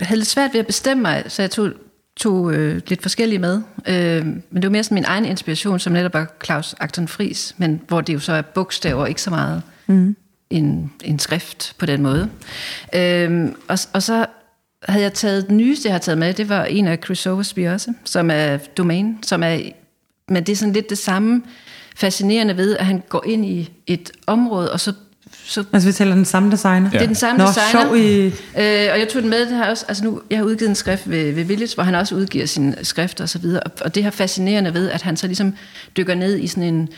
havde 0.00 0.18
lidt 0.18 0.28
svært 0.28 0.52
ved 0.52 0.60
at 0.60 0.66
bestemme 0.66 1.02
mig, 1.02 1.24
så 1.28 1.42
jeg 1.42 1.50
tog, 1.50 1.70
tog 2.16 2.52
øh, 2.54 2.80
lidt 2.86 3.02
forskellige 3.02 3.38
med. 3.38 3.62
Øh, 3.88 4.26
men 4.26 4.42
det 4.54 4.64
var 4.64 4.70
mere 4.70 4.84
sådan 4.84 4.94
min 4.94 5.04
egen 5.04 5.24
inspiration, 5.24 5.78
som 5.78 5.92
netop 5.92 6.14
var 6.14 6.34
Claus 6.44 6.74
Acton 6.80 7.08
Fris, 7.08 7.54
men 7.58 7.80
hvor 7.88 8.00
det 8.00 8.14
jo 8.14 8.18
så 8.18 8.32
er 8.32 8.42
bogstaver, 8.42 9.06
ikke 9.06 9.22
så 9.22 9.30
meget 9.30 9.62
mm. 9.86 10.16
en, 10.50 10.92
en 11.04 11.18
skrift 11.18 11.74
på 11.78 11.86
den 11.86 12.02
måde. 12.02 12.28
Øh, 12.94 13.48
og, 13.68 13.78
og 13.92 14.02
så 14.02 14.26
havde 14.88 15.02
jeg 15.02 15.12
taget 15.12 15.48
den 15.48 15.56
nyeste, 15.56 15.88
jeg 15.88 15.94
har 15.94 15.98
taget 16.00 16.18
med, 16.18 16.34
det 16.34 16.48
var 16.48 16.64
en 16.64 16.86
af 16.86 16.98
Chris 17.04 17.26
Oversby 17.26 17.68
også, 17.68 17.92
som 18.04 18.30
er 18.30 18.56
Domain, 18.56 19.18
som 19.22 19.42
er, 19.42 19.58
men 20.28 20.44
det 20.44 20.52
er 20.52 20.56
sådan 20.56 20.72
lidt 20.72 20.90
det 20.90 20.98
samme 20.98 21.42
fascinerende 21.96 22.56
ved, 22.56 22.76
at 22.76 22.86
han 22.86 23.02
går 23.08 23.24
ind 23.26 23.44
i 23.46 23.70
et 23.86 24.10
område, 24.26 24.72
og 24.72 24.80
så, 24.80 24.92
så 25.44 25.64
Altså, 25.72 25.88
vi 25.88 25.92
taler 25.92 26.14
den 26.14 26.24
samme 26.24 26.50
designer. 26.50 26.90
det 26.90 27.02
er 27.02 27.06
den 27.06 27.14
samme 27.14 27.38
Nå, 27.38 27.48
designer. 27.48 27.70
sjov 27.70 27.96
i... 27.96 28.26
Øh, 28.26 28.92
og 28.92 28.98
jeg 28.98 29.08
tog 29.12 29.22
den 29.22 29.30
med, 29.30 29.40
det 29.46 29.56
har 29.56 29.70
også, 29.70 29.84
altså 29.88 30.04
nu, 30.04 30.20
jeg 30.30 30.38
har 30.38 30.44
udgivet 30.44 30.68
en 30.68 30.74
skrift 30.74 31.10
ved, 31.10 31.32
ved 31.32 31.44
Village, 31.44 31.74
hvor 31.74 31.84
han 31.84 31.94
også 31.94 32.14
udgiver 32.14 32.46
sine 32.46 32.76
skrifter 32.82 33.24
og 33.24 33.28
så 33.28 33.38
videre. 33.38 33.62
Og, 33.62 33.70
og 33.80 33.94
det 33.94 34.02
her 34.02 34.10
fascinerende 34.10 34.74
ved, 34.74 34.90
at 34.90 35.02
han 35.02 35.16
så 35.16 35.26
ligesom 35.26 35.54
dykker 35.96 36.14
ned 36.14 36.38
i 36.38 36.46
sådan 36.46 36.62
en... 36.74 36.88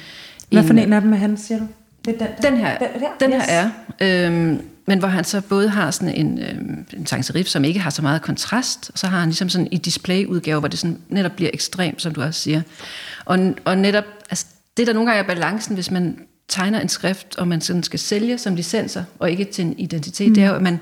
Hvad 0.51 0.62
en, 0.62 0.66
for 0.66 0.75
en 0.75 0.93
af 0.93 1.01
dem 1.01 1.12
er 1.12 1.16
han, 1.16 1.37
siger 1.37 1.59
du? 1.59 1.66
Det 2.05 2.15
er 2.21 2.27
den, 2.27 2.29
der. 2.43 2.51
Den 2.51 2.59
her, 2.59 2.79
Den, 2.79 2.89
den 3.21 3.33
yes. 3.41 3.45
her 3.47 3.71
er. 4.01 4.27
Øhm, 4.27 4.61
men 4.87 4.99
hvor 4.99 5.09
han 5.09 5.25
så 5.25 5.41
både 5.41 5.69
har 5.69 5.91
sådan 5.91 6.15
en, 6.15 6.39
øhm, 6.39 6.85
en 6.97 7.07
sans 7.07 7.27
serif, 7.27 7.47
som 7.47 7.65
ikke 7.65 7.81
har 7.81 7.91
så 7.91 8.03
meget 8.03 8.23
kontrast, 8.23 8.91
og 8.93 8.99
så 8.99 9.07
har 9.07 9.19
han 9.19 9.29
ligesom 9.29 9.49
sådan 9.49 9.69
en 9.73 9.81
displayudgave, 9.81 10.59
hvor 10.59 10.69
det 10.69 10.79
sådan 10.79 10.99
netop 11.09 11.33
bliver 11.33 11.51
ekstremt, 11.55 12.03
som 12.03 12.15
du 12.15 12.23
også 12.23 12.41
siger. 12.41 12.62
Og, 13.25 13.39
og 13.65 13.79
netop, 13.79 14.05
altså, 14.31 14.47
det 14.76 14.86
der 14.86 14.92
nogle 14.92 15.10
gange 15.10 15.22
er 15.22 15.26
balancen, 15.26 15.74
hvis 15.74 15.90
man 15.90 16.18
tegner 16.48 16.80
en 16.80 16.88
skrift, 16.88 17.36
og 17.36 17.48
man 17.48 17.60
sådan 17.60 17.82
skal 17.82 17.98
sælge 17.98 18.38
som 18.38 18.55
licenser, 18.55 19.05
og 19.18 19.30
ikke 19.30 19.44
til 19.44 19.64
en 19.64 19.78
identitet, 19.78 20.28
mm. 20.28 20.34
det 20.34 20.42
er 20.44 20.48
jo, 20.48 20.55
at 20.55 20.62
man, 20.62 20.80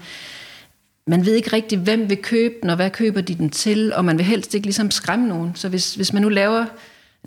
man 1.06 1.27
ved 1.27 1.35
ikke 1.35 1.52
rigtig, 1.52 1.78
hvem 1.78 2.10
vil 2.10 2.23
købe 2.23 2.55
den, 2.62 2.70
og 2.70 2.77
hvad 2.77 2.90
køber 2.90 3.20
de 3.20 3.35
den 3.35 3.51
til, 3.51 3.93
og 3.94 4.05
man 4.05 4.19
vil 4.19 4.27
helst 4.27 4.55
ikke 4.55 4.66
ligesom 4.66 4.90
skræmme 4.90 5.28
nogen. 5.28 5.52
Så 5.55 5.69
hvis, 5.69 5.94
hvis 5.94 6.12
man 6.12 6.23
nu 6.23 6.28
laver 6.28 6.66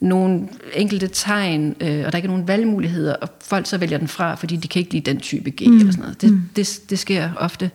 nogle 0.01 0.47
enkelte 0.73 1.07
tegn, 1.07 1.75
øh, 1.81 2.03
og 2.05 2.11
der 2.11 2.17
ikke 2.17 2.25
er 2.25 2.31
nogen 2.31 2.47
valgmuligheder, 2.47 3.13
og 3.13 3.29
folk 3.43 3.67
så 3.67 3.77
vælger 3.77 3.97
den 3.97 4.07
fra, 4.07 4.35
fordi 4.35 4.55
de 4.55 4.67
kan 4.67 4.79
ikke 4.79 4.93
lide 4.93 5.11
den 5.11 5.19
type 5.19 5.49
G 5.49 5.61
mm. 5.67 5.77
eller 5.77 5.91
sådan 5.91 6.01
noget. 6.01 6.21
Det, 6.21 6.31
mm. 6.31 6.41
det, 6.55 6.79
det 6.89 6.99
sker 6.99 7.29
ofte. 7.37 7.71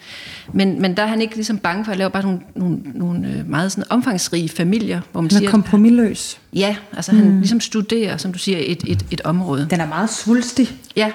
Men, 0.53 0.83
men 0.83 0.97
der 0.97 1.03
er 1.03 1.07
han 1.07 1.21
ikke 1.21 1.35
ligesom 1.35 1.59
bange 1.59 1.85
for 1.85 1.93
at 1.93 1.99
lave 1.99 2.11
bare 2.11 2.23
nogle, 2.23 2.41
nogle, 2.57 2.79
nogle 2.95 3.29
øh, 3.29 3.49
meget 3.51 3.73
sådan 3.73 3.85
omfangsrige 3.91 4.49
familier, 4.49 5.01
hvor 5.13 5.21
man 5.21 5.29
Den 5.31 5.37
er 5.37 5.39
siger, 5.41 5.51
kompromilløs. 5.51 6.39
ja, 6.53 6.77
altså 6.93 7.13
mm. 7.13 7.19
han 7.19 7.39
ligesom 7.39 7.61
studerer, 7.61 8.17
som 8.17 8.33
du 8.33 8.39
siger, 8.39 8.59
et, 8.61 8.85
et, 8.87 9.07
et 9.11 9.21
område. 9.21 9.67
Den 9.71 9.81
er 9.81 9.87
meget 9.89 10.11
svulstig. 10.11 10.69
Ja, 10.97 11.13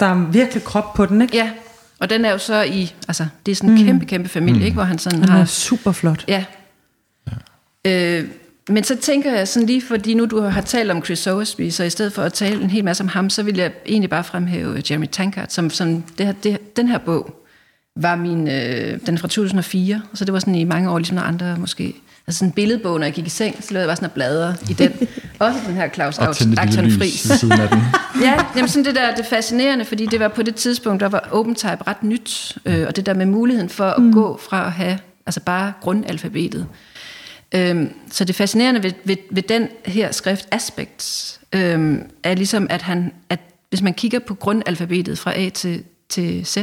Der 0.00 0.06
er 0.06 0.30
virkelig 0.30 0.64
krop 0.64 0.94
på 0.94 1.06
den, 1.06 1.22
ikke? 1.22 1.36
ja, 1.36 1.50
Og 1.98 2.10
den 2.10 2.24
er 2.24 2.30
jo 2.30 2.38
så 2.38 2.62
i, 2.62 2.94
altså 3.08 3.26
det 3.46 3.52
er 3.52 3.56
sådan 3.56 3.70
en 3.70 3.76
mm. 3.78 3.84
kæmpe, 3.84 4.04
kæmpe 4.06 4.28
familie, 4.28 4.58
mm. 4.58 4.64
ikke, 4.64 4.74
hvor 4.74 4.84
han 4.84 4.98
sådan 4.98 5.20
Den 5.20 5.28
har... 5.28 5.40
er 5.40 5.44
super 5.44 5.92
flot. 5.92 6.24
Ja. 6.28 6.44
Øh, 7.84 8.24
men 8.68 8.84
så 8.84 8.96
tænker 8.96 9.32
jeg 9.32 9.48
sådan 9.48 9.66
lige, 9.66 9.82
fordi 9.82 10.14
nu 10.14 10.24
du 10.24 10.40
har 10.40 10.60
talt 10.60 10.90
om 10.90 11.04
Chris 11.04 11.18
Sowersby, 11.18 11.70
så 11.70 11.84
i 11.84 11.90
stedet 11.90 12.12
for 12.12 12.22
at 12.22 12.32
tale 12.32 12.62
en 12.62 12.70
hel 12.70 12.84
masse 12.84 13.02
om 13.02 13.08
ham, 13.08 13.30
så 13.30 13.42
vil 13.42 13.56
jeg 13.56 13.72
egentlig 13.86 14.10
bare 14.10 14.24
fremhæve 14.24 14.82
Jeremy 14.90 15.06
Tankard, 15.12 15.46
som, 15.48 15.70
som 15.70 16.02
det 16.18 16.26
her, 16.26 16.32
det, 16.32 16.76
den 16.76 16.88
her 16.88 16.98
bog 16.98 17.34
var 17.96 18.16
min, 18.16 18.48
øh, 18.48 18.98
den 19.06 19.18
fra 19.18 19.28
2004, 19.28 20.02
så 20.14 20.24
det 20.24 20.32
var 20.32 20.38
sådan 20.38 20.54
i 20.54 20.64
mange 20.64 20.90
år, 20.90 20.98
ligesom 20.98 21.14
når 21.14 21.22
andre 21.22 21.56
måske, 21.58 21.94
altså 22.26 22.38
sådan 22.38 22.48
en 22.48 22.52
billedbog, 22.52 22.98
når 22.98 23.06
jeg 23.06 23.12
gik 23.12 23.26
i 23.26 23.30
seng, 23.30 23.64
så 23.64 23.74
lavede 23.74 23.82
jeg 23.82 23.88
bare 23.88 23.96
sådan 23.96 24.10
bladre 24.14 24.54
i 24.70 24.72
den. 24.72 24.92
Også 25.38 25.58
den 25.66 25.74
her 25.74 25.88
Claus 25.88 26.18
Og 26.18 26.28
Acton 26.58 26.90
Friis. 26.90 27.32
Ja, 28.22 28.44
jamen 28.56 28.68
sådan 28.68 28.84
det 28.84 28.94
der, 28.94 29.10
det 29.10 29.20
er 29.20 29.28
fascinerende, 29.28 29.84
fordi 29.84 30.06
det 30.06 30.20
var 30.20 30.28
på 30.28 30.42
det 30.42 30.54
tidspunkt, 30.54 31.00
der 31.00 31.08
var 31.08 31.28
OpenType 31.30 31.86
ret 31.86 32.02
nyt, 32.02 32.58
øh, 32.64 32.86
og 32.86 32.96
det 32.96 33.06
der 33.06 33.14
med 33.14 33.26
muligheden 33.26 33.68
for 33.68 33.84
at 33.84 34.02
mm. 34.02 34.12
gå 34.12 34.40
fra 34.48 34.66
at 34.66 34.72
have 34.72 34.98
altså 35.26 35.40
bare 35.40 35.72
grundalfabetet. 35.80 36.66
Øhm, 37.54 37.92
så 38.10 38.24
det 38.24 38.34
fascinerende 38.34 38.82
ved, 38.82 38.92
ved, 39.04 39.16
ved 39.30 39.42
den 39.42 39.68
her 39.84 40.12
skrift 40.12 40.48
Aspects, 40.50 41.40
øhm, 41.52 42.10
er 42.22 42.34
ligesom, 42.34 42.66
at, 42.70 42.82
han, 42.82 43.12
at 43.28 43.40
hvis 43.68 43.82
man 43.82 43.94
kigger 43.94 44.18
på 44.18 44.34
grundalfabetet 44.34 45.18
fra 45.18 45.38
A 45.38 45.48
til, 45.48 45.84
til 46.08 46.46
Z, 46.46 46.58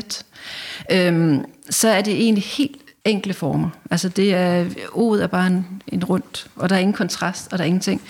øhm, 0.92 1.46
så 1.70 1.90
er 1.90 2.02
det 2.02 2.14
egentlig 2.14 2.44
helt 2.44 2.82
enkle 3.06 3.34
former. 3.34 3.70
Altså 3.92 4.10
det 4.10 4.34
er, 4.34 4.66
O'et 4.70 5.24
er 5.24 5.28
bare 5.28 5.48
en, 5.48 5.82
en 5.88 6.04
rundt, 6.04 6.48
og 6.56 6.70
der 6.70 6.76
er 6.76 6.80
ingen 6.80 6.94
kontrast, 6.94 7.52
og 7.52 7.58
der 7.58 7.64
er 7.64 7.68
ingenting. 7.68 8.02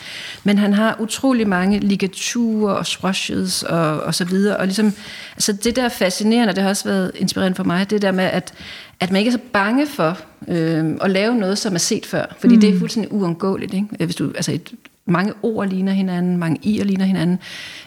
Men 0.43 0.57
han 0.57 0.73
har 0.73 0.97
utrolig 0.99 1.47
mange 1.47 1.79
ligaturer 1.79 2.73
og 2.73 2.85
swashes 2.85 3.63
og, 3.63 3.99
og 3.99 4.15
så 4.15 4.25
videre. 4.25 4.57
Og 4.57 4.65
ligesom, 4.65 4.93
altså 5.33 5.53
det 5.53 5.75
der 5.75 5.83
er 5.83 5.89
fascinerende, 5.89 6.53
det 6.53 6.63
har 6.63 6.69
også 6.69 6.89
været 6.89 7.11
inspirerende 7.15 7.55
for 7.55 7.63
mig, 7.63 7.89
det 7.89 8.01
der 8.01 8.11
med, 8.11 8.23
at, 8.23 8.53
at 8.99 9.11
man 9.11 9.19
ikke 9.19 9.29
er 9.29 9.31
så 9.31 9.43
bange 9.53 9.87
for 9.87 10.19
øh, 10.47 10.97
at 11.01 11.11
lave 11.11 11.35
noget, 11.35 11.57
som 11.57 11.73
er 11.73 11.79
set 11.79 12.05
før. 12.05 12.25
Fordi 12.39 12.55
mm. 12.55 12.61
det 12.61 12.69
er 12.69 12.79
fuldstændig 12.79 13.13
uundgåeligt. 13.13 13.73
Ikke? 13.73 14.05
Hvis 14.05 14.15
du, 14.15 14.31
altså 14.35 14.51
et, 14.51 14.73
mange 15.05 15.33
ord 15.43 15.67
ligner 15.67 15.91
hinanden, 15.91 16.37
mange 16.37 16.59
i'er 16.65 16.83
ligner 16.83 17.05
hinanden. 17.05 17.39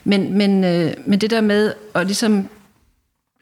Men, 0.04 0.38
men, 0.38 0.64
øh, 0.64 0.92
men 1.06 1.20
det 1.20 1.30
der 1.30 1.40
med 1.40 1.72
at 1.94 2.06
ligesom 2.06 2.48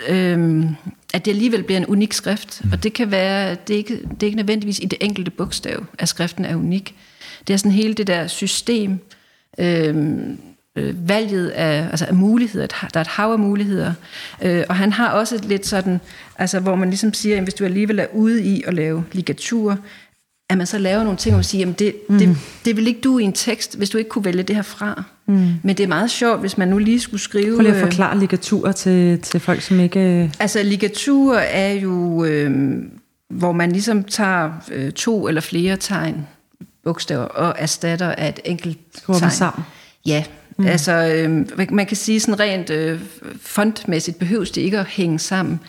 øhm, 0.09 0.68
at 1.14 1.24
det 1.24 1.30
alligevel 1.30 1.62
bliver 1.62 1.78
en 1.78 1.86
unik 1.86 2.12
skrift. 2.12 2.62
Og 2.72 2.82
det 2.82 2.93
kan 2.93 3.10
være, 3.10 3.56
det 3.68 3.74
er, 3.74 3.78
ikke, 3.78 3.97
det 3.97 4.22
er 4.22 4.26
ikke 4.26 4.36
nødvendigvis 4.36 4.78
i 4.78 4.86
det 4.86 4.98
enkelte 5.01 5.30
bogstav, 5.30 5.86
at 5.98 6.09
skriften 6.09 6.44
er 6.44 6.56
unik. 6.56 6.94
Det 7.47 7.55
er 7.55 7.56
sådan 7.56 7.72
hele 7.72 7.94
det 7.94 8.06
der 8.06 8.26
system, 8.26 8.98
øhm, 9.59 10.38
øh, 10.76 11.08
valget 11.08 11.48
af, 11.48 11.86
altså 11.90 12.04
af 12.04 12.14
muligheder, 12.14 12.66
der 12.66 12.88
er 12.94 13.00
et 13.00 13.06
hav 13.06 13.32
af 13.32 13.38
muligheder. 13.38 13.92
Øh, 14.42 14.64
og 14.68 14.76
han 14.76 14.92
har 14.92 15.10
også 15.10 15.40
lidt 15.42 15.66
sådan, 15.66 16.00
altså 16.38 16.60
hvor 16.60 16.74
man 16.74 16.88
ligesom 16.88 17.14
siger, 17.14 17.36
at 17.36 17.42
hvis 17.42 17.54
du 17.54 17.64
alligevel 17.64 17.98
er 17.98 18.06
ude 18.12 18.42
i 18.42 18.62
at 18.66 18.74
lave 18.74 19.04
ligatur, 19.12 19.78
at 20.50 20.58
man 20.58 20.66
så 20.66 20.78
laver 20.78 21.02
nogle 21.02 21.18
ting, 21.18 21.32
hvor 21.32 21.38
man 21.38 21.44
siger, 21.44 21.60
jamen 21.60 21.74
det, 21.78 21.94
mm. 22.08 22.18
det, 22.18 22.36
det 22.64 22.76
vil 22.76 22.86
ikke 22.86 23.00
du 23.00 23.18
i 23.18 23.24
en 23.24 23.32
tekst, 23.32 23.78
hvis 23.78 23.90
du 23.90 23.98
ikke 23.98 24.10
kunne 24.10 24.24
vælge 24.24 24.42
det 24.42 24.56
her 24.56 24.62
fra. 24.62 25.04
Mm. 25.26 25.54
Men 25.62 25.76
det 25.76 25.80
er 25.80 25.88
meget 25.88 26.10
sjovt, 26.10 26.40
hvis 26.40 26.58
man 26.58 26.68
nu 26.68 26.78
lige 26.78 27.00
skulle 27.00 27.20
skrive... 27.20 27.56
Prøv 27.56 27.62
lige 27.62 27.74
at 27.74 27.80
forklare 27.80 28.18
ligatur 28.18 28.72
til, 28.72 29.20
til 29.20 29.40
folk, 29.40 29.60
som 29.60 29.80
ikke... 29.80 30.32
Altså 30.40 30.62
ligatur 30.62 31.36
er 31.36 31.72
jo, 31.72 32.24
øh, 32.24 32.76
hvor 33.30 33.52
man 33.52 33.72
ligesom 33.72 34.04
tager 34.04 34.50
øh, 34.72 34.92
to 34.92 35.28
eller 35.28 35.40
flere 35.40 35.76
tegn, 35.76 36.26
bogstaver, 36.84 37.24
og 37.24 37.54
erstatter 37.58 38.12
af 38.12 38.28
et 38.28 38.40
enkelt 38.44 38.78
Skruer 38.94 39.18
tegn. 39.18 39.30
sammen. 39.30 39.64
Ja, 40.06 40.24
mm. 40.56 40.66
altså 40.66 40.92
øh, 40.92 41.70
man 41.72 41.86
kan 41.86 41.96
sige 41.96 42.20
sådan 42.20 42.40
rent 42.40 42.70
øh, 42.70 43.00
fondmæssigt 43.40 44.18
behøves 44.18 44.50
det 44.50 44.60
ikke 44.60 44.78
at 44.78 44.86
hænge 44.86 45.18
sammen. 45.18 45.60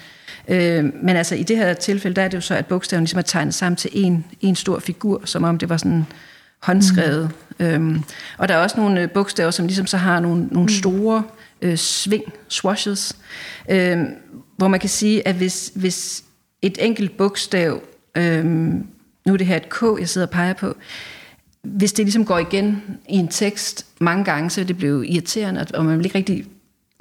Øh, 0.48 0.86
men 1.04 1.16
altså 1.16 1.36
i 1.36 1.44
det 1.44 1.58
her 1.58 1.74
tilfælde, 1.74 2.16
der 2.16 2.22
er 2.22 2.28
det 2.28 2.36
jo 2.36 2.42
så, 2.42 2.56
at 2.56 2.66
bogstaven 2.66 3.04
ligesom 3.04 3.18
er 3.18 3.22
tegnet 3.22 3.54
sammen 3.54 3.76
til 3.76 3.92
en, 3.94 4.26
en 4.42 4.56
stor 4.56 4.80
figur, 4.80 5.22
som 5.26 5.44
om 5.44 5.58
det 5.58 5.70
var 5.70 5.78
sådan 5.78 6.06
håndskrevet. 6.60 7.32
Mm. 7.60 7.66
Øhm, 7.66 8.04
og 8.38 8.48
der 8.48 8.54
er 8.54 8.58
også 8.58 8.78
nogle 8.78 9.02
øh, 9.02 9.10
bogstaver, 9.10 9.52
som 9.52 9.66
ligesom 9.66 9.88
så 9.88 9.98
har 9.98 10.20
nogle, 10.20 10.48
nogle 10.52 10.74
store 10.74 11.24
øh, 11.62 11.78
sving, 11.78 12.24
swashes, 12.48 13.16
øh, 13.70 13.98
hvor 14.58 14.68
man 14.68 14.80
kan 14.80 14.90
sige, 14.90 15.28
at 15.28 15.36
hvis, 15.36 15.72
hvis 15.76 16.24
et 16.62 16.78
enkelt 16.82 17.18
bogstav, 17.18 17.82
øh, 18.18 18.46
nu 18.46 19.34
er 19.34 19.38
det 19.38 19.48
her 19.48 19.58
et 19.58 19.70
K, 19.70 19.84
jeg 20.00 20.10
sidder 20.10 20.28
og 20.28 20.32
peger 20.32 20.54
på, 20.54 20.76
hvis 21.64 21.94
det 21.94 22.06
ligesom 22.06 22.26
går 22.26 22.38
igen 22.38 22.84
i 23.10 23.16
en 23.16 23.28
tekst 23.28 23.86
mange 24.00 24.24
gange, 24.24 24.50
så 24.50 24.62
vil 24.62 24.68
det 24.68 24.78
blive 24.78 25.08
irriterende, 25.08 25.66
og 25.74 25.86
man 25.86 25.98
vil 25.98 26.06
ikke 26.06 26.18
rigtig 26.18 26.46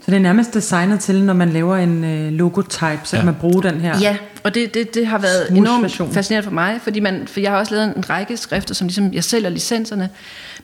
Så 0.03 0.11
det 0.11 0.15
er 0.15 0.21
nærmest 0.21 0.55
designet 0.55 1.01
til, 1.01 1.25
når 1.25 1.33
man 1.33 1.51
laver 1.51 1.77
en 1.77 2.05
øh, 2.05 2.33
logotype, 2.33 3.01
så 3.05 3.17
ja. 3.17 3.23
kan 3.23 3.25
man 3.25 3.35
bruge 3.35 3.63
den 3.63 3.81
her. 3.81 3.99
Ja, 4.01 4.17
og 4.45 4.55
det, 4.55 4.75
det, 4.75 4.95
det 4.95 5.07
har 5.07 5.19
været 5.19 5.51
enormt 5.51 5.83
version. 5.83 6.13
fascinerende 6.13 6.45
for 6.45 6.55
mig, 6.55 6.81
fordi 6.83 7.01
man, 7.01 7.29
for 7.29 7.41
jeg 7.41 7.51
har 7.51 7.59
også 7.59 7.75
lavet 7.75 7.97
en 7.97 8.11
række 8.11 8.37
skrifter, 8.37 8.75
som 8.75 8.87
ligesom, 8.87 9.13
jeg 9.13 9.25
sælger 9.25 9.49
licenserne, 9.49 10.11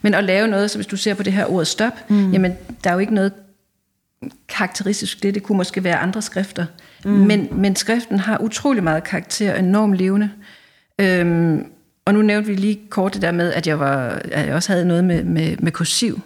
men 0.01 0.13
at 0.13 0.23
lave 0.23 0.47
noget, 0.47 0.71
så 0.71 0.77
hvis 0.77 0.87
du 0.87 0.97
ser 0.97 1.13
på 1.13 1.23
det 1.23 1.33
her 1.33 1.45
ord 1.45 1.65
stop, 1.65 1.93
mm. 2.09 2.31
jamen 2.31 2.53
der 2.83 2.89
er 2.89 2.93
jo 2.93 2.99
ikke 2.99 3.13
noget 3.13 3.31
karakteristisk 4.49 5.23
det, 5.23 5.33
det 5.33 5.43
kunne 5.43 5.57
måske 5.57 5.83
være 5.83 5.95
andre 5.95 6.21
skrifter, 6.21 6.65
mm. 7.05 7.11
men, 7.11 7.47
men 7.51 7.75
skriften 7.75 8.19
har 8.19 8.37
utrolig 8.41 8.83
meget 8.83 9.03
karakter, 9.03 9.55
enormt 9.55 9.95
levende. 9.95 10.29
Øhm, 10.99 11.65
og 12.05 12.13
nu 12.13 12.21
nævnte 12.21 12.49
vi 12.49 12.55
lige 12.55 12.79
kort 12.89 13.13
det 13.13 13.21
der 13.21 13.31
med, 13.31 13.53
at 13.53 13.67
jeg, 13.67 13.79
var, 13.79 14.21
at 14.31 14.47
jeg 14.47 14.55
også 14.55 14.71
havde 14.71 14.85
noget 14.85 15.03
med, 15.03 15.23
med, 15.23 15.57
med 15.59 15.71
kursiv. 15.71 16.21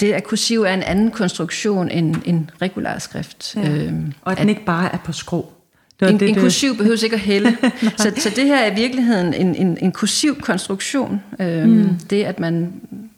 Det 0.00 0.12
at 0.12 0.24
kursiv 0.24 0.62
er 0.62 0.74
en 0.74 0.82
anden 0.82 1.10
konstruktion 1.10 1.90
end 1.90 2.16
en 2.24 2.50
regulær 2.62 2.98
skrift. 2.98 3.56
Ja. 3.56 3.70
Øhm, 3.70 4.12
Og 4.22 4.32
at 4.32 4.38
den 4.38 4.48
ikke 4.48 4.64
bare 4.64 4.92
er 4.92 4.98
på 5.04 5.12
skrå. 5.12 5.52
Det 6.00 6.10
en, 6.10 6.20
det, 6.20 6.28
en 6.28 6.34
kursiv 6.34 6.76
behøver 6.76 7.04
ikke 7.04 7.14
at 7.14 7.20
hælde. 7.20 7.56
så, 7.98 8.12
så 8.16 8.30
det 8.36 8.44
her 8.44 8.56
er 8.56 8.72
i 8.72 8.74
virkeligheden 8.74 9.34
en, 9.34 9.54
en, 9.54 9.78
en 9.80 9.92
kursiv 9.92 10.40
konstruktion. 10.40 11.22
Øhm, 11.40 11.70
mm. 11.70 11.88
Det, 12.10 12.24
at 12.24 12.40
man, 12.40 12.72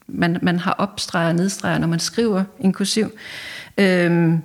man, 0.06 0.38
man 0.42 0.58
har 0.58 0.72
opstreger 0.72 1.28
og 1.28 1.34
nedstreger, 1.34 1.78
når 1.78 1.86
man 1.86 1.98
skriver 1.98 2.44
en 2.60 2.72
kursiv. 2.72 3.10
Øhm, 3.78 4.38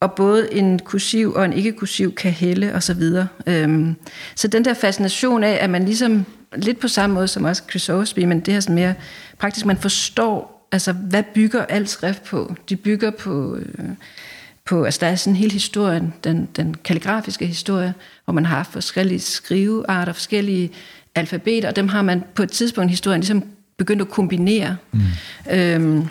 og 0.00 0.12
både 0.12 0.54
en 0.54 0.78
kursiv 0.78 1.32
og 1.32 1.44
en 1.44 1.52
ikke-kursiv 1.52 2.14
kan 2.14 2.32
hælde 2.32 2.74
og 2.74 2.82
så 2.82 2.94
videre. 2.94 3.28
Øhm, 3.46 3.94
så 4.34 4.48
den 4.48 4.64
der 4.64 4.74
fascination 4.74 5.44
af, 5.44 5.58
at 5.60 5.70
man 5.70 5.84
ligesom, 5.84 6.26
lidt 6.56 6.80
på 6.80 6.88
samme 6.88 7.14
måde 7.14 7.28
som 7.28 7.44
også 7.44 7.62
Chris 7.70 7.88
Osby, 7.88 8.20
men 8.20 8.40
det 8.40 8.54
her 8.54 8.60
sådan 8.60 8.74
mere 8.74 8.94
praktisk, 9.38 9.66
man 9.66 9.78
forstår, 9.78 10.68
altså 10.72 10.92
hvad 10.92 11.22
bygger 11.34 11.64
al 11.64 11.88
skrift 11.88 12.24
på? 12.24 12.54
De 12.68 12.76
bygger 12.76 13.10
på... 13.10 13.56
Øh, 13.56 13.88
på, 14.64 14.84
altså 14.84 15.00
der 15.00 15.06
er 15.06 15.16
sådan 15.16 15.36
hele 15.36 15.52
historien, 15.52 16.14
den, 16.24 16.48
den 16.56 16.74
kalligrafiske 16.84 17.46
historie, 17.46 17.94
hvor 18.24 18.34
man 18.34 18.46
har 18.46 18.68
forskellige 18.72 19.20
skrivearter, 19.20 20.12
forskellige 20.12 20.70
alfabeter, 21.14 21.68
og 21.68 21.76
dem 21.76 21.88
har 21.88 22.02
man 22.02 22.24
på 22.34 22.42
et 22.42 22.50
tidspunkt 22.50 22.90
i 22.90 22.92
historien 22.92 23.20
ligesom 23.20 23.42
begyndt 23.76 24.02
at 24.02 24.08
kombinere. 24.08 24.76
Mm. 24.92 25.00
Øhm, 25.50 26.08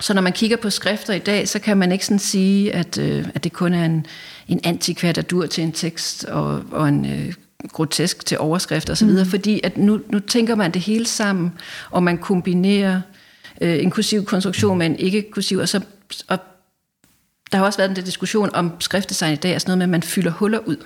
så 0.00 0.14
når 0.14 0.22
man 0.22 0.32
kigger 0.32 0.56
på 0.56 0.70
skrifter 0.70 1.14
i 1.14 1.18
dag, 1.18 1.48
så 1.48 1.58
kan 1.58 1.76
man 1.76 1.92
ikke 1.92 2.04
sådan 2.04 2.18
sige, 2.18 2.72
at, 2.72 2.98
øh, 2.98 3.26
at 3.34 3.44
det 3.44 3.52
kun 3.52 3.74
er 3.74 3.84
en, 3.84 4.06
en 4.48 4.60
antikvatur 4.64 5.46
til 5.46 5.64
en 5.64 5.72
tekst 5.72 6.24
og, 6.24 6.62
og 6.70 6.88
en 6.88 7.06
øh, 7.06 7.34
grotesk 7.68 8.26
til 8.26 8.38
overskrift 8.38 8.90
osv., 8.90 9.08
mm. 9.08 9.26
fordi 9.26 9.60
at 9.64 9.76
nu, 9.76 10.00
nu 10.08 10.18
tænker 10.18 10.54
man 10.54 10.70
det 10.70 10.82
hele 10.82 11.06
sammen, 11.06 11.52
og 11.90 12.02
man 12.02 12.18
kombinerer 12.18 13.00
øh, 13.60 13.82
en 13.82 13.90
kursiv 13.90 14.24
konstruktion 14.24 14.78
med 14.78 14.86
en 14.86 14.96
ikke-kursiv, 14.96 15.58
og 15.58 15.68
så 15.68 15.80
og 16.28 16.38
der 17.52 17.58
har 17.58 17.64
også 17.64 17.78
været 17.78 17.88
den 17.88 17.96
der 17.96 18.02
diskussion 18.02 18.54
om 18.54 18.80
skriftdesign 18.80 19.32
i 19.32 19.36
dag, 19.36 19.52
altså 19.52 19.68
noget 19.68 19.78
med, 19.78 19.84
at 19.84 19.90
man 19.90 20.02
fylder 20.02 20.30
huller 20.30 20.58
ud. 20.58 20.76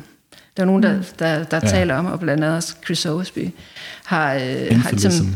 Der 0.56 0.62
er 0.62 0.66
nogen, 0.66 0.82
der, 0.82 1.02
der, 1.18 1.44
der 1.44 1.60
ja. 1.62 1.68
taler 1.68 1.94
om, 1.94 2.06
og 2.06 2.20
blandt 2.20 2.44
andet 2.44 2.56
også 2.56 2.74
Chris 2.84 3.06
Oversby 3.06 3.50
har, 4.04 4.34
øh, 4.34 4.40
har 4.40 4.70
Infilism. 4.70 5.26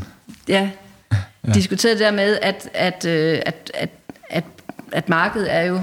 ja, 0.49 0.71
ja. 1.47 1.53
diskuteret 1.53 1.99
det 1.99 2.05
der 2.05 2.11
med, 2.11 2.39
at, 2.43 2.69
at, 2.75 3.05
øh, 3.05 3.39
at, 3.47 3.71
at, 3.75 3.91
at, 4.31 4.45
at 4.93 5.09
markedet 5.09 5.55
er 5.55 5.63
jo 5.63 5.81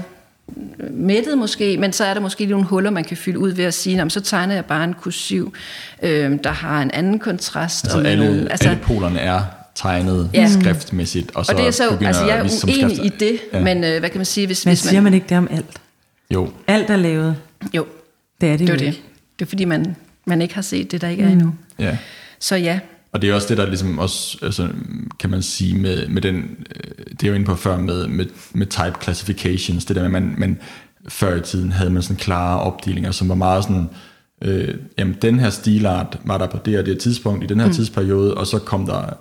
mættet 0.90 1.38
måske, 1.38 1.76
men 1.76 1.92
så 1.92 2.04
er 2.04 2.14
der 2.14 2.20
måske 2.20 2.40
lige 2.40 2.50
nogle 2.50 2.66
huller, 2.66 2.90
man 2.90 3.04
kan 3.04 3.16
fylde 3.16 3.38
ud 3.38 3.50
ved 3.50 3.64
at 3.64 3.74
sige, 3.74 3.96
"Nå, 3.96 4.04
men 4.04 4.10
så 4.10 4.20
tegner 4.20 4.54
jeg 4.54 4.64
bare 4.64 4.84
en 4.84 4.94
kursiv, 4.94 5.54
øh, 6.02 6.38
der 6.44 6.50
har 6.50 6.82
en 6.82 6.90
anden 6.90 7.18
kontrast. 7.18 7.84
Altså 7.84 7.98
og 7.98 8.06
alle, 8.06 8.24
nogle, 8.26 8.50
altså, 8.52 8.68
alle 8.68 8.82
polerne 8.82 9.18
er 9.20 9.40
tegnet 9.74 10.30
Ja. 10.34 10.48
skriftmæssigt, 10.60 11.30
og 11.34 11.46
så 11.46 11.52
og 11.52 11.58
det 11.58 11.66
er 11.66 11.70
så, 11.70 11.98
altså 12.00 12.24
jeg 12.24 12.38
er 12.38 12.42
vise 12.42 12.58
som 12.58 12.70
uenig 12.70 13.04
i 13.04 13.08
det, 13.08 13.38
ja. 13.52 13.60
men 13.60 13.84
øh, 13.84 13.98
hvad 13.98 14.10
kan 14.10 14.18
man 14.18 14.24
sige, 14.26 14.46
hvis, 14.46 14.64
Men 14.66 14.70
hvis 14.70 14.78
siger 14.78 15.00
man 15.00 15.14
ikke 15.14 15.26
det 15.28 15.38
om 15.38 15.48
alt? 15.50 15.80
Jo, 16.34 16.50
Alt 16.66 16.90
er 16.90 16.96
lavet. 16.96 17.36
Jo, 17.74 17.86
Det 18.40 18.48
er 18.52 18.56
det, 18.56 18.60
det 18.60 18.68
er 18.68 18.72
jo 18.74 18.78
det. 18.78 18.86
ikke. 18.86 19.02
Det 19.38 19.44
er 19.44 19.48
fordi, 19.48 19.64
man, 19.64 19.96
man 20.26 20.42
ikke 20.42 20.54
har 20.54 20.62
set 20.62 20.92
det, 20.92 21.00
der 21.00 21.08
ikke 21.08 21.22
er 21.22 21.28
endnu. 21.28 21.54
ja. 21.78 21.96
Så 22.40 22.56
ja, 22.56 22.78
Og 23.18 23.22
det 23.22 23.30
er 23.30 23.34
også 23.34 23.48
det, 23.48 23.56
der 23.56 23.66
ligesom 23.66 23.98
også, 23.98 24.38
altså, 24.42 24.68
kan 25.20 25.30
man 25.30 25.42
sige, 25.42 25.78
med, 25.78 26.08
med 26.08 26.22
den, 26.22 26.36
øh, 26.36 27.06
det 27.10 27.22
er 27.22 27.28
jo 27.28 27.34
inde 27.34 27.46
på 27.46 27.54
før 27.54 27.78
med, 27.78 28.06
med, 28.06 28.26
med 28.52 28.66
type 28.66 28.94
classifications, 29.02 29.84
det 29.84 29.96
der 29.96 30.02
med, 30.02 30.10
man, 30.10 30.34
man 30.38 30.58
før 31.08 31.36
i 31.36 31.40
tiden 31.40 31.72
havde 31.72 31.90
man 31.90 32.02
sådan 32.02 32.16
klare 32.16 32.60
opdelinger, 32.60 33.10
som 33.10 33.28
var 33.28 33.34
meget 33.34 33.64
sådan, 33.64 33.88
øh, 34.42 34.74
jamen 34.98 35.16
den 35.22 35.40
her 35.40 35.50
stilart 35.50 36.18
var 36.24 36.38
der 36.38 36.46
på 36.46 36.58
det 36.64 36.78
og 36.78 36.86
det 36.86 36.98
tidspunkt, 36.98 37.44
i 37.44 37.46
den 37.46 37.60
her 37.60 37.66
mm. 37.66 37.72
tidsperiode, 37.72 38.34
og 38.34 38.46
så 38.46 38.58
kom 38.58 38.86
der 38.86 39.18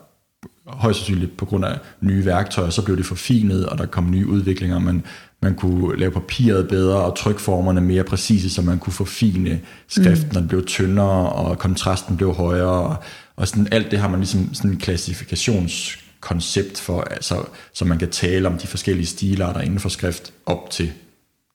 højst 0.68 1.00
sandsynligt 1.00 1.38
på 1.38 1.46
grund 1.46 1.66
af 1.66 1.80
nye 2.02 2.26
værktøjer, 2.26 2.70
så 2.70 2.86
blev 2.86 2.98
det 2.98 3.06
forfinet, 3.06 3.66
og 3.66 3.78
der 3.78 3.86
kom 3.86 4.12
nye 4.12 4.28
udviklinger, 4.28 4.80
man, 4.80 5.04
man 5.42 5.56
kunne 5.56 6.00
lave 6.00 6.12
papiret 6.12 6.68
bedre, 6.68 6.98
og 6.98 7.18
trykformerne 7.18 7.82
mere 7.82 8.04
præcise, 8.04 8.50
så 8.50 8.62
man 8.62 8.80
kunne 8.80 8.94
forfine 8.94 9.60
skriften, 9.88 10.28
mm. 10.28 10.34
den 10.34 10.48
blev 10.48 10.66
tyndere, 10.66 11.30
og 11.30 11.60
kontrasten 11.60 12.18
blev 12.18 12.34
højere, 12.34 12.68
og, 12.68 12.96
og 13.38 13.48
sådan, 13.48 13.68
alt 13.72 13.92
det 13.92 14.00
har 14.00 14.08
man 14.08 14.20
ligesom 14.20 14.54
sådan 14.54 14.72
en 14.72 14.78
klassifikationskoncept 14.78 16.80
for, 16.80 17.02
altså, 17.02 17.46
så 17.74 17.86
man 17.86 17.98
kan 17.98 18.10
tale 18.10 18.48
om 18.48 18.58
de 18.58 18.68
forskellige 18.68 19.06
stiler, 19.06 19.54
der 19.54 19.62
inden 19.62 19.80
for 19.80 19.90
skrift 19.90 20.34
op 20.46 20.70
til 20.70 20.92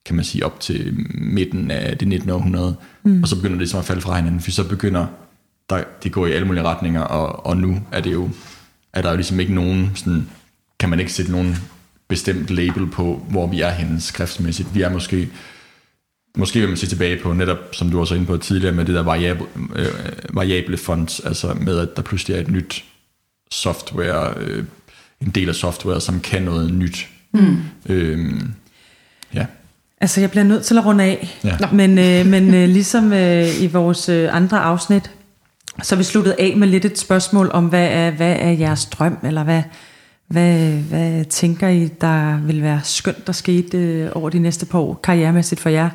kan 0.07 0.17
man 0.17 0.25
sige, 0.25 0.47
op 0.47 0.61
til 0.61 1.07
midten 1.15 1.71
af 1.71 1.99
det 1.99 2.09
19. 2.09 2.31
århundrede, 2.31 2.77
mm. 3.03 3.23
og 3.23 3.29
så 3.29 3.37
begynder 3.37 3.55
det 3.55 3.59
ligesom 3.59 3.79
at 3.79 3.85
falde 3.85 4.01
fra 4.01 4.17
hinanden, 4.17 4.41
for 4.41 4.51
så 4.51 4.69
begynder 4.69 5.07
der, 5.71 5.85
det 6.03 6.13
går 6.13 6.27
i 6.27 6.33
alle 6.33 6.47
mulige 6.47 6.63
retninger, 6.63 7.01
og, 7.01 7.47
og 7.47 7.57
nu 7.57 7.81
er 7.93 8.01
det 8.01 8.13
jo, 8.13 8.31
er 8.93 9.03
der 9.03 9.11
jo 9.11 9.17
ligesom 9.17 9.41
ikke 9.41 9.55
nogen, 9.55 9.91
sådan, 9.95 10.29
kan 10.81 10.89
man 10.89 11.01
ikke 11.01 11.13
sætte 11.13 11.33
nogen 11.33 11.57
bestemt 12.09 12.51
label 12.51 12.87
på, 12.87 13.27
hvor 13.31 13.47
vi 13.47 13.61
er 13.61 13.71
henne 13.71 14.01
skriftsmæssigt. 14.01 14.75
Vi 14.75 14.83
er 14.83 14.91
måske, 14.91 15.29
måske 16.37 16.61
vil 16.61 16.69
man 16.69 16.77
se 16.77 16.87
tilbage 16.87 17.23
på 17.23 17.33
netop, 17.33 17.59
som 17.73 17.91
du 17.91 18.01
også 18.01 18.15
var 18.15 18.17
inde 18.17 18.27
på 18.27 18.37
tidligere, 18.37 18.75
med 18.75 18.85
det 18.85 18.95
der 18.95 19.03
variable, 19.03 19.47
øh, 19.77 19.87
variable 20.31 20.77
fonts, 20.77 21.21
altså 21.21 21.55
med 21.55 21.79
at 21.79 21.97
der 21.97 22.03
pludselig 22.03 22.37
er 22.37 22.41
et 22.41 22.51
nyt 22.51 22.85
software, 23.51 24.35
øh, 24.41 24.65
en 25.21 25.31
del 25.31 25.49
af 25.49 25.55
software, 25.55 26.01
som 26.01 26.21
kan 26.21 26.43
noget 26.43 26.75
nyt. 26.75 27.09
Mm. 27.35 27.57
Øhm, 27.89 28.53
ja. 29.35 29.47
Altså, 30.01 30.21
jeg 30.21 30.31
bliver 30.31 30.45
nødt 30.45 30.65
til 30.65 30.79
at 30.79 30.85
runde 30.85 31.05
af. 31.05 31.39
Ja. 31.45 31.57
Men, 31.73 31.99
øh, 31.99 32.27
men 32.27 32.55
øh, 32.55 32.69
ligesom 32.69 33.13
øh, 33.13 33.63
i 33.63 33.67
vores 33.67 34.09
øh, 34.09 34.37
andre 34.37 34.61
afsnit, 34.61 35.11
så 35.83 35.97
vi 35.97 36.03
sluttet 36.03 36.35
af 36.39 36.55
med 36.57 36.69
lidt 36.69 36.85
et 36.85 36.99
spørgsmål 36.99 37.51
om, 37.53 37.67
hvad 37.67 37.89
er, 37.91 38.11
hvad 38.11 38.37
er 38.39 38.51
jeres 38.51 38.87
drøm, 38.87 39.19
eller 39.25 39.45
hvad, 39.45 39.63
hvad, 40.27 40.73
hvad 40.73 41.25
tænker 41.25 41.69
I, 41.69 41.89
der 42.01 42.41
vil 42.41 42.63
være 42.63 42.81
skønt, 42.85 43.27
der 43.27 43.33
skete 43.33 43.79
øh, 43.79 44.11
over 44.15 44.31
de 44.31 44.39
næste 44.39 44.67
par 44.67 44.79
år, 44.79 45.01
karrieremæssigt 45.03 45.61
for 45.61 45.69
jer? 45.69 45.91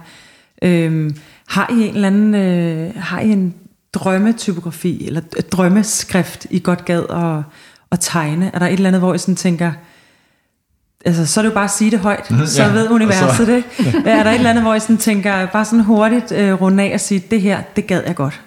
Øhm, 0.61 1.15
har 1.47 1.69
I 1.71 1.88
en 1.88 1.95
eller 1.95 2.07
anden, 2.07 2.35
øh, 2.35 2.95
har 2.95 3.19
I 3.19 3.29
en 3.29 3.53
drømmetypografi, 3.93 5.07
eller 5.07 5.21
drømmeskrift, 5.51 6.47
I 6.49 6.59
godt 6.59 6.85
gad 6.85 7.03
at, 7.09 7.43
at 7.91 7.99
tegne? 8.01 8.51
Er 8.53 8.59
der 8.59 8.67
et 8.67 8.73
eller 8.73 8.88
andet, 8.88 9.01
hvor 9.01 9.13
I 9.13 9.17
sådan 9.17 9.35
tænker, 9.35 9.71
altså, 11.05 11.25
så 11.25 11.39
er 11.39 11.41
det 11.41 11.49
jo 11.49 11.53
bare 11.53 11.63
at 11.63 11.71
sige 11.71 11.91
det 11.91 11.99
højt, 11.99 12.31
mm, 12.31 12.45
så 12.45 12.63
ja, 12.63 12.71
ved 12.71 12.89
universet 12.89 13.47
det. 13.47 13.63
Ja. 13.79 14.01
Er 14.19 14.23
der 14.23 14.31
et 14.31 14.35
eller 14.35 14.49
andet, 14.49 14.63
hvor 14.63 14.75
I 14.75 14.79
sådan 14.79 14.97
tænker, 14.97 15.45
bare 15.45 15.65
sådan 15.65 15.84
hurtigt 15.84 16.31
øh, 16.31 16.61
runde 16.61 16.84
af 16.84 16.93
og 16.93 16.99
sige, 16.99 17.23
det 17.31 17.41
her, 17.41 17.61
det 17.75 17.88
gad 17.88 18.03
jeg 18.05 18.15
godt? 18.15 18.41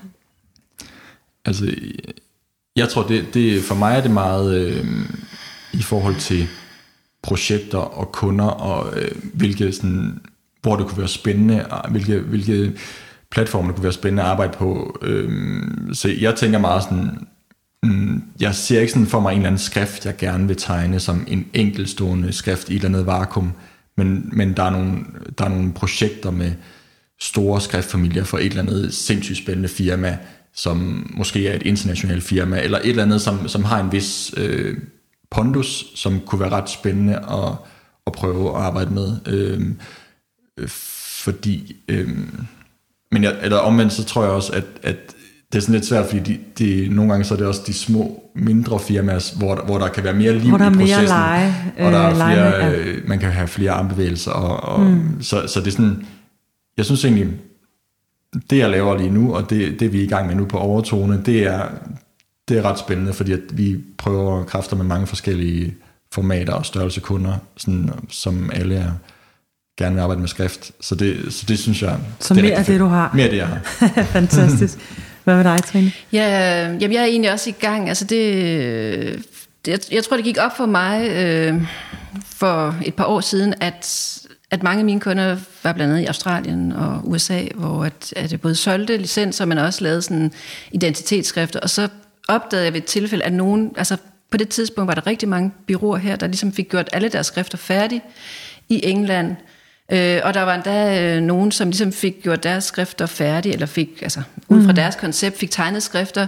Altså, 1.45 1.74
jeg 2.77 2.89
tror, 2.89 3.03
det, 3.03 3.35
det 3.35 3.62
for 3.65 3.74
mig 3.74 3.97
er 3.97 4.01
det 4.01 4.11
meget 4.11 4.55
øh, 4.55 4.87
i 5.73 5.82
forhold 5.82 6.16
til 6.16 6.49
projekter 7.23 7.78
og 7.78 8.12
kunder, 8.12 8.45
og 8.45 8.99
øh, 8.99 9.11
hvilke 9.35 9.73
sådan, 9.73 10.20
hvor 10.62 10.77
det 10.77 10.87
kunne 10.87 10.99
være 10.99 11.09
spændende, 11.09 11.66
hvilke, 11.91 12.19
hvilke 12.19 12.73
platforme 13.31 13.69
det 13.69 13.74
kunne 13.74 13.85
være 13.85 13.93
spændende 13.93 14.23
at 14.23 14.28
arbejde 14.28 14.53
på. 14.53 14.99
Øh, 15.03 15.31
så 15.93 16.09
jeg 16.20 16.35
tænker 16.35 16.59
meget 16.59 16.82
sådan, 16.82 17.27
mm, 17.82 18.23
jeg 18.41 18.55
ser 18.55 18.81
ikke 18.81 18.93
sådan 18.93 19.07
for 19.07 19.20
mig 19.20 19.31
en 19.31 19.39
eller 19.39 19.49
anden 19.49 19.59
skrift, 19.59 20.07
jeg 20.07 20.16
gerne 20.16 20.47
vil 20.47 20.57
tegne 20.57 21.01
som 21.01 21.24
en 21.28 21.47
enkeltstående 21.55 22.32
skrift 22.32 22.69
i 22.69 22.73
et 22.73 22.77
eller 22.77 22.89
andet 22.89 23.07
vakuum, 23.07 23.53
men, 23.97 24.31
men 24.32 24.57
der, 24.57 24.62
er 24.62 24.70
nogle, 24.70 24.99
der 25.39 25.45
er 25.45 25.49
nogle 25.49 25.73
projekter 25.73 26.31
med 26.31 26.53
store 27.20 27.61
skriftfamilier 27.61 28.24
for 28.24 28.39
et 28.39 28.45
eller 28.45 28.62
andet 28.62 28.95
sindssygt 28.95 29.39
spændende 29.39 29.69
firma, 29.69 30.19
som 30.55 31.07
måske 31.16 31.49
er 31.49 31.57
et 31.57 31.62
internationalt 31.62 32.23
firma, 32.23 32.61
eller 32.62 32.78
et 32.78 32.89
eller 32.89 33.03
andet, 33.03 33.20
som, 33.20 33.49
som 33.49 33.65
har 33.65 33.81
en 33.81 33.93
vis 33.93 34.35
øh, 34.37 34.77
pondus, 35.31 35.85
som 35.95 36.20
kunne 36.20 36.41
være 36.41 36.51
ret 36.51 36.70
spændende 36.70 37.16
at, 37.16 37.53
at 38.07 38.12
prøve 38.12 38.49
at 38.49 38.62
arbejde 38.62 38.95
med. 38.95 39.16
Øh, 39.27 39.66
fordi, 40.66 41.77
øh, 41.89 42.09
men 43.12 43.24
jeg, 43.24 43.36
eller 43.43 43.56
omvendt, 43.56 43.93
så 43.93 44.05
tror 44.05 44.22
jeg 44.22 44.32
også, 44.32 44.52
at, 44.52 44.64
at 44.82 44.97
det 45.52 45.59
er 45.59 45.60
sådan 45.60 45.74
lidt 45.74 45.86
svært, 45.86 46.06
fordi 46.06 46.20
de, 46.20 46.39
de, 46.59 46.89
nogle 46.94 47.10
gange 47.10 47.24
så 47.24 47.35
er 47.35 47.39
det 47.39 47.47
også 47.47 47.62
de 47.66 47.74
små, 47.74 48.22
mindre 48.35 48.81
firmaer, 48.81 49.39
hvor, 49.39 49.64
hvor 49.64 49.78
der 49.78 49.89
kan 49.89 50.05
være 50.05 50.14
mere 50.14 50.32
liv 50.32 50.48
hvor 50.48 50.59
der 50.59 50.70
i 50.70 50.74
processen. 50.74 50.97
Mere 50.97 51.06
lege, 51.06 51.55
og 51.78 51.93
der 51.93 51.98
er 51.98 52.10
øh, 52.10 52.16
flere, 52.16 52.36
lege, 52.36 52.66
ja. 52.66 52.72
øh, 52.72 53.09
man 53.09 53.18
kan 53.18 53.31
have 53.31 53.48
flere 53.48 53.70
armbevægelser. 53.70 54.31
Og, 54.31 54.74
og, 54.74 54.81
mm. 54.81 55.22
så, 55.22 55.47
så 55.47 55.60
det 55.60 55.66
er 55.66 55.70
sådan, 55.70 56.06
jeg 56.77 56.85
synes 56.85 57.05
egentlig, 57.05 57.28
det 58.51 58.59
jeg 58.59 58.70
laver 58.70 58.98
lige 58.98 59.10
nu, 59.10 59.35
og 59.35 59.51
det, 59.51 59.81
det 59.81 59.93
vi 59.93 60.01
er 60.01 60.05
i 60.05 60.06
gang 60.06 60.27
med 60.27 60.35
nu 60.35 60.44
på 60.44 60.59
overtone, 60.59 61.22
det 61.27 61.47
er, 61.47 61.68
det 62.48 62.59
er 62.59 62.62
ret 62.62 62.78
spændende, 62.78 63.12
fordi 63.12 63.32
at 63.32 63.40
vi 63.52 63.78
prøver 63.98 64.44
kræfter 64.44 64.77
med 64.77 64.85
mange 64.85 65.06
forskellige 65.06 65.74
formater 66.12 66.52
og 66.52 66.66
størrelse 66.66 67.01
kunder, 67.01 67.35
sådan, 67.56 67.90
som 68.09 68.51
alle 68.52 68.74
er, 68.74 68.93
gerne 69.85 69.94
vil 69.94 70.02
arbejde 70.02 70.20
med 70.20 70.28
skrift. 70.28 70.73
Så 70.81 70.94
det, 70.94 71.32
så 71.35 71.44
det 71.48 71.59
synes 71.59 71.82
jeg... 71.82 71.97
Så 72.20 72.35
det 72.35 72.43
mere 72.43 72.55
af 72.55 72.65
det, 72.65 72.81
du 72.81 72.86
har. 72.86 73.11
Mere 73.15 73.24
af 73.24 73.31
det, 73.31 73.36
jeg 73.36 73.47
har. 73.47 73.61
Fantastisk. 74.19 74.78
Hvad 75.24 75.36
med 75.36 75.44
dig, 75.44 75.65
Trine? 75.65 75.93
Ja, 76.12 76.28
jamen 76.81 76.93
jeg 76.93 77.01
er 77.01 77.07
egentlig 77.07 77.32
også 77.32 77.51
i 77.51 77.55
gang. 77.61 77.89
Altså 77.89 78.05
det, 78.05 79.27
det 79.65 79.73
jeg, 79.73 79.81
jeg 79.93 80.05
tror, 80.05 80.16
det 80.16 80.24
gik 80.24 80.39
op 80.40 80.57
for 80.57 80.66
mig 80.66 81.11
øh, 81.11 81.62
for 82.24 82.74
et 82.85 82.94
par 82.94 83.05
år 83.05 83.20
siden, 83.20 83.55
at 83.61 84.16
at 84.51 84.62
mange 84.62 84.78
af 84.78 84.85
mine 84.85 85.01
kunder 85.01 85.36
var 85.62 85.73
blandt 85.73 85.93
andet 85.93 86.02
i 86.02 86.07
Australien 86.07 86.73
og 86.73 87.01
USA, 87.05 87.43
hvor 87.55 87.85
at, 87.85 88.12
at 88.16 88.31
det 88.31 88.40
både 88.40 88.55
solgte 88.55 88.97
licenser, 88.97 89.44
men 89.44 89.59
også 89.59 89.85
lavede 89.85 90.02
sådan 90.02 90.32
identitetsskrifter. 90.73 91.61
Og 91.61 91.70
så 91.70 91.89
opdagede 92.28 92.65
jeg 92.65 92.73
ved 92.73 92.81
et 92.81 92.86
tilfælde, 92.86 93.24
at 93.24 93.32
nogen, 93.32 93.73
altså 93.77 93.97
på 94.31 94.36
det 94.36 94.48
tidspunkt 94.48 94.89
var 94.89 94.94
der 94.94 95.07
rigtig 95.07 95.28
mange 95.28 95.52
byråer 95.66 95.98
her, 95.98 96.16
der 96.16 96.27
ligesom 96.27 96.52
fik 96.52 96.69
gjort 96.69 96.89
alle 96.93 97.09
deres 97.09 97.27
skrifter 97.27 97.59
færdige 97.59 98.02
i 98.69 98.81
England. 98.85 99.36
Øh, 99.93 100.21
og 100.25 100.35
der 100.35 100.43
var 100.43 100.55
endda 100.55 101.03
øh, 101.17 101.23
nogen, 101.23 101.53
som 101.53 101.69
ligesom 101.69 101.93
fik 101.93 102.23
gjort 102.23 102.43
deres 102.43 102.65
skrifter 102.65 103.07
færdige, 103.07 103.53
eller 103.53 103.67
fik, 103.67 103.89
altså 104.03 104.23
ud 104.49 104.62
fra 104.62 104.73
mm. 104.73 104.77
deres 104.77 104.97
koncept, 104.97 105.39
fik 105.39 105.51
tegnet 105.51 105.83
skrifter, 105.83 106.27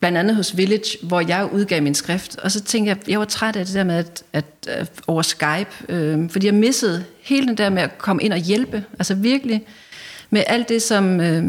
blandt 0.00 0.18
andet 0.18 0.36
hos 0.36 0.56
Village, 0.56 0.98
hvor 1.02 1.20
jeg 1.20 1.48
udgav 1.52 1.82
min 1.82 1.94
skrift. 1.94 2.36
Og 2.36 2.50
så 2.50 2.60
tænkte 2.60 2.88
jeg, 2.88 3.08
jeg 3.08 3.18
var 3.18 3.24
træt 3.24 3.56
af 3.56 3.66
det 3.66 3.74
der 3.74 3.84
med 3.84 3.94
at, 3.94 4.22
at, 4.32 4.44
at 4.68 4.90
over 5.06 5.22
Skype, 5.22 5.70
øh, 5.88 6.30
fordi 6.30 6.46
jeg 6.46 6.54
missede 6.54 7.04
hele 7.22 7.46
den 7.46 7.56
der 7.56 7.70
med 7.70 7.82
at 7.82 7.98
komme 7.98 8.22
ind 8.22 8.32
og 8.32 8.38
hjælpe. 8.38 8.84
Altså 8.98 9.14
virkelig 9.14 9.62
med 10.30 10.42
alt 10.46 10.68
det, 10.68 10.82
som, 10.82 11.20
øh, 11.20 11.44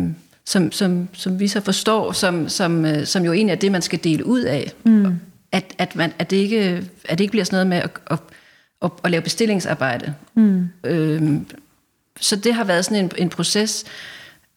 som, 0.45 0.71
som, 0.71 1.09
som 1.13 1.39
vi 1.39 1.47
så 1.47 1.61
forstår, 1.61 2.11
som, 2.11 2.49
som, 2.49 2.85
øh, 2.85 3.05
som 3.05 3.25
jo 3.25 3.33
egentlig 3.33 3.53
er 3.53 3.59
det, 3.59 3.71
man 3.71 3.81
skal 3.81 3.99
dele 4.03 4.25
ud 4.25 4.41
af. 4.41 4.71
Mm. 4.83 5.19
At, 5.51 5.63
at, 5.77 5.95
man, 5.95 6.13
at, 6.19 6.29
det 6.29 6.37
ikke, 6.37 6.83
at 7.05 7.17
det 7.17 7.23
ikke 7.23 7.31
bliver 7.31 7.43
sådan 7.43 7.55
noget 7.55 7.67
med 7.67 7.77
at, 7.77 7.89
at, 8.11 8.19
at, 8.81 8.91
at 9.03 9.11
lave 9.11 9.21
bestillingsarbejde. 9.21 10.13
Mm. 10.33 10.69
Øh, 10.83 11.33
så 12.19 12.35
det 12.35 12.53
har 12.53 12.63
været 12.63 12.85
sådan 12.85 13.05
en, 13.05 13.11
en 13.17 13.29
proces, 13.29 13.83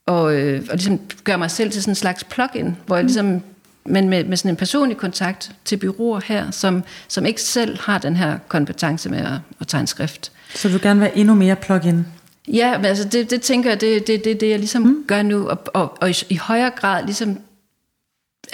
og, 0.06 0.34
øh, 0.34 0.66
og 0.70 0.76
ligesom 0.76 1.00
gøre 1.24 1.38
mig 1.38 1.50
selv 1.50 1.70
til 1.70 1.82
sådan 1.82 1.92
en 1.92 1.96
slags 1.96 2.24
plug-in, 2.24 2.76
hvor 2.86 2.96
jeg 2.96 3.04
ligesom 3.04 3.42
men 3.86 4.08
med, 4.08 4.24
med 4.24 4.36
sådan 4.36 4.50
en 4.50 4.56
personlig 4.56 4.96
kontakt 4.96 5.52
til 5.64 5.76
byråer 5.76 6.20
her, 6.24 6.50
som, 6.50 6.84
som 7.08 7.26
ikke 7.26 7.42
selv 7.42 7.78
har 7.80 7.98
den 7.98 8.16
her 8.16 8.38
kompetence 8.48 9.08
med 9.08 9.18
at, 9.18 9.32
at 9.60 9.68
tegne 9.68 9.86
skrift. 9.86 10.32
Så 10.54 10.68
du 10.68 10.72
vil 10.72 10.82
gerne 10.82 11.00
være 11.00 11.18
endnu 11.18 11.34
mere 11.34 11.56
plug-in? 11.56 12.06
Ja, 12.48 12.78
men 12.78 12.84
altså 12.84 13.08
det, 13.08 13.30
det 13.30 13.42
tænker 13.42 13.70
jeg, 13.70 13.80
det 13.80 13.96
er 13.96 14.00
det, 14.00 14.24
det, 14.24 14.40
det, 14.40 14.50
jeg 14.50 14.58
ligesom 14.58 14.82
mm. 14.82 15.04
gør 15.08 15.22
nu, 15.22 15.48
og, 15.48 15.62
og, 15.74 15.98
og 16.00 16.10
i, 16.10 16.14
i 16.28 16.36
højere 16.36 16.70
grad 16.70 17.04
ligesom, 17.04 17.38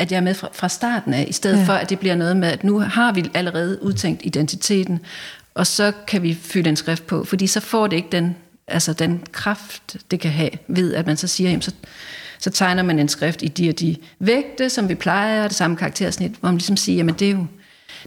at 0.01 0.13
jeg 0.13 0.17
er 0.17 0.23
med 0.23 0.35
fra, 0.35 0.49
fra 0.53 0.69
starten 0.69 1.15
af, 1.15 1.27
i 1.29 1.33
stedet 1.33 1.59
ja. 1.59 1.65
for, 1.65 1.73
at 1.73 1.91
det 1.91 1.99
bliver 1.99 2.15
noget 2.15 2.37
med, 2.37 2.49
at 2.49 2.65
nu 2.65 2.79
har 2.79 3.13
vi 3.13 3.31
allerede 3.35 3.83
udtænkt 3.83 4.21
identiteten, 4.25 5.01
og 5.55 5.67
så 5.67 5.93
kan 6.07 6.23
vi 6.23 6.35
fylde 6.35 6.69
en 6.69 6.77
skrift 6.77 7.07
på, 7.07 7.25
fordi 7.25 7.47
så 7.47 7.61
får 7.61 7.87
det 7.87 7.97
ikke 7.97 8.09
den, 8.13 8.37
altså 8.69 8.93
den 8.93 9.23
kraft, 9.33 9.97
det 10.11 10.21
kan 10.21 10.31
have, 10.31 10.51
ved 10.69 10.95
at 10.95 11.07
man 11.07 11.17
så 11.17 11.27
siger, 11.27 11.51
jamen 11.51 11.63
så 11.63 11.73
så 12.41 12.51
tegner 12.51 12.83
man 12.83 12.99
en 12.99 13.09
skrift 13.09 13.43
i 13.43 13.49
de 13.49 13.69
og 13.69 13.81
de 13.81 13.97
vægte, 14.19 14.71
som 14.71 14.89
vi 14.89 14.95
plejer, 14.95 15.49
det 15.49 15.57
samme 15.57 15.77
karaktersnit, 15.77 16.33
hvor 16.41 16.49
man 16.49 16.57
ligesom 16.57 16.77
siger, 16.77 16.97
jamen 16.97 17.15
det 17.15 17.29
er 17.29 17.33
jo, 17.33 17.47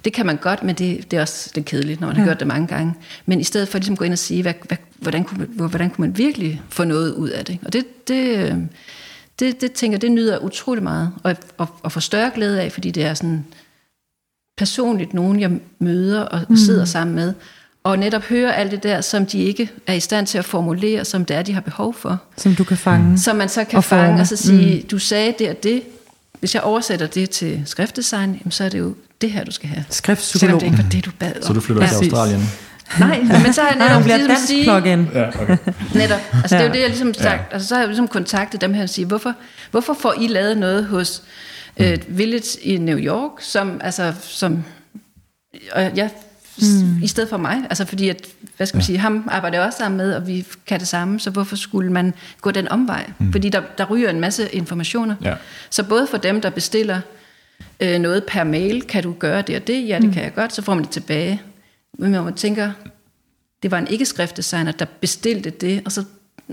det 0.05 0.13
kan 0.13 0.25
man 0.25 0.37
godt, 0.37 0.63
men 0.63 0.75
det, 0.75 1.11
det 1.11 1.17
er 1.17 1.21
også 1.21 1.51
er 1.57 1.61
kedeligt, 1.61 2.01
når 2.01 2.07
man 2.07 2.15
ja. 2.15 2.21
har 2.21 2.27
gjort 2.27 2.39
det 2.39 2.47
mange 2.47 2.67
gange. 2.67 2.93
Men 3.25 3.39
i 3.39 3.43
stedet 3.43 3.67
for 3.67 3.77
ligesom 3.77 3.93
at 3.93 3.99
gå 3.99 4.05
ind 4.05 4.13
og 4.13 4.19
sige, 4.19 4.41
hvad, 4.41 4.53
hvad, 4.67 4.77
hvordan, 4.97 5.23
kunne, 5.23 5.45
hvordan 5.45 5.89
kunne 5.89 6.07
man 6.07 6.17
virkelig 6.17 6.61
få 6.69 6.83
noget 6.83 7.13
ud 7.13 7.29
af 7.29 7.45
det? 7.45 7.59
Og 7.65 7.73
det, 7.73 8.07
det, 8.07 8.69
det, 9.39 9.61
det 9.61 9.71
tænker 9.71 9.97
det 9.97 10.11
nyder 10.11 10.39
utrolig 10.39 10.83
meget, 10.83 11.11
og, 11.23 11.35
og, 11.57 11.67
og 11.83 11.91
får 11.91 11.99
større 11.99 12.31
glæde 12.35 12.61
af, 12.61 12.71
fordi 12.71 12.91
det 12.91 13.03
er 13.03 13.13
sådan 13.13 13.45
personligt 14.57 15.13
nogen, 15.13 15.39
jeg 15.39 15.51
møder 15.79 16.21
og 16.21 16.41
mm. 16.49 16.57
sidder 16.57 16.85
sammen 16.85 17.15
med, 17.15 17.33
og 17.83 17.99
netop 17.99 18.23
høre 18.23 18.55
alt 18.55 18.71
det 18.71 18.83
der, 18.83 19.01
som 19.01 19.25
de 19.25 19.39
ikke 19.39 19.71
er 19.87 19.93
i 19.93 19.99
stand 19.99 20.27
til 20.27 20.37
at 20.37 20.45
formulere, 20.45 21.05
som 21.05 21.25
det 21.25 21.37
er, 21.37 21.41
de 21.41 21.53
har 21.53 21.61
behov 21.61 21.93
for. 21.93 22.21
Som 22.37 22.55
du 22.55 22.63
kan 22.63 22.77
fange. 22.77 23.19
Som 23.19 23.35
man 23.35 23.49
så 23.49 23.63
kan 23.63 23.77
og 23.77 23.83
fange, 23.83 24.21
og 24.21 24.27
så 24.27 24.35
sige, 24.35 24.81
mm. 24.81 24.87
du 24.87 24.99
sagde 24.99 25.33
det 25.39 25.49
og 25.49 25.63
det. 25.63 25.83
Hvis 26.39 26.55
jeg 26.55 26.63
oversætter 26.63 27.07
det 27.07 27.29
til 27.29 27.63
skriftdesign, 27.65 28.41
så 28.49 28.63
er 28.63 28.69
det 28.69 28.79
jo 28.79 28.95
det 29.21 29.31
her, 29.31 29.43
du 29.43 29.51
skal 29.51 29.69
have. 29.69 29.85
Skriftpsykolog. 29.89 30.39
Selvom 30.39 30.59
det 30.59 30.65
ikke 30.65 30.77
var 30.83 30.89
det, 30.89 31.05
du 31.05 31.11
bad 31.19 31.35
om. 31.35 31.41
Så 31.41 31.53
du 31.53 31.59
flytter 31.59 31.83
ja. 31.83 31.89
til 31.89 31.95
Australien? 31.95 32.41
Nej, 32.99 33.19
men 33.43 33.53
så 33.53 33.61
har 33.61 33.69
jeg 33.69 33.77
netop 33.89 34.05
Nej, 34.05 34.17
ligesom 34.17 34.47
sige... 34.47 34.63
plug-in. 34.63 35.09
Ja, 35.13 35.27
okay. 35.27 35.57
Netop. 36.01 36.19
Altså, 36.33 36.55
det 36.55 36.63
er 36.63 36.67
jo 36.67 36.73
det, 36.73 36.79
jeg 36.79 36.89
ligesom 36.89 37.13
sagt. 37.13 37.25
Ja. 37.25 37.53
Altså, 37.53 37.67
så 37.67 37.75
har 37.75 37.81
jeg 37.81 37.87
ligesom 37.87 38.07
kontaktet 38.07 38.61
dem 38.61 38.73
her 38.73 38.83
og 38.83 38.89
sige, 38.89 39.05
hvorfor, 39.05 39.33
hvorfor 39.71 39.93
får 39.93 40.13
I 40.21 40.27
lavet 40.27 40.57
noget 40.57 40.85
hos 40.85 41.23
uh, 41.79 42.17
Village 42.17 42.59
i 42.61 42.77
New 42.77 42.97
York, 42.97 43.31
som, 43.39 43.81
altså, 43.83 44.13
som 44.21 44.63
og 45.71 45.97
jeg, 45.97 46.09
mm. 46.61 47.03
i 47.03 47.07
stedet 47.07 47.29
for 47.29 47.37
mig, 47.37 47.57
altså 47.69 47.85
fordi 47.85 48.09
at, 48.09 48.27
hvad 48.57 48.67
skal 48.67 48.77
man 48.77 48.81
ja. 48.81 48.85
sige, 48.85 48.97
ham 48.97 49.29
arbejder 49.31 49.57
jeg 49.57 49.67
også 49.67 49.77
sammen 49.77 49.97
med, 49.97 50.13
og 50.13 50.27
vi 50.27 50.45
kan 50.65 50.79
det 50.79 50.87
samme, 50.87 51.19
så 51.19 51.29
hvorfor 51.29 51.55
skulle 51.55 51.91
man 51.91 52.13
gå 52.41 52.51
den 52.51 52.67
omvej? 52.67 53.11
Mm. 53.19 53.31
Fordi 53.31 53.49
der, 53.49 53.61
der 53.77 53.85
ryger 53.85 54.09
en 54.09 54.19
masse 54.19 54.49
informationer. 54.49 55.15
Ja. 55.23 55.35
Så 55.69 55.83
både 55.83 56.07
for 56.07 56.17
dem, 56.17 56.41
der 56.41 56.49
bestiller 56.49 57.01
øh, 57.79 57.99
noget 57.99 58.23
per 58.23 58.43
mail, 58.43 58.81
kan 58.81 59.03
du 59.03 59.15
gøre 59.19 59.41
det 59.41 59.55
og 59.55 59.67
det? 59.67 59.87
Ja, 59.87 59.95
det 59.95 60.05
mm. 60.05 60.13
kan 60.13 60.23
jeg 60.23 60.33
godt, 60.33 60.53
så 60.53 60.61
får 60.61 60.73
man 60.73 60.83
det 60.83 60.91
tilbage. 60.91 61.41
Men 61.99 62.11
man 62.11 62.33
tænker, 62.33 62.71
det 63.63 63.71
var 63.71 63.77
en 63.77 63.87
ikke-skriftdesigner, 63.87 64.71
der 64.71 64.85
bestilte 65.01 65.49
det, 65.49 65.81
og 65.85 65.91
så 65.91 66.03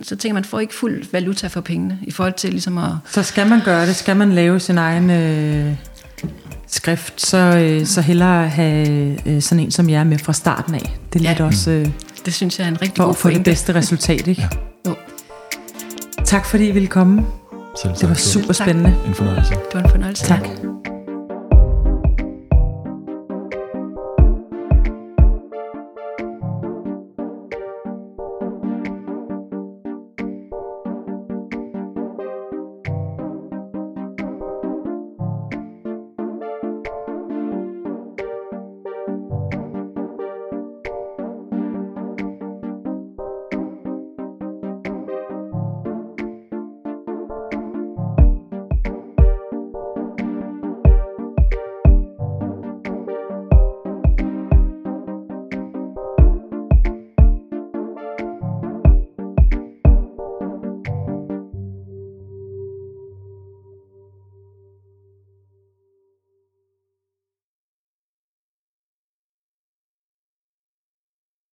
så 0.02 0.16
tænker 0.16 0.34
man, 0.34 0.44
får 0.44 0.60
ikke 0.60 0.74
fuld 0.74 1.04
valuta 1.12 1.46
for 1.46 1.60
pengene, 1.60 1.98
i 2.02 2.10
forhold 2.10 2.34
til 2.34 2.50
ligesom 2.50 2.78
at... 2.78 2.90
Så 3.10 3.22
skal 3.22 3.46
man 3.46 3.60
gøre 3.64 3.86
det, 3.86 3.96
skal 3.96 4.16
man 4.16 4.32
lave 4.32 4.60
sin 4.60 4.78
egen 4.78 5.10
øh, 5.10 5.76
skrift, 6.66 7.20
så, 7.20 7.36
øh, 7.36 7.86
så 7.86 8.00
hellere 8.00 8.48
have 8.48 8.88
øh, 9.28 9.42
sådan 9.42 9.64
en 9.64 9.70
som 9.70 9.90
jeg 9.90 10.06
med 10.06 10.18
fra 10.18 10.32
starten 10.32 10.74
af. 10.74 10.98
Det 11.12 11.18
er 11.20 11.22
Ja. 11.24 11.30
lidt 11.30 11.40
også 11.40 11.70
øh, 11.70 11.88
Det 12.24 12.34
synes 12.34 12.58
jeg 12.58 12.64
er 12.64 12.68
en 12.68 12.82
rigtig 12.82 12.96
for 12.96 13.04
god 13.04 13.10
at 13.10 13.16
få 13.16 13.30
det 13.30 13.44
bedste 13.44 13.74
resultat, 13.74 14.26
ikke? 14.26 14.48
Jo, 14.86 14.96
Tak 16.24 16.46
fordi 16.46 16.68
I 16.68 16.70
ville 16.70 16.88
komme. 16.88 17.26
Selv 17.82 17.94
Det 17.94 18.02
var 18.02 18.08
tak. 18.08 18.18
super 18.18 18.52
Tak. 18.52 18.66
spændende. 18.66 18.96
En 19.06 19.14
fornøjelse. 19.14 19.50
det 19.54 19.74
var 19.74 19.80
en 19.82 19.90
fornøjelse. 19.90 20.24
Tak. 20.24 20.48